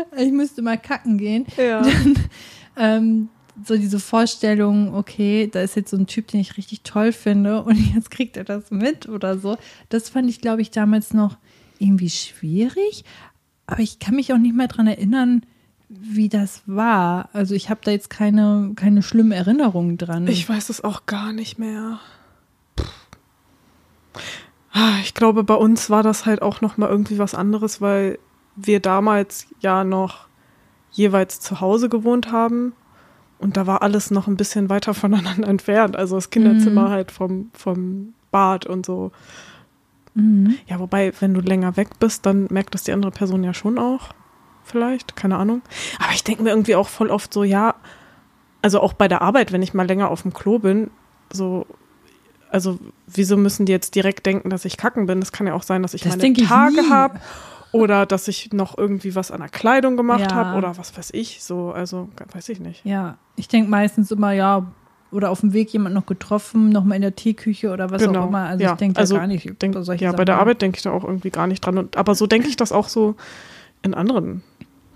ich 0.16 0.32
müsste 0.32 0.62
mal 0.62 0.78
kacken 0.78 1.18
gehen. 1.18 1.46
Ja. 1.56 1.82
Ähm, 2.80 3.28
so 3.64 3.76
diese 3.76 3.98
Vorstellung, 3.98 4.94
okay, 4.94 5.48
da 5.50 5.62
ist 5.62 5.74
jetzt 5.74 5.90
so 5.90 5.96
ein 5.96 6.06
Typ, 6.06 6.28
den 6.28 6.38
ich 6.38 6.56
richtig 6.56 6.82
toll 6.82 7.10
finde 7.10 7.64
und 7.64 7.74
jetzt 7.94 8.12
kriegt 8.12 8.36
er 8.36 8.44
das 8.44 8.70
mit 8.70 9.08
oder 9.08 9.36
so. 9.36 9.56
Das 9.88 10.08
fand 10.10 10.30
ich, 10.30 10.40
glaube 10.40 10.62
ich, 10.62 10.70
damals 10.70 11.12
noch 11.12 11.38
irgendwie 11.80 12.08
schwierig. 12.08 13.04
Aber 13.66 13.80
ich 13.80 13.98
kann 13.98 14.14
mich 14.14 14.32
auch 14.32 14.38
nicht 14.38 14.54
mehr 14.54 14.68
dran 14.68 14.86
erinnern, 14.86 15.42
wie 15.88 16.28
das 16.28 16.62
war. 16.66 17.30
Also 17.32 17.56
ich 17.56 17.68
habe 17.68 17.80
da 17.82 17.90
jetzt 17.90 18.10
keine, 18.10 18.74
keine 18.76 19.02
schlimmen 19.02 19.32
Erinnerungen 19.32 19.98
dran. 19.98 20.28
Ich 20.28 20.48
weiß 20.48 20.68
es 20.68 20.84
auch 20.84 21.06
gar 21.06 21.32
nicht 21.32 21.58
mehr. 21.58 21.98
Ah, 24.72 24.98
Ich 25.02 25.14
glaube, 25.14 25.42
bei 25.44 25.54
uns 25.54 25.90
war 25.90 26.02
das 26.02 26.26
halt 26.26 26.42
auch 26.42 26.60
noch 26.60 26.76
mal 26.76 26.88
irgendwie 26.88 27.18
was 27.18 27.34
anderes, 27.34 27.80
weil 27.80 28.18
wir 28.60 28.80
damals 28.80 29.46
ja 29.60 29.84
noch 29.84 30.26
jeweils 30.90 31.40
zu 31.40 31.60
Hause 31.60 31.88
gewohnt 31.88 32.32
haben 32.32 32.72
und 33.38 33.56
da 33.56 33.66
war 33.66 33.82
alles 33.82 34.10
noch 34.10 34.26
ein 34.26 34.36
bisschen 34.36 34.68
weiter 34.68 34.94
voneinander 34.94 35.48
entfernt. 35.48 35.96
Also 35.96 36.16
das 36.16 36.30
Kinderzimmer 36.30 36.90
halt 36.90 37.12
vom, 37.12 37.50
vom 37.54 38.14
Bad 38.30 38.66
und 38.66 38.84
so. 38.84 39.12
Mhm. 40.14 40.56
Ja, 40.66 40.80
wobei, 40.80 41.12
wenn 41.20 41.34
du 41.34 41.40
länger 41.40 41.76
weg 41.76 41.98
bist, 42.00 42.26
dann 42.26 42.48
merkt 42.50 42.74
das 42.74 42.84
die 42.84 42.92
andere 42.92 43.12
Person 43.12 43.44
ja 43.44 43.54
schon 43.54 43.78
auch. 43.78 44.08
Vielleicht, 44.64 45.16
keine 45.16 45.36
Ahnung. 45.36 45.62
Aber 45.98 46.12
ich 46.12 46.24
denke 46.24 46.42
mir 46.42 46.50
irgendwie 46.50 46.74
auch 46.74 46.88
voll 46.88 47.10
oft 47.10 47.32
so, 47.32 47.44
ja, 47.44 47.74
also 48.60 48.80
auch 48.80 48.92
bei 48.92 49.08
der 49.08 49.22
Arbeit, 49.22 49.52
wenn 49.52 49.62
ich 49.62 49.72
mal 49.72 49.86
länger 49.86 50.10
auf 50.10 50.22
dem 50.22 50.34
Klo 50.34 50.58
bin, 50.58 50.90
so, 51.32 51.64
also 52.50 52.78
wieso 53.06 53.36
müssen 53.36 53.66
die 53.66 53.72
jetzt 53.72 53.94
direkt 53.94 54.26
denken, 54.26 54.50
dass 54.50 54.64
ich 54.64 54.76
kacken 54.76 55.06
bin? 55.06 55.20
Das 55.20 55.32
kann 55.32 55.46
ja 55.46 55.54
auch 55.54 55.62
sein, 55.62 55.82
dass 55.82 55.94
ich 55.94 56.02
Das 56.02 56.16
meine 56.16 56.34
Tage 56.34 56.90
habe 56.90 57.20
oder 57.72 58.06
dass 58.06 58.28
ich 58.28 58.52
noch 58.52 58.76
irgendwie 58.78 59.14
was 59.14 59.30
an 59.30 59.40
der 59.40 59.48
Kleidung 59.48 59.96
gemacht 59.96 60.30
Ja. 60.30 60.34
habe 60.34 60.56
oder 60.56 60.76
was 60.78 60.96
weiß 60.96 61.10
ich. 61.12 61.42
So, 61.42 61.70
also 61.72 62.08
weiß 62.32 62.48
ich 62.48 62.60
nicht. 62.60 62.84
Ja, 62.84 63.18
ich 63.36 63.48
denke 63.48 63.70
meistens 63.70 64.10
immer, 64.10 64.32
ja, 64.32 64.66
oder 65.10 65.30
auf 65.30 65.40
dem 65.40 65.52
Weg 65.54 65.72
jemand 65.72 65.94
noch 65.94 66.06
getroffen, 66.06 66.68
noch 66.70 66.84
mal 66.84 66.94
in 66.96 67.02
der 67.02 67.16
Teeküche 67.16 67.70
oder 67.72 67.90
was 67.90 68.02
Genau. 68.02 68.24
auch 68.24 68.28
immer. 68.28 68.40
Also 68.46 68.64
Ja, 68.64 68.72
ich 68.72 68.78
denke 68.78 68.98
also 69.00 69.14
da 69.14 69.20
gar 69.20 69.26
nicht 69.26 69.44
Denk, 69.62 69.74
ja, 69.74 69.80
bei 69.80 69.84
Sachen. 69.84 70.26
der 70.26 70.38
Arbeit 70.38 70.60
denke 70.62 70.76
ich 70.76 70.82
da 70.82 70.90
auch 70.90 71.04
irgendwie 71.04 71.30
gar 71.30 71.46
nicht 71.46 71.60
dran. 71.64 71.78
Und, 71.78 71.96
aber 71.96 72.14
so 72.14 72.26
denke 72.26 72.48
ich 72.48 72.56
das 72.56 72.72
auch 72.72 72.88
so 72.88 73.14
in 73.82 73.94
anderen 73.94 74.42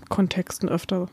Kontexten 0.09 0.69
öfter. 0.69 1.07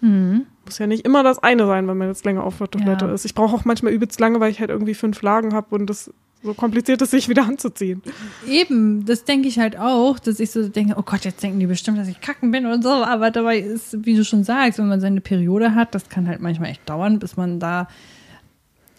Mhm. 0.00 0.46
Muss 0.64 0.78
ja 0.78 0.86
nicht 0.86 1.04
immer 1.04 1.22
das 1.22 1.38
eine 1.40 1.66
sein, 1.66 1.88
wenn 1.88 1.96
man 1.96 2.08
jetzt 2.08 2.24
länger 2.24 2.44
auf 2.44 2.58
der 2.58 2.70
Toilette 2.70 3.06
Ja. 3.06 3.12
ist. 3.14 3.24
Ich 3.24 3.34
brauche 3.34 3.54
auch 3.56 3.64
manchmal 3.64 3.92
übelst 3.92 4.20
lange, 4.20 4.38
weil 4.40 4.50
ich 4.50 4.60
halt 4.60 4.70
irgendwie 4.70 4.94
fünf 4.94 5.22
Lagen 5.22 5.54
habe 5.54 5.74
und 5.74 5.88
es 5.90 6.12
so 6.46 6.54
kompliziert 6.54 7.02
ist, 7.02 7.10
sich 7.10 7.28
wieder 7.28 7.44
anzuziehen. 7.44 8.02
Eben, 8.48 9.04
das 9.04 9.24
denke 9.24 9.48
ich 9.48 9.58
halt 9.58 9.76
auch, 9.78 10.18
dass 10.18 10.40
ich 10.40 10.50
so 10.50 10.68
denke, 10.68 10.94
oh 10.96 11.02
Gott, 11.02 11.24
jetzt 11.24 11.42
denken 11.42 11.60
die 11.60 11.66
bestimmt, 11.66 11.98
dass 11.98 12.08
ich 12.08 12.20
kacken 12.20 12.50
bin 12.50 12.64
und 12.64 12.82
so. 12.82 12.90
Aber 12.90 13.30
dabei 13.30 13.58
ist, 13.58 14.06
wie 14.06 14.16
du 14.16 14.24
schon 14.24 14.44
sagst, 14.44 14.78
wenn 14.78 14.88
man 14.88 15.00
seine 15.00 15.20
Periode 15.20 15.74
hat, 15.74 15.94
das 15.94 16.08
kann 16.08 16.26
halt 16.26 16.40
manchmal 16.40 16.70
echt 16.70 16.88
dauern, 16.88 17.18
bis 17.18 17.36
man 17.36 17.60
da 17.60 17.88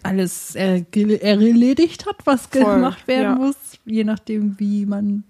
alles 0.04 0.56
er 0.56 0.86
erledigt 0.94 2.06
hat, 2.06 2.18
was 2.26 2.48
Voll, 2.48 2.64
gemacht 2.64 3.08
werden 3.08 3.24
ja. 3.24 3.36
muss, 3.36 3.56
je 3.86 4.04
nachdem, 4.04 4.60
wie 4.60 4.86
man. 4.86 5.24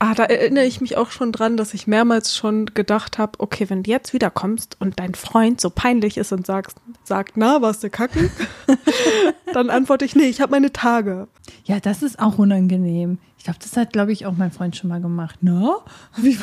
Ah, 0.00 0.14
da 0.14 0.24
erinnere 0.24 0.64
ich 0.64 0.80
mich 0.80 0.96
auch 0.96 1.10
schon 1.10 1.32
dran, 1.32 1.56
dass 1.56 1.72
ich 1.72 1.86
mehrmals 1.86 2.36
schon 2.36 2.66
gedacht 2.66 3.16
habe, 3.16 3.38
okay, 3.38 3.70
wenn 3.70 3.84
du 3.84 3.90
jetzt 3.90 4.12
wiederkommst 4.12 4.76
und 4.80 4.98
dein 4.98 5.14
Freund 5.14 5.60
so 5.60 5.70
peinlich 5.70 6.18
ist 6.18 6.32
und 6.32 6.46
sagst, 6.46 6.78
sagt, 7.04 7.36
na, 7.36 7.62
warst 7.62 7.84
du 7.84 7.90
kacken? 7.90 8.30
dann 9.54 9.70
antworte 9.70 10.04
ich, 10.04 10.16
nee, 10.16 10.24
ich 10.24 10.40
habe 10.40 10.50
meine 10.50 10.72
Tage. 10.72 11.28
Ja, 11.64 11.80
das 11.80 12.02
ist 12.02 12.18
auch 12.18 12.38
unangenehm. 12.38 13.18
Ich 13.38 13.44
glaube, 13.44 13.60
das 13.62 13.76
hat, 13.76 13.92
glaube 13.92 14.12
ich, 14.12 14.26
auch 14.26 14.34
mein 14.36 14.50
Freund 14.50 14.76
schon 14.76 14.90
mal 14.90 15.00
gemacht. 15.00 15.36
Na? 15.42 15.76
Wie 16.16 16.38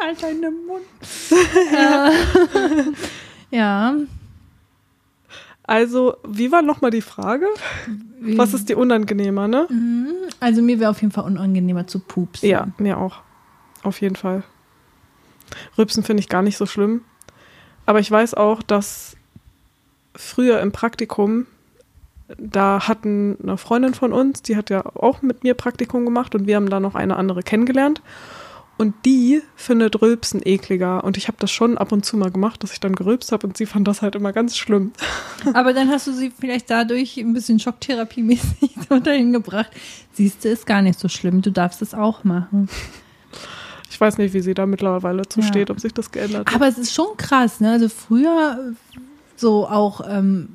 halt 0.00 0.22
deinen 0.22 0.66
Mund. 0.66 0.84
ja. 3.50 3.94
Also, 5.70 6.16
wie 6.26 6.50
war 6.50 6.62
nochmal 6.62 6.90
die 6.90 7.00
Frage? 7.00 7.46
Was 8.20 8.54
ist 8.54 8.68
dir 8.68 8.76
unangenehmer, 8.76 9.46
ne? 9.46 9.68
Also 10.40 10.62
mir 10.62 10.80
wäre 10.80 10.90
auf 10.90 11.00
jeden 11.00 11.12
Fall 11.12 11.22
unangenehmer 11.22 11.86
zu 11.86 12.00
pupsen. 12.00 12.48
Ja, 12.48 12.66
mir 12.78 12.98
auch. 12.98 13.20
Auf 13.84 14.00
jeden 14.00 14.16
Fall. 14.16 14.42
Rübsen 15.78 16.02
finde 16.02 16.22
ich 16.22 16.28
gar 16.28 16.42
nicht 16.42 16.56
so 16.56 16.66
schlimm. 16.66 17.02
Aber 17.86 18.00
ich 18.00 18.10
weiß 18.10 18.34
auch, 18.34 18.64
dass 18.64 19.16
früher 20.16 20.58
im 20.58 20.72
Praktikum, 20.72 21.46
da 22.36 22.88
hatten 22.88 23.38
eine 23.40 23.56
Freundin 23.56 23.94
von 23.94 24.12
uns, 24.12 24.42
die 24.42 24.56
hat 24.56 24.70
ja 24.70 24.84
auch 24.84 25.22
mit 25.22 25.44
mir 25.44 25.54
Praktikum 25.54 26.04
gemacht 26.04 26.34
und 26.34 26.48
wir 26.48 26.56
haben 26.56 26.68
da 26.68 26.80
noch 26.80 26.96
eine 26.96 27.14
andere 27.14 27.44
kennengelernt. 27.44 28.02
Und 28.80 28.94
die 29.04 29.42
findet 29.56 30.00
Rülpsen 30.00 30.40
ekliger. 30.42 31.04
Und 31.04 31.18
ich 31.18 31.28
habe 31.28 31.36
das 31.38 31.50
schon 31.50 31.76
ab 31.76 31.92
und 31.92 32.06
zu 32.06 32.16
mal 32.16 32.30
gemacht, 32.30 32.62
dass 32.62 32.72
ich 32.72 32.80
dann 32.80 32.94
gerülpst 32.94 33.30
habe 33.30 33.46
und 33.46 33.54
sie 33.58 33.66
fand 33.66 33.86
das 33.86 34.00
halt 34.00 34.14
immer 34.14 34.32
ganz 34.32 34.56
schlimm. 34.56 34.92
Aber 35.52 35.74
dann 35.74 35.90
hast 35.90 36.06
du 36.06 36.12
sie 36.14 36.30
vielleicht 36.30 36.70
dadurch 36.70 37.18
ein 37.18 37.34
bisschen 37.34 37.58
Schocktherapiemäßig 37.58 38.70
dahin 39.04 39.34
gebracht. 39.34 39.70
Siehst 40.14 40.44
du, 40.44 40.48
ist 40.48 40.64
gar 40.66 40.80
nicht 40.80 40.98
so 40.98 41.08
schlimm. 41.08 41.42
Du 41.42 41.52
darfst 41.52 41.82
es 41.82 41.92
auch 41.92 42.24
machen. 42.24 42.70
Ich 43.90 44.00
weiß 44.00 44.16
nicht, 44.16 44.32
wie 44.32 44.40
sie 44.40 44.54
da 44.54 44.64
mittlerweile 44.64 45.28
zu 45.28 45.40
Ja. 45.40 45.46
steht, 45.46 45.68
ob 45.68 45.78
sich 45.78 45.92
das 45.92 46.10
geändert 46.10 46.48
hat. 46.48 46.54
Aber 46.54 46.66
es 46.66 46.78
ist 46.78 46.94
schon 46.94 47.18
krass, 47.18 47.60
ne? 47.60 47.72
Also 47.72 47.90
früher 47.90 48.72
so 49.36 49.68
auch 49.68 50.00
ähm, 50.08 50.48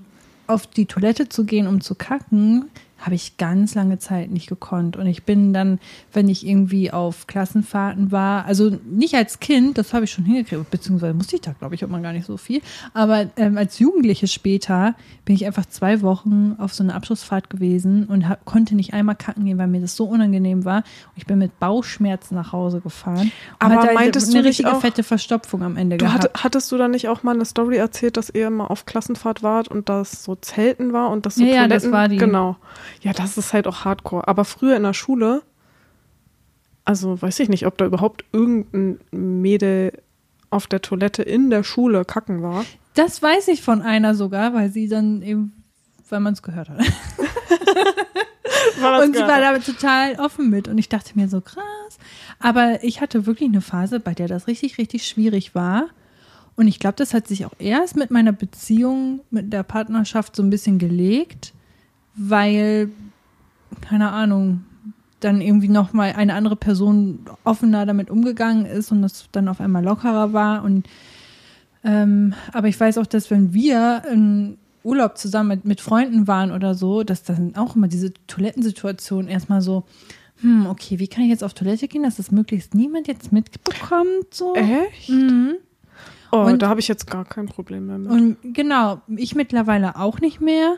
auf 0.47 0.65
die 0.65 0.88
Toilette 0.88 1.29
zu 1.29 1.43
gehen, 1.45 1.67
um 1.67 1.79
zu 1.79 1.93
kacken, 1.93 2.71
habe 3.05 3.15
ich 3.15 3.37
ganz 3.37 3.75
lange 3.75 3.99
Zeit 3.99 4.31
nicht 4.31 4.47
gekonnt. 4.47 4.97
Und 4.97 5.05
ich 5.07 5.23
bin 5.23 5.53
dann, 5.53 5.79
wenn 6.11 6.27
ich 6.27 6.45
irgendwie 6.45 6.91
auf 6.91 7.27
Klassenfahrten 7.27 8.11
war, 8.11 8.45
also 8.45 8.77
nicht 8.89 9.13
als 9.15 9.39
Kind, 9.39 9.77
das 9.77 9.93
habe 9.93 10.05
ich 10.05 10.11
schon 10.11 10.25
hingekriegt, 10.25 10.69
beziehungsweise 10.71 11.13
musste 11.13 11.35
ich 11.35 11.41
da, 11.43 11.53
glaube 11.53 11.75
ich, 11.75 11.85
auch 11.85 11.89
mal 11.89 12.01
gar 12.01 12.13
nicht 12.13 12.25
so 12.25 12.37
viel. 12.37 12.61
Aber 12.93 13.27
ähm, 13.37 13.57
als 13.57 13.77
Jugendliche 13.79 14.27
später 14.27 14.95
bin 15.23 15.35
ich 15.35 15.45
einfach 15.45 15.65
zwei 15.67 16.01
Wochen 16.01 16.55
auf 16.57 16.73
so 16.73 16.83
einer 16.83 16.95
Abschlussfahrt 16.95 17.49
gewesen 17.49 18.05
und 18.05 18.27
hab, 18.27 18.43
konnte 18.45 18.75
nicht 18.75 18.93
einmal 18.93 19.15
kacken 19.15 19.45
gehen, 19.45 19.57
weil 19.57 19.67
mir 19.67 19.81
das 19.81 19.95
so 19.95 20.05
unangenehm 20.05 20.65
war. 20.65 20.77
Und 20.79 20.83
ich 21.17 21.25
bin 21.25 21.37
mit 21.37 21.59
Bauchschmerzen 21.59 22.35
nach 22.35 22.51
Hause 22.51 22.81
gefahren. 22.81 23.31
Aber 23.59 23.75
hatte 23.83 23.93
meintest 23.93 24.29
eine 24.29 24.39
nicht 24.41 24.49
richtige 24.49 24.73
auch- 24.73 24.81
fette 24.81 25.03
Verstopfung 25.03 25.61
am 25.63 25.77
Ende 25.77 25.97
Du 25.97 26.05
gehabt. 26.05 26.23
hatte, 26.23 26.43
hattest 26.43 26.71
du 26.71 26.77
da 26.77 26.87
nicht 26.87 27.07
auch 27.07 27.21
mal 27.23 27.35
eine 27.35 27.45
Story 27.45 27.77
erzählt, 27.77 28.17
dass 28.17 28.29
ihr 28.31 28.49
mal 28.49 28.65
auf 28.65 28.85
Klassenfahrt 28.85 29.43
wart 29.43 29.67
und 29.67 29.89
das 29.89 30.23
so 30.23 30.35
Zelten 30.35 30.91
war 30.93 31.11
und 31.11 31.25
das 31.27 31.35
so 31.35 31.41
Ja, 31.43 31.47
ja, 31.47 31.53
Toiletten? 31.63 31.83
das 31.83 31.91
war 31.91 32.07
die. 32.07 32.17
Genau. 32.17 32.55
Ja, 33.01 33.13
das 33.13 33.38
ist 33.38 33.53
halt 33.53 33.67
auch 33.67 33.86
Hardcore. 33.86 34.27
Aber 34.27 34.45
früher 34.45 34.75
in 34.75 34.84
der 34.84 34.93
Schule, 34.93 35.43
also 36.84 37.21
weiß 37.21 37.39
ich 37.39 37.49
nicht, 37.49 37.65
ob 37.65 37.77
da 37.77 37.86
überhaupt 37.86 38.25
irgendein 38.31 38.99
Mädel 39.12 39.91
auf 40.49 40.67
der 40.67 40.81
Toilette 40.81 41.23
in 41.23 41.49
der 41.49 41.63
Schule 41.63 42.05
kacken 42.05 42.41
war. 42.41 42.65
Das 42.93 43.21
weiß 43.21 43.49
ich 43.49 43.62
von 43.62 43.81
einer 43.81 44.15
sogar, 44.15 44.53
weil 44.53 44.69
sie 44.69 44.88
dann 44.88 45.21
eben, 45.21 45.63
weil 46.10 46.21
man 46.21 46.34
es 46.34 46.41
gehört 46.41 46.69
hat. 46.69 46.79
Und 49.03 49.15
sie 49.15 49.21
war 49.21 49.39
damit 49.39 49.65
total 49.65 50.15
offen 50.19 50.49
mit. 50.49 50.67
Und 50.67 50.77
ich 50.77 50.89
dachte 50.89 51.12
mir 51.15 51.27
so, 51.27 51.41
krass. 51.41 51.63
Aber 52.39 52.84
ich 52.84 53.01
hatte 53.01 53.25
wirklich 53.25 53.49
eine 53.49 53.62
Phase, 53.62 53.99
bei 53.99 54.13
der 54.13 54.27
das 54.27 54.47
richtig, 54.47 54.77
richtig 54.77 55.08
schwierig 55.08 55.55
war. 55.55 55.88
Und 56.55 56.67
ich 56.67 56.79
glaube, 56.79 56.95
das 56.95 57.13
hat 57.13 57.27
sich 57.27 57.45
auch 57.45 57.53
erst 57.60 57.95
mit 57.95 58.12
meiner 58.12 58.31
Beziehung, 58.31 59.21
mit 59.29 59.51
der 59.51 59.63
Partnerschaft 59.63 60.36
so 60.36 60.43
ein 60.43 60.49
bisschen 60.49 60.77
gelegt, 60.77 61.53
weil, 62.15 62.89
keine 63.82 64.12
Ahnung, 64.12 64.63
dann 65.19 65.41
irgendwie 65.41 65.69
nochmal 65.69 66.13
eine 66.13 66.34
andere 66.34 66.56
Person 66.56 67.19
offener 67.43 67.86
damit 67.86 68.10
umgegangen 68.10 68.65
ist 68.65 68.91
und 68.91 69.01
das 69.01 69.28
dann 69.32 69.47
auf 69.47 69.60
einmal 69.62 69.84
lockerer 69.84 70.34
war. 70.34 70.63
Und 70.63 70.88
ähm, 71.84 72.34
aber 72.54 72.67
ich 72.67 72.80
weiß 72.80 72.97
auch, 72.97 73.06
dass 73.06 73.32
wenn 73.32 73.54
wir 73.54 74.04
in 74.12 74.58
Urlaub 74.84 75.17
zusammen 75.17 75.49
mit, 75.49 75.65
mit 75.65 75.82
Freunden 75.82 76.28
waren 76.28 76.51
oder 76.51 76.75
so, 76.75 77.04
dass 77.04 77.23
dann 77.23 77.56
auch 77.56 77.75
immer 77.75 77.88
diese 77.88 78.13
Toilettensituation 78.28 79.28
erstmal 79.28 79.62
so, 79.62 79.84
hm, 80.41 80.67
okay, 80.67 80.99
wie 80.99 81.08
kann 81.08 81.23
ich 81.23 81.30
jetzt 81.30 81.43
auf 81.43 81.54
Toilette 81.54 81.88
gehen, 81.88 82.04
dass 82.04 82.17
das 82.17 82.30
möglichst 82.32 82.75
niemand 82.75 83.08
jetzt 83.08 83.32
mitbekommt? 83.32 84.32
So. 84.32 84.54
Echt? 84.56 85.10
Mhm. 85.10 85.56
Oh, 86.32 86.41
Und- 86.41 86.62
da 86.62 86.69
habe 86.69 86.80
ich 86.80 86.88
jetzt 86.88 87.10
gar 87.10 87.25
kein 87.25 87.45
Problem 87.47 87.88
mehr 87.88 87.97
mit. 87.97 88.12
Und 88.12 88.38
genau, 88.54 89.01
ich 89.08 89.34
mittlerweile 89.36 89.95
auch 89.95 90.19
nicht 90.19 90.41
mehr, 90.41 90.75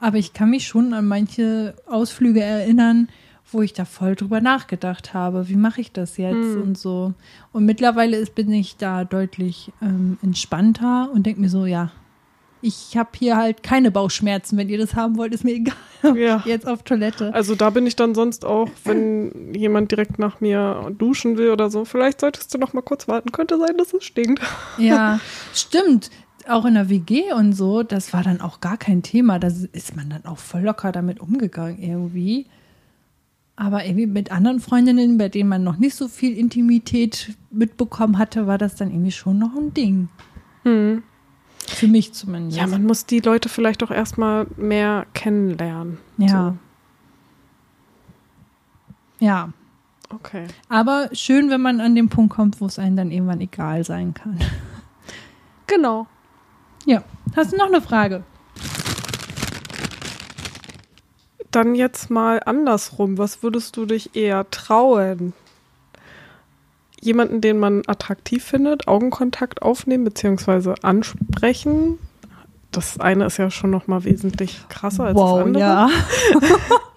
aber 0.00 0.16
ich 0.18 0.32
kann 0.32 0.50
mich 0.50 0.66
schon 0.66 0.92
an 0.94 1.06
manche 1.06 1.74
Ausflüge 1.86 2.42
erinnern, 2.42 3.08
wo 3.50 3.62
ich 3.62 3.72
da 3.72 3.84
voll 3.86 4.14
drüber 4.14 4.40
nachgedacht 4.42 5.14
habe, 5.14 5.48
wie 5.48 5.56
mache 5.56 5.80
ich 5.80 5.90
das 5.92 6.16
jetzt 6.18 6.34
Hm. 6.34 6.62
und 6.62 6.78
so. 6.78 7.14
Und 7.52 7.64
mittlerweile 7.64 8.16
ist, 8.18 8.34
bin 8.34 8.52
ich 8.52 8.76
da 8.76 9.04
deutlich 9.04 9.72
ähm, 9.80 10.18
entspannter 10.22 11.10
und 11.14 11.24
denke 11.24 11.40
mir 11.40 11.48
so, 11.48 11.64
ja, 11.64 11.90
ich 12.60 12.96
habe 12.96 13.10
hier 13.16 13.36
halt 13.36 13.62
keine 13.62 13.90
Bauchschmerzen. 13.92 14.58
Wenn 14.58 14.68
ihr 14.68 14.78
das 14.78 14.94
haben 14.96 15.16
wollt, 15.16 15.32
ist 15.32 15.44
mir 15.44 15.54
egal. 15.54 15.74
Ja. 16.16 16.42
Jetzt 16.44 16.66
auf 16.66 16.82
Toilette. 16.82 17.32
Also 17.32 17.54
da 17.54 17.70
bin 17.70 17.86
ich 17.86 17.94
dann 17.94 18.14
sonst 18.16 18.44
auch, 18.44 18.68
wenn 18.84 19.54
jemand 19.54 19.92
direkt 19.92 20.18
nach 20.18 20.40
mir 20.40 20.92
duschen 20.98 21.38
will 21.38 21.50
oder 21.50 21.70
so, 21.70 21.84
vielleicht 21.84 22.20
solltest 22.20 22.52
du 22.52 22.58
noch 22.58 22.72
mal 22.72 22.82
kurz 22.82 23.06
warten. 23.06 23.30
Könnte 23.32 23.58
sein, 23.58 23.76
dass 23.78 23.94
es 23.94 24.04
stinkt. 24.04 24.42
Ja, 24.76 25.20
stimmt. 25.54 26.10
Auch 26.48 26.64
in 26.64 26.74
der 26.74 26.88
WG 26.88 27.32
und 27.32 27.52
so, 27.52 27.82
das 27.82 28.12
war 28.12 28.22
dann 28.22 28.40
auch 28.40 28.60
gar 28.60 28.76
kein 28.76 29.02
Thema. 29.02 29.38
Da 29.38 29.48
ist 29.48 29.96
man 29.96 30.10
dann 30.10 30.24
auch 30.24 30.38
voll 30.38 30.62
locker 30.62 30.92
damit 30.92 31.20
umgegangen 31.20 31.78
irgendwie. 31.78 32.46
Aber 33.56 33.84
irgendwie 33.84 34.06
mit 34.06 34.30
anderen 34.30 34.60
Freundinnen, 34.60 35.18
bei 35.18 35.28
denen 35.28 35.48
man 35.48 35.64
noch 35.64 35.78
nicht 35.78 35.94
so 35.94 36.08
viel 36.08 36.36
Intimität 36.36 37.36
mitbekommen 37.50 38.16
hatte, 38.16 38.46
war 38.46 38.56
das 38.56 38.76
dann 38.76 38.90
irgendwie 38.90 39.12
schon 39.12 39.38
noch 39.38 39.54
ein 39.56 39.74
Ding. 39.74 40.08
Für 40.62 41.86
mich 41.86 42.12
zumindest. 42.12 42.58
Ja, 42.58 42.66
man 42.66 42.84
muss 42.84 43.06
die 43.06 43.20
Leute 43.20 43.48
vielleicht 43.48 43.82
auch 43.82 43.90
erstmal 43.90 44.46
mehr 44.56 45.06
kennenlernen. 45.14 45.98
Ja. 46.18 46.56
Ja. 49.18 49.48
So. 50.10 50.16
Okay. 50.16 50.46
Aber 50.68 51.10
schön, 51.12 51.50
wenn 51.50 51.60
man 51.60 51.80
an 51.80 51.94
den 51.94 52.08
Punkt 52.08 52.34
kommt, 52.34 52.60
wo 52.60 52.66
es 52.66 52.78
einem 52.78 52.96
dann 52.96 53.10
irgendwann 53.10 53.40
egal 53.40 53.84
sein 53.84 54.14
kann. 54.14 54.38
Genau. 55.66 56.06
Ja. 56.88 57.02
Hast 57.36 57.52
du 57.52 57.58
noch 57.58 57.66
eine 57.66 57.82
Frage? 57.82 58.22
Dann 61.50 61.74
jetzt 61.74 62.08
mal 62.08 62.40
andersrum. 62.42 63.18
Was 63.18 63.42
würdest 63.42 63.76
du 63.76 63.84
dich 63.84 64.16
eher 64.16 64.50
trauen? 64.50 65.34
Jemanden, 66.98 67.42
den 67.42 67.58
man 67.58 67.82
attraktiv 67.86 68.42
findet, 68.42 68.88
Augenkontakt 68.88 69.60
aufnehmen 69.60 70.04
bzw. 70.04 70.76
ansprechen. 70.80 71.98
Das 72.70 72.98
eine 72.98 73.26
ist 73.26 73.36
ja 73.36 73.50
schon 73.50 73.70
noch 73.70 73.86
mal 73.86 74.04
wesentlich 74.04 74.66
krasser 74.70 75.04
als 75.04 75.18
das 75.18 75.30
andere. 75.30 75.60
ja. 75.60 75.90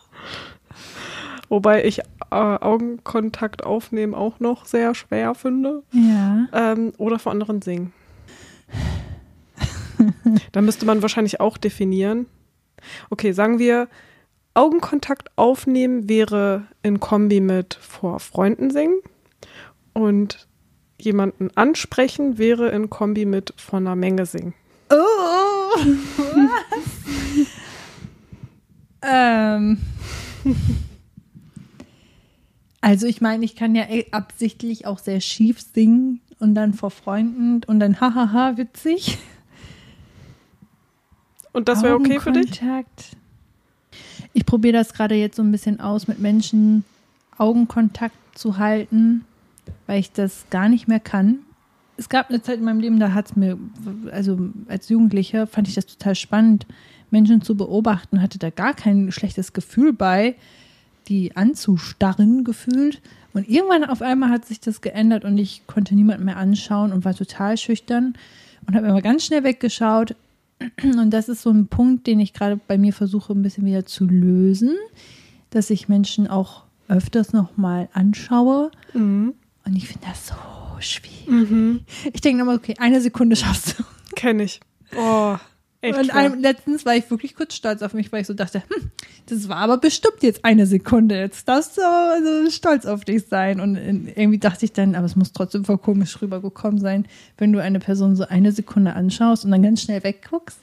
Wobei 1.49 1.83
ich 1.83 1.99
äh, 1.99 2.03
Augenkontakt 2.31 3.65
aufnehmen 3.65 4.15
auch 4.15 4.39
noch 4.39 4.65
sehr 4.65 4.95
schwer 4.95 5.35
finde. 5.35 5.83
Ja. 5.91 6.47
Ähm, 6.53 6.93
oder 6.97 7.19
vor 7.19 7.33
anderen 7.33 7.61
singen. 7.61 7.91
da 10.51 10.61
müsste 10.61 10.85
man 10.85 11.01
wahrscheinlich 11.01 11.39
auch 11.39 11.57
definieren. 11.57 12.25
Okay, 13.09 13.31
sagen 13.31 13.59
wir, 13.59 13.87
Augenkontakt 14.53 15.29
aufnehmen 15.37 16.09
wäre 16.09 16.65
in 16.83 16.99
Kombi 16.99 17.39
mit 17.39 17.75
vor 17.75 18.19
Freunden 18.19 18.71
singen. 18.71 18.99
Und 19.93 20.47
jemanden 20.99 21.49
ansprechen 21.55 22.37
wäre 22.37 22.69
in 22.69 22.89
Kombi 22.89 23.25
mit 23.25 23.53
von 23.57 23.87
einer 23.87 23.95
Menge 23.95 24.25
singen. 24.25 24.53
Oh, 24.89 25.79
ähm. 29.01 29.77
Also 32.81 33.07
ich 33.07 33.21
meine, 33.21 33.45
ich 33.45 33.55
kann 33.55 33.75
ja 33.75 33.85
absichtlich 34.11 34.85
auch 34.85 34.99
sehr 34.99 35.21
schief 35.21 35.61
singen 35.61 36.19
und 36.39 36.55
dann 36.55 36.73
vor 36.73 36.91
Freunden 36.91 37.61
und 37.65 37.79
dann 37.79 38.01
hahaha 38.01 38.57
witzig. 38.57 39.17
Und 41.53 41.67
das 41.67 41.83
wäre 41.83 41.95
okay 41.95 42.19
für 42.19 42.31
dich? 42.31 42.61
Ich 44.33 44.45
probiere 44.45 44.73
das 44.73 44.93
gerade 44.93 45.15
jetzt 45.15 45.35
so 45.35 45.43
ein 45.43 45.51
bisschen 45.51 45.79
aus, 45.79 46.07
mit 46.07 46.19
Menschen 46.19 46.85
Augenkontakt 47.37 48.15
zu 48.35 48.57
halten, 48.57 49.25
weil 49.87 49.99
ich 49.99 50.11
das 50.11 50.45
gar 50.49 50.69
nicht 50.69 50.87
mehr 50.87 50.99
kann. 50.99 51.39
Es 51.97 52.07
gab 52.09 52.29
eine 52.29 52.41
Zeit 52.41 52.59
in 52.59 52.63
meinem 52.63 52.79
Leben, 52.79 52.99
da 52.99 53.13
hat 53.13 53.27
es 53.27 53.35
mir, 53.35 53.57
also 54.11 54.39
als 54.67 54.89
Jugendliche 54.89 55.47
fand 55.47 55.67
ich 55.67 55.75
das 55.75 55.85
total 55.85 56.15
spannend, 56.15 56.65
Menschen 57.09 57.41
zu 57.41 57.55
beobachten, 57.57 58.21
hatte 58.21 58.39
da 58.39 58.49
gar 58.49 58.73
kein 58.73 59.11
schlechtes 59.11 59.53
Gefühl 59.53 59.91
bei. 59.93 60.35
die 61.07 61.35
anzustarren 61.35 62.43
gefühlt. 62.43 63.01
Und 63.33 63.49
irgendwann 63.49 63.83
auf 63.85 64.01
einmal 64.01 64.29
hat 64.29 64.45
sich 64.45 64.59
das 64.59 64.81
geändert 64.81 65.25
und 65.25 65.37
ich 65.37 65.65
konnte 65.67 65.95
niemanden 65.95 66.25
mehr 66.25 66.37
anschauen 66.37 66.91
und 66.91 67.05
war 67.05 67.15
total 67.15 67.57
schüchtern 67.57 68.13
und 68.67 68.75
habe 68.75 68.87
immer 68.87 69.01
ganz 69.01 69.25
schnell 69.25 69.43
weggeschaut. 69.43 70.15
Und 70.83 71.11
das 71.11 71.29
ist 71.29 71.41
so 71.41 71.49
ein 71.49 71.67
Punkt, 71.67 72.07
den 72.07 72.19
ich 72.19 72.33
gerade 72.33 72.59
bei 72.67 72.77
mir 72.77 72.93
versuche, 72.93 73.33
ein 73.33 73.41
bisschen 73.41 73.65
wieder 73.65 73.85
zu 73.85 74.05
lösen, 74.05 74.75
dass 75.49 75.69
ich 75.69 75.89
Menschen 75.89 76.27
auch 76.27 76.63
öfters 76.87 77.33
nochmal 77.33 77.89
anschaue. 77.93 78.71
Mhm. 78.93 79.33
Und 79.65 79.75
ich 79.75 79.87
finde 79.87 80.07
das 80.07 80.27
so 80.27 80.35
schwierig. 80.79 81.83
Ich 82.13 82.21
denke 82.21 82.39
nochmal, 82.39 82.57
okay, 82.57 82.75
eine 82.79 83.01
Sekunde 83.01 83.35
schaffst 83.35 83.79
du. 83.79 83.83
Kenne 84.15 84.43
ich. 84.43 84.59
Oh, 84.97 85.37
echt. 85.81 85.99
Und 85.99 86.09
einem, 86.11 86.39
letztens 86.41 86.85
war 86.85 86.95
ich 86.95 87.09
wirklich 87.09 87.35
kurz 87.35 87.55
stolz 87.55 87.81
auf 87.81 87.93
mich, 87.93 88.11
weil 88.11 88.21
ich 88.21 88.27
so 88.27 88.33
dachte, 88.33 88.61
hm, 88.67 88.91
das 89.27 89.49
war 89.49 89.57
aber 89.57 89.77
bestimmt 89.77 90.21
jetzt 90.21 90.43
eine 90.45 90.65
Sekunde. 90.65 91.17
Jetzt 91.19 91.47
darfst 91.47 91.77
du 91.77 91.81
aber 91.81 92.17
so 92.45 92.49
stolz 92.51 92.85
auf 92.85 93.03
dich 93.05 93.25
sein. 93.27 93.59
Und 93.59 93.75
in- 93.75 94.07
irgendwie 94.07 94.37
dachte 94.39 94.65
ich 94.65 94.73
dann, 94.73 94.95
aber 94.95 95.05
es 95.05 95.15
muss 95.15 95.31
trotzdem 95.31 95.65
voll 95.65 95.77
komisch 95.77 96.21
rübergekommen 96.21 96.79
sein, 96.79 97.07
wenn 97.37 97.51
du 97.51 97.61
eine 97.61 97.79
Person 97.79 98.15
so 98.15 98.25
eine 98.27 98.51
Sekunde 98.51 98.93
anschaust 98.93 99.45
und 99.45 99.51
dann 99.51 99.63
ganz 99.63 99.81
schnell 99.81 100.03
wegguckst. 100.03 100.59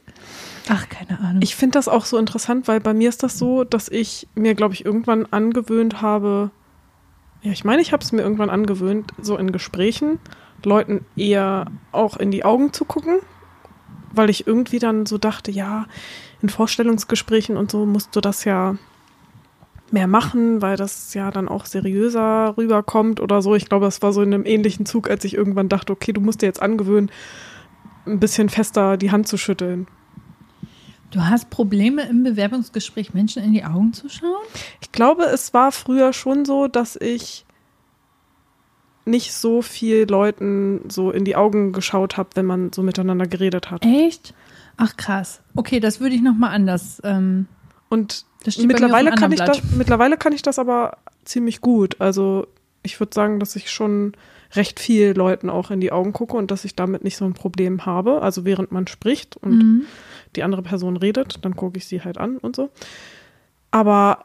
Ach, 0.69 0.89
keine 0.89 1.19
Ahnung. 1.21 1.43
Ich 1.43 1.57
finde 1.57 1.79
das 1.79 1.89
auch 1.89 2.05
so 2.05 2.19
interessant, 2.19 2.69
weil 2.69 2.81
bei 2.81 2.93
mir 2.95 3.09
ist 3.09 3.23
das 3.23 3.39
so, 3.39 3.65
dass 3.65 3.89
ich 3.89 4.29
mir, 4.35 4.55
glaube 4.55 4.75
ich, 4.75 4.85
irgendwann 4.85 5.27
angewöhnt 5.27 6.03
habe, 6.03 6.51
ja, 7.43 7.53
ich 7.53 7.65
meine, 7.65 7.81
ich 7.81 7.93
habe 7.93 8.03
es 8.03 8.13
mir 8.13 8.23
irgendwann 8.23 8.51
angewöhnt, 8.51 9.13
so 9.23 9.37
in 9.37 9.53
Gesprächen 9.53 10.19
Leuten 10.65 11.05
eher 11.17 11.67
auch 11.93 12.17
in 12.17 12.33
die 12.33 12.45
Augen 12.45 12.73
zu 12.73 12.85
gucken, 12.85 13.21
weil 14.13 14.31
ich 14.31 14.47
irgendwie 14.47 14.79
dann 14.79 15.07
so 15.07 15.19
dachte, 15.19 15.51
ja, 15.51 15.87
in 16.41 16.49
Vorstellungsgesprächen 16.49 17.57
und 17.57 17.71
so 17.71 17.87
musst 17.87 18.15
du 18.15 18.21
das 18.21 18.45
ja 18.45 18.77
mehr 19.91 20.07
machen, 20.07 20.61
weil 20.61 20.77
das 20.77 21.15
ja 21.15 21.31
dann 21.31 21.49
auch 21.49 21.65
seriöser 21.65 22.55
rüberkommt 22.57 23.21
oder 23.21 23.43
so. 23.43 23.55
Ich 23.55 23.69
glaube, 23.69 23.87
das 23.87 24.03
war 24.03 24.13
so 24.13 24.23
in 24.23 24.35
einem 24.35 24.45
ähnlichen 24.45 24.87
Zug, 24.87 25.09
als 25.09 25.25
ich 25.25 25.35
irgendwann 25.35 25.69
dachte, 25.69 25.93
okay, 25.93 26.13
du 26.13 26.21
musst 26.21 26.43
dir 26.43 26.47
jetzt 26.47 26.63
angewöhnen, 26.63 27.11
ein 28.07 28.21
bisschen 28.21 28.49
fester 28.49 28.97
die 28.97 29.11
Hand 29.11 29.29
zu 29.29 29.37
schütteln. 29.37 29.87
du 31.11 31.23
hast 31.23 31.51
Probleme 31.51 32.07
im 32.09 32.23
Bewerbungsgespräch, 32.23 33.15
Menschen 33.15 33.43
in 33.43 33.53
die 33.53 33.65
Augen 33.65 33.93
zu 33.93 34.09
schauen? 34.09 34.45
Ich 34.81 34.93
glaube, 34.93 35.25
es 35.25 35.55
war 35.55 35.73
früher 35.73 36.13
schon 36.13 36.45
so, 36.45 36.69
dass 36.69 36.97
ich 36.97 37.47
nicht 39.09 39.33
so 39.33 39.63
viel 39.63 40.07
Leuten 40.09 40.83
so 40.89 41.11
in 41.11 41.25
die 41.25 41.37
Augen 41.37 41.73
geschaut 41.73 42.17
habe, 42.17 42.31
wenn 42.35 42.47
man 42.47 42.73
so 42.73 42.83
miteinander 42.83 43.27
geredet 43.27 43.71
hat. 43.71 43.85
Echt? 43.85 44.35
Ach, 44.77 44.97
krass. 44.97 45.41
Okay, 45.57 45.81
das 45.81 46.01
würde 46.01 46.15
ich 46.15 46.23
nochmal 46.23 46.51
anders. 46.55 47.01
Ähm, 47.05 47.47
Und 47.89 48.25
mittlerweile 48.59 49.11
kann 49.11 49.33
ich 49.33 49.41
anderen 49.41 49.63
das, 49.63 49.77
mittlerweile 49.77 50.17
kann 50.17 50.33
ich 50.33 50.43
das 50.43 50.59
aber 50.59 50.99
ziemlich 51.25 51.61
gut. 51.61 52.01
Also 52.01 52.47
ich 52.83 53.01
würde 53.01 53.13
sagen, 53.15 53.41
dass 53.41 53.57
ich 53.57 53.71
schon 53.71 54.13
recht 54.55 54.81
viel 54.81 55.13
Leuten 55.17 55.51
auch 55.51 55.71
in 55.71 55.81
die 55.81 55.93
Augen 55.93 56.13
gucke 56.13 56.37
und 56.37 56.51
dass 56.51 56.65
ich 56.65 56.75
damit 56.75 57.05
nicht 57.05 57.17
so 57.17 57.25
ein 57.25 57.35
Problem 57.35 57.85
habe. 57.87 58.23
Also 58.23 58.45
während 58.45 58.73
man 58.73 58.87
spricht 58.87 59.37
und 59.37 59.59
Mhm. 59.59 59.83
die 60.37 60.43
andere 60.43 60.63
Person 60.63 60.97
redet, 60.97 61.45
dann 61.45 61.57
gucke 61.57 61.77
ich 61.79 61.87
sie 61.87 62.03
halt 62.03 62.17
an 62.19 62.39
und 62.39 62.57
so. 62.57 62.71
Aber 63.71 64.25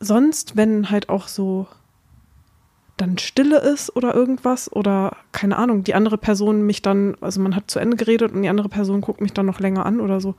sonst, 0.00 0.56
wenn 0.56 0.90
halt 0.90 1.08
auch 1.08 1.28
so 1.28 1.66
dann 3.00 3.18
Stille 3.18 3.58
ist 3.58 3.94
oder 3.96 4.14
irgendwas 4.14 4.70
oder 4.72 5.16
keine 5.32 5.56
Ahnung, 5.56 5.84
die 5.84 5.94
andere 5.94 6.18
Person 6.18 6.62
mich 6.66 6.82
dann, 6.82 7.16
also 7.20 7.40
man 7.40 7.56
hat 7.56 7.70
zu 7.70 7.78
Ende 7.78 7.96
geredet 7.96 8.32
und 8.32 8.42
die 8.42 8.48
andere 8.48 8.68
Person 8.68 9.00
guckt 9.00 9.20
mich 9.20 9.32
dann 9.32 9.46
noch 9.46 9.60
länger 9.60 9.86
an 9.86 10.00
oder 10.00 10.20
so, 10.20 10.34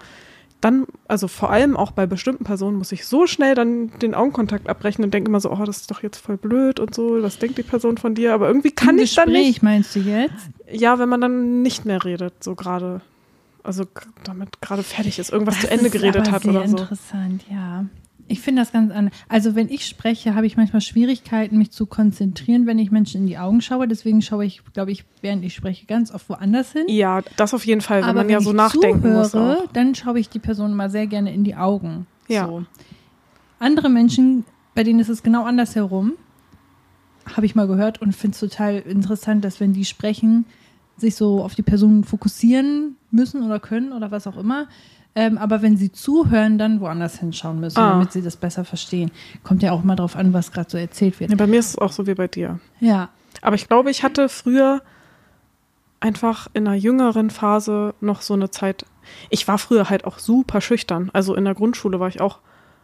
dann, 0.61 0.85
also 1.07 1.27
vor 1.27 1.49
allem 1.49 1.75
auch 1.75 1.89
bei 1.91 2.05
bestimmten 2.05 2.43
Personen 2.43 2.77
muss 2.77 2.91
ich 2.91 3.05
so 3.05 3.25
schnell 3.25 3.55
dann 3.55 3.89
den 3.99 4.13
Augenkontakt 4.13 4.69
abbrechen 4.69 5.03
und 5.03 5.11
denke 5.11 5.29
immer 5.29 5.39
so, 5.39 5.51
oh, 5.51 5.63
das 5.65 5.77
ist 5.77 5.89
doch 5.91 6.03
jetzt 6.03 6.19
voll 6.19 6.37
blöd 6.37 6.79
und 6.79 6.93
so, 6.93 7.23
was 7.23 7.39
denkt 7.39 7.57
die 7.57 7.63
Person 7.63 7.97
von 7.97 8.13
dir? 8.13 8.33
Aber 8.33 8.47
irgendwie 8.47 8.69
kann 8.71 8.97
Im 8.97 9.03
ich 9.03 9.15
dann 9.15 9.25
Gespräch 9.25 9.47
nicht. 9.47 9.63
meinst 9.63 9.95
du 9.95 9.99
jetzt? 9.99 10.49
Ja, 10.71 10.99
wenn 10.99 11.09
man 11.09 11.19
dann 11.19 11.63
nicht 11.63 11.85
mehr 11.85 12.05
redet, 12.05 12.43
so 12.43 12.53
gerade. 12.55 13.01
Also 13.63 13.85
damit 14.23 14.59
gerade 14.61 14.81
fertig 14.83 15.19
ist, 15.19 15.31
irgendwas 15.31 15.55
Das 15.55 15.65
zu 15.65 15.71
Ende 15.71 15.89
geredet 15.91 16.31
hat 16.31 16.45
oder 16.45 16.67
so. 16.67 16.77
interessant, 16.77 17.43
ja. 17.51 17.85
Ich 18.31 18.39
finde 18.39 18.61
das 18.61 18.71
ganz 18.71 18.93
anders. 18.93 19.13
Also 19.27 19.55
wenn 19.55 19.67
ich 19.69 19.85
spreche, 19.85 20.35
habe 20.35 20.45
ich 20.45 20.55
manchmal 20.55 20.81
Schwierigkeiten, 20.81 21.57
mich 21.57 21.71
zu 21.71 21.85
konzentrieren, 21.85 22.65
wenn 22.65 22.79
ich 22.79 22.89
Menschen 22.89 23.21
in 23.21 23.27
die 23.27 23.37
Augen 23.37 23.61
schaue. 23.61 23.89
Deswegen 23.89 24.21
schaue 24.21 24.45
ich, 24.45 24.61
glaube 24.73 24.91
ich, 24.91 25.03
während 25.21 25.43
ich 25.43 25.53
spreche, 25.53 25.85
ganz 25.85 26.13
oft 26.13 26.29
woanders 26.29 26.71
hin. 26.71 26.85
Ja, 26.87 27.21
das 27.35 27.53
auf 27.53 27.65
jeden 27.65 27.81
Fall, 27.81 28.01
wenn 28.01 28.09
Aber 28.09 28.19
man 28.19 28.27
wenn 28.27 28.33
ja 28.33 28.39
so 28.39 28.51
ich 28.51 28.55
nachdenken 28.55 29.01
zuhöre, 29.01 29.17
muss. 29.17 29.35
Auch. 29.35 29.67
dann 29.73 29.95
schaue 29.95 30.17
ich 30.17 30.29
die 30.29 30.39
Person 30.39 30.73
mal 30.73 30.89
sehr 30.89 31.07
gerne 31.07 31.33
in 31.33 31.43
die 31.43 31.55
Augen. 31.55 32.07
Ja. 32.29 32.47
So. 32.47 32.63
Andere 33.59 33.89
Menschen, 33.89 34.45
bei 34.75 34.83
denen 34.83 35.01
ist 35.01 35.09
es 35.09 35.23
genau 35.23 35.43
andersherum, 35.43 36.13
habe 37.35 37.45
ich 37.45 37.53
mal 37.53 37.67
gehört 37.67 38.01
und 38.01 38.15
finde 38.15 38.35
es 38.35 38.39
total 38.39 38.79
interessant, 38.79 39.43
dass 39.43 39.59
wenn 39.59 39.73
die 39.73 39.85
sprechen, 39.85 40.45
sich 40.95 41.15
so 41.15 41.43
auf 41.43 41.55
die 41.55 41.63
Person 41.63 42.05
fokussieren 42.05 42.95
müssen 43.11 43.43
oder 43.43 43.59
können 43.59 43.91
oder 43.91 44.09
was 44.09 44.25
auch 44.25 44.37
immer. 44.37 44.67
Ähm, 45.13 45.37
aber 45.37 45.61
wenn 45.61 45.75
sie 45.75 45.91
zuhören, 45.91 46.57
dann 46.57 46.79
woanders 46.79 47.19
hinschauen 47.19 47.59
müssen, 47.59 47.79
Ah. 47.79 47.91
damit 47.91 48.13
sie 48.13 48.21
das 48.21 48.37
besser 48.37 48.63
verstehen. 48.63 49.11
Kommt 49.43 49.61
ja 49.61 49.71
auch 49.73 49.83
mal 49.83 49.95
drauf 49.97 50.15
an, 50.15 50.31
was 50.33 50.51
gerade 50.53 50.69
so 50.69 50.77
erzählt 50.77 51.19
wird. 51.19 51.31
Ja, 51.31 51.35
bei 51.35 51.47
mir 51.47 51.59
ist 51.59 51.69
es 51.69 51.77
auch 51.77 51.91
so 51.91 52.07
wie 52.07 52.13
bei 52.13 52.27
dir. 52.29 52.59
Ja. 52.79 53.09
Aber 53.41 53.55
ich 53.55 53.67
glaube, 53.67 53.91
ich 53.91 54.03
hatte 54.03 54.29
früher 54.29 54.81
einfach 55.99 56.47
in 56.53 56.67
einer 56.67 56.75
jüngeren 56.77 57.29
Phase 57.29 57.93
noch 58.01 58.21
so 58.21 58.33
eine 58.33 58.49
Zeit. 58.51 58.85
Ich 59.29 59.47
war 59.47 59.57
früher 59.57 59.89
halt 59.89 60.05
auch 60.05 60.17
super 60.19 60.61
schüchtern. 60.61 61.09
Also 61.13 61.35
in 61.35 61.45
der 61.45 61.55
Grundschule 61.55 61.99
war 61.99 62.07
ich 62.07 62.21
auch 62.21 62.39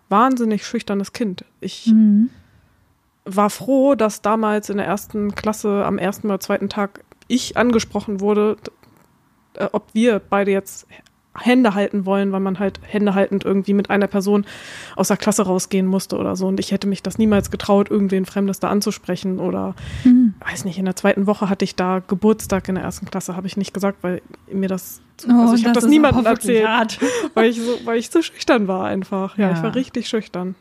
wahnsinnig 0.10 0.66
schüchternes 0.66 1.14
Kind. 1.14 1.44
Ich 1.62 1.88
Mhm. 1.88 2.30
war 3.26 3.50
froh, 3.50 3.96
dass 3.96 4.22
damals 4.22 4.70
in 4.70 4.78
der 4.78 4.86
ersten 4.86 5.34
Klasse 5.36 5.84
am 5.86 5.98
ersten 5.98 6.28
oder 6.28 6.40
zweiten 6.40 6.70
Tag 6.70 7.04
ich 7.28 7.58
angesprochen 7.58 8.20
wurde, 8.22 8.58
äh, 9.56 9.68
ob 9.72 9.94
wir 9.94 10.20
beide 10.20 10.52
jetzt 10.52 10.88
Hände 11.40 11.74
halten 11.76 12.06
wollen, 12.06 12.32
weil 12.32 12.40
man 12.40 12.60
halt 12.60 12.80
Hände 12.84 13.14
haltend 13.16 13.46
irgendwie 13.46 13.74
mit 13.74 13.90
einer 13.90 14.08
Person 14.08 14.46
aus 14.96 15.10
der 15.10 15.18
Klasse 15.18 15.44
rausgehen 15.46 15.86
musste 15.86 16.18
oder 16.18 16.36
so. 16.36 16.48
Und 16.48 16.60
ich 16.60 16.72
hätte 16.72 16.88
mich 16.88 17.04
das 17.04 17.18
niemals 17.18 17.52
getraut, 17.52 17.90
irgendwen 17.92 18.26
Fremdes 18.26 18.60
da 18.60 18.70
anzusprechen 18.70 19.40
oder 19.40 19.76
Mhm. 20.04 20.34
weiß 20.40 20.66
nicht, 20.66 20.78
in 20.80 20.86
der 20.86 20.96
zweiten 20.96 21.28
Woche 21.28 21.50
hatte 21.50 21.64
ich 21.66 21.76
da 21.76 22.02
Geburtstag 22.08 22.68
in 22.70 22.76
der 22.76 22.84
ersten 22.84 23.06
Klasse, 23.06 23.36
habe 23.36 23.48
ich 23.48 23.56
nicht 23.58 23.74
gesagt, 23.74 24.00
weil 24.02 24.22
mir 24.52 24.68
das, 24.70 25.02
Oh, 25.28 25.32
also 25.42 25.56
ich 25.56 25.64
habe 25.66 25.74
das 25.74 25.84
ist 25.86 25.90
niemandem 25.90 26.26
erzählt, 26.26 26.68
hart. 26.68 27.00
weil 27.34 27.50
ich 27.50 27.60
so, 27.62 27.80
weil 27.86 27.98
ich 27.98 28.10
so 28.10 28.22
schüchtern 28.22 28.68
war 28.68 28.86
einfach. 28.86 29.38
Ja, 29.38 29.50
Ja. 29.50 29.54
ich 29.56 29.64
war 29.64 29.74
richtig 29.76 30.08
schüchtern. 30.08 30.56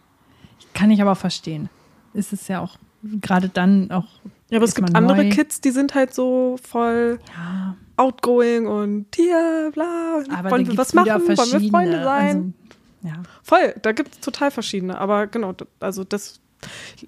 Kann 0.74 0.90
ich 0.90 1.00
aber 1.02 1.14
verstehen. 1.14 1.68
Es 2.14 2.32
ist 2.32 2.48
ja 2.48 2.60
auch 2.60 2.76
gerade 3.20 3.48
dann 3.50 3.90
auch. 3.90 4.06
Ja, 4.48 4.58
aber 4.58 4.64
es 4.64 4.74
gibt 4.74 4.94
andere 4.94 5.24
neu. 5.24 5.30
Kids, 5.30 5.60
die 5.60 5.70
sind 5.70 5.94
halt 5.94 6.14
so 6.14 6.56
voll 6.62 7.18
Ja, 7.36 7.76
outgoing 7.96 8.66
und 8.66 9.06
hier, 9.14 9.70
bla, 9.72 10.22
aber 10.30 10.50
wollen 10.50 10.66
wir 10.68 10.76
was 10.76 10.94
machen, 10.94 11.26
wollen 11.26 11.62
wir 11.62 11.70
Freunde 11.70 12.04
sein. 12.04 12.54
Also, 13.02 13.16
ja. 13.16 13.22
Voll, 13.42 13.74
da 13.82 13.92
gibt 13.92 14.14
es 14.14 14.20
total 14.20 14.50
verschiedene, 14.50 14.98
aber 14.98 15.26
genau, 15.26 15.54
also 15.80 16.04
das 16.04 16.40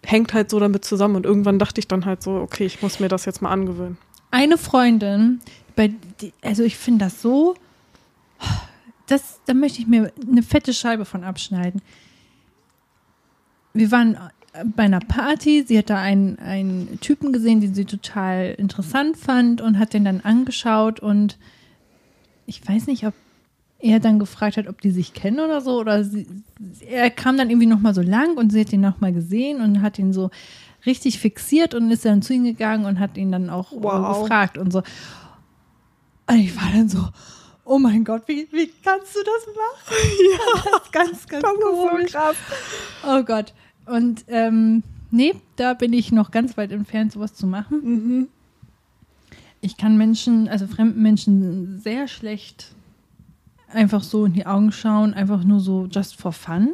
hängt 0.04 0.32
halt 0.34 0.50
so 0.50 0.58
damit 0.60 0.84
zusammen 0.84 1.16
und 1.16 1.26
irgendwann 1.26 1.58
dachte 1.58 1.80
ich 1.80 1.88
dann 1.88 2.04
halt 2.04 2.22
so, 2.22 2.32
okay, 2.36 2.66
ich 2.66 2.82
muss 2.82 3.00
mir 3.00 3.08
das 3.08 3.24
jetzt 3.24 3.42
mal 3.42 3.50
angewöhnen. 3.50 3.98
Eine 4.30 4.58
Freundin, 4.58 5.40
bei, 5.76 5.92
die, 6.20 6.32
also 6.42 6.62
ich 6.62 6.76
finde 6.76 7.06
das 7.06 7.22
so, 7.22 7.54
das, 9.06 9.40
da 9.46 9.54
möchte 9.54 9.80
ich 9.80 9.86
mir 9.86 10.12
eine 10.30 10.42
fette 10.42 10.74
Scheibe 10.74 11.04
von 11.04 11.24
abschneiden. 11.24 11.82
Wir 13.72 13.90
waren 13.90 14.18
bei 14.74 14.84
einer 14.84 15.00
Party, 15.00 15.64
sie 15.66 15.78
hat 15.78 15.90
da 15.90 15.98
einen, 16.00 16.38
einen 16.38 16.98
Typen 17.00 17.32
gesehen, 17.32 17.60
den 17.60 17.74
sie 17.74 17.84
total 17.84 18.54
interessant 18.58 19.16
fand 19.16 19.60
und 19.60 19.78
hat 19.78 19.92
den 19.94 20.04
dann 20.04 20.20
angeschaut 20.20 21.00
und 21.00 21.38
ich 22.46 22.66
weiß 22.66 22.86
nicht, 22.86 23.06
ob 23.06 23.14
er 23.80 24.00
dann 24.00 24.18
gefragt 24.18 24.56
hat, 24.56 24.66
ob 24.66 24.80
die 24.80 24.90
sich 24.90 25.12
kennen 25.12 25.38
oder 25.38 25.60
so 25.60 25.78
oder 25.78 26.02
sie, 26.02 26.26
er 26.88 27.10
kam 27.10 27.36
dann 27.36 27.50
irgendwie 27.50 27.66
noch 27.68 27.78
mal 27.78 27.94
so 27.94 28.00
lang 28.02 28.36
und 28.36 28.50
sie 28.50 28.60
hat 28.60 28.72
ihn 28.72 28.80
noch 28.80 29.00
mal 29.00 29.12
gesehen 29.12 29.60
und 29.60 29.82
hat 29.82 29.98
ihn 29.98 30.12
so 30.12 30.30
richtig 30.86 31.18
fixiert 31.20 31.74
und 31.74 31.90
ist 31.90 32.04
dann 32.04 32.22
zu 32.22 32.32
ihm 32.32 32.44
gegangen 32.44 32.86
und 32.86 32.98
hat 32.98 33.16
ihn 33.16 33.30
dann 33.30 33.50
auch 33.50 33.72
äh, 33.72 33.76
Wow. 33.80 34.22
gefragt 34.22 34.58
und 34.58 34.72
so. 34.72 34.82
Und 36.26 36.38
ich 36.38 36.56
war 36.56 36.70
dann 36.74 36.88
so, 36.88 37.06
oh 37.64 37.78
mein 37.78 38.04
Gott, 38.04 38.22
wie, 38.26 38.48
wie 38.50 38.70
kannst 38.82 39.14
du 39.14 39.20
das 39.20 39.46
machen? 39.54 39.96
Ja, 40.32 40.70
das 40.72 40.82
ist 40.82 40.92
ganz, 40.92 41.26
ganz 41.28 41.60
komisch. 41.60 42.12
krass. 42.12 42.36
Oh 43.06 43.22
Gott. 43.22 43.52
Und 43.90 44.24
ähm, 44.28 44.82
nee, 45.10 45.34
da 45.56 45.74
bin 45.74 45.92
ich 45.92 46.12
noch 46.12 46.30
ganz 46.30 46.56
weit 46.56 46.72
entfernt, 46.72 47.12
sowas 47.12 47.34
zu 47.34 47.46
machen. 47.46 47.80
Mhm. 47.82 48.28
Ich 49.60 49.76
kann 49.76 49.96
Menschen, 49.98 50.48
also 50.48 50.66
fremden 50.66 51.02
Menschen, 51.02 51.80
sehr 51.80 52.06
schlecht 52.08 52.72
einfach 53.72 54.02
so 54.02 54.24
in 54.24 54.32
die 54.32 54.46
Augen 54.46 54.72
schauen, 54.72 55.12
einfach 55.14 55.44
nur 55.44 55.60
so 55.60 55.86
just 55.90 56.16
for 56.20 56.32
fun. 56.32 56.70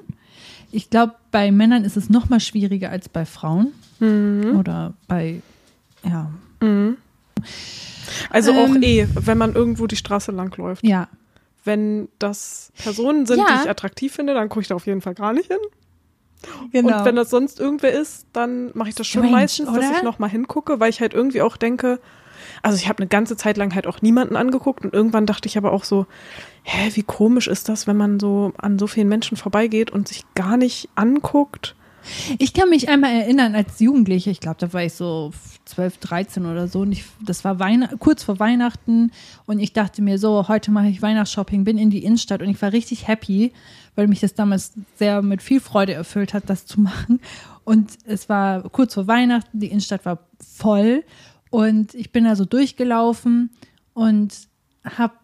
Ich 0.71 0.91
glaube, 0.91 1.15
bei 1.31 1.51
Männern 1.51 1.85
ist 1.85 1.97
es 1.97 2.09
noch 2.11 2.29
mal 2.29 2.41
schwieriger 2.41 2.91
als 2.91 3.09
bei 3.09 3.25
Frauen 3.25 3.73
Mhm. 4.01 4.57
oder 4.59 4.95
bei, 5.09 5.41
ja, 6.05 6.31
Mhm. 6.61 6.97
Also 8.31 8.53
auch 8.53 8.69
Ähm. 8.75 8.83
eh, 8.83 9.07
wenn 9.15 9.39
man 9.39 9.55
irgendwo 9.55 9.87
die 9.87 9.97
Straße 9.97 10.31
lang 10.33 10.57
läuft. 10.57 10.85
ja, 10.87 11.09
Wenn 11.65 12.09
das 12.19 12.71
Personen 12.77 13.25
sind, 13.27 13.39
Ja. 13.39 13.47
die 13.57 13.63
ich 13.65 13.71
attraktiv 13.71 14.13
finde, 14.15 14.35
dann 14.35 14.49
gucke 14.51 14.61
ich 14.61 14.69
da 14.69 14.75
auf 14.75 14.87
jeden 14.87 15.01
Fall 15.01 15.15
gar 15.15 15.33
nicht 15.33 15.47
hin. 15.49 15.59
Genau. 16.73 16.99
Und 16.99 17.05
wenn 17.05 17.17
das 17.17 17.31
sonst 17.31 17.61
irgendwer 17.61 17.93
ist, 17.93 18.27
dann 18.33 18.71
mache 18.75 18.91
ich 18.91 18.95
das 18.95 19.07
schon 19.07 19.23
Strange, 19.23 19.37
meistens, 19.37 19.67
dass 19.67 19.77
oder? 19.77 19.93
ich 19.97 20.03
nochmal 20.03 20.31
hingucke, 20.31 20.81
weil 20.81 20.91
ich 20.91 21.01
halt 21.01 21.15
irgendwie 21.15 21.43
auch 21.43 21.57
denke, 21.57 22.01
also 22.63 22.77
ich 22.77 22.89
habe 22.89 22.99
eine 22.99 23.09
ganze 23.09 23.37
Zeit 23.37 23.57
lang 23.57 23.75
halt 23.75 23.87
auch 23.87 24.03
niemanden 24.03 24.37
angeguckt 24.37 24.85
und 24.85 24.95
irgendwann 24.95 25.27
dachte 25.27 25.49
ich 25.49 25.59
aber 25.59 25.73
auch 25.73 25.85
so, 25.85 26.07
hä, 26.63 26.91
wie 26.95 27.03
komisch 27.03 27.47
ist 27.47 27.69
das, 27.69 27.87
wenn 27.87 27.97
man 27.97 28.19
so 28.19 28.53
an 28.57 28.79
so 28.79 28.87
vielen 28.87 29.09
Menschen 29.09 29.37
vorbeigeht 29.37 29.91
und 29.91 30.09
sich 30.09 30.25
gar 30.35 30.57
nicht 30.57 30.89
anguckt. 30.95 31.75
Ich 32.39 32.53
kann 32.53 32.71
mich 32.71 32.89
einmal 32.89 33.13
erinnern, 33.13 33.55
als 33.55 33.81
Jugendliche, 33.81 34.31
ich 34.31 34.41
glaube, 34.41 34.57
da 34.59 34.73
war 34.73 34.83
ich 34.83 34.95
so 34.95 35.33
12, 35.65 35.99
13 35.99 36.47
oder 36.47 36.69
so, 36.69 36.81
und 36.81 36.93
ich, 36.93 37.05
das 37.25 37.45
war 37.45 37.59
Weihn 37.59 37.89
kurz 37.99 38.23
vor 38.23 38.39
Weihnachten 38.39 39.11
und 39.47 39.59
ich 39.59 39.73
dachte 39.73 40.03
mir 40.03 40.19
so, 40.19 40.49
heute 40.49 40.71
mache 40.71 40.89
ich 40.89 41.03
Weihnachtsshopping, 41.03 41.65
bin 41.65 41.79
in 41.79 41.91
die 41.91 42.05
Innenstadt 42.05 42.43
und 42.43 42.49
ich 42.49 42.61
war 42.61 42.73
richtig 42.73 43.09
happy, 43.09 43.53
weil 43.95 44.07
mich 44.09 44.21
das 44.21 44.35
damals 44.35 44.73
sehr 44.97 45.23
mit 45.23 45.43
viel 45.43 45.61
Freude 45.61 45.95
erfüllt 45.95 46.35
hat, 46.35 46.45
das 46.49 46.67
zu 46.67 46.81
machen. 46.83 47.21
Und 47.65 47.93
es 48.05 48.29
war 48.29 48.69
kurz 48.69 48.95
vor 48.95 49.07
Weihnachten, 49.07 49.61
die 49.61 49.69
Innenstadt 49.69 50.05
war 50.05 50.19
voll 50.39 51.05
und 51.51 51.95
ich 51.95 52.13
bin 52.13 52.25
da 52.25 52.37
so 52.37 52.45
durchgelaufen 52.45 53.51
und 53.95 54.35
habe 54.85 55.15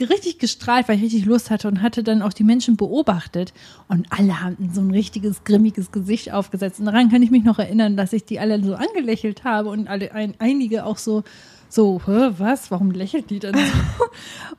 richtig 0.00 0.38
gestrahlt, 0.38 0.88
weil 0.88 0.96
ich 0.96 1.02
richtig 1.02 1.24
Lust 1.24 1.50
hatte 1.50 1.68
und 1.68 1.82
hatte 1.82 2.02
dann 2.02 2.22
auch 2.22 2.32
die 2.32 2.44
Menschen 2.44 2.76
beobachtet 2.76 3.52
und 3.88 4.06
alle 4.10 4.42
hatten 4.42 4.70
so 4.72 4.80
ein 4.80 4.90
richtiges 4.90 5.44
grimmiges 5.44 5.92
Gesicht 5.92 6.32
aufgesetzt 6.32 6.80
und 6.80 6.86
daran 6.86 7.10
kann 7.10 7.22
ich 7.22 7.30
mich 7.30 7.44
noch 7.44 7.58
erinnern, 7.58 7.96
dass 7.96 8.12
ich 8.12 8.24
die 8.24 8.40
alle 8.40 8.62
so 8.62 8.74
angelächelt 8.74 9.44
habe 9.44 9.70
und 9.70 9.88
alle 9.88 10.12
ein, 10.12 10.34
einige 10.38 10.84
auch 10.84 10.98
so 10.98 11.24
so 11.68 12.00
Hä, 12.06 12.30
was 12.38 12.70
warum 12.70 12.90
lächelt 12.90 13.30
die 13.30 13.38
denn 13.38 13.54
so 13.54 14.04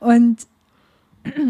und 0.00 0.46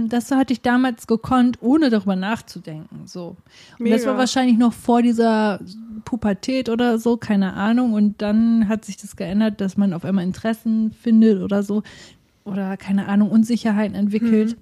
das 0.09 0.29
so 0.29 0.37
hatte 0.37 0.53
ich 0.53 0.63
damals 0.63 1.07
gekonnt, 1.07 1.59
ohne 1.61 1.91
darüber 1.91 2.17
nachzudenken. 2.17 3.07
So. 3.07 3.37
Und 3.79 3.91
das 3.91 4.01
Mega. 4.01 4.11
war 4.11 4.19
wahrscheinlich 4.19 4.59
noch 4.59 4.73
vor 4.73 5.03
dieser 5.03 5.61
Pubertät 6.05 6.69
oder 6.69 6.99
so, 6.99 7.17
keine 7.17 7.55
Ahnung. 7.55 7.93
Und 7.93 8.21
dann 8.21 8.69
hat 8.69 8.85
sich 8.85 8.97
das 8.97 9.17
geändert, 9.17 9.61
dass 9.61 9.77
man 9.77 9.93
auf 9.93 10.05
einmal 10.05 10.25
Interessen 10.25 10.93
findet 10.93 11.41
oder 11.43 11.63
so. 11.63 11.83
Oder 12.51 12.77
keine 12.77 13.09
Ahnung, 13.09 13.31
Unsicherheiten 13.31 13.95
entwickelt. 13.95 14.57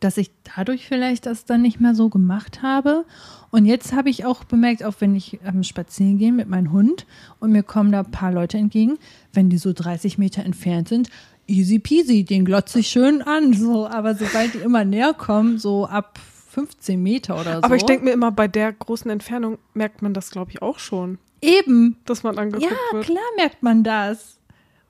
Dass 0.00 0.16
ich 0.16 0.30
dadurch 0.56 0.86
vielleicht 0.86 1.26
das 1.26 1.44
dann 1.44 1.62
nicht 1.62 1.80
mehr 1.80 1.94
so 1.94 2.08
gemacht 2.08 2.62
habe. 2.62 3.04
Und 3.50 3.66
jetzt 3.66 3.92
habe 3.92 4.08
ich 4.08 4.24
auch 4.24 4.44
bemerkt, 4.44 4.84
auch 4.84 4.94
wenn 5.00 5.14
ich 5.14 5.40
ähm, 5.44 5.62
spazieren 5.62 6.18
gehe 6.18 6.32
mit 6.32 6.48
meinem 6.48 6.72
Hund 6.72 7.06
und 7.38 7.52
mir 7.52 7.62
kommen 7.62 7.92
da 7.92 8.00
ein 8.00 8.10
paar 8.10 8.32
Leute 8.32 8.56
entgegen, 8.58 8.98
wenn 9.32 9.50
die 9.50 9.58
so 9.58 9.72
30 9.72 10.18
Meter 10.18 10.44
entfernt 10.44 10.88
sind, 10.88 11.10
easy 11.46 11.78
peasy, 11.78 12.24
den 12.24 12.44
glotze 12.44 12.78
ich 12.80 12.88
schön 12.88 13.22
an. 13.22 13.52
So, 13.52 13.86
aber 13.86 14.14
sobald 14.14 14.54
die 14.54 14.58
immer 14.58 14.84
näher 14.84 15.14
kommen, 15.14 15.58
so 15.58 15.86
ab 15.86 16.18
15 16.50 17.02
Meter 17.02 17.40
oder 17.40 17.56
so. 17.56 17.62
Aber 17.62 17.76
ich 17.76 17.84
denke 17.84 18.04
mir 18.04 18.12
immer, 18.12 18.32
bei 18.32 18.48
der 18.48 18.72
großen 18.72 19.10
Entfernung 19.10 19.58
merkt 19.74 20.02
man 20.02 20.14
das, 20.14 20.30
glaube 20.30 20.50
ich, 20.50 20.62
auch 20.62 20.78
schon, 20.78 21.18
eben, 21.42 21.96
dass 22.04 22.22
man 22.22 22.38
angeguckt 22.38 22.70
ja, 22.70 22.96
wird. 22.96 23.04
klar 23.04 23.24
merkt 23.36 23.62
man 23.62 23.84
das. 23.84 24.39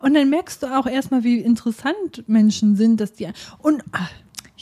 Und 0.00 0.14
dann 0.14 0.30
merkst 0.30 0.62
du 0.62 0.66
auch 0.66 0.86
erstmal, 0.86 1.24
wie 1.24 1.38
interessant 1.38 2.24
Menschen 2.26 2.74
sind, 2.74 3.00
dass 3.00 3.12
die. 3.12 3.28
Und 3.58 3.84
ach, 3.92 4.10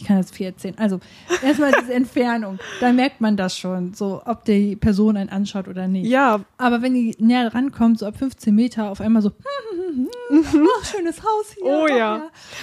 ich 0.01 0.05
kann 0.07 0.17
das 0.17 0.31
viel 0.31 0.47
erzählen. 0.47 0.75
Also, 0.79 1.01
erstmal 1.43 1.73
diese 1.81 1.93
Entfernung. 1.93 2.59
Da 2.81 2.93
merkt 2.93 3.21
man 3.21 3.37
das 3.37 3.57
schon, 3.59 3.95
so 3.95 4.23
ob 4.25 4.45
die 4.45 4.77
Person 4.77 5.17
einen 5.17 5.29
anschaut 5.29 5.67
oder 5.69 5.89
nicht. 5.89 6.07
Ja, 6.07 6.41
Aber 6.57 6.83
wenn 6.83 6.95
die 6.95 7.17
näher 7.19 7.53
rankommt, 7.55 7.99
so 7.99 8.07
ab 8.07 8.17
15 8.17 8.55
Meter, 8.55 8.91
auf 8.91 9.01
einmal 9.01 9.23
so, 9.23 9.31
ach, 10.31 10.85
schönes 10.85 11.23
Haus 11.23 11.53
hier. 11.55 11.65
Oh 11.65 11.87
ach 11.91 11.97
ja. 11.97 12.23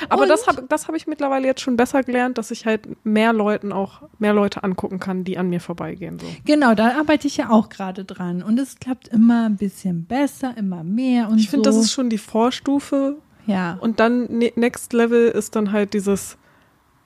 aber 0.09 0.23
Und- 0.23 0.29
das 0.29 0.47
habe 0.47 0.63
das 0.69 0.87
hab 0.87 0.95
ich 0.95 1.07
mittlerweile 1.07 1.45
jetzt 1.47 1.61
schon 1.61 1.75
besser 1.75 2.03
gelernt, 2.03 2.37
dass 2.37 2.51
ich 2.51 2.65
halt 2.65 2.87
mehr 3.05 3.33
Leuten 3.33 3.71
auch, 3.71 4.03
mehr 4.19 4.33
Leute 4.33 4.63
angucken 4.63 4.99
kann, 4.99 5.23
die 5.23 5.37
an 5.37 5.49
mir 5.49 5.59
vorbeigehen. 5.59 6.19
So. 6.19 6.25
Genau, 6.45 6.73
da 6.73 6.97
arbeite 6.99 7.27
ich 7.27 7.37
ja 7.37 7.49
auch 7.49 7.69
gerade 7.69 8.05
dran. 8.05 8.41
Und 8.43 8.59
es 8.59 8.77
klappt 8.79 9.07
immer 9.09 9.45
ein 9.47 9.57
bisschen 9.57 10.05
besser, 10.05 10.53
immer 10.57 10.83
mehr 10.83 11.29
und 11.29 11.39
Ich 11.39 11.49
finde, 11.49 11.69
so. 11.71 11.77
das 11.77 11.85
ist 11.85 11.91
schon 11.91 12.09
die 12.09 12.17
Vorstufe. 12.17 13.17
ja. 13.45 13.77
Und 13.81 13.99
dann 13.99 14.25
ne 14.37 14.51
Next 14.55 14.93
Level 14.93 15.27
ist 15.29 15.55
dann 15.55 15.71
halt 15.71 15.93
dieses 15.93 16.37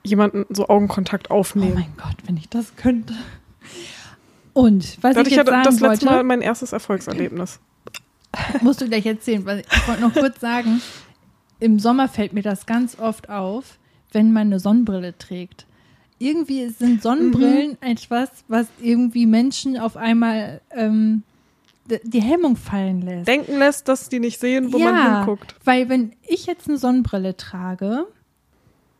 jemanden 0.02 0.46
so 0.54 0.68
Augenkontakt 0.68 1.30
Oh 1.30 1.34
aufnehmen. 1.34 1.74
mein 1.74 1.94
Gott, 1.96 2.16
wenn 2.26 2.36
ich 2.36 2.48
das 2.48 2.76
könnte. 2.76 3.14
Und 4.52 4.98
was 5.02 5.14
Dadurch 5.14 5.28
ich 5.32 5.36
jetzt 5.36 5.48
sagen 5.48 5.64
das 5.64 5.80
letzte 5.80 6.06
Mal 6.06 6.24
mein 6.24 6.40
erstes 6.40 6.72
Erfolgserlebnis. 6.72 7.60
musst 8.62 8.80
du 8.80 8.86
gleich 8.88 9.06
erzählen. 9.06 9.44
Weil 9.44 9.60
ich 9.60 9.88
wollte 9.88 10.02
noch 10.02 10.12
kurz 10.14 10.40
sagen, 10.40 10.80
im 11.58 11.78
Sommer 11.78 12.08
fällt 12.08 12.32
mir 12.32 12.42
das 12.42 12.66
ganz 12.66 12.98
oft 12.98 13.28
auf, 13.28 13.78
wenn 14.12 14.32
man 14.32 14.48
eine 14.48 14.60
Sonnenbrille 14.60 15.16
trägt. 15.16 15.66
Irgendwie 16.18 16.68
sind 16.68 17.02
Sonnenbrillen 17.02 17.80
etwas, 17.80 18.28
was 18.48 18.66
irgendwie 18.80 19.24
Menschen 19.24 19.78
auf 19.78 19.96
einmal 19.96 20.60
ähm, 20.70 21.22
die 22.04 22.20
Hemmung 22.20 22.56
fallen 22.56 23.00
lässt. 23.00 23.26
Denken 23.26 23.58
lässt, 23.58 23.88
dass 23.88 24.08
die 24.08 24.20
nicht 24.20 24.38
sehen, 24.38 24.72
wo 24.72 24.78
man 24.78 25.16
hinguckt. 25.16 25.54
Weil 25.64 25.88
wenn 25.88 26.12
ich 26.26 26.46
jetzt 26.46 26.68
eine 26.68 26.76
Sonnenbrille 26.76 27.36
trage, 27.36 28.06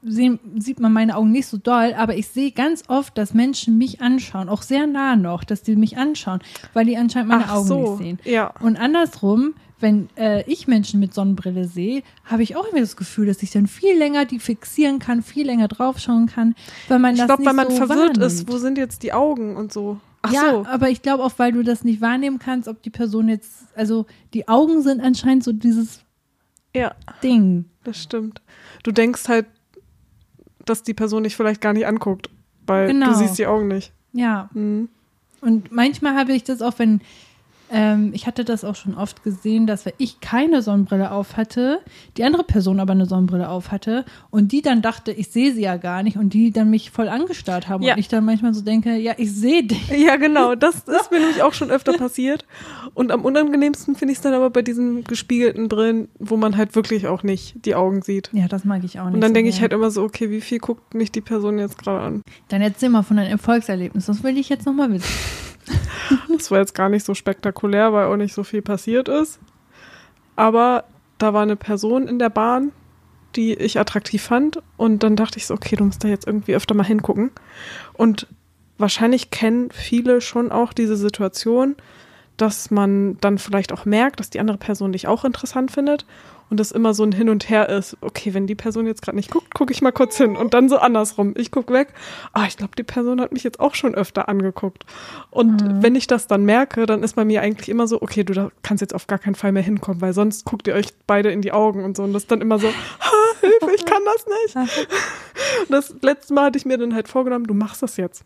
sehen, 0.03 0.38
sieht 0.59 0.80
man 0.80 0.92
meine 0.92 1.16
Augen 1.16 1.30
nicht 1.30 1.46
so 1.46 1.57
doll, 1.59 1.94
aber 1.96 2.16
ich 2.16 2.28
sehe 2.28 2.53
ganz 2.53 2.84
oft, 2.88 3.16
dass 3.18 3.34
Menschen 3.34 3.76
mich 3.78 4.01
anschauen, 4.01 4.48
auch 4.48 4.62
sehr 4.62 4.86
nah 4.86 5.16
noch, 5.16 5.44
dass 5.44 5.62
die 5.62 5.76
mich 5.76 5.98
anschauen, 5.98 6.40
weil 6.72 6.86
die 6.86 6.96
anscheinend 6.96 7.28
meine 7.28 7.44
Ach 7.46 7.57
Augen 7.57 7.66
so, 7.68 7.96
nicht 7.96 7.98
sehen. 7.98 8.18
ja. 8.24 8.53
Und 8.61 8.76
andersrum, 8.76 9.55
wenn 9.78 10.09
äh, 10.16 10.42
ich 10.51 10.66
Menschen 10.68 11.01
mit 11.01 11.14
Sonnenbrille 11.14 11.66
sehe, 11.66 12.03
habe 12.24 12.42
ich 12.42 12.57
auch 12.57 12.64
immer 12.70 12.80
das 12.80 12.96
Gefühl, 12.96 13.26
dass 13.26 13.42
ich 13.42 13.51
dann 13.51 13.66
viel 13.66 13.96
länger 13.96 14.24
die 14.26 14.38
fixieren 14.38 14.98
kann, 14.98 15.22
viel 15.22 15.46
länger 15.46 15.68
draufschauen 15.68 16.26
kann, 16.26 16.55
weil 16.88 16.98
man 16.98 17.12
Ich 17.14 17.18
das 17.18 17.26
glaube, 17.26 17.42
nicht 17.42 17.48
weil 17.48 17.55
man 17.57 17.70
so 17.70 17.76
verwirrt 17.76 17.98
wahrnimmt. 18.18 18.22
ist, 18.22 18.48
wo 18.51 18.59
sind 18.59 18.78
jetzt 18.78 19.03
die 19.03 19.12
Augen 19.12 19.57
und 19.57 19.72
so. 19.72 19.98
Ach 20.22 20.32
ja, 20.32 20.51
so. 20.51 20.66
aber 20.66 20.90
ich 20.90 21.01
glaube 21.01 21.24
auch, 21.24 21.32
weil 21.38 21.53
du 21.53 21.62
das 21.62 21.82
nicht 21.82 22.03
wahrnehmen 22.03 22.38
kannst, 22.38 22.68
ob 22.68 22.82
die 22.82 22.90
Person 22.90 23.28
jetzt, 23.28 23.64
also 23.74 24.05
die 24.34 24.48
Augen 24.48 24.82
sind 24.82 25.01
anscheinend 25.01 25.44
so 25.44 25.53
dieses 25.53 26.01
Ja, 26.76 26.94
Ding. 27.22 27.64
das 27.84 28.03
stimmt. 28.03 28.42
Du 28.82 28.92
denkst 28.92 29.28
halt, 29.28 29.46
dass 30.70 30.82
die 30.82 30.94
Person 30.94 31.24
dich 31.24 31.36
vielleicht 31.36 31.60
gar 31.60 31.72
nicht 31.74 31.86
anguckt, 31.86 32.30
weil 32.66 32.86
Genau. 32.88 33.06
du 33.08 33.14
siehst 33.14 33.38
die 33.38 33.46
Augen 33.46 33.68
nicht. 33.68 33.92
Ja. 34.12 34.48
Mhm. 34.54 34.88
Und 35.42 35.70
manchmal 35.72 36.16
habe 36.16 36.32
ich 36.32 36.44
das 36.44 36.62
auch, 36.62 36.78
wenn, 36.78 37.00
ähm, 37.72 38.10
ich 38.14 38.26
hatte 38.26 38.44
das 38.44 38.64
auch 38.64 38.74
schon 38.74 38.94
oft 38.94 39.22
gesehen, 39.22 39.66
dass 39.66 39.84
wenn 39.86 39.92
ich 39.98 40.20
keine 40.20 40.62
Sonnenbrille 40.62 41.10
auf 41.12 41.36
hatte, 41.36 41.80
die 42.16 42.24
andere 42.24 42.44
Person 42.44 42.80
aber 42.80 42.92
eine 42.92 43.06
Sonnenbrille 43.06 43.48
auf 43.48 43.70
hatte 43.70 44.04
und 44.30 44.52
die 44.52 44.62
dann 44.62 44.82
dachte, 44.82 45.12
ich 45.12 45.28
sehe 45.30 45.52
sie 45.54 45.62
ja 45.62 45.76
gar 45.76 46.02
nicht 46.02 46.16
und 46.16 46.34
die 46.34 46.50
dann 46.50 46.70
mich 46.70 46.90
voll 46.90 47.08
angestarrt 47.08 47.68
haben 47.68 47.82
Ja. 47.82 47.94
und 47.94 48.00
ich 48.00 48.08
dann 48.08 48.24
manchmal 48.24 48.54
so 48.54 48.62
denke, 48.62 48.96
ja, 48.96 49.14
ich 49.16 49.32
sehe 49.32 49.62
dich. 49.64 49.80
Ja, 50.00 50.16
genau. 50.16 50.54
Das 50.54 50.76
ist 50.76 51.10
mir 51.10 51.20
nämlich 51.20 51.42
auch 51.42 51.52
schon 51.52 51.70
öfter 51.70 51.92
passiert. 51.92 52.44
Und 52.94 53.12
am 53.12 53.24
unangenehmsten 53.24 53.94
finde 53.96 54.12
ich 54.12 54.18
es 54.18 54.22
dann 54.22 54.32
aber 54.34 54.50
bei 54.50 54.62
diesen 54.62 55.04
gespiegelten 55.04 55.68
Brillen, 55.68 56.08
wo 56.18 56.36
man 56.36 56.56
halt 56.56 56.74
wirklich 56.74 57.06
auch 57.06 57.22
nicht 57.22 57.64
die 57.66 57.74
Augen 57.74 58.02
sieht. 58.02 58.30
Ja, 58.32 58.48
das 58.48 58.64
mag 58.64 58.82
ich 58.84 58.98
auch 58.98 59.04
nicht. 59.06 59.14
Und 59.14 59.20
dann 59.20 59.30
so 59.30 59.34
denke 59.34 59.50
ich 59.50 59.60
halt 59.60 59.72
immer 59.72 59.90
so, 59.90 60.02
okay, 60.02 60.30
wie 60.30 60.40
viel 60.40 60.58
guckt 60.58 60.94
mich 60.94 61.12
die 61.12 61.20
Person 61.20 61.58
jetzt 61.58 61.78
gerade 61.78 62.00
an? 62.00 62.22
Dann 62.48 62.62
erzähl 62.62 62.88
mal 62.88 63.02
von 63.02 63.16
deinem 63.18 63.30
Erfolgserlebnis, 63.30 64.06
das 64.06 64.22
will 64.22 64.38
ich 64.38 64.48
jetzt 64.48 64.66
nochmal 64.66 64.90
wissen. 64.92 65.06
Das 66.28 66.50
war 66.50 66.58
jetzt 66.58 66.74
gar 66.74 66.88
nicht 66.88 67.04
so 67.04 67.14
spektakulär, 67.14 67.92
weil 67.92 68.06
auch 68.06 68.16
nicht 68.16 68.34
so 68.34 68.42
viel 68.42 68.62
passiert 68.62 69.08
ist. 69.08 69.38
Aber 70.36 70.84
da 71.18 71.34
war 71.34 71.42
eine 71.42 71.56
Person 71.56 72.08
in 72.08 72.18
der 72.18 72.30
Bahn, 72.30 72.72
die 73.36 73.54
ich 73.54 73.78
attraktiv 73.78 74.22
fand. 74.22 74.62
Und 74.76 75.02
dann 75.02 75.16
dachte 75.16 75.38
ich 75.38 75.46
so, 75.46 75.54
okay, 75.54 75.76
du 75.76 75.84
musst 75.84 76.02
da 76.02 76.08
jetzt 76.08 76.26
irgendwie 76.26 76.54
öfter 76.54 76.74
mal 76.74 76.84
hingucken. 76.84 77.30
Und 77.92 78.26
wahrscheinlich 78.78 79.30
kennen 79.30 79.70
viele 79.70 80.20
schon 80.20 80.50
auch 80.50 80.72
diese 80.72 80.96
Situation, 80.96 81.76
dass 82.36 82.70
man 82.70 83.18
dann 83.20 83.38
vielleicht 83.38 83.72
auch 83.72 83.84
merkt, 83.84 84.18
dass 84.18 84.30
die 84.30 84.40
andere 84.40 84.56
Person 84.56 84.92
dich 84.92 85.06
auch 85.06 85.24
interessant 85.24 85.70
findet. 85.70 86.06
Und 86.51 86.59
das 86.59 86.72
immer 86.72 86.94
so 86.94 87.05
ein 87.05 87.12
Hin 87.12 87.28
und 87.28 87.48
Her 87.48 87.68
ist. 87.68 87.96
Okay, 88.01 88.34
wenn 88.34 88.48
die 88.48 88.57
Person 88.57 88.86
jetzt 88.86 89.03
gerade 89.03 89.16
nicht 89.16 89.30
guckt, 89.30 89.55
gucke 89.55 89.72
ich 89.72 89.82
mal 89.82 89.92
kurz 89.92 90.16
hin. 90.16 90.36
Und 90.36 90.53
dann 90.53 90.68
so 90.68 90.78
andersrum. 90.78 91.34
Ich 91.36 91.53
gucke 91.53 91.72
weg. 91.72 91.94
Ah, 92.32 92.46
ich 92.46 92.57
glaube, 92.57 92.72
die 92.76 92.82
Person 92.82 93.20
hat 93.20 93.32
mich 93.32 93.44
jetzt 93.44 93.61
auch 93.61 93.76
schon 93.76 93.94
öfter 93.94 94.28
angeguckt. 94.28 94.84
Und 95.30 95.82
wenn 95.82 95.94
ich 95.94 96.09
das 96.09 96.26
dann 96.26 96.44
merke, 96.44 96.86
dann 96.86 97.05
ist 97.05 97.14
bei 97.14 97.24
mir 97.24 97.40
eigentlich 97.40 97.68
immer 97.68 97.86
so, 97.86 98.03
okay, 98.03 98.24
du 98.24 98.32
da 98.32 98.51
kannst 98.62 98.80
jetzt 98.80 98.94
auf 98.94 99.07
gar 99.07 99.20
keinen 99.20 99.36
Fall 99.36 99.53
mehr 99.53 99.62
hinkommen, 99.62 100.01
weil 100.01 100.12
sonst 100.12 100.44
guckt 100.44 100.66
ihr 100.66 100.74
euch 100.74 100.88
beide 101.07 101.30
in 101.30 101.40
die 101.40 101.53
Augen 101.53 101.84
und 101.84 101.96
so. 101.96 102.03
Und 102.03 102.12
das 102.12 102.24
ist 102.24 102.30
dann 102.32 102.40
immer 102.40 102.59
so, 102.59 102.66
Hilfe, 103.40 103.70
ich 103.74 103.84
kann 103.84 104.03
das 104.05 104.26
nicht. 104.26 104.88
Das 105.68 105.94
letzte 106.01 106.34
Mal 106.34 106.46
hatte 106.46 106.59
ich 106.59 106.64
mir 106.64 106.78
dann 106.78 106.94
halt 106.94 107.09
vorgenommen, 107.09 107.44
du 107.44 107.55
machst 107.55 107.82
das 107.82 107.96
jetzt. 107.96 108.24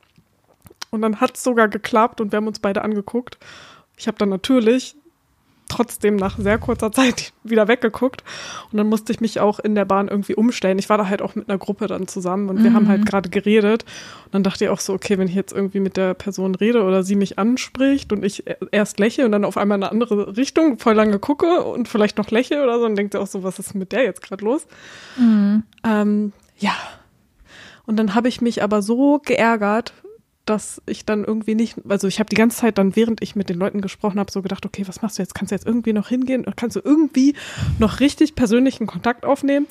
Und 0.91 1.03
dann 1.03 1.21
hat 1.21 1.37
es 1.37 1.43
sogar 1.43 1.69
geklappt 1.69 2.21
und 2.21 2.33
wir 2.33 2.37
haben 2.39 2.47
uns 2.47 2.59
beide 2.59 2.83
angeguckt. 2.83 3.39
Ich 3.97 4.07
habe 4.07 4.19
dann 4.19 4.29
natürlich 4.29 4.97
trotzdem 5.69 6.17
nach 6.17 6.39
sehr 6.39 6.59
kurzer 6.59 6.93
Zeit 6.93 7.33
wieder 7.43 7.69
weggeguckt 7.69 8.23
und 8.71 8.79
dann 8.79 8.87
musste 8.87 9.13
ich 9.13 9.21
mich 9.21 9.41
auch 9.41 9.59
in 9.59 9.75
der 9.75 9.85
Bahn 9.85 10.09
irgendwie 10.09 10.35
umstellen. 10.35 10.79
Ich 10.79 10.89
war 10.89 10.99
da 10.99 11.09
halt 11.09 11.23
auch 11.23 11.35
mit 11.35 11.49
einer 11.49 11.59
Gruppe 11.59 11.87
dann 11.87 12.07
zusammen 12.07 12.49
und 12.49 12.63
wir 12.63 12.73
haben 12.73 12.89
halt 12.89 13.07
gerade 13.07 13.29
geredet 13.29 13.85
und 14.27 14.35
dann 14.35 14.43
dachte 14.43 14.65
ich 14.65 14.71
auch 14.71 14.81
so, 14.81 14.93
okay, 14.93 15.19
wenn 15.19 15.29
ich 15.29 15.35
jetzt 15.35 15.53
irgendwie 15.53 15.81
mit 15.81 15.97
der 15.97 16.15
Person 16.15 16.55
rede 16.55 16.83
oder 16.85 17.03
sie 17.03 17.17
mich 17.17 17.39
anspricht 17.39 18.13
und 18.13 18.25
ich 18.25 18.47
e- 18.47 18.57
erst 18.71 18.99
lächle 18.99 19.25
und 19.25 19.33
dann 19.33 19.45
auf 19.45 19.57
einmal 19.57 19.79
in 19.79 19.85
eine 19.85 19.93
andere 19.93 20.37
Richtung 20.37 20.79
voll 20.79 20.95
lange 20.95 21.19
gucke 21.19 21.63
und 21.65 21.89
vielleicht 21.89 22.19
noch 22.19 22.31
lächle 22.31 22.63
oder 22.63 22.79
so, 22.79 22.85
dann 22.85 22.97
denkt 22.97 23.15
ihr 23.15 23.21
auch 23.21 23.27
so, 23.27 23.43
was 23.43 23.59
ist 23.59 23.75
mit 23.75 23.93
der 23.93 24.05
jetzt 24.05 24.23
gerade 24.23 24.45
los? 24.45 24.67
Ähm, 25.85 26.33
ja. 26.59 26.73
Und 27.87 27.97
dann 27.97 28.15
habe 28.15 28.29
ich 28.29 28.41
mich 28.41 28.63
aber 28.63 28.81
so 28.81 29.21
geärgert, 29.25 29.93
dass 30.47 30.83
ich 30.87 31.05
dann 31.07 31.25
irgendwie 31.25 31.55
nicht, 31.55 31.77
also 31.89 32.07
ich 32.07 32.19
habe 32.19 32.29
die 32.29 32.37
ganze 32.37 32.59
Zeit 32.59 32.77
dann, 32.79 32.97
während 32.97 33.23
ich 33.23 33.35
mit 33.35 33.49
den 33.49 33.59
Leuten 33.59 33.81
gesprochen 33.81 34.19
habe, 34.21 34.31
so 34.31 34.43
gedacht, 34.43 34.67
okay, 34.67 34.87
was 34.87 35.01
machst 35.01 35.19
du 35.19 35.23
jetzt? 35.23 35.35
Kannst 35.35 35.51
du 35.53 35.55
jetzt 35.55 35.67
irgendwie 35.67 35.93
noch 35.95 36.09
hingehen? 36.09 36.45
Kannst 36.57 36.77
du 36.77 36.81
irgendwie 36.85 37.35
noch 37.79 38.01
richtig 38.01 38.35
persönlichen 38.35 38.87
Kontakt 38.87 39.25
aufnehmen? 39.25 39.67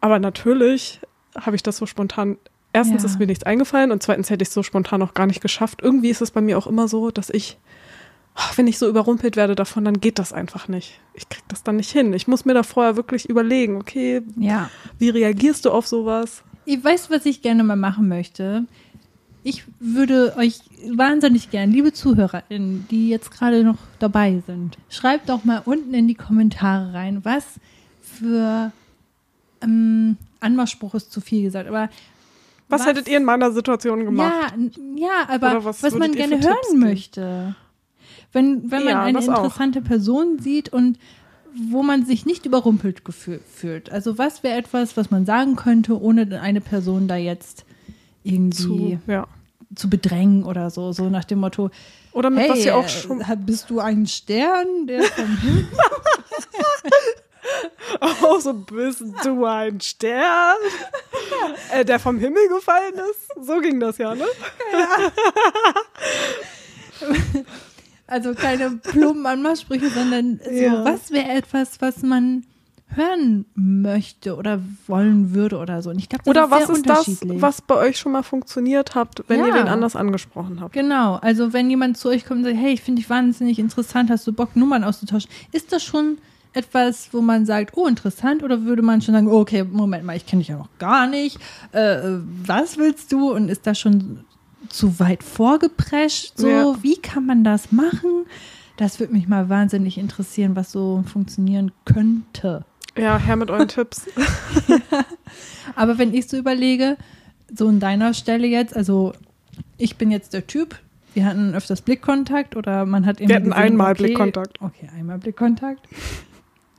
Aber 0.00 0.18
natürlich 0.18 1.00
habe 1.38 1.56
ich 1.56 1.62
das 1.62 1.76
so 1.76 1.86
spontan. 1.86 2.38
Erstens 2.72 3.02
Ja. 3.02 3.08
ist 3.08 3.18
mir 3.18 3.26
nichts 3.26 3.44
eingefallen 3.44 3.90
und 3.92 4.02
zweitens 4.02 4.30
hätte 4.30 4.42
ich 4.42 4.48
es 4.48 4.54
so 4.54 4.62
spontan 4.62 5.02
auch 5.02 5.14
gar 5.14 5.26
nicht 5.26 5.40
geschafft. 5.40 5.80
Irgendwie 5.82 6.10
ist 6.10 6.22
es 6.22 6.30
bei 6.30 6.40
mir 6.40 6.56
auch 6.58 6.66
immer 6.66 6.86
so, 6.88 7.10
dass 7.10 7.28
ich, 7.30 7.58
ach, 8.34 8.56
wenn 8.56 8.66
ich 8.66 8.78
so 8.78 8.88
überrumpelt 8.88 9.36
werde 9.36 9.54
davon, 9.56 9.84
dann 9.84 10.00
geht 10.00 10.18
das 10.18 10.32
einfach 10.32 10.68
nicht. 10.68 11.00
Ich 11.14 11.28
krieg 11.28 11.42
das 11.48 11.62
dann 11.62 11.76
nicht 11.76 11.90
hin. 11.90 12.12
Ich 12.14 12.28
muss 12.28 12.44
mir 12.44 12.54
da 12.54 12.62
vorher 12.62 12.96
wirklich 12.96 13.28
überlegen, 13.28 13.76
okay, 13.76 14.22
Ja. 14.36 14.70
wie 14.98 15.08
reagierst 15.10 15.64
du 15.64 15.70
auf 15.70 15.86
sowas? 15.86 16.42
Ich 16.66 16.82
weiß, 16.84 17.10
was 17.10 17.24
ich 17.26 17.40
gerne 17.42 17.64
mal 17.64 17.76
machen 17.76 18.08
möchte. 18.08 18.64
Ich 19.44 19.64
würde 19.78 20.34
euch 20.36 20.60
wahnsinnig 20.90 21.50
gern, 21.50 21.70
liebe 21.70 21.92
ZuhörerInnen, 21.92 22.86
die 22.90 23.08
jetzt 23.08 23.30
gerade 23.30 23.64
noch 23.64 23.78
dabei 23.98 24.42
sind, 24.46 24.76
schreibt 24.90 25.28
doch 25.28 25.44
mal 25.44 25.62
unten 25.64 25.94
in 25.94 26.08
die 26.08 26.14
Kommentare 26.14 26.92
rein, 26.92 27.24
was 27.24 27.44
für 28.02 28.72
ähm, 29.62 30.16
Anmachspruch 30.40 30.94
ist 30.94 31.12
zu 31.12 31.20
viel 31.20 31.42
gesagt, 31.42 31.68
aber 31.68 31.88
Was, 32.68 32.86
hättet 32.86 33.08
ihr 33.08 33.18
in 33.18 33.24
meiner 33.24 33.52
Situation 33.52 34.04
gemacht? 34.04 34.52
Ja, 34.56 34.80
ja, 34.96 35.28
aber 35.28 35.64
was 35.64 35.82
was, 35.82 35.94
man 35.94 36.12
gerne 36.12 36.40
hören 36.40 36.56
Tipps 36.62 36.74
möchte. 36.74 37.54
Wenn, 38.32 38.70
wenn 38.70 38.84
man 38.84 38.88
Ja, 38.92 39.02
eine 39.04 39.18
das 39.18 39.28
auch. 39.28 39.36
interessante 39.36 39.80
Person 39.80 40.38
sieht 40.40 40.68
und 40.72 40.98
wo 41.54 41.82
man 41.82 42.04
sich 42.04 42.26
nicht 42.26 42.44
überrumpelt 42.44 43.04
gefühl, 43.04 43.40
fühlt. 43.52 43.90
Also 43.90 44.18
was 44.18 44.42
wäre 44.42 44.58
etwas, 44.58 44.96
was 44.96 45.10
man 45.10 45.24
sagen 45.24 45.56
könnte, 45.56 46.00
ohne 46.00 46.40
eine 46.40 46.60
Person 46.60 47.08
da 47.08 47.16
jetzt 47.16 47.64
irgendwie 48.28 48.98
Zu, 48.98 49.10
ja. 49.10 49.26
zu, 49.74 49.88
bedrängen 49.90 50.44
oder 50.44 50.70
so, 50.70 50.92
so 50.92 51.08
nach 51.08 51.24
dem 51.24 51.40
Motto, 51.40 51.70
Oder 52.12 52.30
mit 52.30 52.40
hey, 52.40 52.50
was 52.50 52.64
ihr 52.64 52.76
auch 52.76 52.84
äh, 52.84 52.88
schon. 52.88 53.22
bist 53.46 53.70
du 53.70 53.80
ein 53.80 54.06
Stern, 54.06 54.86
der 54.86 55.02
vom 55.04 55.36
Himmel 55.38 55.68
Oh, 58.22 58.38
so 58.38 58.52
bist 58.52 59.02
du 59.24 59.44
ein 59.46 59.80
Stern, 59.80 60.56
äh, 61.72 61.84
der 61.84 61.98
vom 61.98 62.18
Himmel 62.18 62.46
gefallen 62.48 62.94
ist. 63.10 63.46
So 63.46 63.60
ging 63.60 63.80
das 63.80 63.96
ja, 63.98 64.14
ne? 64.14 64.26
Also 68.06 68.34
keine 68.34 68.70
plumpen 68.82 69.24
Anmachsprüche, 69.26 69.88
sondern 69.90 70.40
so, 70.44 70.50
Ja. 70.50 70.84
was 70.84 71.10
wäre 71.10 71.28
etwas, 71.30 71.80
was 71.80 72.02
man 72.02 72.44
hören 72.94 73.44
möchte 73.54 74.36
oder 74.36 74.60
wollen 74.86 75.34
würde 75.34 75.58
oder 75.58 75.82
so. 75.82 75.90
Und 75.90 75.98
ich 75.98 76.08
glaube, 76.08 76.24
das 76.24 76.30
Oder 76.30 76.44
ist 76.44 76.50
was 76.50 76.66
sehr 76.66 76.76
ist 76.76 76.86
das, 77.22 77.40
was 77.42 77.60
bei 77.62 77.74
euch 77.76 77.98
schon 77.98 78.12
mal 78.12 78.22
funktioniert 78.22 78.94
habt, 78.94 79.22
wenn 79.28 79.40
ihr 79.40 79.48
Ja. 79.48 79.54
den 79.54 79.68
anders 79.68 79.94
angesprochen 79.96 80.60
habt? 80.60 80.72
Genau, 80.72 81.16
also 81.16 81.52
wenn 81.52 81.68
jemand 81.70 81.98
zu 81.98 82.08
euch 82.08 82.24
kommt 82.24 82.38
und 82.40 82.44
sagt, 82.44 82.56
hey, 82.56 82.72
ich 82.72 82.82
finde 82.82 83.00
dich 83.02 83.10
wahnsinnig 83.10 83.58
interessant, 83.58 84.10
hast 84.10 84.26
du 84.26 84.32
Bock, 84.32 84.56
Nummern 84.56 84.84
auszutauschen, 84.84 85.30
ist 85.52 85.72
das 85.72 85.84
schon 85.84 86.18
etwas, 86.54 87.10
wo 87.12 87.20
man 87.20 87.44
sagt, 87.44 87.76
oh, 87.76 87.86
interessant, 87.86 88.42
oder 88.42 88.62
würde 88.64 88.82
man 88.82 89.02
schon 89.02 89.14
sagen, 89.14 89.28
oh, 89.28 89.40
okay, 89.40 89.64
Moment 89.64 90.04
mal, 90.04 90.16
ich 90.16 90.24
kenne 90.26 90.40
dich 90.40 90.48
ja 90.48 90.56
noch 90.56 90.70
gar 90.78 91.06
nicht, 91.06 91.38
äh, 91.72 91.98
was 92.46 92.78
willst 92.78 93.12
du? 93.12 93.30
Und 93.32 93.48
ist 93.50 93.66
das 93.66 93.78
schon 93.78 94.24
zu 94.70 94.98
weit 94.98 95.22
vorgeprescht? 95.22 96.32
So, 96.36 96.48
Ja. 96.48 96.74
wie 96.82 96.96
kann 96.96 97.26
man 97.26 97.44
das 97.44 97.70
machen? 97.70 98.24
Das 98.78 98.98
würde 98.98 99.12
mich 99.12 99.28
mal 99.28 99.48
wahnsinnig 99.48 99.98
interessieren, 99.98 100.56
was 100.56 100.72
so 100.72 101.04
funktionieren 101.12 101.70
könnte. 101.84 102.64
Ja, 102.98 103.18
her 103.18 103.36
mit 103.36 103.50
euren 103.50 103.68
Tipps. 103.68 104.06
Aber 105.74 105.98
wenn 105.98 106.14
ich 106.14 106.28
so 106.28 106.36
überlege, 106.36 106.96
so 107.54 107.68
in 107.68 107.80
deiner 107.80 108.14
Stelle 108.14 108.46
jetzt, 108.46 108.76
also 108.76 109.12
ich 109.76 109.96
bin 109.96 110.10
jetzt 110.10 110.32
der 110.32 110.46
Typ, 110.46 110.76
wir 111.14 111.24
hatten 111.24 111.54
öfters 111.54 111.82
Blickkontakt 111.82 112.56
oder 112.56 112.84
man 112.86 113.06
hat 113.06 113.20
immer 113.20 113.28
Wir 113.28 113.36
hatten 113.36 113.50
gesehen, 113.50 113.62
einmal 113.62 113.92
okay, 113.92 114.02
Blickkontakt. 114.04 114.60
Okay, 114.60 114.88
einmal 114.96 115.18
Blickkontakt. 115.18 115.88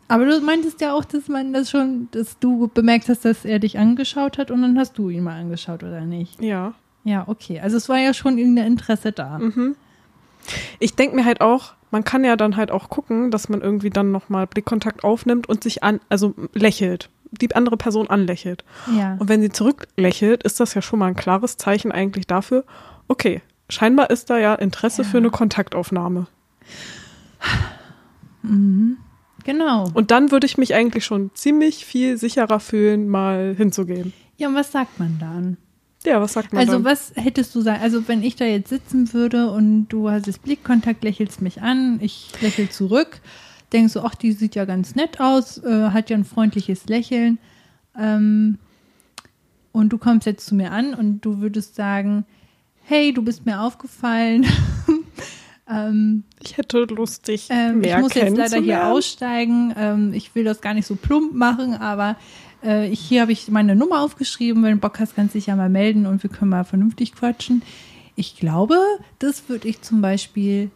Aber 0.07 0.25
du 0.25 0.41
meintest 0.41 0.81
ja 0.81 0.93
auch, 0.93 1.05
dass 1.05 1.27
man 1.27 1.53
das 1.53 1.69
schon, 1.69 2.07
dass 2.11 2.39
du 2.39 2.67
bemerkt 2.73 3.09
hast, 3.09 3.25
dass 3.25 3.45
er 3.45 3.59
dich 3.59 3.77
angeschaut 3.77 4.37
hat 4.37 4.49
und 4.49 4.61
dann 4.61 4.77
hast 4.77 4.97
du 4.97 5.09
ihn 5.09 5.23
mal 5.23 5.39
angeschaut 5.39 5.83
oder 5.83 6.01
nicht. 6.01 6.41
Ja. 6.41 6.73
Ja, 7.03 7.27
okay. 7.27 7.59
Also 7.59 7.77
es 7.77 7.89
war 7.89 7.97
ja 7.97 8.13
schon 8.13 8.37
irgendein 8.37 8.67
Interesse 8.67 9.11
da. 9.11 9.37
Mhm. 9.37 9.75
Ich 10.79 10.95
denke 10.95 11.15
mir 11.15 11.25
halt 11.25 11.41
auch, 11.41 11.73
man 11.91 12.03
kann 12.03 12.23
ja 12.23 12.35
dann 12.35 12.55
halt 12.55 12.71
auch 12.71 12.89
gucken, 12.89 13.31
dass 13.31 13.49
man 13.49 13.61
irgendwie 13.61 13.89
dann 13.89 14.11
nochmal 14.11 14.47
Blickkontakt 14.47 15.03
aufnimmt 15.03 15.47
und 15.49 15.63
sich 15.63 15.83
an, 15.83 15.99
also 16.09 16.33
lächelt, 16.53 17.09
die 17.31 17.53
andere 17.55 17.77
Person 17.77 18.09
anlächelt. 18.09 18.63
Ja. 18.95 19.15
Und 19.19 19.29
wenn 19.29 19.41
sie 19.41 19.49
zurücklächelt, 19.49 20.43
ist 20.43 20.59
das 20.59 20.73
ja 20.73 20.81
schon 20.81 20.99
mal 20.99 21.07
ein 21.07 21.15
klares 21.15 21.57
Zeichen 21.57 21.91
eigentlich 21.91 22.27
dafür, 22.27 22.63
okay, 23.07 23.41
scheinbar 23.69 24.09
ist 24.09 24.29
da 24.29 24.37
ja 24.37 24.55
Interesse 24.55 25.01
Ja. 25.03 25.07
für 25.07 25.17
eine 25.17 25.29
Kontaktaufnahme. 25.29 26.27
Mhm. 28.41 28.97
Genau. 29.43 29.87
Und 29.93 30.11
dann 30.11 30.31
würde 30.31 30.45
ich 30.45 30.57
mich 30.57 30.75
eigentlich 30.75 31.05
schon 31.05 31.31
ziemlich 31.33 31.85
viel 31.85 32.17
sicherer 32.17 32.59
fühlen, 32.59 33.07
mal 33.07 33.55
hinzugehen. 33.55 34.13
Ja, 34.37 34.47
und 34.49 34.55
was 34.55 34.71
sagt 34.71 34.99
man 34.99 35.17
dann? 35.19 35.57
Ja, 36.05 36.21
was 36.21 36.33
sagt 36.33 36.53
man 36.53 36.61
Also 36.61 36.73
dann? 36.73 36.85
was 36.85 37.11
hättest 37.15 37.53
du 37.55 37.61
sagen? 37.61 37.81
Also 37.81 38.07
wenn 38.07 38.23
ich 38.23 38.35
da 38.35 38.45
jetzt 38.45 38.69
sitzen 38.69 39.11
würde 39.13 39.51
und 39.51 39.87
du 39.89 40.09
hast 40.09 40.27
jetzt 40.27 40.43
Blickkontakt, 40.43 41.03
lächelst 41.03 41.41
mich 41.41 41.61
an, 41.61 41.99
ich 42.01 42.31
lächel 42.41 42.69
zurück, 42.69 43.19
denkst 43.73 43.93
du, 43.93 44.01
ach, 44.01 44.15
die 44.15 44.31
sieht 44.31 44.55
ja 44.55 44.65
ganz 44.65 44.95
nett 44.95 45.19
aus, 45.19 45.57
äh, 45.63 45.89
hat 45.89 46.09
ja 46.09 46.17
ein 46.17 46.23
freundliches 46.25 46.85
Lächeln. 46.87 47.37
Ähm, 47.97 48.57
und 49.71 49.89
du 49.89 49.97
kommst 49.97 50.25
jetzt 50.25 50.45
zu 50.47 50.55
mir 50.55 50.71
an 50.71 50.93
und 50.93 51.21
du 51.21 51.41
würdest 51.41 51.75
sagen, 51.75 52.25
hey, 52.83 53.13
du 53.13 53.21
bist 53.21 53.45
mir 53.45 53.61
aufgefallen. 53.61 54.45
ähm, 55.69 56.23
Ich 56.41 56.57
hätte 56.57 56.79
Lust, 56.85 57.27
dich 57.27 57.47
ähm, 57.51 57.79
mehr 57.79 57.97
ich 57.97 58.01
muss 58.01 58.13
jetzt 58.15 58.35
leider 58.37 58.57
hier 58.57 58.87
aussteigen. 58.87 59.73
Ähm, 59.77 60.13
ich 60.13 60.33
will 60.33 60.43
das 60.43 60.61
gar 60.61 60.73
nicht 60.73 60.87
so 60.87 60.95
plump 60.95 61.33
machen, 61.33 61.75
aber 61.75 62.15
äh, 62.63 62.87
ich, 62.89 62.99
hier 62.99 63.21
habe 63.21 63.31
ich 63.31 63.49
meine 63.49 63.75
Nummer 63.75 64.01
aufgeschrieben. 64.01 64.63
Wenn 64.63 64.73
du 64.75 64.77
Bock 64.77 64.99
hast, 64.99 65.15
kannst 65.15 65.33
du 65.35 65.37
dich 65.39 65.47
ja 65.47 65.55
mal 65.55 65.69
melden 65.69 66.05
und 66.05 66.23
wir 66.23 66.29
können 66.29 66.49
mal 66.51 66.63
vernünftig 66.63 67.13
quatschen. 67.13 67.61
Ich 68.15 68.35
glaube, 68.37 68.77
das 69.19 69.47
würde 69.49 69.67
ich 69.67 69.81
zum 69.81 70.01
Beispiel. 70.01 70.71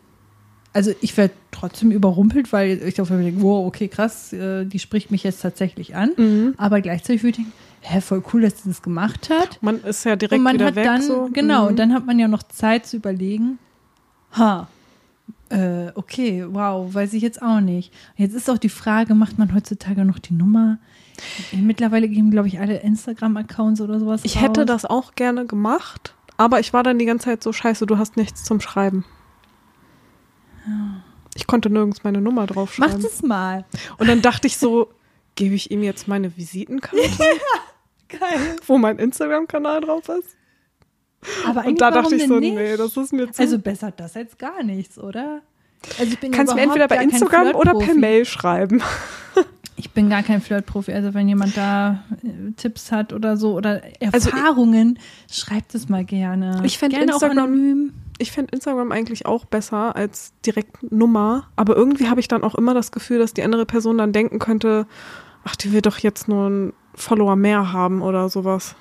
Also 0.75 0.91
ich 1.01 1.15
werde 1.17 1.33
trotzdem 1.51 1.91
überrumpelt, 1.91 2.51
weil 2.51 2.81
ich 2.83 2.95
denke, 2.95 3.41
wow, 3.43 3.67
okay, 3.67 3.87
krass, 3.87 4.33
äh, 4.33 4.65
die 4.65 4.79
spricht 4.79 5.11
mich 5.11 5.23
jetzt 5.23 5.41
tatsächlich 5.41 5.95
an. 5.95 6.11
Mhm. 6.17 6.55
Aber 6.57 6.81
gleichzeitig 6.81 7.21
würde 7.21 7.29
ich 7.31 7.35
denken, 7.45 7.53
hä, 7.81 8.01
voll 8.01 8.23
cool, 8.33 8.41
dass 8.41 8.63
sie 8.63 8.69
das 8.69 8.81
gemacht 8.81 9.29
hat. 9.29 9.61
Man 9.61 9.81
ist 9.83 10.03
ja 10.03 10.15
direkt 10.15 10.39
und 10.39 10.43
man 10.43 10.55
wieder 10.55 10.67
hat 10.67 10.75
weg. 10.75 10.85
dann, 10.85 11.01
so. 11.03 11.29
genau, 11.31 11.63
Mhm. 11.63 11.67
und 11.67 11.79
dann 11.79 11.93
hat 11.93 12.07
man 12.07 12.17
ja 12.17 12.27
noch 12.27 12.41
Zeit 12.43 12.87
zu 12.87 12.97
überlegen, 12.97 13.59
ha, 14.31 14.67
äh, 15.49 15.91
okay, 15.93 16.43
wow, 16.49 16.91
weiß 16.91 17.13
ich 17.13 17.21
jetzt 17.21 17.41
auch 17.43 17.59
nicht. 17.59 17.93
Jetzt 18.15 18.33
ist 18.33 18.49
auch 18.49 18.57
die 18.57 18.69
Frage, 18.69 19.13
macht 19.13 19.37
man 19.37 19.53
heutzutage 19.53 20.05
noch 20.05 20.17
die 20.17 20.33
Nummer? 20.33 20.79
Mittlerweile 21.51 22.07
geben, 22.09 22.31
glaube 22.31 22.47
ich, 22.47 22.59
alle 22.59 22.77
Instagram-Accounts 22.79 23.81
oder 23.81 23.99
sowas 23.99 24.21
Ich 24.23 24.41
hätte 24.41 24.61
raus. 24.61 24.67
das 24.67 24.85
auch 24.85 25.15
gerne 25.15 25.45
gemacht, 25.45 26.15
aber 26.37 26.59
ich 26.59 26.73
war 26.73 26.83
dann 26.83 26.97
die 26.99 27.05
ganze 27.05 27.25
Zeit 27.25 27.43
so 27.43 27.53
scheiße, 27.53 27.85
du 27.85 27.97
hast 27.97 28.17
nichts 28.17 28.43
zum 28.43 28.59
Schreiben. 28.61 29.05
Ich 31.35 31.47
konnte 31.47 31.69
nirgends 31.69 32.03
meine 32.03 32.21
Nummer 32.21 32.41
Mach 32.41 32.47
draufschreiben. 32.47 33.01
das 33.01 33.21
mal. 33.21 33.65
Und 33.97 34.07
dann 34.07 34.21
dachte 34.21 34.47
ich 34.47 34.57
so, 34.57 34.89
gebe 35.35 35.55
ich 35.55 35.71
ihm 35.71 35.83
jetzt 35.83 36.07
meine 36.07 36.35
Visitenkarte, 36.37 36.97
Geil. 38.07 38.55
wo 38.67 38.77
mein 38.77 38.99
Instagram-Kanal 38.99 39.81
drauf 39.81 40.07
ist? 40.09 40.35
Aber 41.47 41.65
Und 41.65 41.79
da 41.81 41.89
dachte 41.89 42.15
ich 42.15 42.27
so, 42.27 42.39
nicht? 42.39 42.53
nee, 42.53 42.75
das 42.77 42.95
ist 42.97 43.13
mir 43.13 43.31
zu. 43.31 43.41
Also 43.41 43.57
besser 43.57 43.91
das 43.91 44.15
als 44.15 44.37
gar 44.37 44.61
nichts, 44.63 44.97
oder? 44.99 45.41
Also 45.99 46.11
ich 46.13 46.19
bin 46.19 46.31
kannst 46.31 46.51
du 46.51 46.55
mir 46.55 46.63
entweder 46.63 46.87
bei 46.87 46.97
Instagram 47.03 47.55
oder 47.55 47.73
per. 47.75 47.93
Mail 47.95 48.25
schreiben. 48.25 48.81
Ich 49.83 49.91
bin 49.91 50.09
gar 50.09 50.23
kein 50.23 50.39
Flirtprofi. 50.39 50.93
Also 50.93 51.13
wenn 51.13 51.27
jemand 51.27 51.57
da 51.57 52.03
äh, 52.23 52.53
Tipps 52.55 52.93
hat 52.93 53.11
oder 53.11 53.35
so 53.35 53.53
oder 53.53 53.81
Also 54.13 54.29
Erfahrungen, 54.29 54.97
schreibt 55.29 55.75
es 55.75 55.89
mal 55.89 56.05
gerne. 56.05 56.61
Ich 56.63 56.77
fänd 56.77 56.93
gerne 56.93 57.13
auch 57.13 57.21
Instagram- 57.21 57.37
anonym. 57.37 57.93
Ich 58.17 58.37
Instagram 58.37 58.93
eigentlich 58.93 59.25
auch 59.25 59.43
besser 59.43 59.97
als 59.97 60.33
direkt 60.45 60.89
Nummer, 60.89 61.47
aber 61.57 61.75
irgendwie 61.75 62.07
habe 62.07 62.21
ich 62.21 62.29
dann 62.29 62.43
auch 62.43 62.55
immer 62.55 62.73
das 62.73 62.93
Gefühl, 62.93 63.19
dass 63.19 63.33
die 63.33 63.43
andere 63.43 63.65
Person 63.65 63.97
dann 63.97 64.13
denken 64.13 64.39
könnte, 64.39 64.87
ach, 65.43 65.57
die 65.57 65.73
will 65.73 65.81
doch 65.81 65.97
jetzt 65.97 66.29
nur 66.29 66.45
einen 66.45 66.73
Follower 66.95 67.35
mehr 67.35 67.73
haben 67.73 68.01
oder 68.01 68.29
sowas. 68.29 68.75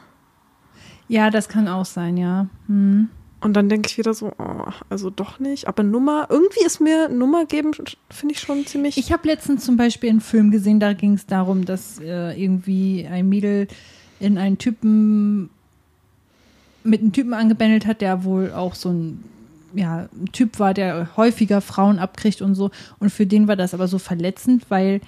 Ja, 1.09 1.31
das 1.31 1.49
kann 1.49 1.67
auch 1.67 1.87
sein, 1.87 2.17
ja. 2.17 2.47
Hm. 2.69 3.09
Und 3.43 3.55
dann 3.55 3.69
denke 3.69 3.89
ich 3.91 3.99
wieder 3.99 4.15
so, 4.15 4.33
oh, 4.39 4.71
also 4.89 5.11
doch 5.11 5.41
nicht. 5.41 5.67
Aber 5.67 5.83
Nummer, 5.83 6.29
irgendwie 6.31 6.65
ist 6.65 6.81
mir 6.81 7.09
Nummer 7.09 7.45
geben, 7.45 7.73
finde 8.09 8.35
ich 8.35 8.41
schon 8.41 8.65
ziemlich. 8.67 8.97
Ich 8.97 9.13
habe 9.13 9.27
letztens 9.27 9.65
zum 9.65 9.77
Beispiel 9.77 10.11
einen 10.11 10.21
Film 10.21 10.53
gesehen, 10.53 10.79
da 10.79 10.93
ging 10.93 11.15
es 11.15 11.27
darum, 11.27 11.65
dass 11.65 11.99
äh, 11.99 12.41
irgendwie 12.41 13.07
ein 13.11 13.29
Mädel 13.29 13.67
in 14.21 14.39
einen 14.39 14.59
Typen 14.59 15.51
mit 16.85 17.01
einem 17.01 17.13
Typen 17.13 17.35
angebändelt 17.35 17.85
hat, 17.85 18.01
der 18.01 18.23
wohl 18.25 18.53
auch 18.53 18.77
so 18.77 18.91
ein 18.91 19.25
ja, 19.75 20.09
ein 20.13 20.31
Typ 20.33 20.59
war, 20.59 20.75
der 20.75 21.17
häufiger 21.17 21.61
Frauen 21.61 21.99
abkriegt 21.99 22.43
und 22.43 22.55
so. 22.55 22.71
Und 22.99 23.11
für 23.11 23.27
den 23.27 23.49
war 23.49 23.57
das 23.57 23.75
aber 23.75 23.89
so 23.89 23.99
verletzend, 23.99 24.67
weil 24.69 25.01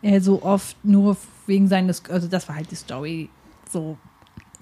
er 0.00 0.20
so 0.20 0.42
oft 0.42 0.76
nur 0.84 1.16
wegen 1.46 1.68
seines, 1.68 2.08
also 2.08 2.28
das 2.28 2.48
war 2.48 2.56
halt 2.56 2.70
die 2.70 2.76
Story, 2.76 3.28
so 3.68 3.98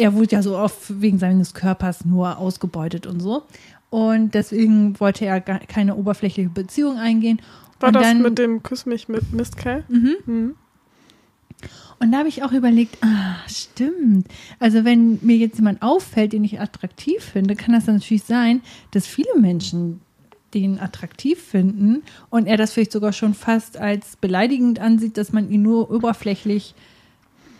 er 0.00 0.14
wurde 0.14 0.32
ja 0.32 0.42
so 0.42 0.56
oft 0.56 1.00
wegen 1.00 1.18
seines 1.18 1.54
Körpers 1.54 2.04
nur 2.04 2.38
ausgebeutet 2.38 3.06
und 3.06 3.20
so. 3.20 3.42
Und 3.90 4.34
deswegen 4.34 4.98
wollte 4.98 5.26
er 5.26 5.40
keine 5.40 5.96
oberflächliche 5.96 6.48
Beziehung 6.48 6.96
eingehen. 6.96 7.42
War 7.80 7.88
und 7.88 7.94
das 7.94 8.02
dann, 8.04 8.22
mit 8.22 8.38
dem 8.38 8.62
Küss 8.62 8.86
mich 8.86 9.08
mit 9.08 9.32
Mist 9.32 9.56
K? 9.56 9.82
Mhm. 9.88 10.16
Mhm. 10.26 10.54
Und 11.98 12.12
da 12.12 12.18
habe 12.18 12.30
ich 12.30 12.42
auch 12.42 12.52
überlegt, 12.52 12.96
ah, 13.02 13.36
stimmt. 13.46 14.26
Also 14.58 14.86
wenn 14.86 15.18
mir 15.20 15.36
jetzt 15.36 15.56
jemand 15.56 15.82
auffällt, 15.82 16.32
den 16.32 16.44
ich 16.44 16.58
attraktiv 16.58 17.22
finde, 17.22 17.56
kann 17.56 17.74
das 17.74 17.86
natürlich 17.86 18.22
sein, 18.22 18.62
dass 18.92 19.06
viele 19.06 19.38
Menschen 19.38 20.00
den 20.54 20.80
attraktiv 20.80 21.40
finden 21.40 22.02
und 22.30 22.46
er 22.46 22.56
das 22.56 22.72
vielleicht 22.72 22.92
sogar 22.92 23.12
schon 23.12 23.34
fast 23.34 23.76
als 23.76 24.16
beleidigend 24.16 24.78
ansieht, 24.78 25.16
dass 25.16 25.32
man 25.32 25.50
ihn 25.50 25.62
nur 25.62 25.90
oberflächlich 25.90 26.74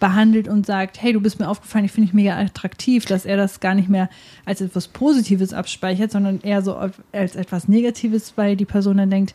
behandelt 0.00 0.48
und 0.48 0.66
sagt, 0.66 1.00
hey, 1.00 1.12
du 1.12 1.20
bist 1.20 1.38
mir 1.38 1.48
aufgefallen, 1.48 1.84
ich 1.84 1.92
finde 1.92 2.06
dich 2.08 2.14
mega 2.14 2.36
attraktiv, 2.36 3.04
dass 3.04 3.24
er 3.26 3.36
das 3.36 3.60
gar 3.60 3.74
nicht 3.74 3.88
mehr 3.88 4.08
als 4.44 4.60
etwas 4.60 4.88
Positives 4.88 5.52
abspeichert, 5.52 6.10
sondern 6.10 6.40
eher 6.40 6.62
so 6.62 6.74
als 7.12 7.36
etwas 7.36 7.68
Negatives, 7.68 8.32
weil 8.36 8.56
die 8.56 8.64
Person 8.64 8.96
dann 8.96 9.10
denkt, 9.10 9.34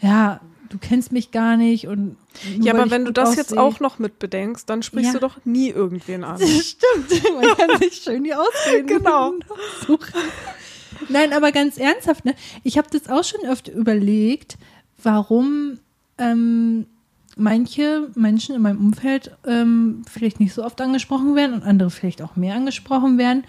ja, 0.00 0.40
du 0.68 0.78
kennst 0.78 1.12
mich 1.12 1.30
gar 1.30 1.56
nicht 1.56 1.86
und 1.86 2.16
Ja, 2.60 2.74
aber 2.74 2.90
wenn 2.90 3.04
du 3.04 3.12
das 3.12 3.36
jetzt 3.36 3.52
aussehe- 3.52 3.60
auch 3.60 3.78
noch 3.80 3.98
mit 4.00 4.18
bedenkst, 4.18 4.68
dann 4.68 4.82
sprichst 4.82 5.12
Ja. 5.14 5.20
du 5.20 5.26
doch 5.28 5.36
nie 5.44 5.68
irgendwen 5.70 6.24
an. 6.24 6.38
Stimmt, 6.40 7.34
man 7.34 7.56
kann 7.56 7.78
sich 7.78 7.94
schön 8.02 8.24
die 8.24 8.34
Ausreden 8.34 8.86
Genau. 8.98 9.32
suchen. 9.86 10.12
Nein, 11.08 11.32
aber 11.32 11.52
ganz 11.52 11.78
ernsthaft, 11.78 12.24
ne? 12.24 12.34
ich 12.64 12.78
habe 12.78 12.88
das 12.90 13.08
auch 13.08 13.22
schon 13.22 13.44
öfter 13.48 13.70
überlegt, 13.72 14.56
warum 15.02 15.78
ähm, 16.18 16.86
manche 17.36 18.08
Menschen 18.14 18.54
in 18.56 18.62
meinem 18.62 18.78
Umfeld 18.78 19.36
ähm, 19.46 20.02
vielleicht 20.10 20.40
nicht 20.40 20.54
so 20.54 20.64
oft 20.64 20.80
angesprochen 20.80 21.36
werden 21.36 21.54
und 21.54 21.62
andere 21.62 21.90
vielleicht 21.90 22.22
auch 22.22 22.34
mehr 22.34 22.54
angesprochen 22.54 23.18
werden. 23.18 23.44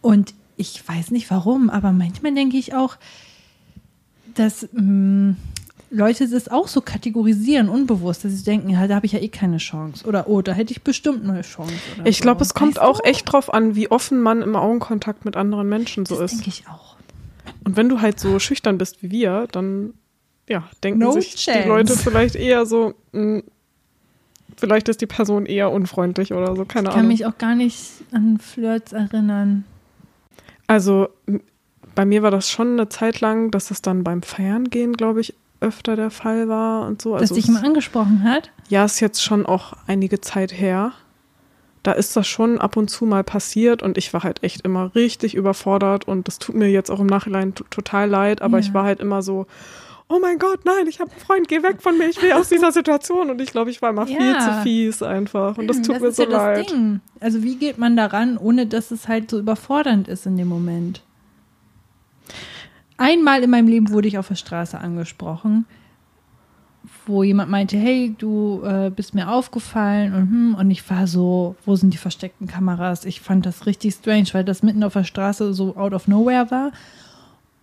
Und 0.00 0.32
ich 0.56 0.82
weiß 0.88 1.10
nicht 1.10 1.30
warum, 1.30 1.68
aber 1.68 1.92
manchmal 1.92 2.32
denke 2.34 2.56
ich 2.56 2.74
auch, 2.74 2.96
dass 4.34 4.68
mh, 4.72 5.34
Leute 5.90 6.28
das 6.28 6.48
auch 6.48 6.68
so 6.68 6.80
kategorisieren, 6.80 7.68
unbewusst, 7.68 8.24
dass 8.24 8.32
sie 8.32 8.44
denken, 8.44 8.70
ja, 8.70 8.86
da 8.86 8.96
habe 8.96 9.06
ich 9.06 9.12
ja 9.12 9.20
eh 9.20 9.28
keine 9.28 9.58
Chance. 9.58 10.06
Oder, 10.06 10.28
oh, 10.28 10.42
da 10.42 10.52
hätte 10.52 10.72
ich 10.72 10.82
bestimmt 10.82 11.28
eine 11.28 11.42
Chance. 11.42 11.74
Ich 12.04 12.20
glaube, 12.20 12.44
so. 12.44 12.48
es 12.48 12.54
kommt 12.54 12.76
Weißt 12.76 12.84
auch 12.86 13.00
du? 13.00 13.08
echt 13.08 13.30
drauf 13.30 13.52
an, 13.52 13.74
wie 13.74 13.90
offen 13.90 14.20
man 14.20 14.42
im 14.42 14.56
Augenkontakt 14.56 15.24
mit 15.24 15.36
anderen 15.36 15.68
Menschen 15.68 16.06
so 16.06 16.16
das 16.18 16.32
ist. 16.32 16.38
denke 16.38 16.48
ich 16.50 16.68
auch. 16.68 16.96
Und 17.64 17.76
wenn 17.76 17.88
du 17.88 18.00
halt 18.00 18.20
so 18.20 18.38
schüchtern 18.38 18.78
bist 18.78 19.02
wie 19.02 19.10
wir, 19.10 19.48
dann 19.50 19.94
ja, 20.48 20.64
denken 20.84 21.00
No 21.00 21.12
sich 21.12 21.34
chance. 21.36 21.62
die 21.62 21.68
Leute 21.68 21.96
vielleicht 21.96 22.34
eher 22.36 22.66
so, 22.66 22.94
mh, 23.12 23.42
vielleicht 24.56 24.88
ist 24.88 25.00
die 25.00 25.06
Person 25.06 25.46
eher 25.46 25.70
unfreundlich 25.72 26.32
oder 26.32 26.54
so, 26.56 26.64
keine 26.64 26.88
Ich 26.88 26.94
kann 26.94 27.00
Ahnung. 27.00 27.08
mich 27.08 27.26
auch 27.26 27.36
gar 27.38 27.54
nicht 27.54 27.82
an 28.12 28.38
Flirts 28.38 28.92
erinnern. 28.92 29.64
Also 30.66 31.08
bei 31.94 32.04
mir 32.04 32.22
war 32.22 32.30
das 32.30 32.50
schon 32.50 32.72
eine 32.72 32.88
Zeit 32.88 33.20
lang, 33.20 33.50
dass 33.50 33.70
es 33.70 33.82
dann 33.82 34.04
beim 34.04 34.22
Feiern 34.22 34.68
gehen, 34.70 34.92
glaube 34.94 35.20
ich, 35.20 35.34
öfter 35.60 35.96
der 35.96 36.10
Fall 36.10 36.48
war 36.48 36.86
und 36.86 37.00
so. 37.00 37.12
Dass 37.12 37.22
Also 37.22 37.34
dich 37.36 37.48
mal 37.48 37.64
angesprochen 37.64 38.24
hat. 38.24 38.50
Ja, 38.68 38.84
ist 38.84 39.00
jetzt 39.00 39.22
schon 39.22 39.46
auch 39.46 39.72
einige 39.86 40.20
Zeit 40.20 40.52
her. 40.52 40.92
Da 41.82 41.92
ist 41.92 42.16
das 42.16 42.26
schon 42.26 42.58
ab 42.60 42.76
und 42.76 42.88
zu 42.90 43.06
mal 43.06 43.22
passiert 43.22 43.82
und 43.82 43.96
ich 43.96 44.12
war 44.12 44.24
halt 44.24 44.42
echt 44.42 44.62
immer 44.62 44.94
richtig 44.94 45.34
überfordert 45.36 46.06
und 46.08 46.26
das 46.26 46.38
tut 46.40 46.56
mir 46.56 46.68
jetzt 46.68 46.90
auch 46.90 46.98
im 47.00 47.06
Nachhinein 47.06 47.54
total 47.54 48.08
leid, 48.10 48.42
aber 48.42 48.58
Ja. 48.58 48.64
ich 48.64 48.74
war 48.74 48.82
halt 48.84 48.98
immer 49.00 49.22
so, 49.22 49.46
oh 50.08 50.18
mein 50.20 50.38
Gott, 50.38 50.64
nein, 50.64 50.86
ich 50.86 51.00
habe 51.00 51.10
einen 51.10 51.20
Freund, 51.20 51.48
geh 51.48 51.62
weg 51.62 51.82
von 51.82 51.98
mir, 51.98 52.08
ich 52.08 52.20
will 52.22 52.32
aus 52.32 52.48
dieser 52.48 52.70
Situation 52.72 53.28
und 53.30 53.40
ich 53.40 53.50
glaube, 53.50 53.70
ich 53.70 53.82
war 53.82 53.90
immer 53.90 54.06
viel 54.06 54.20
Ja. 54.34 54.38
zu 54.38 54.62
fies 54.62 55.02
einfach 55.02 55.58
und 55.58 55.66
das 55.66 55.82
tut 55.82 55.96
das 55.96 56.02
mir 56.02 56.08
ist 56.08 56.16
so 56.16 56.22
ja 56.24 56.28
das 56.30 56.42
leid. 56.42 56.70
Ding. 56.70 57.00
Also 57.20 57.42
wie 57.42 57.56
geht 57.56 57.78
man 57.78 57.96
daran, 57.96 58.38
ohne 58.38 58.66
dass 58.66 58.90
es 58.92 59.08
halt 59.08 59.30
so 59.30 59.38
überfordernd 59.38 60.06
ist 60.08 60.26
in 60.26 60.36
dem 60.36 60.48
Moment? 60.48 61.02
Einmal 62.98 63.42
in 63.42 63.50
meinem 63.50 63.68
Leben 63.68 63.90
wurde 63.90 64.08
ich 64.08 64.16
auf 64.18 64.28
der 64.28 64.36
Straße 64.36 64.78
angesprochen, 64.78 65.66
wo 67.04 67.22
jemand 67.22 67.50
meinte, 67.50 67.76
hey, 67.76 68.14
du 68.16 68.62
äh, 68.64 68.90
bist 68.90 69.14
mir 69.14 69.28
aufgefallen 69.30 70.14
und, 70.14 70.30
hm, 70.30 70.54
und 70.58 70.70
ich 70.70 70.88
war 70.88 71.06
so, 71.06 71.56
wo 71.66 71.76
sind 71.76 71.92
die 71.92 71.98
versteckten 71.98 72.46
Kameras? 72.46 73.04
Ich 73.04 73.20
fand 73.20 73.44
das 73.44 73.66
richtig 73.66 73.94
strange, 73.94 74.28
weil 74.32 74.44
das 74.44 74.62
mitten 74.62 74.82
auf 74.82 74.94
der 74.94 75.04
Straße 75.04 75.52
so 75.52 75.76
out 75.76 75.92
of 75.92 76.08
nowhere 76.08 76.50
war 76.50 76.72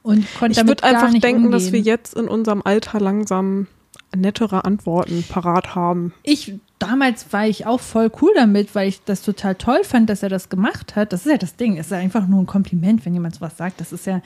und 0.03 0.25
konnte 0.37 0.59
Ich 0.59 0.67
würde 0.67 0.83
einfach 0.83 1.11
denken, 1.11 1.45
umgehen. 1.45 1.51
dass 1.51 1.71
wir 1.71 1.79
jetzt 1.79 2.13
in 2.13 2.27
unserem 2.27 2.61
Alter 2.63 2.99
langsam 2.99 3.67
nettere 4.15 4.63
Antworten 4.65 5.23
parat 5.27 5.73
haben. 5.75 6.13
ich 6.23 6.53
damals 6.79 7.31
war 7.31 7.47
ich 7.47 7.65
auch 7.65 7.79
voll 7.79 8.11
cool 8.21 8.31
damit, 8.35 8.75
weil 8.75 8.89
ich 8.89 9.01
das 9.05 9.21
total 9.21 9.55
toll 9.55 9.83
fand, 9.83 10.09
dass 10.09 10.21
er 10.21 10.29
das 10.29 10.49
gemacht 10.49 10.95
hat. 10.95 11.13
Das 11.13 11.25
ist 11.25 11.31
ja 11.31 11.37
das 11.37 11.55
Ding. 11.55 11.77
Es 11.77 11.87
ist 11.87 11.91
ja 11.91 11.97
einfach 11.97 12.27
nur 12.27 12.41
ein 12.41 12.45
Kompliment, 12.45 13.05
wenn 13.05 13.13
jemand 13.13 13.35
sowas 13.35 13.55
sagt. 13.55 13.79
Das 13.79 13.93
ist 13.93 14.05
ja, 14.05 14.21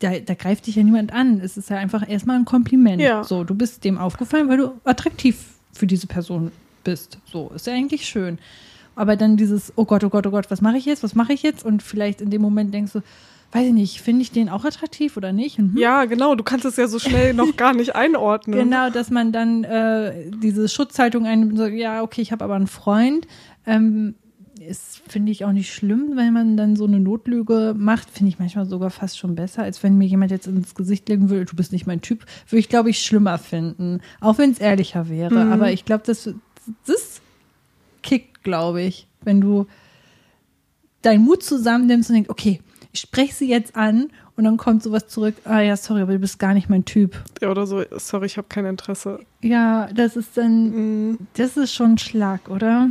da, 0.00 0.18
da 0.18 0.34
greift 0.34 0.66
dich 0.66 0.74
ja 0.76 0.82
niemand 0.82 1.12
an. 1.12 1.40
Es 1.40 1.56
ist 1.56 1.70
ja 1.70 1.76
einfach 1.76 2.08
erstmal 2.08 2.36
ein 2.36 2.44
Kompliment. 2.44 3.00
Ja. 3.00 3.22
So, 3.22 3.44
du 3.44 3.54
bist 3.54 3.84
dem 3.84 3.96
aufgefallen, 3.96 4.48
weil 4.48 4.58
du 4.58 4.72
attraktiv 4.84 5.44
für 5.72 5.86
diese 5.86 6.08
Person 6.08 6.50
bist. 6.82 7.18
So, 7.30 7.50
ist 7.54 7.66
ja 7.66 7.74
eigentlich 7.74 8.06
schön. 8.06 8.38
Aber 8.96 9.14
dann 9.16 9.36
dieses, 9.36 9.72
oh 9.76 9.84
Gott, 9.84 10.02
oh 10.02 10.08
Gott, 10.08 10.26
oh 10.26 10.30
Gott, 10.30 10.50
was 10.50 10.60
mache 10.60 10.78
ich 10.78 10.84
jetzt? 10.86 11.02
Was 11.02 11.14
mache 11.14 11.32
ich 11.32 11.42
jetzt? 11.42 11.64
Und 11.64 11.82
vielleicht 11.82 12.20
in 12.20 12.30
dem 12.30 12.42
Moment 12.42 12.74
denkst 12.74 12.92
du, 12.92 13.02
weiß 13.52 13.68
ich 13.68 13.72
nicht, 13.72 14.00
finde 14.00 14.22
ich 14.22 14.32
den 14.32 14.48
auch 14.48 14.64
attraktiv 14.64 15.16
oder 15.16 15.32
nicht? 15.32 15.58
Und, 15.58 15.72
hm, 15.72 15.78
Ja, 15.78 16.04
genau, 16.04 16.34
du 16.34 16.44
kannst 16.44 16.64
es 16.64 16.76
ja 16.76 16.88
so 16.88 16.98
schnell 16.98 17.34
noch 17.34 17.56
gar 17.56 17.74
nicht 17.74 17.94
einordnen. 17.96 18.58
Genau, 18.58 18.90
dass 18.90 19.10
man 19.10 19.32
dann 19.32 19.64
äh, 19.64 20.30
diese 20.30 20.68
Schutzhaltung 20.68 21.26
einnimmt, 21.26 21.56
so, 21.56 21.66
ja, 21.66 22.02
okay, 22.02 22.22
ich 22.22 22.32
habe 22.32 22.44
aber 22.44 22.54
einen 22.54 22.66
Freund. 22.66 23.26
Ähm, 23.66 24.14
ist, 24.60 25.02
finde 25.08 25.32
ich, 25.32 25.44
auch 25.44 25.52
nicht 25.52 25.72
schlimm, 25.72 26.12
wenn 26.14 26.32
man 26.32 26.56
dann 26.56 26.76
so 26.76 26.86
eine 26.86 26.98
Notlüge 26.98 27.74
macht. 27.76 28.10
Finde 28.10 28.30
ich 28.30 28.38
manchmal 28.38 28.66
sogar 28.66 28.90
fast 28.90 29.18
schon 29.18 29.34
besser, 29.34 29.62
als 29.62 29.82
wenn 29.82 29.98
mir 29.98 30.06
jemand 30.06 30.30
jetzt 30.30 30.46
ins 30.46 30.74
Gesicht 30.74 31.08
legen 31.08 31.30
würde, 31.30 31.44
du 31.44 31.56
bist 31.56 31.72
nicht 31.72 31.86
mein 31.86 32.00
Typ. 32.00 32.24
Würde 32.48 32.60
ich, 32.60 32.68
glaube 32.68 32.90
ich, 32.90 33.02
schlimmer 33.02 33.38
finden. 33.38 34.00
Auch 34.20 34.38
wenn 34.38 34.50
es 34.50 34.58
ehrlicher 34.58 35.08
wäre. 35.08 35.44
Mhm. 35.44 35.52
Aber 35.52 35.72
ich 35.72 35.84
glaube, 35.84 36.04
das, 36.06 36.30
das 36.86 37.20
kickt, 38.02 38.42
glaube 38.42 38.82
ich, 38.82 39.06
wenn 39.22 39.40
du 39.40 39.66
deinen 41.02 41.24
Mut 41.24 41.42
zusammennimmst 41.42 42.10
und 42.10 42.14
denkst, 42.14 42.30
okay, 42.30 42.60
ich 42.96 43.02
spreche 43.02 43.34
sie 43.34 43.48
jetzt 43.48 43.76
an 43.76 44.08
und 44.36 44.44
dann 44.44 44.56
kommt 44.56 44.82
sowas 44.82 45.06
zurück, 45.06 45.34
ah 45.44 45.60
ja, 45.60 45.76
sorry, 45.76 46.00
aber 46.00 46.14
du 46.14 46.18
bist 46.18 46.38
gar 46.38 46.54
nicht 46.54 46.70
mein 46.70 46.86
Typ. 46.86 47.22
Ja, 47.42 47.50
oder 47.50 47.66
so, 47.66 47.82
sorry, 47.98 48.24
ich 48.26 48.38
habe 48.38 48.48
kein 48.48 48.64
Interesse. 48.64 49.20
Ja, 49.42 49.88
das 49.94 50.16
ist 50.16 50.36
dann, 50.36 50.70
Mhm. 51.10 51.18
das 51.34 51.58
ist 51.58 51.74
schon 51.74 51.92
ein 51.92 51.98
Schlag, 51.98 52.48
oder? 52.48 52.88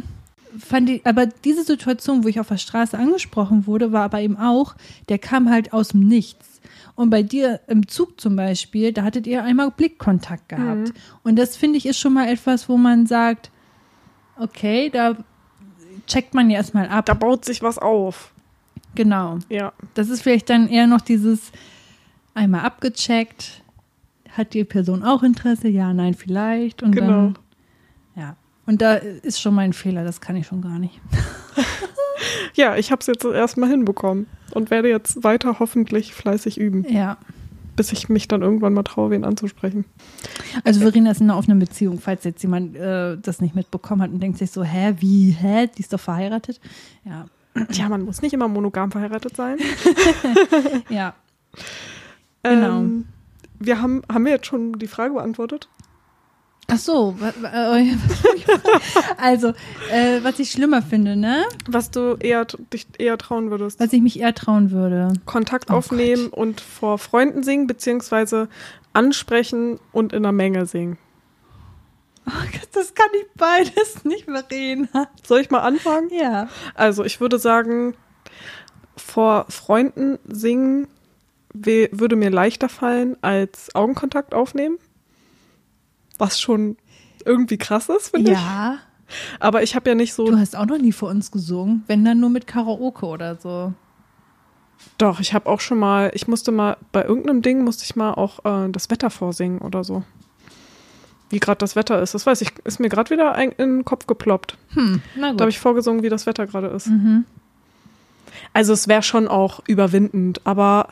Fand 0.59 0.89
ich, 0.91 1.05
aber 1.05 1.25
diese 1.25 1.63
Situation, 1.63 2.23
wo 2.23 2.27
ich 2.27 2.39
auf 2.39 2.47
der 2.49 2.57
Straße 2.57 2.95
angesprochen 2.97 3.65
wurde, 3.65 3.91
war 3.91 4.03
aber 4.03 4.21
eben 4.21 4.37
auch, 4.37 4.75
der 5.09 5.17
kam 5.17 5.49
halt 5.49 5.73
aus 5.73 5.89
dem 5.89 6.01
Nichts. 6.07 6.61
Und 6.93 7.09
bei 7.09 7.23
dir 7.23 7.59
im 7.67 7.87
Zug 7.87 8.21
zum 8.21 8.35
Beispiel, 8.35 8.93
da 8.93 9.01
hattet 9.03 9.25
ihr 9.27 9.43
einmal 9.43 9.71
Blickkontakt 9.71 10.47
gehabt. 10.49 10.93
Und 11.23 11.35
das 11.37 11.57
finde 11.57 11.77
ich 11.77 11.85
ist 11.87 11.99
schon 11.99 12.13
mal 12.13 12.29
etwas, 12.29 12.69
wo 12.69 12.77
man 12.77 13.05
sagt, 13.07 13.49
okay, 14.39 14.89
da 14.91 15.17
checkt 16.07 16.33
man 16.35 16.49
ja 16.49 16.57
erstmal 16.57 16.87
ab. 16.89 17.05
Da 17.07 17.15
baut 17.15 17.43
sich 17.43 17.61
was 17.63 17.77
auf. 17.79 18.31
Genau. 18.95 19.39
Ja. 19.49 19.73
Das 19.93 20.09
ist 20.09 20.21
vielleicht 20.21 20.49
dann 20.49 20.67
eher 20.67 20.87
noch 20.87 21.01
dieses 21.01 21.51
einmal 22.33 22.61
abgecheckt. 22.61 23.61
Hat 24.31 24.53
die 24.53 24.63
Person 24.63 25.03
auch 25.03 25.23
Interesse? 25.23 25.67
Ja, 25.69 25.93
nein, 25.93 26.13
vielleicht. 26.13 26.83
Und 26.83 26.91
Genau. 26.93 27.07
dann, 27.07 27.37
ja. 28.15 28.35
Und 28.65 28.81
da 28.81 28.95
ist 28.95 29.39
schon 29.39 29.53
mein 29.55 29.73
Fehler, 29.73 30.03
das 30.03 30.19
kann 30.21 30.35
ich 30.35 30.47
schon 30.47 30.61
gar 30.61 30.79
nicht. 30.79 30.99
Ja, 32.55 32.77
ich 32.77 32.91
habe 32.91 33.01
es 33.01 33.07
jetzt 33.07 33.25
erstmal 33.25 33.69
hinbekommen 33.69 34.27
und 34.51 34.71
werde 34.71 34.89
jetzt 34.89 35.23
weiter 35.25 35.59
hoffentlich 35.59 36.13
fleißig 36.13 36.57
üben, 36.57 36.85
Ja. 36.89 37.17
bis 37.75 37.91
ich 37.91 38.07
mich 38.07 38.29
dann 38.29 38.41
irgendwann 38.41 38.73
mal 38.73 38.83
traue, 38.83 39.09
wen 39.11 39.25
anzusprechen. 39.25 39.83
Also 40.63 40.79
Verena 40.79 41.11
ist 41.11 41.19
in 41.19 41.29
einer 41.29 41.37
offenen 41.37 41.59
Beziehung, 41.59 41.99
falls 41.99 42.23
jetzt 42.23 42.41
jemand 42.43 42.75
äh, 42.77 43.17
das 43.21 43.41
nicht 43.41 43.55
mitbekommen 43.55 44.01
hat 44.01 44.11
und 44.11 44.21
denkt 44.23 44.37
sich 44.37 44.51
so, 44.51 44.63
hä, 44.63 44.95
wie, 44.99 45.31
hä, 45.31 45.67
die 45.75 45.81
ist 45.81 45.91
doch 45.91 45.99
verheiratet. 45.99 46.61
Ja, 47.03 47.25
Tja, 47.71 47.87
man 47.89 48.03
muss 48.03 48.21
nicht 48.21 48.33
immer 48.33 48.47
monogam 48.47 48.91
verheiratet 48.91 49.35
sein. 49.35 49.57
ja. 50.89 51.13
Genau. 52.43 52.79
Ähm, 52.79 53.07
wir 53.59 53.81
haben, 53.81 54.01
haben 54.11 54.25
wir 54.25 54.33
jetzt 54.33 54.47
schon 54.47 54.73
die 54.73 54.87
Frage 54.87 55.13
beantwortet? 55.13 55.69
Ach 56.67 56.79
so, 56.79 57.15
äh, 57.21 57.85
also, 59.17 59.49
äh, 59.91 60.23
was 60.23 60.39
ich 60.39 60.51
schlimmer 60.51 60.81
finde, 60.81 61.15
ne? 61.15 61.43
Was 61.67 61.91
du 61.91 62.15
eher, 62.19 62.45
dich 62.45 62.87
eher 62.97 63.17
trauen 63.17 63.51
würdest? 63.51 63.79
Was 63.79 63.93
ich 63.93 64.01
mich 64.01 64.19
eher 64.19 64.33
trauen 64.33 64.71
würde. 64.71 65.13
Kontakt 65.25 65.69
Oh 65.69 65.75
aufnehmen 65.75 66.27
und 66.27 66.61
vor 66.61 66.97
Freunden 66.97 67.43
singen, 67.43 67.67
beziehungsweise 67.67 68.49
ansprechen 68.93 69.79
und 69.91 70.11
in 70.11 70.23
der 70.23 70.31
Menge 70.31 70.65
singen. 70.65 70.97
Oh, 72.27 72.31
das 72.73 72.93
kann 72.93 73.09
ich 73.13 73.25
beides 73.35 74.03
nicht, 74.03 74.25
Verena. 74.25 75.09
Soll 75.23 75.41
ich 75.41 75.51
mal 75.51 75.59
anfangen? 75.59 76.09
Ja. 76.09 76.49
Also 76.73 77.03
ich 77.03 77.21
würde 77.21 77.39
sagen, 77.39 77.95
vor 78.97 79.45
Freunden 79.49 80.17
singen 80.25 80.87
würde 81.53 82.15
mir 82.15 82.29
leichter 82.29 82.67
fallen 82.67 83.15
als 83.21 83.73
Augenkontakt 83.75 84.33
aufnehmen. 84.33 84.77
Was 86.17 86.39
schon 86.39 86.77
irgendwie 87.23 87.57
krass 87.57 87.89
ist, 87.89 88.09
finde 88.09 88.31
ich. 88.31 88.37
Ja. 88.37 88.79
Aber 89.39 89.63
ich 89.63 89.75
habe 89.75 89.89
ja 89.89 89.95
nicht 89.95 90.13
so. 90.13 90.25
Du 90.25 90.37
hast 90.37 90.55
auch 90.55 90.65
noch 90.65 90.77
nie 90.77 90.91
vor 90.91 91.09
uns 91.09 91.31
gesungen, 91.31 91.83
wenn 91.87 92.03
dann 92.03 92.19
nur 92.19 92.29
mit 92.29 92.47
Karaoke 92.47 93.05
oder 93.05 93.35
so. 93.35 93.73
Doch, 94.97 95.19
ich 95.19 95.33
habe 95.33 95.49
auch 95.49 95.59
schon 95.59 95.79
mal, 95.79 96.11
ich 96.13 96.27
musste 96.27 96.51
mal, 96.51 96.77
bei 96.91 97.03
irgendeinem 97.03 97.41
Ding 97.41 97.63
musste 97.63 97.83
ich 97.83 97.95
mal 97.95 98.13
auch 98.13 98.43
äh, 98.45 98.69
das 98.69 98.89
Wetter 98.89 99.09
vorsingen 99.09 99.59
oder 99.59 99.83
so. 99.83 100.03
Wie 101.29 101.39
gerade 101.39 101.57
das 101.57 101.75
Wetter 101.75 102.01
ist. 102.01 102.13
Das 102.13 102.25
weiß 102.25 102.41
ich, 102.41 102.51
ist 102.63 102.79
mir 102.79 102.89
gerade 102.89 103.09
wieder 103.09 103.33
ein, 103.33 103.51
in 103.51 103.77
den 103.77 103.85
Kopf 103.85 104.05
geploppt. 104.07 104.57
Hm, 104.73 105.01
na 105.15 105.31
gut. 105.31 105.39
Da 105.39 105.43
habe 105.43 105.49
ich 105.49 105.59
vorgesungen, 105.59 106.03
wie 106.03 106.09
das 106.09 106.25
Wetter 106.25 106.45
gerade 106.47 106.67
ist. 106.67 106.87
mhm. 106.87 107.25
Also 108.53 108.73
es 108.73 108.87
wäre 108.87 109.01
schon 109.01 109.27
auch 109.27 109.61
überwindend, 109.67 110.41
aber 110.45 110.89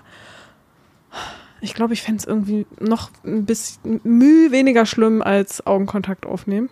ich 1.62 1.74
glaube, 1.74 1.94
ich 1.94 2.02
fände 2.02 2.20
es 2.20 2.26
irgendwie 2.26 2.66
noch 2.80 3.10
ein 3.24 3.46
bisschen 3.46 4.02
müh 4.04 4.52
weniger 4.52 4.86
schlimm 4.86 5.22
als 5.22 5.66
Augenkontakt 5.66 6.26
aufnehmen. 6.26 6.70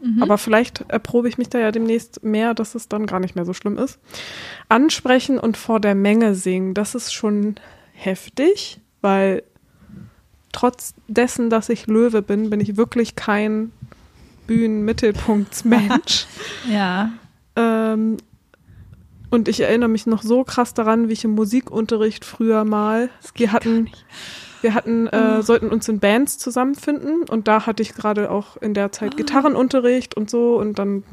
Mhm. 0.00 0.22
Aber 0.22 0.38
vielleicht 0.38 0.84
erprobe 0.88 1.28
ich 1.28 1.38
mich 1.38 1.48
da 1.48 1.58
ja 1.58 1.72
demnächst 1.72 2.22
mehr, 2.22 2.54
dass 2.54 2.74
es 2.74 2.88
dann 2.88 3.06
gar 3.06 3.20
nicht 3.20 3.34
mehr 3.34 3.44
so 3.44 3.52
schlimm 3.52 3.76
ist. 3.76 3.98
Ansprechen 4.68 5.38
und 5.38 5.56
vor 5.56 5.80
der 5.80 5.94
Menge 5.94 6.34
singen, 6.34 6.74
das 6.74 6.94
ist 6.94 7.12
schon 7.12 7.56
heftig, 7.92 8.80
weil 9.00 9.42
trotz 10.52 10.94
dessen, 11.08 11.50
dass 11.50 11.68
ich 11.68 11.86
Löwe 11.86 12.22
bin, 12.22 12.50
bin 12.50 12.60
ich 12.60 12.76
wirklich 12.76 13.16
kein 13.16 13.72
Bühnenmittelpunktsmensch. 14.46 16.26
Ja. 16.70 17.10
ähm, 17.56 18.16
und 19.30 19.48
ich 19.48 19.60
erinnere 19.60 19.88
mich 19.88 20.06
noch 20.06 20.22
so 20.22 20.42
krass 20.42 20.74
daran, 20.74 21.08
wie 21.08 21.12
ich 21.12 21.24
im 21.24 21.36
Musikunterricht 21.36 22.24
früher 22.24 22.64
mal, 22.64 23.10
wir 23.36 23.52
hatten, 23.52 23.88
wir 24.60 24.74
hatten, 24.74 25.06
äh, 25.06 25.36
Oh. 25.38 25.42
sollten 25.42 25.68
uns 25.68 25.88
in 25.88 26.00
Bands 26.00 26.36
zusammenfinden 26.38 27.22
und 27.28 27.46
da 27.46 27.64
hatte 27.64 27.82
ich 27.82 27.94
gerade 27.94 28.30
auch 28.30 28.56
in 28.56 28.74
der 28.74 28.90
Zeit 28.90 29.12
Ah. 29.12 29.16
Gitarrenunterricht 29.16 30.16
und 30.16 30.28
so 30.30 30.58
und 30.58 30.78
dann 30.80 31.04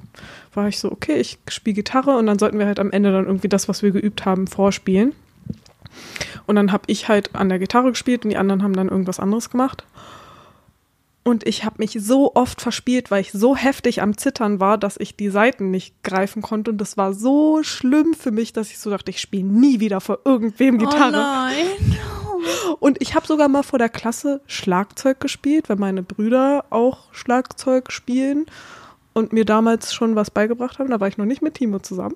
war 0.55 0.67
ich 0.67 0.79
so, 0.79 0.91
okay, 0.91 1.17
ich 1.19 1.38
spiele 1.47 1.75
Gitarre 1.75 2.17
und 2.17 2.25
dann 2.25 2.39
sollten 2.39 2.57
wir 2.57 2.65
halt 2.65 2.79
am 2.79 2.89
Ende 2.91 3.11
dann 3.11 3.25
irgendwie 3.25 3.49
das, 3.49 3.69
was 3.69 3.83
wir 3.83 3.91
geübt 3.91 4.25
haben, 4.25 4.47
vorspielen. 4.47 5.13
Und 6.48 6.56
dann 6.56 6.72
habe 6.72 6.86
ich 6.88 7.08
halt 7.08 7.36
an 7.36 7.50
der 7.50 7.60
Gitarre 7.60 7.89
gespielt 7.89 8.24
und 8.24 8.32
die 8.32 8.38
anderen 8.38 8.64
haben 8.64 8.74
dann 8.74 8.89
irgendwas 8.89 9.20
anderes 9.20 9.50
gemacht. 9.52 9.86
Und 11.24 11.45
ich 11.45 11.66
habe 11.66 11.76
mich 11.80 11.98
so 12.00 12.36
oft 12.36 12.62
verspielt, 12.62 13.12
weil 13.12 13.20
ich 13.20 13.34
so 13.34 13.54
heftig 13.56 14.02
am 14.02 14.18
Zittern 14.18 14.62
war, 14.62 14.78
dass 14.78 14.95
ich 14.98 15.18
die 15.18 15.30
Saiten 15.30 15.72
nicht 15.72 16.02
greifen 16.02 16.41
konnte. 16.41 16.72
Und 16.72 16.78
das 16.78 16.95
war 16.95 17.14
so 17.14 17.64
schlimm 17.64 18.14
für 18.14 18.32
mich, 18.32 18.54
dass 18.54 18.72
ich 18.72 18.80
so 18.80 18.89
dachte, 18.89 19.12
ich 19.12 19.20
spiele 19.20 19.43
nie 19.43 19.82
wieder 19.82 20.00
vor 20.00 20.20
irgendwem 20.24 20.78
Gitarre. 20.78 21.18
Oh 21.18 21.20
nein. 21.20 21.98
Und 22.80 23.02
ich 23.02 23.14
habe 23.14 23.28
sogar 23.28 23.50
mal 23.50 23.64
vor 23.64 23.78
der 23.78 23.89
Klasse 23.89 24.39
Schlagzeug 24.48 25.20
gespielt, 25.20 25.68
weil 25.68 25.76
meine 25.76 26.02
Brüder 26.02 26.64
auch 26.70 27.14
Schlagzeug 27.14 27.91
spielen 27.91 28.45
und 29.12 29.34
mir 29.34 29.43
damals 29.43 29.93
schon 29.93 30.16
was 30.16 30.32
beigebracht 30.32 30.80
haben. 30.80 30.89
Da 30.89 31.02
war 31.02 31.10
ich 31.10 31.18
noch 31.18 31.26
nicht 31.26 31.41
mit 31.41 31.56
Timo 31.56 31.80
zusammen, 31.80 32.16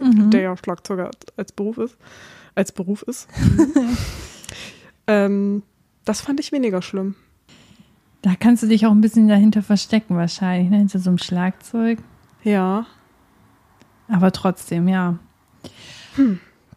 Mhm. 0.00 0.30
der 0.30 0.40
ja 0.42 0.56
Schlagzeuger 0.56 1.10
als 1.38 1.52
Beruf 1.52 1.78
ist. 1.78 1.96
Als 2.54 2.72
Beruf 2.72 3.02
ist. 3.02 3.28
ähm, 5.06 5.62
das 6.04 6.20
fand 6.20 6.40
ich 6.40 6.52
weniger 6.52 6.82
schlimm. 6.82 7.14
Da 8.22 8.34
kannst 8.38 8.62
du 8.62 8.66
dich 8.66 8.86
auch 8.86 8.90
ein 8.90 9.00
bisschen 9.00 9.28
dahinter 9.28 9.62
verstecken 9.62 10.16
wahrscheinlich, 10.16 10.70
ne? 10.70 10.78
hinter 10.78 10.98
so 10.98 11.10
einem 11.10 11.18
Schlagzeug. 11.18 11.98
Ja. 12.42 12.86
Aber 14.08 14.32
trotzdem, 14.32 14.88
ja. 14.88 15.18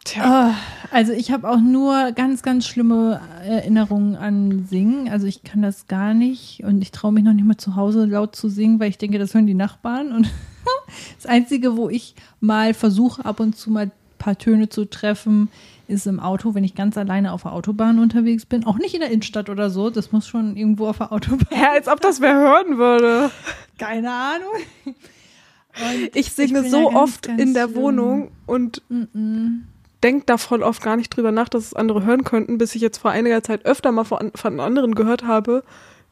Tja. 0.04 0.24
Ah, 0.26 0.56
also 0.92 1.14
ich 1.14 1.32
habe 1.32 1.50
auch 1.50 1.60
nur 1.60 2.12
ganz, 2.12 2.44
ganz 2.44 2.68
schlimme 2.68 3.22
Erinnerungen 3.46 4.16
an 4.16 4.66
Singen. 4.66 5.10
Also 5.10 5.28
ich 5.28 5.44
kann 5.44 5.62
das 5.62 5.88
gar 5.88 6.14
nicht 6.14 6.64
und 6.64 6.82
ich 6.82 6.92
traue 6.92 7.14
mich 7.14 7.24
noch 7.24 7.34
nicht 7.34 7.46
mal 7.46 7.58
zu 7.58 7.76
Hause 7.76 8.06
laut 8.06 8.36
zu 8.36 8.50
singen, 8.50 8.80
weil 8.80 8.90
ich 8.90 8.98
denke, 8.98 9.18
das 9.18 9.34
hören 9.34 9.48
die 9.48 9.54
Nachbarn. 9.54 10.12
Und 10.12 10.30
das 11.16 11.26
Einzige, 11.26 11.78
wo 11.78 11.90
ich 11.90 12.16
mal 12.42 12.74
versuche, 12.74 13.26
ab 13.26 13.40
und 13.40 13.56
zu 13.56 13.72
mal 13.72 13.92
paar 14.24 14.38
Töne 14.38 14.70
zu 14.70 14.86
treffen, 14.86 15.50
ist 15.88 16.08
im 16.08 16.20
Auto, 16.20 16.56
wenn 16.56 16.64
ich 16.64 16.76
ganz 16.76 16.98
alleine 16.98 17.34
auf 17.34 17.44
der 17.44 17.52
Autobahn 17.52 18.00
unterwegs 18.00 18.46
bin. 18.46 18.66
Auch 18.66 18.78
nicht 18.78 18.94
in 18.94 19.02
der 19.02 19.12
Innenstadt 19.12 19.50
oder 19.50 19.70
so. 19.70 19.90
Das 19.90 20.12
muss 20.14 20.28
schon 20.28 20.56
irgendwo 20.56 20.88
auf 20.88 20.98
der 20.98 21.12
Autobahn. 21.12 21.46
Ja, 21.52 21.72
als 21.74 21.88
ob 21.88 22.00
das 22.02 22.22
wer 22.22 22.34
hören 22.36 22.78
würde. 22.78 23.30
Keine 23.78 24.12
Ahnung. 24.12 24.54
Und 24.86 26.16
Ich 26.16 26.32
singe 26.32 26.62
bin 26.62 26.72
so 26.72 26.86
ganz, 26.86 26.96
oft 26.96 27.24
ganz 27.24 27.42
in 27.42 27.54
der 27.54 27.66
schlimm. 27.68 27.76
Wohnung 27.76 28.32
und 28.46 28.82
Mm-mm. 28.90 29.64
denke 30.04 30.26
da 30.26 30.38
voll 30.38 30.64
oft 30.64 30.82
gar 30.82 30.96
nicht 30.96 31.10
drüber 31.10 31.32
nach, 31.32 31.50
dass 31.50 31.66
es 31.66 31.74
andere 31.74 32.06
hören 32.06 32.24
könnten, 32.24 32.58
bis 32.58 32.76
ich 32.76 32.82
jetzt 32.82 33.00
vor 33.00 33.12
einiger 33.12 33.44
Zeit 33.44 33.66
öfter 33.66 33.92
mal 33.92 34.04
von, 34.06 34.32
von 34.36 34.60
anderen 34.60 34.96
gehört 34.96 35.24
habe, 35.24 35.64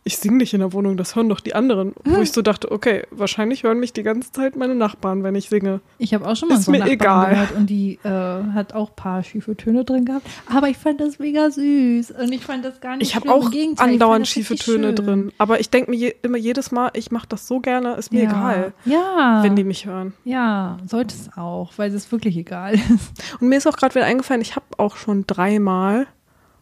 ich 0.04 0.18
singe 0.18 0.38
nicht 0.38 0.54
in 0.56 0.62
der 0.62 0.74
Wohnung, 0.74 0.98
das 0.98 1.16
hören 1.16 1.30
doch 1.30 1.42
die 1.42 1.54
anderen. 1.54 1.94
Wo 2.04 2.22
ich 2.22 2.32
so 2.32 2.42
dachte, 2.42 2.72
okay, 2.72 3.04
wahrscheinlich 3.12 3.62
hören 3.62 3.80
mich 3.80 3.94
die 3.94 4.02
ganze 4.02 4.32
Zeit 4.32 4.56
meine 4.56 4.74
Nachbarn, 4.74 5.24
wenn 5.24 5.36
ich 5.36 5.48
singe. 5.50 5.80
Ich 6.00 6.16
habe 6.16 6.28
auch 6.28 6.36
schon 6.36 6.50
mal 6.50 6.56
Ist 6.58 6.66
so 6.66 6.74
egal. 6.74 7.30
gehört 7.30 7.52
und 7.56 7.68
die 7.70 8.00
äh, 8.04 8.10
hat 8.10 8.74
auch 8.74 8.90
ein 8.90 8.96
paar 8.96 9.24
schiefe 9.24 9.56
Töne 9.56 9.86
drin 9.86 10.06
gehabt. 10.06 10.26
Aber 10.52 10.70
ich 10.70 10.78
fand 10.78 11.00
das 11.02 11.20
mega 11.20 11.52
süß 11.52 12.12
und 12.20 12.32
ich 12.32 12.44
fand 12.44 12.66
das 12.66 12.82
gar 12.82 12.98
nicht 12.98 13.08
Ich 13.08 13.16
habe 13.16 13.32
auch 13.32 13.52
andauernd 13.78 14.28
schiefe 14.28 14.56
Töne 14.56 14.88
schön. 14.88 14.96
drin. 14.96 15.32
Aber 15.38 15.60
ich 15.60 15.70
denke 15.70 15.92
mir 15.92 15.98
je, 15.98 16.16
immer 16.24 16.38
jedes 16.38 16.72
Mal, 16.72 16.90
ich 16.94 17.12
mache 17.12 17.28
das 17.30 17.46
so 17.48 17.60
gerne, 17.60 17.94
ist 17.94 18.12
mir 18.12 18.24
ja. 18.24 18.30
egal, 18.32 18.74
Ja, 18.86 19.40
wenn 19.44 19.56
die 19.56 19.64
mich 19.64 19.86
hören. 19.86 20.14
ja, 20.24 20.78
sollte 20.88 21.14
es 21.16 21.30
auch, 21.38 21.74
weil 21.78 21.94
es 21.94 22.12
wirklich 22.12 22.38
egal 22.38 22.74
ist. 22.74 23.40
Und 23.40 23.50
mir 23.50 23.58
ist 23.58 23.68
auch 23.68 23.78
gerade 23.78 23.94
wieder 23.94 24.06
eingefallen, 24.06 24.42
ich 24.42 24.56
habe 24.56 24.66
auch 24.78 24.96
schon 24.98 25.28
dreimal 25.28 26.08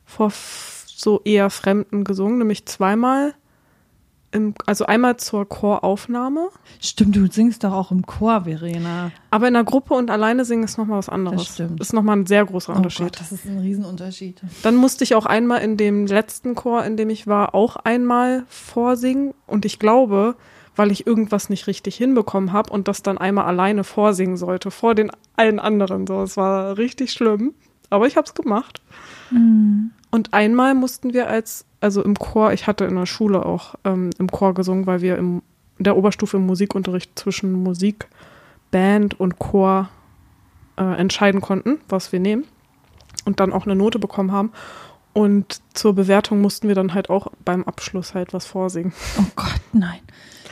vor 0.05 0.29
so 0.99 1.21
eher 1.23 1.49
Fremden 1.49 2.03
gesungen, 2.03 2.39
nämlich 2.39 2.65
zweimal. 2.65 3.33
Im, 4.31 4.53
also 4.67 4.85
einmal 4.85 5.17
zur 5.17 5.49
Choraufnahme, 5.49 6.49
Stimmt, 6.79 7.15
du 7.15 7.25
singst 7.31 7.63
doch 7.63 7.73
auch 7.73 7.89
im 7.89 8.05
Chor, 8.05 8.43
Verena. 8.43 9.11
aber 9.31 9.47
in 9.47 9.55
der 9.55 9.63
Gruppe 9.63 9.95
und 9.95 10.11
alleine 10.11 10.45
singen 10.45 10.63
ist 10.65 10.77
nochmal 10.77 10.99
was 10.99 11.09
anderes. 11.09 11.45
Das 11.45 11.53
stimmt. 11.55 11.79
Ist 11.81 11.93
nochmal 11.93 12.17
ein 12.17 12.27
sehr 12.27 12.45
großer 12.45 12.73
Oh 12.73 12.75
Unterschied. 12.75 13.05
Gott, 13.07 13.19
das 13.21 13.31
ist 13.31 13.45
ein 13.45 13.57
Riesenunterschied. 13.57 14.39
Dann 14.61 14.75
musste 14.75 15.03
ich 15.03 15.15
auch 15.15 15.25
einmal 15.25 15.61
in 15.61 15.77
dem 15.77 16.05
letzten 16.05 16.53
Chor, 16.53 16.83
in 16.85 16.95
dem 16.95 17.09
ich 17.09 17.25
war, 17.25 17.55
auch 17.55 17.75
einmal 17.77 18.43
vorsingen. 18.49 19.33
Und 19.47 19.65
ich 19.65 19.79
glaube, 19.79 20.35
weil 20.75 20.91
ich 20.91 21.07
irgendwas 21.07 21.49
nicht 21.49 21.65
richtig 21.65 21.95
hinbekommen 21.95 22.53
habe 22.53 22.71
und 22.71 22.87
das 22.87 23.01
dann 23.01 23.17
einmal 23.17 23.45
alleine 23.45 23.83
vorsingen 23.83 24.37
sollte, 24.37 24.69
vor 24.69 24.93
den 24.93 25.09
allen 25.37 25.57
anderen. 25.59 26.05
So, 26.05 26.21
es 26.21 26.37
war 26.37 26.77
richtig 26.77 27.13
schlimm. 27.13 27.55
Aber 27.89 28.05
ich 28.05 28.15
habe 28.15 28.27
es 28.27 28.35
gemacht. 28.35 28.79
Mhm. 29.31 29.89
Und 30.11 30.33
einmal 30.33 30.73
mussten 30.73 31.13
wir 31.13 31.29
als, 31.29 31.65
also 31.81 32.03
im 32.03 32.17
Chor, 32.17 32.53
ich 32.53 32.67
hatte 32.67 32.85
in 32.85 32.95
der 32.95 33.05
Schule 33.05 33.45
auch 33.45 33.75
ähm, 33.83 34.09
im 34.17 34.31
Chor 34.31 34.53
gesungen, 34.53 34.87
weil 34.87 35.01
wir 35.01 35.17
im, 35.17 35.41
in 35.77 35.83
der 35.83 35.97
Oberstufe 35.97 36.37
im 36.37 36.45
Musikunterricht 36.45 37.17
zwischen 37.17 37.53
Musik, 37.53 38.07
Band 38.71 39.19
und 39.19 39.39
Chor 39.39 39.89
äh, 40.77 40.83
entscheiden 40.83 41.41
konnten, 41.41 41.79
was 41.87 42.11
wir 42.11 42.19
nehmen. 42.19 42.45
Und 43.25 43.39
dann 43.39 43.53
auch 43.53 43.65
eine 43.65 43.75
Note 43.75 43.99
bekommen 43.99 44.31
haben. 44.31 44.51
Und 45.13 45.61
zur 45.73 45.93
Bewertung 45.93 46.41
mussten 46.41 46.67
wir 46.67 46.75
dann 46.75 46.93
halt 46.93 47.09
auch 47.09 47.27
beim 47.43 47.63
Abschluss 47.63 48.13
halt 48.13 48.33
was 48.33 48.45
vorsingen. 48.45 48.93
Oh 49.19 49.25
Gott, 49.35 49.59
nein. 49.73 49.99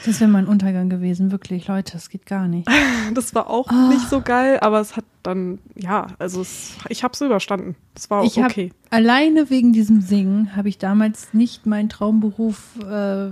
Das 0.08 0.20
wäre 0.22 0.30
mein 0.32 0.48
Untergang 0.48 0.90
gewesen, 0.90 1.32
wirklich, 1.32 1.68
Leute, 1.68 1.94
das 1.94 2.10
geht 2.10 2.26
gar 2.26 2.48
nicht. 2.48 2.68
Das 3.14 3.34
war 3.36 3.50
auch 3.50 3.68
Ah. 3.70 3.90
nicht 3.90 4.10
so 4.10 4.22
geil, 4.22 4.60
aber 4.62 4.80
es 4.82 4.96
hat 4.98 5.06
dann, 5.24 5.60
ja, 5.76 6.08
also 6.20 6.42
es, 6.42 6.74
ich 6.90 7.04
habe 7.04 7.14
es 7.14 7.22
überstanden. 7.22 7.76
Es 7.96 8.10
war 8.10 8.24
Ich 8.24 8.38
hab- 8.40 8.52
okay. 8.52 8.72
Alleine 8.90 9.50
wegen 9.50 9.74
diesem 9.74 10.02
Singen 10.02 10.56
habe 10.56 10.70
ich 10.70 10.78
damals 10.78 11.34
nicht 11.34 11.66
meinen 11.66 11.90
Traumberuf 11.90 12.78
äh, 12.82 13.30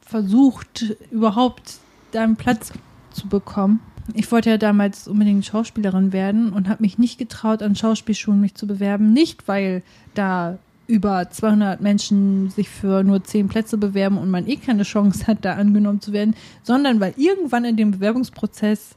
versucht, 0.00 0.94
überhaupt 1.10 1.78
da 2.12 2.22
einen 2.22 2.36
Platz 2.36 2.72
zu 3.12 3.28
bekommen. 3.28 3.80
Ich 4.14 4.30
wollte 4.30 4.50
ja 4.50 4.56
damals 4.58 5.08
unbedingt 5.08 5.44
Schauspielerin 5.44 6.12
werden 6.12 6.52
und 6.52 6.68
habe 6.68 6.82
mich 6.82 6.96
nicht 6.98 7.18
getraut, 7.18 7.62
an 7.62 7.74
Schauspielschulen 7.74 8.40
mich 8.40 8.54
zu 8.54 8.66
bewerben. 8.66 9.12
Nicht, 9.12 9.48
weil 9.48 9.82
da 10.14 10.58
über 10.86 11.28
200 11.30 11.80
Menschen 11.80 12.50
sich 12.50 12.68
für 12.68 13.02
nur 13.02 13.22
10 13.24 13.48
Plätze 13.48 13.76
bewerben 13.78 14.18
und 14.18 14.30
man 14.30 14.46
eh 14.46 14.56
keine 14.56 14.84
Chance 14.84 15.26
hat, 15.26 15.38
da 15.44 15.54
angenommen 15.54 16.00
zu 16.00 16.12
werden, 16.12 16.34
sondern 16.62 17.00
weil 17.00 17.14
irgendwann 17.16 17.64
in 17.64 17.76
dem 17.76 17.90
Bewerbungsprozess 17.92 18.90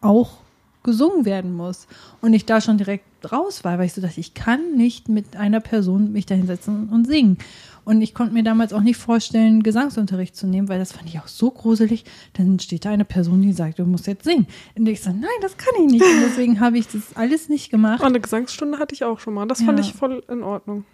auch 0.00 0.38
gesungen 0.82 1.26
werden 1.26 1.54
muss. 1.54 1.86
Und 2.22 2.32
ich 2.32 2.46
da 2.46 2.60
schon 2.62 2.78
direkt 2.78 3.04
raus 3.30 3.64
war, 3.64 3.78
weil 3.78 3.86
ich 3.86 3.92
so 3.92 4.00
dachte, 4.00 4.18
ich 4.18 4.32
kann 4.32 4.76
nicht 4.76 5.10
mit 5.10 5.36
einer 5.36 5.60
Person 5.60 6.12
mich 6.12 6.24
da 6.24 6.34
hinsetzen 6.34 6.88
und 6.88 7.06
singen. 7.06 7.36
Und 7.84 8.00
ich 8.00 8.14
konnte 8.14 8.32
mir 8.32 8.42
damals 8.42 8.72
auch 8.72 8.80
nicht 8.80 8.96
vorstellen, 8.96 9.62
Gesangsunterricht 9.62 10.36
zu 10.36 10.46
nehmen, 10.46 10.68
weil 10.68 10.78
das 10.78 10.92
fand 10.92 11.08
ich 11.08 11.18
auch 11.18 11.26
so 11.28 11.50
gruselig. 11.50 12.04
Dann 12.34 12.58
steht 12.60 12.84
da 12.86 12.90
eine 12.90 13.04
Person, 13.04 13.42
die 13.42 13.52
sagt, 13.52 13.78
du 13.78 13.84
musst 13.84 14.06
jetzt 14.06 14.24
singen. 14.24 14.46
Und 14.74 14.86
ich 14.86 15.02
so, 15.02 15.10
nein, 15.10 15.28
das 15.42 15.56
kann 15.58 15.74
ich 15.84 15.90
nicht. 15.92 16.02
Und 16.04 16.20
deswegen 16.24 16.60
habe 16.60 16.78
ich 16.78 16.88
das 16.88 17.14
alles 17.14 17.48
nicht 17.50 17.70
gemacht. 17.70 18.00
Aber 18.00 18.08
eine 18.08 18.20
Gesangsstunde 18.20 18.78
hatte 18.78 18.94
ich 18.94 19.04
auch 19.04 19.18
schon 19.20 19.34
mal. 19.34 19.46
Das 19.46 19.62
fand 19.62 19.78
Ja. 19.78 19.84
ich 19.84 19.92
voll 19.92 20.22
in 20.28 20.42
Ordnung. 20.42 20.84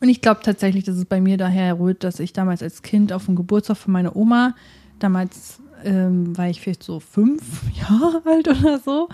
Und 0.00 0.08
ich 0.08 0.22
glaube 0.22 0.40
tatsächlich, 0.42 0.84
dass 0.84 0.96
es 0.96 1.04
bei 1.04 1.20
mir 1.20 1.36
daher 1.36 1.78
rührt, 1.78 2.04
dass 2.04 2.20
ich 2.20 2.32
damals 2.32 2.62
als 2.62 2.82
Kind 2.82 3.12
auf 3.12 3.26
dem 3.26 3.36
Geburtstag 3.36 3.76
von 3.76 3.92
meiner 3.92 4.16
Oma, 4.16 4.54
damals 4.98 5.60
ähm, 5.84 6.36
war 6.36 6.48
ich 6.48 6.60
vielleicht 6.60 6.82
so 6.82 7.00
fünf 7.00 7.62
Jahre 7.80 8.22
alt 8.24 8.48
oder 8.48 8.78
so, 8.78 9.08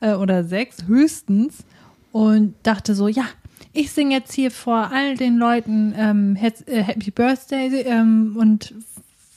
äh, 0.00 0.14
oder 0.14 0.44
sechs 0.44 0.86
höchstens, 0.86 1.64
und 2.10 2.54
dachte 2.62 2.94
so, 2.94 3.06
ja, 3.06 3.24
ich 3.72 3.92
singe 3.92 4.16
jetzt 4.16 4.32
hier 4.32 4.50
vor 4.50 4.90
all 4.92 5.16
den 5.16 5.36
Leuten 5.36 5.94
ähm, 5.96 6.36
äh, 6.36 6.82
Happy 6.82 7.10
Birthday 7.10 7.82
ähm, 7.82 8.36
und 8.38 8.74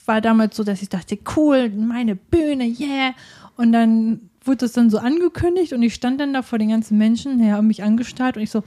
war 0.06 0.20
damals 0.20 0.56
so, 0.56 0.64
dass 0.64 0.82
ich 0.82 0.88
dachte, 0.88 1.18
cool, 1.36 1.70
meine 1.70 2.16
Bühne, 2.16 2.64
yeah. 2.64 3.14
Und 3.56 3.72
dann 3.72 4.30
wurde 4.44 4.58
das 4.58 4.72
dann 4.72 4.90
so 4.90 4.98
angekündigt 4.98 5.72
und 5.72 5.82
ich 5.82 5.94
stand 5.94 6.20
dann 6.20 6.32
da 6.32 6.42
vor 6.42 6.58
den 6.58 6.70
ganzen 6.70 6.98
Menschen, 6.98 7.38
die 7.38 7.52
haben 7.52 7.68
mich 7.68 7.84
angestarrt 7.84 8.36
und 8.36 8.42
ich 8.42 8.50
so, 8.50 8.64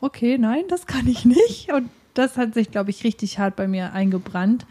okay, 0.00 0.38
nein, 0.38 0.64
das 0.68 0.86
kann 0.86 1.06
ich 1.06 1.24
nicht. 1.24 1.72
Und 1.72 1.90
das 2.14 2.36
hat 2.36 2.54
sich, 2.54 2.70
glaube 2.70 2.90
ich, 2.90 3.04
richtig 3.04 3.38
hart 3.38 3.56
bei 3.56 3.68
mir 3.68 3.92
eingebrannt. 3.92 4.66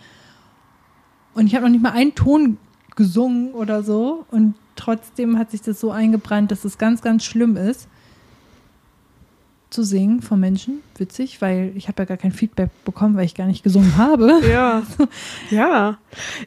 Und 1.34 1.48
ich 1.48 1.56
habe 1.56 1.66
noch 1.66 1.72
nicht 1.72 1.84
mal 1.84 1.92
einen 1.92 2.16
Ton 2.16 2.58
gesungen 2.96 3.54
oder 3.54 3.84
so. 3.84 4.26
Und 4.32 4.56
trotzdem 4.76 5.38
hat 5.38 5.52
sich 5.52 5.62
das 5.62 5.80
so 5.80 5.92
eingebrannt, 5.92 6.52
dass 6.52 6.66
es 6.66 6.78
ganz, 6.78 7.02
ganz 7.02 7.24
schlimm 7.24 7.56
ist 7.56 7.88
zu 9.70 9.84
singen 9.84 10.22
von 10.22 10.40
Menschen. 10.40 10.82
Witzig, 10.98 11.42
weil 11.42 11.72
ich 11.76 11.88
habe 11.88 12.02
ja 12.02 12.06
gar 12.06 12.18
kein 12.18 12.32
Feedback 12.32 12.72
bekommen, 12.86 13.16
weil 13.16 13.26
ich 13.26 13.36
gar 13.36 13.46
nicht 13.46 13.64
gesungen 13.64 13.98
habe. 13.98 14.42
Ja, 14.50 14.84
ja. 15.52 15.98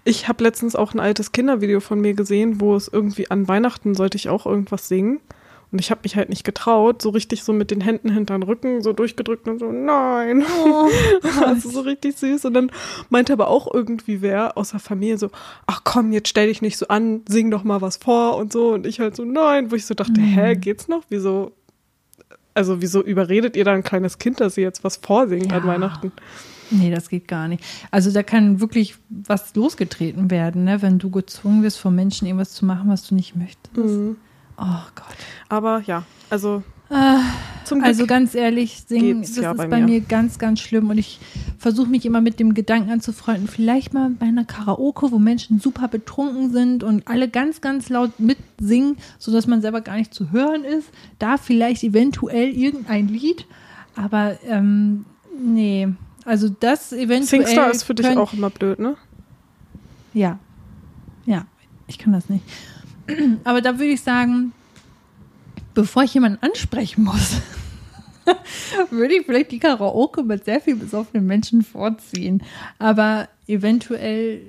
Ich 0.05 0.29
habe 0.29 0.43
letztens 0.43 0.75
auch 0.75 0.93
ein 0.93 1.01
altes 1.01 1.33
Kindervideo 1.33 1.81
von 1.81 2.01
mir 2.01 2.15
gesehen, 2.15 2.61
wo 2.61 2.75
es 2.75 2.89
irgendwie 2.89 3.31
an 3.31 3.47
Weihnachten 3.47 3.95
sollte 3.95 4.17
ich 4.17 4.29
auch 4.29 4.45
irgendwas 4.45 4.89
singen. 4.89 5.21
Und 5.73 5.79
ich 5.79 5.91
habe 5.91 6.03
mich 6.03 6.17
halt 6.17 6.29
nicht 6.29 6.45
getraut, 6.45 7.01
so 7.01 7.09
richtig 7.09 7.43
so 7.43 7.55
mit 7.55 7.71
den 7.71 7.81
Händen 7.81 8.11
hinter 8.11 8.37
den 8.37 8.43
Rücken 8.43 8.83
so 8.83 8.93
durchgedrückt 8.93 9.49
und 9.49 9.59
so, 9.59 9.73
nein. 9.73 10.45
Oh, 10.65 10.89
also 11.47 11.71
so 11.71 11.81
richtig 11.81 12.19
süß. 12.19 12.45
Und 12.45 12.53
dann 12.53 12.71
meinte 13.09 13.33
aber 13.33 13.49
auch 13.49 13.73
irgendwie 13.73 14.21
wer 14.21 14.59
aus 14.59 14.73
der 14.73 14.81
Familie 14.81 15.17
so, 15.17 15.31
ach 15.67 15.81
komm, 15.83 16.13
jetzt 16.13 16.29
stell 16.29 16.49
dich 16.49 16.61
nicht 16.61 16.77
so 16.77 16.89
an, 16.89 17.23
sing 17.27 17.51
doch 17.51 17.65
mal 17.65 17.81
was 17.81 17.97
vor 17.97 18.37
und 18.37 18.53
so. 18.53 18.75
Und 18.75 18.87
ich 18.87 19.01
halt 19.01 19.17
so, 19.17 19.25
nein, 19.25 19.71
wo 19.71 19.75
ich 19.75 19.87
so 19.87 19.95
dachte, 19.95 20.21
mhm. 20.21 20.25
hä, 20.25 20.57
geht's 20.57 20.89
noch? 20.89 21.05
Wieso? 21.09 21.53
Also 22.53 22.83
wieso 22.83 23.03
überredet 23.03 23.57
ihr 23.57 23.65
da 23.65 23.73
ein 23.73 23.83
kleines 23.83 24.19
Kind, 24.19 24.41
dass 24.41 24.57
sie 24.57 24.61
jetzt 24.61 24.85
was 24.85 24.99
vorsingen 24.99 25.49
ja. 25.49 25.57
an 25.57 25.67
Weihnachten? 25.67 26.13
Nee, 26.71 26.91
das 26.91 27.09
geht 27.09 27.29
gar 27.29 27.49
nicht. 27.49 27.65
Also 27.91 28.11
da 28.11 28.23
kann 28.23 28.61
wirklich 28.61 28.97
was 29.09 29.55
losgetreten 29.55 30.31
werden, 30.31 30.65
ne? 30.65 30.83
wenn 30.83 30.99
du 30.99 31.11
gezwungen 31.11 31.63
wirst, 31.63 31.79
von 31.79 31.95
Menschen 31.95 32.27
irgendwas 32.27 32.53
zu 32.53 32.67
machen, 32.67 32.91
was 32.91 33.07
du 33.07 33.15
nicht 33.15 33.37
möchtest. 33.37 33.77
Mhm. 33.77 34.17
Oh 34.63 34.83
Gott. 34.95 35.17
Aber 35.49 35.83
ja, 35.87 36.05
also. 36.31 36.63
Äh, 36.89 37.19
also 37.81 38.07
ganz 38.07 38.35
ehrlich, 38.35 38.85
singen, 38.87 39.23
das 39.23 39.37
ja 39.37 39.53
ist 39.53 39.57
bei, 39.57 39.67
bei 39.67 39.81
mir. 39.81 39.87
mir. 39.87 40.01
ganz, 40.03 40.39
ganz 40.39 40.61
schlimm. 40.61 40.91
Und 40.91 40.99
ich 40.99 41.19
versuche 41.59 41.89
mich 41.89 42.05
immer 42.05 42.21
mit 42.21 42.39
dem 42.39 42.55
Gedanken 42.55 42.91
anzufreunden, 42.91 43.49
vielleicht 43.49 43.95
mal 43.95 44.11
bei 44.11 44.27
einer 44.27 44.45
Karaoke, 44.45 45.11
wo 45.11 45.19
Menschen 45.19 45.59
super 45.59 45.89
betrunken 45.89 46.53
sind 46.53 46.85
und 46.85 47.09
alle 47.09 47.29
ganz, 47.29 47.61
ganz 47.61 47.89
laut 47.89 48.21
mitsingen, 48.21 48.99
sodass 49.19 49.47
man 49.47 49.63
selber 49.63 49.81
gar 49.81 49.97
nicht 49.97 50.15
zu 50.15 50.31
hören 50.31 50.65
ist. 50.65 50.91
Da 51.19 51.39
vielleicht 51.39 51.83
eventuell 51.83 52.51
irgendein 52.51 53.09
Lied. 53.09 53.47
Aber 53.97 54.39
ähm, 54.47 55.05
nee, 55.43 55.89
also 56.25 56.49
das 56.49 56.93
eventuell. 56.93 57.45
Singstar 57.45 57.71
ist 57.71 57.83
für 57.83 57.95
dich 57.95 58.07
auch 58.17 58.33
immer 58.33 58.51
blöd, 58.51 58.79
ne? 58.79 58.97
Ja. 60.15 60.39
Ja, 61.25 61.47
ich 61.87 61.99
kann 61.99 62.13
das 62.13 62.29
nicht. 62.29 62.45
Aber 63.45 63.61
da 63.61 63.79
würde 63.79 63.93
ich 63.93 64.01
sagen, 64.01 64.53
bevor 65.75 66.03
ich 66.05 66.15
jemanden 66.15 66.39
ansprechen 66.43 67.05
muss, 67.05 67.41
würde 68.91 69.15
ich 69.15 69.27
vielleicht 69.27 69.51
die 69.51 69.59
Karaoke 69.59 70.23
mit 70.23 70.45
sehr 70.45 70.61
viel 70.61 70.77
besoffenen 70.77 71.27
Menschen 71.27 71.63
vorziehen. 71.63 72.43
Aber 72.79 73.29
eventuell, 73.47 74.43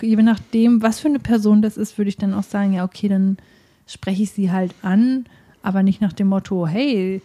je 0.00 0.16
nachdem, 0.16 0.82
was 0.82 1.00
für 1.00 1.08
eine 1.08 1.18
Person 1.18 1.62
das 1.62 1.76
ist, 1.76 1.98
würde 1.98 2.08
ich 2.08 2.16
dann 2.16 2.34
auch 2.34 2.42
sagen, 2.42 2.74
ja, 2.74 2.84
okay, 2.84 3.08
dann 3.08 3.38
spreche 3.86 4.24
ich 4.24 4.32
sie 4.32 4.50
halt 4.50 4.74
an, 4.82 5.26
aber 5.62 5.82
nicht 5.82 6.00
nach 6.00 6.12
dem 6.12 6.28
Motto, 6.28 6.66
hey, 6.66 7.22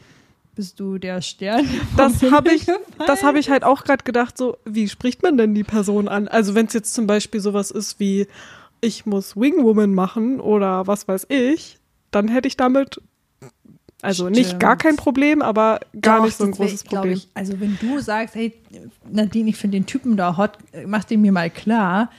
bist 0.55 0.79
du 0.79 0.97
der 0.97 1.21
Stern? 1.21 1.67
Das 1.97 2.21
habe 2.23 2.53
ich, 2.53 2.65
das 3.07 3.23
habe 3.23 3.39
ich 3.39 3.49
halt 3.49 3.63
auch 3.63 3.83
gerade 3.83 4.03
gedacht. 4.03 4.37
So, 4.37 4.57
wie 4.65 4.89
spricht 4.89 5.23
man 5.23 5.37
denn 5.37 5.55
die 5.55 5.63
Person 5.63 6.07
an? 6.07 6.27
Also 6.27 6.55
wenn 6.55 6.65
es 6.65 6.73
jetzt 6.73 6.93
zum 6.93 7.07
Beispiel 7.07 7.39
sowas 7.39 7.71
ist 7.71 7.99
wie, 7.99 8.27
ich 8.81 9.05
muss 9.05 9.37
Wingwoman 9.37 9.93
machen 9.93 10.39
oder 10.39 10.87
was 10.87 11.07
weiß 11.07 11.27
ich, 11.29 11.77
dann 12.09 12.27
hätte 12.27 12.47
ich 12.47 12.57
damit 12.57 12.99
also 14.01 14.23
Stimmt. 14.23 14.35
nicht 14.35 14.59
gar 14.59 14.77
kein 14.77 14.95
Problem, 14.95 15.41
aber 15.41 15.79
gar 16.01 16.17
Doch, 16.17 16.25
nicht 16.25 16.37
so 16.37 16.45
ein 16.45 16.51
großes 16.51 16.83
Problem. 16.83 17.13
Ich, 17.13 17.27
also 17.35 17.59
wenn 17.59 17.77
du 17.79 17.99
sagst, 17.99 18.33
hey 18.33 18.53
Nadine, 19.09 19.49
ich 19.49 19.57
finde 19.57 19.77
den 19.77 19.85
Typen 19.85 20.17
da 20.17 20.37
hot, 20.37 20.57
mach 20.87 21.03
den 21.03 21.21
mir 21.21 21.31
mal 21.31 21.49
klar. 21.49 22.09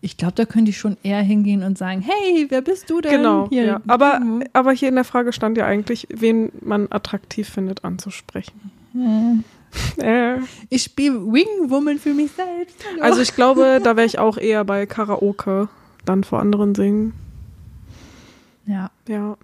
Ich 0.00 0.16
glaube, 0.16 0.34
da 0.36 0.44
könnte 0.44 0.70
ich 0.70 0.78
schon 0.78 0.96
eher 1.02 1.20
hingehen 1.20 1.62
und 1.62 1.76
sagen, 1.76 2.00
hey, 2.00 2.46
wer 2.48 2.62
bist 2.62 2.88
du 2.88 3.00
denn? 3.00 3.10
Genau, 3.10 3.48
hier, 3.50 3.64
ja. 3.64 3.80
aber, 3.88 4.22
aber 4.52 4.72
hier 4.72 4.88
in 4.88 4.94
der 4.94 5.04
Frage 5.04 5.32
stand 5.32 5.58
ja 5.58 5.66
eigentlich, 5.66 6.06
wen 6.10 6.50
man 6.60 6.86
attraktiv 6.90 7.48
findet 7.48 7.84
anzusprechen. 7.84 8.70
Hm. 8.92 9.44
Äh. 9.98 10.38
Ich 10.70 10.84
spiele 10.84 11.20
Wingwoman 11.30 11.98
für 11.98 12.14
mich 12.14 12.30
selbst. 12.32 12.82
Hallo. 12.90 13.02
Also 13.02 13.20
ich 13.20 13.34
glaube, 13.34 13.82
da 13.84 13.96
wäre 13.96 14.06
ich 14.06 14.18
auch 14.18 14.38
eher 14.38 14.64
bei 14.64 14.86
Karaoke 14.86 15.68
dann 16.04 16.24
vor 16.24 16.40
anderen 16.40 16.74
singen. 16.74 17.12
Ja. 18.66 18.90
Ja. 19.06 19.36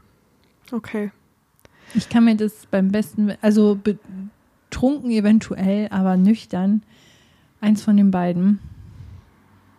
Okay. 0.73 1.11
Ich 1.95 2.09
kann 2.09 2.25
mir 2.25 2.37
das 2.37 2.67
beim 2.71 2.91
besten, 2.91 3.33
also 3.41 3.79
betrunken 3.81 5.11
eventuell, 5.11 5.89
aber 5.91 6.17
nüchtern, 6.17 6.83
eins 7.61 7.83
von 7.83 7.97
den 7.97 8.11
beiden. 8.11 8.59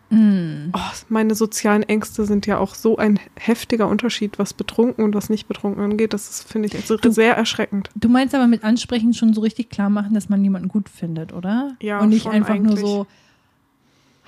Mm. 0.10 0.70
Oh, 0.74 0.80
meine 1.10 1.36
sozialen 1.36 1.84
Ängste 1.84 2.26
sind 2.26 2.46
ja 2.46 2.60
auch 2.60 2.76
so 2.76 2.98
ein 2.98 3.20
heftiger 3.36 3.88
Unterschied, 3.88 4.38
was 4.40 4.54
betrunken 4.54 5.04
und 5.04 5.16
was 5.16 5.30
nicht 5.30 5.48
betrunken 5.48 5.84
angeht. 5.84 6.14
Das 6.14 6.44
finde 6.44 6.68
ich 6.68 6.76
also 6.76 6.98
sehr 7.12 7.36
erschreckend. 7.36 7.90
Du 7.96 8.08
meinst 8.08 8.36
aber 8.36 8.48
mit 8.48 8.64
Ansprechen 8.64 9.14
schon 9.14 9.34
so 9.34 9.42
richtig 9.42 9.70
klar 9.70 9.90
machen, 9.90 10.14
dass 10.14 10.30
man 10.30 10.44
jemanden 10.44 10.70
gut 10.70 10.90
findet, 10.90 11.34
oder? 11.34 11.76
Ja, 11.82 12.00
Und 12.00 12.10
nicht 12.10 12.28
einfach 12.28 12.54
eigentlich. 12.54 12.82
nur 12.82 12.88
so, 12.88 13.08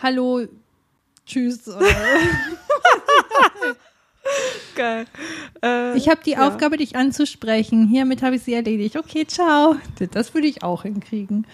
hallo, 0.01 0.47
tschüss. 1.27 1.65
Geil. 4.75 5.05
Äh, 5.63 5.97
ich 5.97 6.09
habe 6.09 6.21
die 6.25 6.31
ja. 6.31 6.47
Aufgabe, 6.47 6.77
dich 6.77 6.95
anzusprechen. 6.95 7.87
Hiermit 7.87 8.23
habe 8.23 8.35
ich 8.37 8.43
sie 8.43 8.53
erledigt. 8.53 8.95
Okay, 8.97 9.25
ciao. 9.25 9.75
Das 10.11 10.33
würde 10.33 10.47
ich 10.47 10.63
auch 10.63 10.83
hinkriegen. 10.83 11.45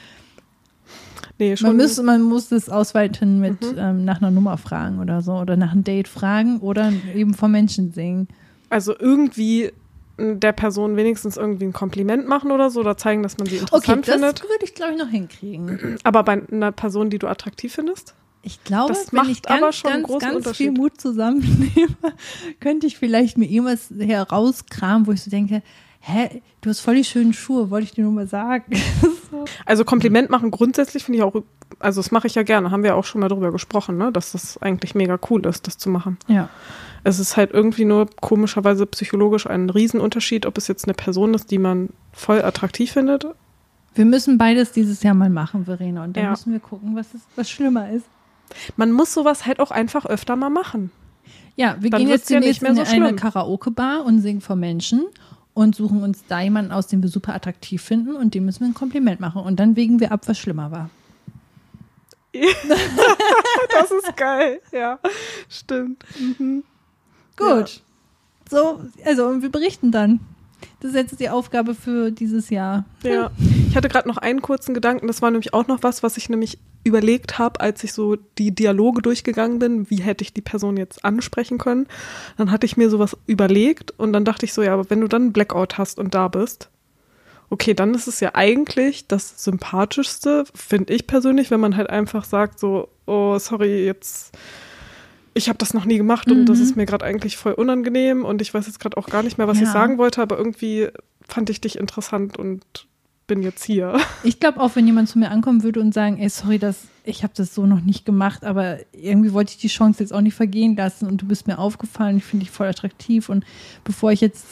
Nee, 1.40 1.58
schon. 1.58 1.70
Man, 1.70 1.78
muss, 1.78 2.02
man 2.02 2.22
muss 2.22 2.52
es 2.52 2.70
ausweiten 2.70 3.40
mit 3.40 3.62
mhm. 3.62 3.78
ähm, 3.78 4.06
nach 4.06 4.22
einer 4.22 4.32
Nummer 4.32 4.58
fragen 4.58 5.00
oder 5.00 5.22
so 5.22 5.34
oder 5.34 5.58
nach 5.58 5.72
einem 5.72 5.84
Date 5.84 6.08
fragen 6.08 6.60
oder 6.60 6.94
eben 7.16 7.34
vom 7.34 7.52
Menschen 7.52 7.92
singen. 7.92 8.28
Also 8.70 8.98
irgendwie 8.98 9.72
der 10.18 10.52
Person 10.52 10.96
wenigstens 10.96 11.38
irgendwie 11.38 11.66
ein 11.66 11.74
Kompliment 11.74 12.28
machen 12.28 12.52
oder 12.52 12.70
so 12.70 12.82
oder 12.82 12.98
zeigen, 12.98 13.24
dass 13.24 13.38
man 13.38 13.48
sie 13.48 13.58
interessant 13.58 14.04
okay, 14.04 14.12
findet. 14.12 14.40
Das 14.40 14.50
würde 14.50 14.64
ich, 14.64 14.76
glaube 14.76 14.94
ich, 14.94 15.00
noch 15.00 15.10
hinkriegen. 15.10 15.98
Aber 16.04 16.24
bei 16.24 16.42
einer 16.52 16.72
Person, 16.72 17.10
die 17.10 17.18
du 17.18 17.28
attraktiv 17.28 17.74
findest? 17.74 18.14
Ich 18.46 18.64
glaube, 18.66 18.94
das 18.94 19.14
wenn 19.14 19.30
ich 19.30 19.42
ganz, 19.42 19.84
ganz, 19.84 20.08
ganz 20.20 20.58
viel 20.58 20.72
Mut 20.72 21.00
zusammennehme, 21.00 21.96
könnte 22.60 22.88
ich 22.88 22.98
vielleicht 22.98 23.38
mir 23.38 23.50
irgendwas 23.50 23.92
herauskramen, 23.98 25.08
wo 25.08 25.14
ich 25.14 25.24
so 25.24 25.32
denke, 25.32 25.64
hä, 26.02 26.42
du 26.60 26.70
hast 26.70 26.82
voll 26.82 26.96
die 26.96 27.06
schönen 27.06 27.32
Schuhe, 27.34 27.70
wollte 27.70 27.86
ich 27.86 27.92
dir 27.92 28.04
nur 28.04 28.14
mal 28.14 28.28
sagen. 28.28 28.76
Also 29.66 29.84
Kompliment 29.84 30.30
machen 30.30 30.52
grundsätzlich 30.52 31.04
finde 31.04 31.18
ich 31.18 31.24
auch, 31.24 31.34
also 31.80 32.00
das 32.00 32.12
mache 32.12 32.28
ich 32.28 32.36
ja 32.36 32.44
gerne, 32.44 32.70
haben 32.70 32.84
wir 32.84 32.96
auch 32.96 33.04
schon 33.04 33.20
mal 33.20 33.30
drüber 33.30 33.52
gesprochen, 33.52 33.98
ne, 33.98 34.12
dass 34.12 34.34
das 34.34 34.62
eigentlich 34.62 34.94
mega 34.94 35.18
cool 35.30 35.44
ist, 35.48 35.66
das 35.66 35.80
zu 35.80 35.90
machen. 35.90 36.18
Ja. 36.28 36.50
Es 37.04 37.18
ist 37.18 37.36
halt 37.36 37.52
irgendwie 37.52 37.84
nur 37.84 38.08
komischerweise 38.22 38.86
psychologisch 38.86 39.48
ein 39.48 39.72
Riesenunterschied, 39.72 40.46
ob 40.46 40.60
es 40.60 40.68
jetzt 40.68 40.86
eine 40.86 40.94
Person 40.94 41.34
ist, 41.34 41.50
die 41.50 41.58
man 41.58 41.90
voll 42.12 42.44
attraktiv 42.44 42.92
findet. 42.92 43.26
Wir 43.96 44.06
müssen 44.06 44.38
beides 44.38 44.72
dieses 44.72 45.02
Jahr 45.02 45.16
mal 45.16 45.32
machen, 45.32 45.66
Verena, 45.66 46.04
und 46.04 46.16
dann 46.16 46.24
ja. 46.26 46.30
müssen 46.30 46.54
wir 46.54 46.60
gucken, 46.60 46.96
was, 46.96 47.14
ist, 47.16 47.26
was 47.36 47.50
schlimmer 47.50 47.90
ist. 47.90 48.06
Man 48.76 48.92
muss 48.92 49.14
sowas 49.14 49.46
halt 49.46 49.60
auch 49.60 49.72
einfach 49.72 50.06
öfter 50.06 50.36
mal 50.36 50.50
machen. 50.50 50.92
Ja, 51.56 51.78
wir 51.80 51.90
Dann 51.90 52.02
gehen 52.02 52.10
jetzt 52.10 52.30
demnächst 52.30 52.62
ja 52.62 52.70
in 52.70 52.76
so 52.76 52.82
eine 52.82 53.16
Karaoke-Bar 53.16 54.06
und 54.06 54.20
singen 54.22 54.42
vor 54.42 54.56
Menschen 54.56 55.06
und 55.54 55.76
suchen 55.76 56.02
uns 56.02 56.24
da 56.28 56.42
jemanden 56.42 56.72
aus, 56.72 56.88
den 56.88 57.04
wir 57.04 57.10
super 57.10 57.36
attraktiv 57.36 57.82
finden 57.82 58.16
und 58.16 58.34
dem 58.34 58.46
müssen 58.46 58.62
wir 58.62 58.68
ein 58.68 58.74
Kompliment 58.74 59.20
machen 59.20 59.44
und 59.44 59.60
dann 59.60 59.76
wägen 59.76 60.00
wir 60.00 60.12
ab, 60.12 60.22
was 60.26 60.40
schlimmer 60.40 60.72
war. 60.72 60.90
das 62.34 63.92
ist 63.92 64.18
geil, 64.18 64.60
ja, 64.72 64.98
stimmt. 65.48 66.04
Mhm. 66.20 66.64
Gut. 67.38 67.48
Ja. 67.48 67.68
So, 68.50 68.82
also 69.06 69.28
und 69.28 69.44
wir 69.44 69.50
berichten 69.50 69.92
dann. 69.92 70.20
Das 70.80 70.92
ist 70.92 70.96
jetzt 70.96 71.20
die 71.20 71.30
Aufgabe 71.30 71.76
für 71.76 72.12
dieses 72.12 72.50
Jahr. 72.50 72.86
Ja. 73.04 73.32
Ich 73.70 73.76
hatte 73.76 73.90
gerade 73.90 74.08
noch 74.08 74.18
einen 74.18 74.44
kurzen 74.44 74.76
Gedanken, 74.76 75.08
das 75.08 75.24
war 75.24 75.32
nämlich 75.32 75.56
auch 75.56 75.66
noch 75.66 75.82
was, 75.82 76.04
was 76.04 76.16
ich 76.18 76.30
nämlich 76.30 76.60
überlegt 76.84 77.40
habe, 77.40 77.60
als 77.60 77.84
ich 77.84 77.92
so 77.92 78.18
die 78.38 78.54
Dialoge 78.54 79.02
durchgegangen 79.02 79.58
bin, 79.58 79.90
wie 79.90 79.96
hätte 79.96 80.24
ich 80.24 80.32
die 80.32 80.42
Person 80.42 80.78
jetzt 80.78 81.04
ansprechen 81.04 81.58
können. 81.58 81.88
Dann 82.38 82.52
hatte 82.52 82.68
ich 82.68 82.78
mir 82.78 82.92
sowas 82.92 83.18
überlegt 83.26 83.90
und 83.98 84.14
dann 84.14 84.26
dachte 84.26 84.46
ich 84.46 84.54
so, 84.54 84.62
ja, 84.62 84.76
aber 84.76 84.92
wenn 84.92 85.02
du 85.02 85.08
dann 85.08 85.24
einen 85.24 85.34
Blackout 85.34 85.80
hast 85.80 85.98
und 85.98 86.14
da 86.14 86.28
bist, 86.28 86.70
okay, 87.50 87.74
dann 87.74 87.94
ist 87.94 88.08
es 88.08 88.20
ja 88.20 88.32
eigentlich 88.36 89.08
das 89.08 89.44
Sympathischste, 89.44 90.44
finde 90.54 90.94
ich 90.94 91.08
persönlich, 91.08 91.50
wenn 91.50 91.60
man 91.60 91.78
halt 91.78 91.90
einfach 91.90 92.26
sagt 92.26 92.60
so, 92.60 92.90
oh, 93.06 93.40
sorry, 93.40 93.86
jetzt 93.86 94.38
ich 95.34 95.50
habe 95.50 95.58
das 95.58 95.74
noch 95.74 95.86
nie 95.86 95.98
gemacht 95.98 96.30
und 96.30 96.42
mhm. 96.42 96.46
das 96.46 96.60
ist 96.60 96.76
mir 96.76 96.86
gerade 96.86 97.06
eigentlich 97.06 97.38
voll 97.38 97.54
unangenehm 97.54 98.24
und 98.26 98.42
ich 98.42 98.54
weiß 98.54 98.68
jetzt 98.68 98.80
gerade 98.80 98.98
auch 98.98 99.08
gar 99.08 99.24
nicht 99.24 99.38
mehr, 99.38 99.48
was 99.48 99.58
ja. 99.58 99.64
ich 99.64 99.70
sagen 99.70 99.98
wollte, 99.98 100.22
aber 100.22 100.38
irgendwie 100.38 100.90
fand 101.28 101.50
ich 101.50 101.62
dich 101.62 101.78
interessant 101.78 102.38
und 102.38 102.64
bin 103.26 103.42
jetzt 103.42 103.64
hier. 103.64 104.00
Ich 104.24 104.40
glaube 104.40 104.62
auch, 104.62 104.76
wenn 104.76 104.86
jemand 104.86 105.10
zu 105.10 105.20
mir 105.20 105.32
ankommen 105.32 105.64
würde 105.64 105.82
und 105.82 105.94
sagen, 105.94 106.18
ey, 106.18 106.30
sorry, 106.30 106.60
das, 106.60 106.88
ich 107.04 107.24
habe 107.24 107.34
das 107.36 107.54
so 107.54 107.66
noch 107.66 107.82
nicht 107.82 108.06
gemacht, 108.06 108.46
aber 108.46 108.78
irgendwie 108.94 109.34
wollte 109.34 109.52
ich 109.52 109.58
die 109.58 109.68
Chance 109.68 110.02
jetzt 110.02 110.14
auch 110.14 110.22
nicht 110.22 110.36
vergehen 110.36 110.78
lassen 110.78 111.08
und 111.08 111.22
du 111.22 111.26
bist 111.26 111.48
mir 111.48 111.58
aufgefallen, 111.58 112.18
ich 112.18 112.24
finde 112.24 112.46
dich 112.46 112.52
voll 112.52 112.68
attraktiv 112.68 113.28
und 113.30 113.44
bevor 113.84 114.12
ich 114.12 114.22
jetzt 114.22 114.46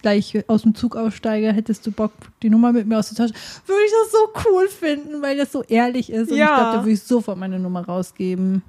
gleich 0.00 0.44
aus 0.48 0.62
dem 0.62 0.74
Zug 0.74 0.96
aussteige, 0.96 1.52
hättest 1.52 1.86
du 1.86 1.92
Bock, 1.92 2.12
die 2.42 2.48
Nummer 2.48 2.72
mit 2.72 2.86
mir 2.86 2.98
auszutauschen, 2.98 3.36
würde 3.66 3.82
ich 3.84 3.92
das 4.02 4.12
so 4.12 4.50
cool 4.50 4.68
finden, 4.68 5.20
weil 5.20 5.36
das 5.36 5.52
so 5.52 5.62
ehrlich 5.64 6.10
ist 6.10 6.30
und 6.30 6.38
Ja. 6.38 6.46
ich 6.46 6.56
glaube, 6.56 6.76
da 6.76 6.82
würde 6.84 6.92
ich 6.92 7.02
sofort 7.02 7.38
meine 7.38 7.58
Nummer 7.58 7.84
rausgeben. 7.84 8.62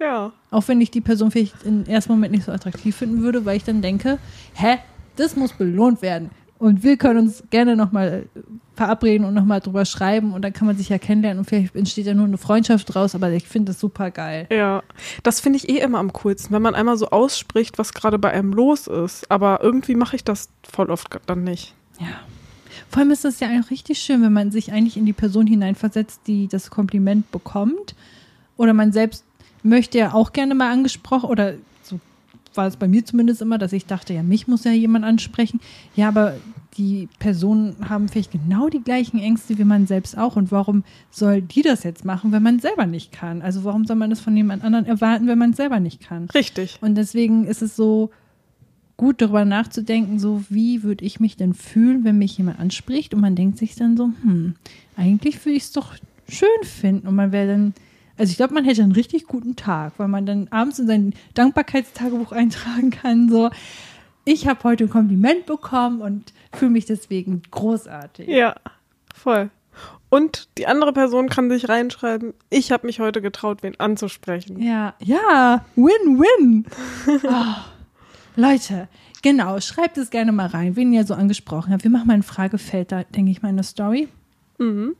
Ja. 0.00 0.32
Auch 0.50 0.66
wenn 0.66 0.80
ich 0.80 0.90
die 0.90 1.00
Person 1.00 1.30
vielleicht 1.30 1.62
im 1.64 1.84
ersten 1.84 2.12
Moment 2.12 2.32
nicht 2.32 2.44
so 2.44 2.52
attraktiv 2.52 2.96
finden 2.96 3.22
würde, 3.22 3.44
weil 3.44 3.56
ich 3.56 3.64
dann 3.64 3.82
denke, 3.82 4.18
hä, 4.54 4.78
das 5.16 5.36
muss 5.36 5.52
belohnt 5.52 6.02
werden. 6.02 6.30
Und 6.58 6.82
wir 6.82 6.98
können 6.98 7.20
uns 7.20 7.42
gerne 7.50 7.74
nochmal 7.74 8.26
verabreden 8.74 9.26
und 9.26 9.32
nochmal 9.32 9.60
drüber 9.60 9.86
schreiben 9.86 10.34
und 10.34 10.42
dann 10.42 10.52
kann 10.52 10.66
man 10.66 10.76
sich 10.76 10.90
ja 10.90 10.98
kennenlernen 10.98 11.38
und 11.38 11.44
vielleicht 11.46 11.74
entsteht 11.74 12.06
ja 12.06 12.12
nur 12.12 12.26
eine 12.26 12.36
Freundschaft 12.36 12.94
draus, 12.94 13.14
aber 13.14 13.30
ich 13.30 13.48
finde 13.48 13.72
das 13.72 13.80
super 13.80 14.10
geil. 14.10 14.46
Ja, 14.50 14.82
das 15.22 15.40
finde 15.40 15.56
ich 15.58 15.70
eh 15.70 15.78
immer 15.78 15.98
am 15.98 16.12
coolsten, 16.12 16.54
wenn 16.54 16.60
man 16.60 16.74
einmal 16.74 16.98
so 16.98 17.08
ausspricht, 17.08 17.78
was 17.78 17.94
gerade 17.94 18.18
bei 18.18 18.30
einem 18.30 18.52
los 18.52 18.86
ist. 18.88 19.30
Aber 19.30 19.60
irgendwie 19.62 19.94
mache 19.94 20.16
ich 20.16 20.24
das 20.24 20.50
voll 20.62 20.90
oft 20.90 21.08
dann 21.26 21.44
nicht. 21.44 21.74
Ja. 21.98 22.20
Vor 22.90 23.00
allem 23.00 23.10
ist 23.10 23.24
das 23.24 23.40
ja 23.40 23.48
auch 23.48 23.70
richtig 23.70 23.98
schön, 23.98 24.22
wenn 24.22 24.32
man 24.32 24.50
sich 24.50 24.72
eigentlich 24.72 24.96
in 24.96 25.06
die 25.06 25.12
Person 25.12 25.46
hineinversetzt, 25.46 26.20
die 26.26 26.48
das 26.48 26.70
Kompliment 26.70 27.30
bekommt. 27.30 27.94
Oder 28.56 28.74
man 28.74 28.92
selbst 28.92 29.24
möchte 29.62 29.98
ja 29.98 30.12
auch 30.14 30.32
gerne 30.32 30.54
mal 30.54 30.70
angesprochen 30.70 31.28
oder 31.28 31.54
so 31.82 32.00
war 32.54 32.66
es 32.66 32.76
bei 32.76 32.88
mir 32.88 33.04
zumindest 33.04 33.42
immer, 33.42 33.58
dass 33.58 33.72
ich 33.72 33.86
dachte, 33.86 34.12
ja, 34.12 34.22
mich 34.22 34.48
muss 34.48 34.64
ja 34.64 34.72
jemand 34.72 35.04
ansprechen. 35.04 35.60
Ja, 35.94 36.08
aber 36.08 36.34
die 36.76 37.08
Personen 37.18 37.76
haben 37.88 38.08
vielleicht 38.08 38.32
genau 38.32 38.68
die 38.68 38.82
gleichen 38.82 39.18
Ängste 39.18 39.58
wie 39.58 39.64
man 39.64 39.86
selbst 39.86 40.16
auch. 40.16 40.36
Und 40.36 40.50
warum 40.50 40.84
soll 41.10 41.42
die 41.42 41.62
das 41.62 41.84
jetzt 41.84 42.04
machen, 42.04 42.32
wenn 42.32 42.42
man 42.42 42.58
selber 42.60 42.86
nicht 42.86 43.12
kann? 43.12 43.42
Also 43.42 43.64
warum 43.64 43.84
soll 43.84 43.96
man 43.96 44.10
das 44.10 44.20
von 44.20 44.36
jemand 44.36 44.64
anderem 44.64 44.86
erwarten, 44.86 45.26
wenn 45.26 45.38
man 45.38 45.52
selber 45.52 45.80
nicht 45.80 46.00
kann? 46.00 46.28
Richtig. 46.34 46.78
Und 46.80 46.94
deswegen 46.94 47.46
ist 47.46 47.62
es 47.62 47.76
so 47.76 48.10
gut 48.96 49.22
darüber 49.22 49.46
nachzudenken, 49.46 50.18
so 50.18 50.44
wie 50.50 50.82
würde 50.82 51.04
ich 51.04 51.20
mich 51.20 51.36
denn 51.36 51.54
fühlen, 51.54 52.04
wenn 52.04 52.18
mich 52.18 52.36
jemand 52.36 52.60
anspricht 52.60 53.14
und 53.14 53.20
man 53.20 53.34
denkt 53.34 53.56
sich 53.56 53.74
dann 53.74 53.96
so, 53.96 54.10
hm, 54.22 54.56
eigentlich 54.94 55.42
würde 55.44 55.56
ich 55.56 55.62
es 55.62 55.72
doch 55.72 55.94
schön 56.28 56.48
finden 56.64 57.08
und 57.08 57.14
man 57.14 57.32
wäre 57.32 57.48
dann, 57.48 57.74
also 58.20 58.32
ich 58.32 58.36
glaube, 58.36 58.52
man 58.52 58.66
hätte 58.66 58.82
einen 58.82 58.92
richtig 58.92 59.26
guten 59.26 59.56
Tag, 59.56 59.94
weil 59.96 60.06
man 60.06 60.26
dann 60.26 60.48
abends 60.50 60.78
in 60.78 60.86
sein 60.86 61.14
Dankbarkeitstagebuch 61.32 62.32
eintragen 62.32 62.90
kann, 62.90 63.30
so, 63.30 63.48
ich 64.26 64.46
habe 64.46 64.62
heute 64.64 64.84
ein 64.84 64.90
Kompliment 64.90 65.46
bekommen 65.46 66.02
und 66.02 66.34
fühle 66.54 66.70
mich 66.70 66.84
deswegen 66.84 67.40
großartig. 67.50 68.28
Ja, 68.28 68.56
voll. 69.14 69.48
Und 70.10 70.48
die 70.58 70.66
andere 70.66 70.92
Person 70.92 71.30
kann 71.30 71.48
sich 71.48 71.70
reinschreiben, 71.70 72.34
ich 72.50 72.72
habe 72.72 72.86
mich 72.86 73.00
heute 73.00 73.22
getraut, 73.22 73.62
wen 73.62 73.80
anzusprechen. 73.80 74.60
Ja, 74.60 74.92
ja, 74.98 75.64
win-win. 75.76 76.66
Oh, 77.24 77.54
Leute, 78.36 78.88
genau, 79.22 79.60
schreibt 79.60 79.96
es 79.96 80.10
gerne 80.10 80.32
mal 80.32 80.48
rein, 80.48 80.76
wen 80.76 80.92
ihr 80.92 81.04
so 81.04 81.14
angesprochen 81.14 81.72
habt. 81.72 81.84
Wir 81.84 81.90
machen 81.90 82.08
mal 82.08 82.14
ein 82.14 82.22
Fragefeld, 82.22 82.92
da 82.92 83.02
denke 83.02 83.30
ich 83.30 83.40
mal 83.40 83.48
eine 83.48 83.64
Story. 83.64 84.08
Mhm. 84.58 84.94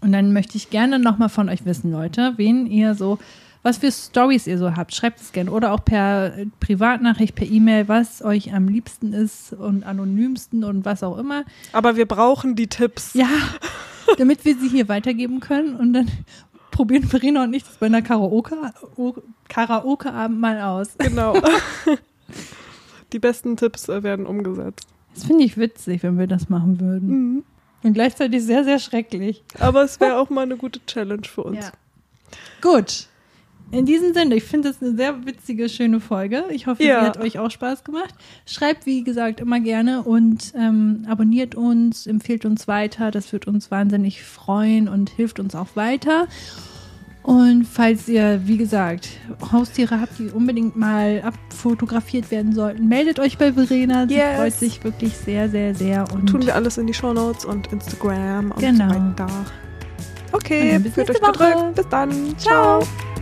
Und 0.00 0.12
dann 0.12 0.32
möchte 0.32 0.56
ich 0.56 0.70
gerne 0.70 0.98
nochmal 0.98 1.28
von 1.28 1.48
euch 1.48 1.64
wissen, 1.64 1.90
Leute, 1.90 2.34
wen 2.36 2.66
ihr 2.66 2.94
so, 2.94 3.18
was 3.62 3.78
für 3.78 3.90
Stories 3.90 4.46
ihr 4.46 4.58
so 4.58 4.76
habt. 4.76 4.94
Schreibt 4.94 5.20
es 5.20 5.32
gerne. 5.32 5.50
Oder 5.50 5.72
auch 5.72 5.84
per 5.84 6.36
äh, 6.36 6.46
Privatnachricht, 6.60 7.34
per 7.34 7.46
E-Mail, 7.46 7.88
was 7.88 8.22
euch 8.22 8.52
am 8.52 8.68
liebsten 8.68 9.14
ist 9.14 9.54
und 9.54 9.84
anonymsten 9.84 10.62
und 10.64 10.84
was 10.84 11.02
auch 11.02 11.16
immer. 11.16 11.44
Aber 11.72 11.96
wir 11.96 12.06
brauchen 12.06 12.54
die 12.54 12.66
Tipps. 12.66 13.14
Ja, 13.14 13.28
damit 14.18 14.44
wir 14.44 14.56
sie 14.58 14.68
hier 14.68 14.88
weitergeben 14.88 15.40
können. 15.40 15.76
Und 15.76 15.94
dann 15.94 16.10
probieren 16.70 17.04
Verena 17.04 17.44
und 17.44 17.54
ich 17.54 17.64
das 17.64 17.76
bei 17.76 17.86
einer 17.86 18.02
Karaoke- 18.02 18.74
Karaoke-Abend 19.48 20.38
mal 20.40 20.60
aus. 20.60 20.96
Genau. 20.98 21.34
die 23.12 23.18
besten 23.18 23.56
Tipps 23.56 23.88
werden 23.88 24.26
umgesetzt. 24.26 24.86
Das 25.14 25.24
finde 25.24 25.44
ich 25.44 25.56
witzig, 25.56 26.02
wenn 26.02 26.18
wir 26.18 26.26
das 26.26 26.48
machen 26.50 26.80
würden. 26.80 27.08
Mhm. 27.08 27.44
Und 27.84 27.92
gleichzeitig 27.94 28.42
sehr, 28.42 28.64
sehr 28.64 28.78
schrecklich. 28.80 29.44
Aber 29.60 29.82
es 29.84 30.00
wäre 30.00 30.16
auch 30.18 30.30
mal 30.30 30.42
eine 30.42 30.56
gute 30.56 30.84
Challenge 30.86 31.22
für 31.24 31.42
uns. 31.44 31.58
Ja. 31.66 31.72
Gut. 32.60 33.06
In 33.70 33.86
diesem 33.86 34.12
Sinne, 34.14 34.36
ich 34.36 34.44
finde 34.44 34.68
das 34.70 34.82
eine 34.82 34.94
sehr 34.96 35.26
witzige, 35.26 35.68
schöne 35.68 36.00
Folge. 36.00 36.44
Ich 36.50 36.66
hoffe, 36.66 36.82
Ja. 36.84 37.00
sie 37.00 37.06
hat 37.06 37.16
euch 37.18 37.38
auch 37.38 37.50
Spaß 37.50 37.84
gemacht. 37.84 38.14
Schreibt, 38.46 38.86
wie 38.86 39.02
gesagt, 39.04 39.40
immer 39.40 39.58
gerne 39.60 40.02
und 40.02 40.52
ähm, 40.56 41.04
abonniert 41.08 41.54
uns, 41.54 42.06
empfiehlt 42.06 42.44
uns 42.44 42.68
weiter. 42.68 43.10
Das 43.10 43.32
wird 43.32 43.46
uns 43.46 43.70
wahnsinnig 43.70 44.22
freuen 44.22 44.88
und 44.88 45.10
hilft 45.10 45.40
uns 45.40 45.54
auch 45.54 45.76
weiter. 45.76 46.28
Und 47.24 47.64
falls 47.64 48.06
ihr, 48.06 48.42
wie 48.44 48.58
gesagt, 48.58 49.08
Haustiere 49.50 49.98
habt, 49.98 50.18
die 50.18 50.28
unbedingt 50.28 50.76
mal 50.76 51.22
abfotografiert 51.24 52.30
werden 52.30 52.52
sollten, 52.52 52.86
meldet 52.86 53.18
euch 53.18 53.38
bei 53.38 53.50
Verena. 53.50 54.06
Sie 54.06 54.14
Yes. 54.16 54.36
freut 54.36 54.52
sich 54.52 54.84
wirklich 54.84 55.16
sehr, 55.16 55.48
sehr, 55.48 55.74
sehr. 55.74 56.04
Und 56.12 56.26
Tun 56.26 56.44
wir 56.44 56.54
alles 56.54 56.76
in 56.76 56.86
die 56.86 56.92
Shownotes 56.92 57.46
und 57.46 57.72
Instagram 57.72 58.50
und 58.50 58.58
Genau. 58.60 58.90
weiter. 58.90 59.26
Okay, 60.32 60.72
dann 60.72 60.82
bis 60.82 60.92
fühlt 60.92 61.08
euch 61.08 61.20
gedrückt. 61.22 61.74
Bis 61.76 61.88
dann. 61.88 62.10
Ciao. 62.38 62.80
Ciao. 62.80 63.13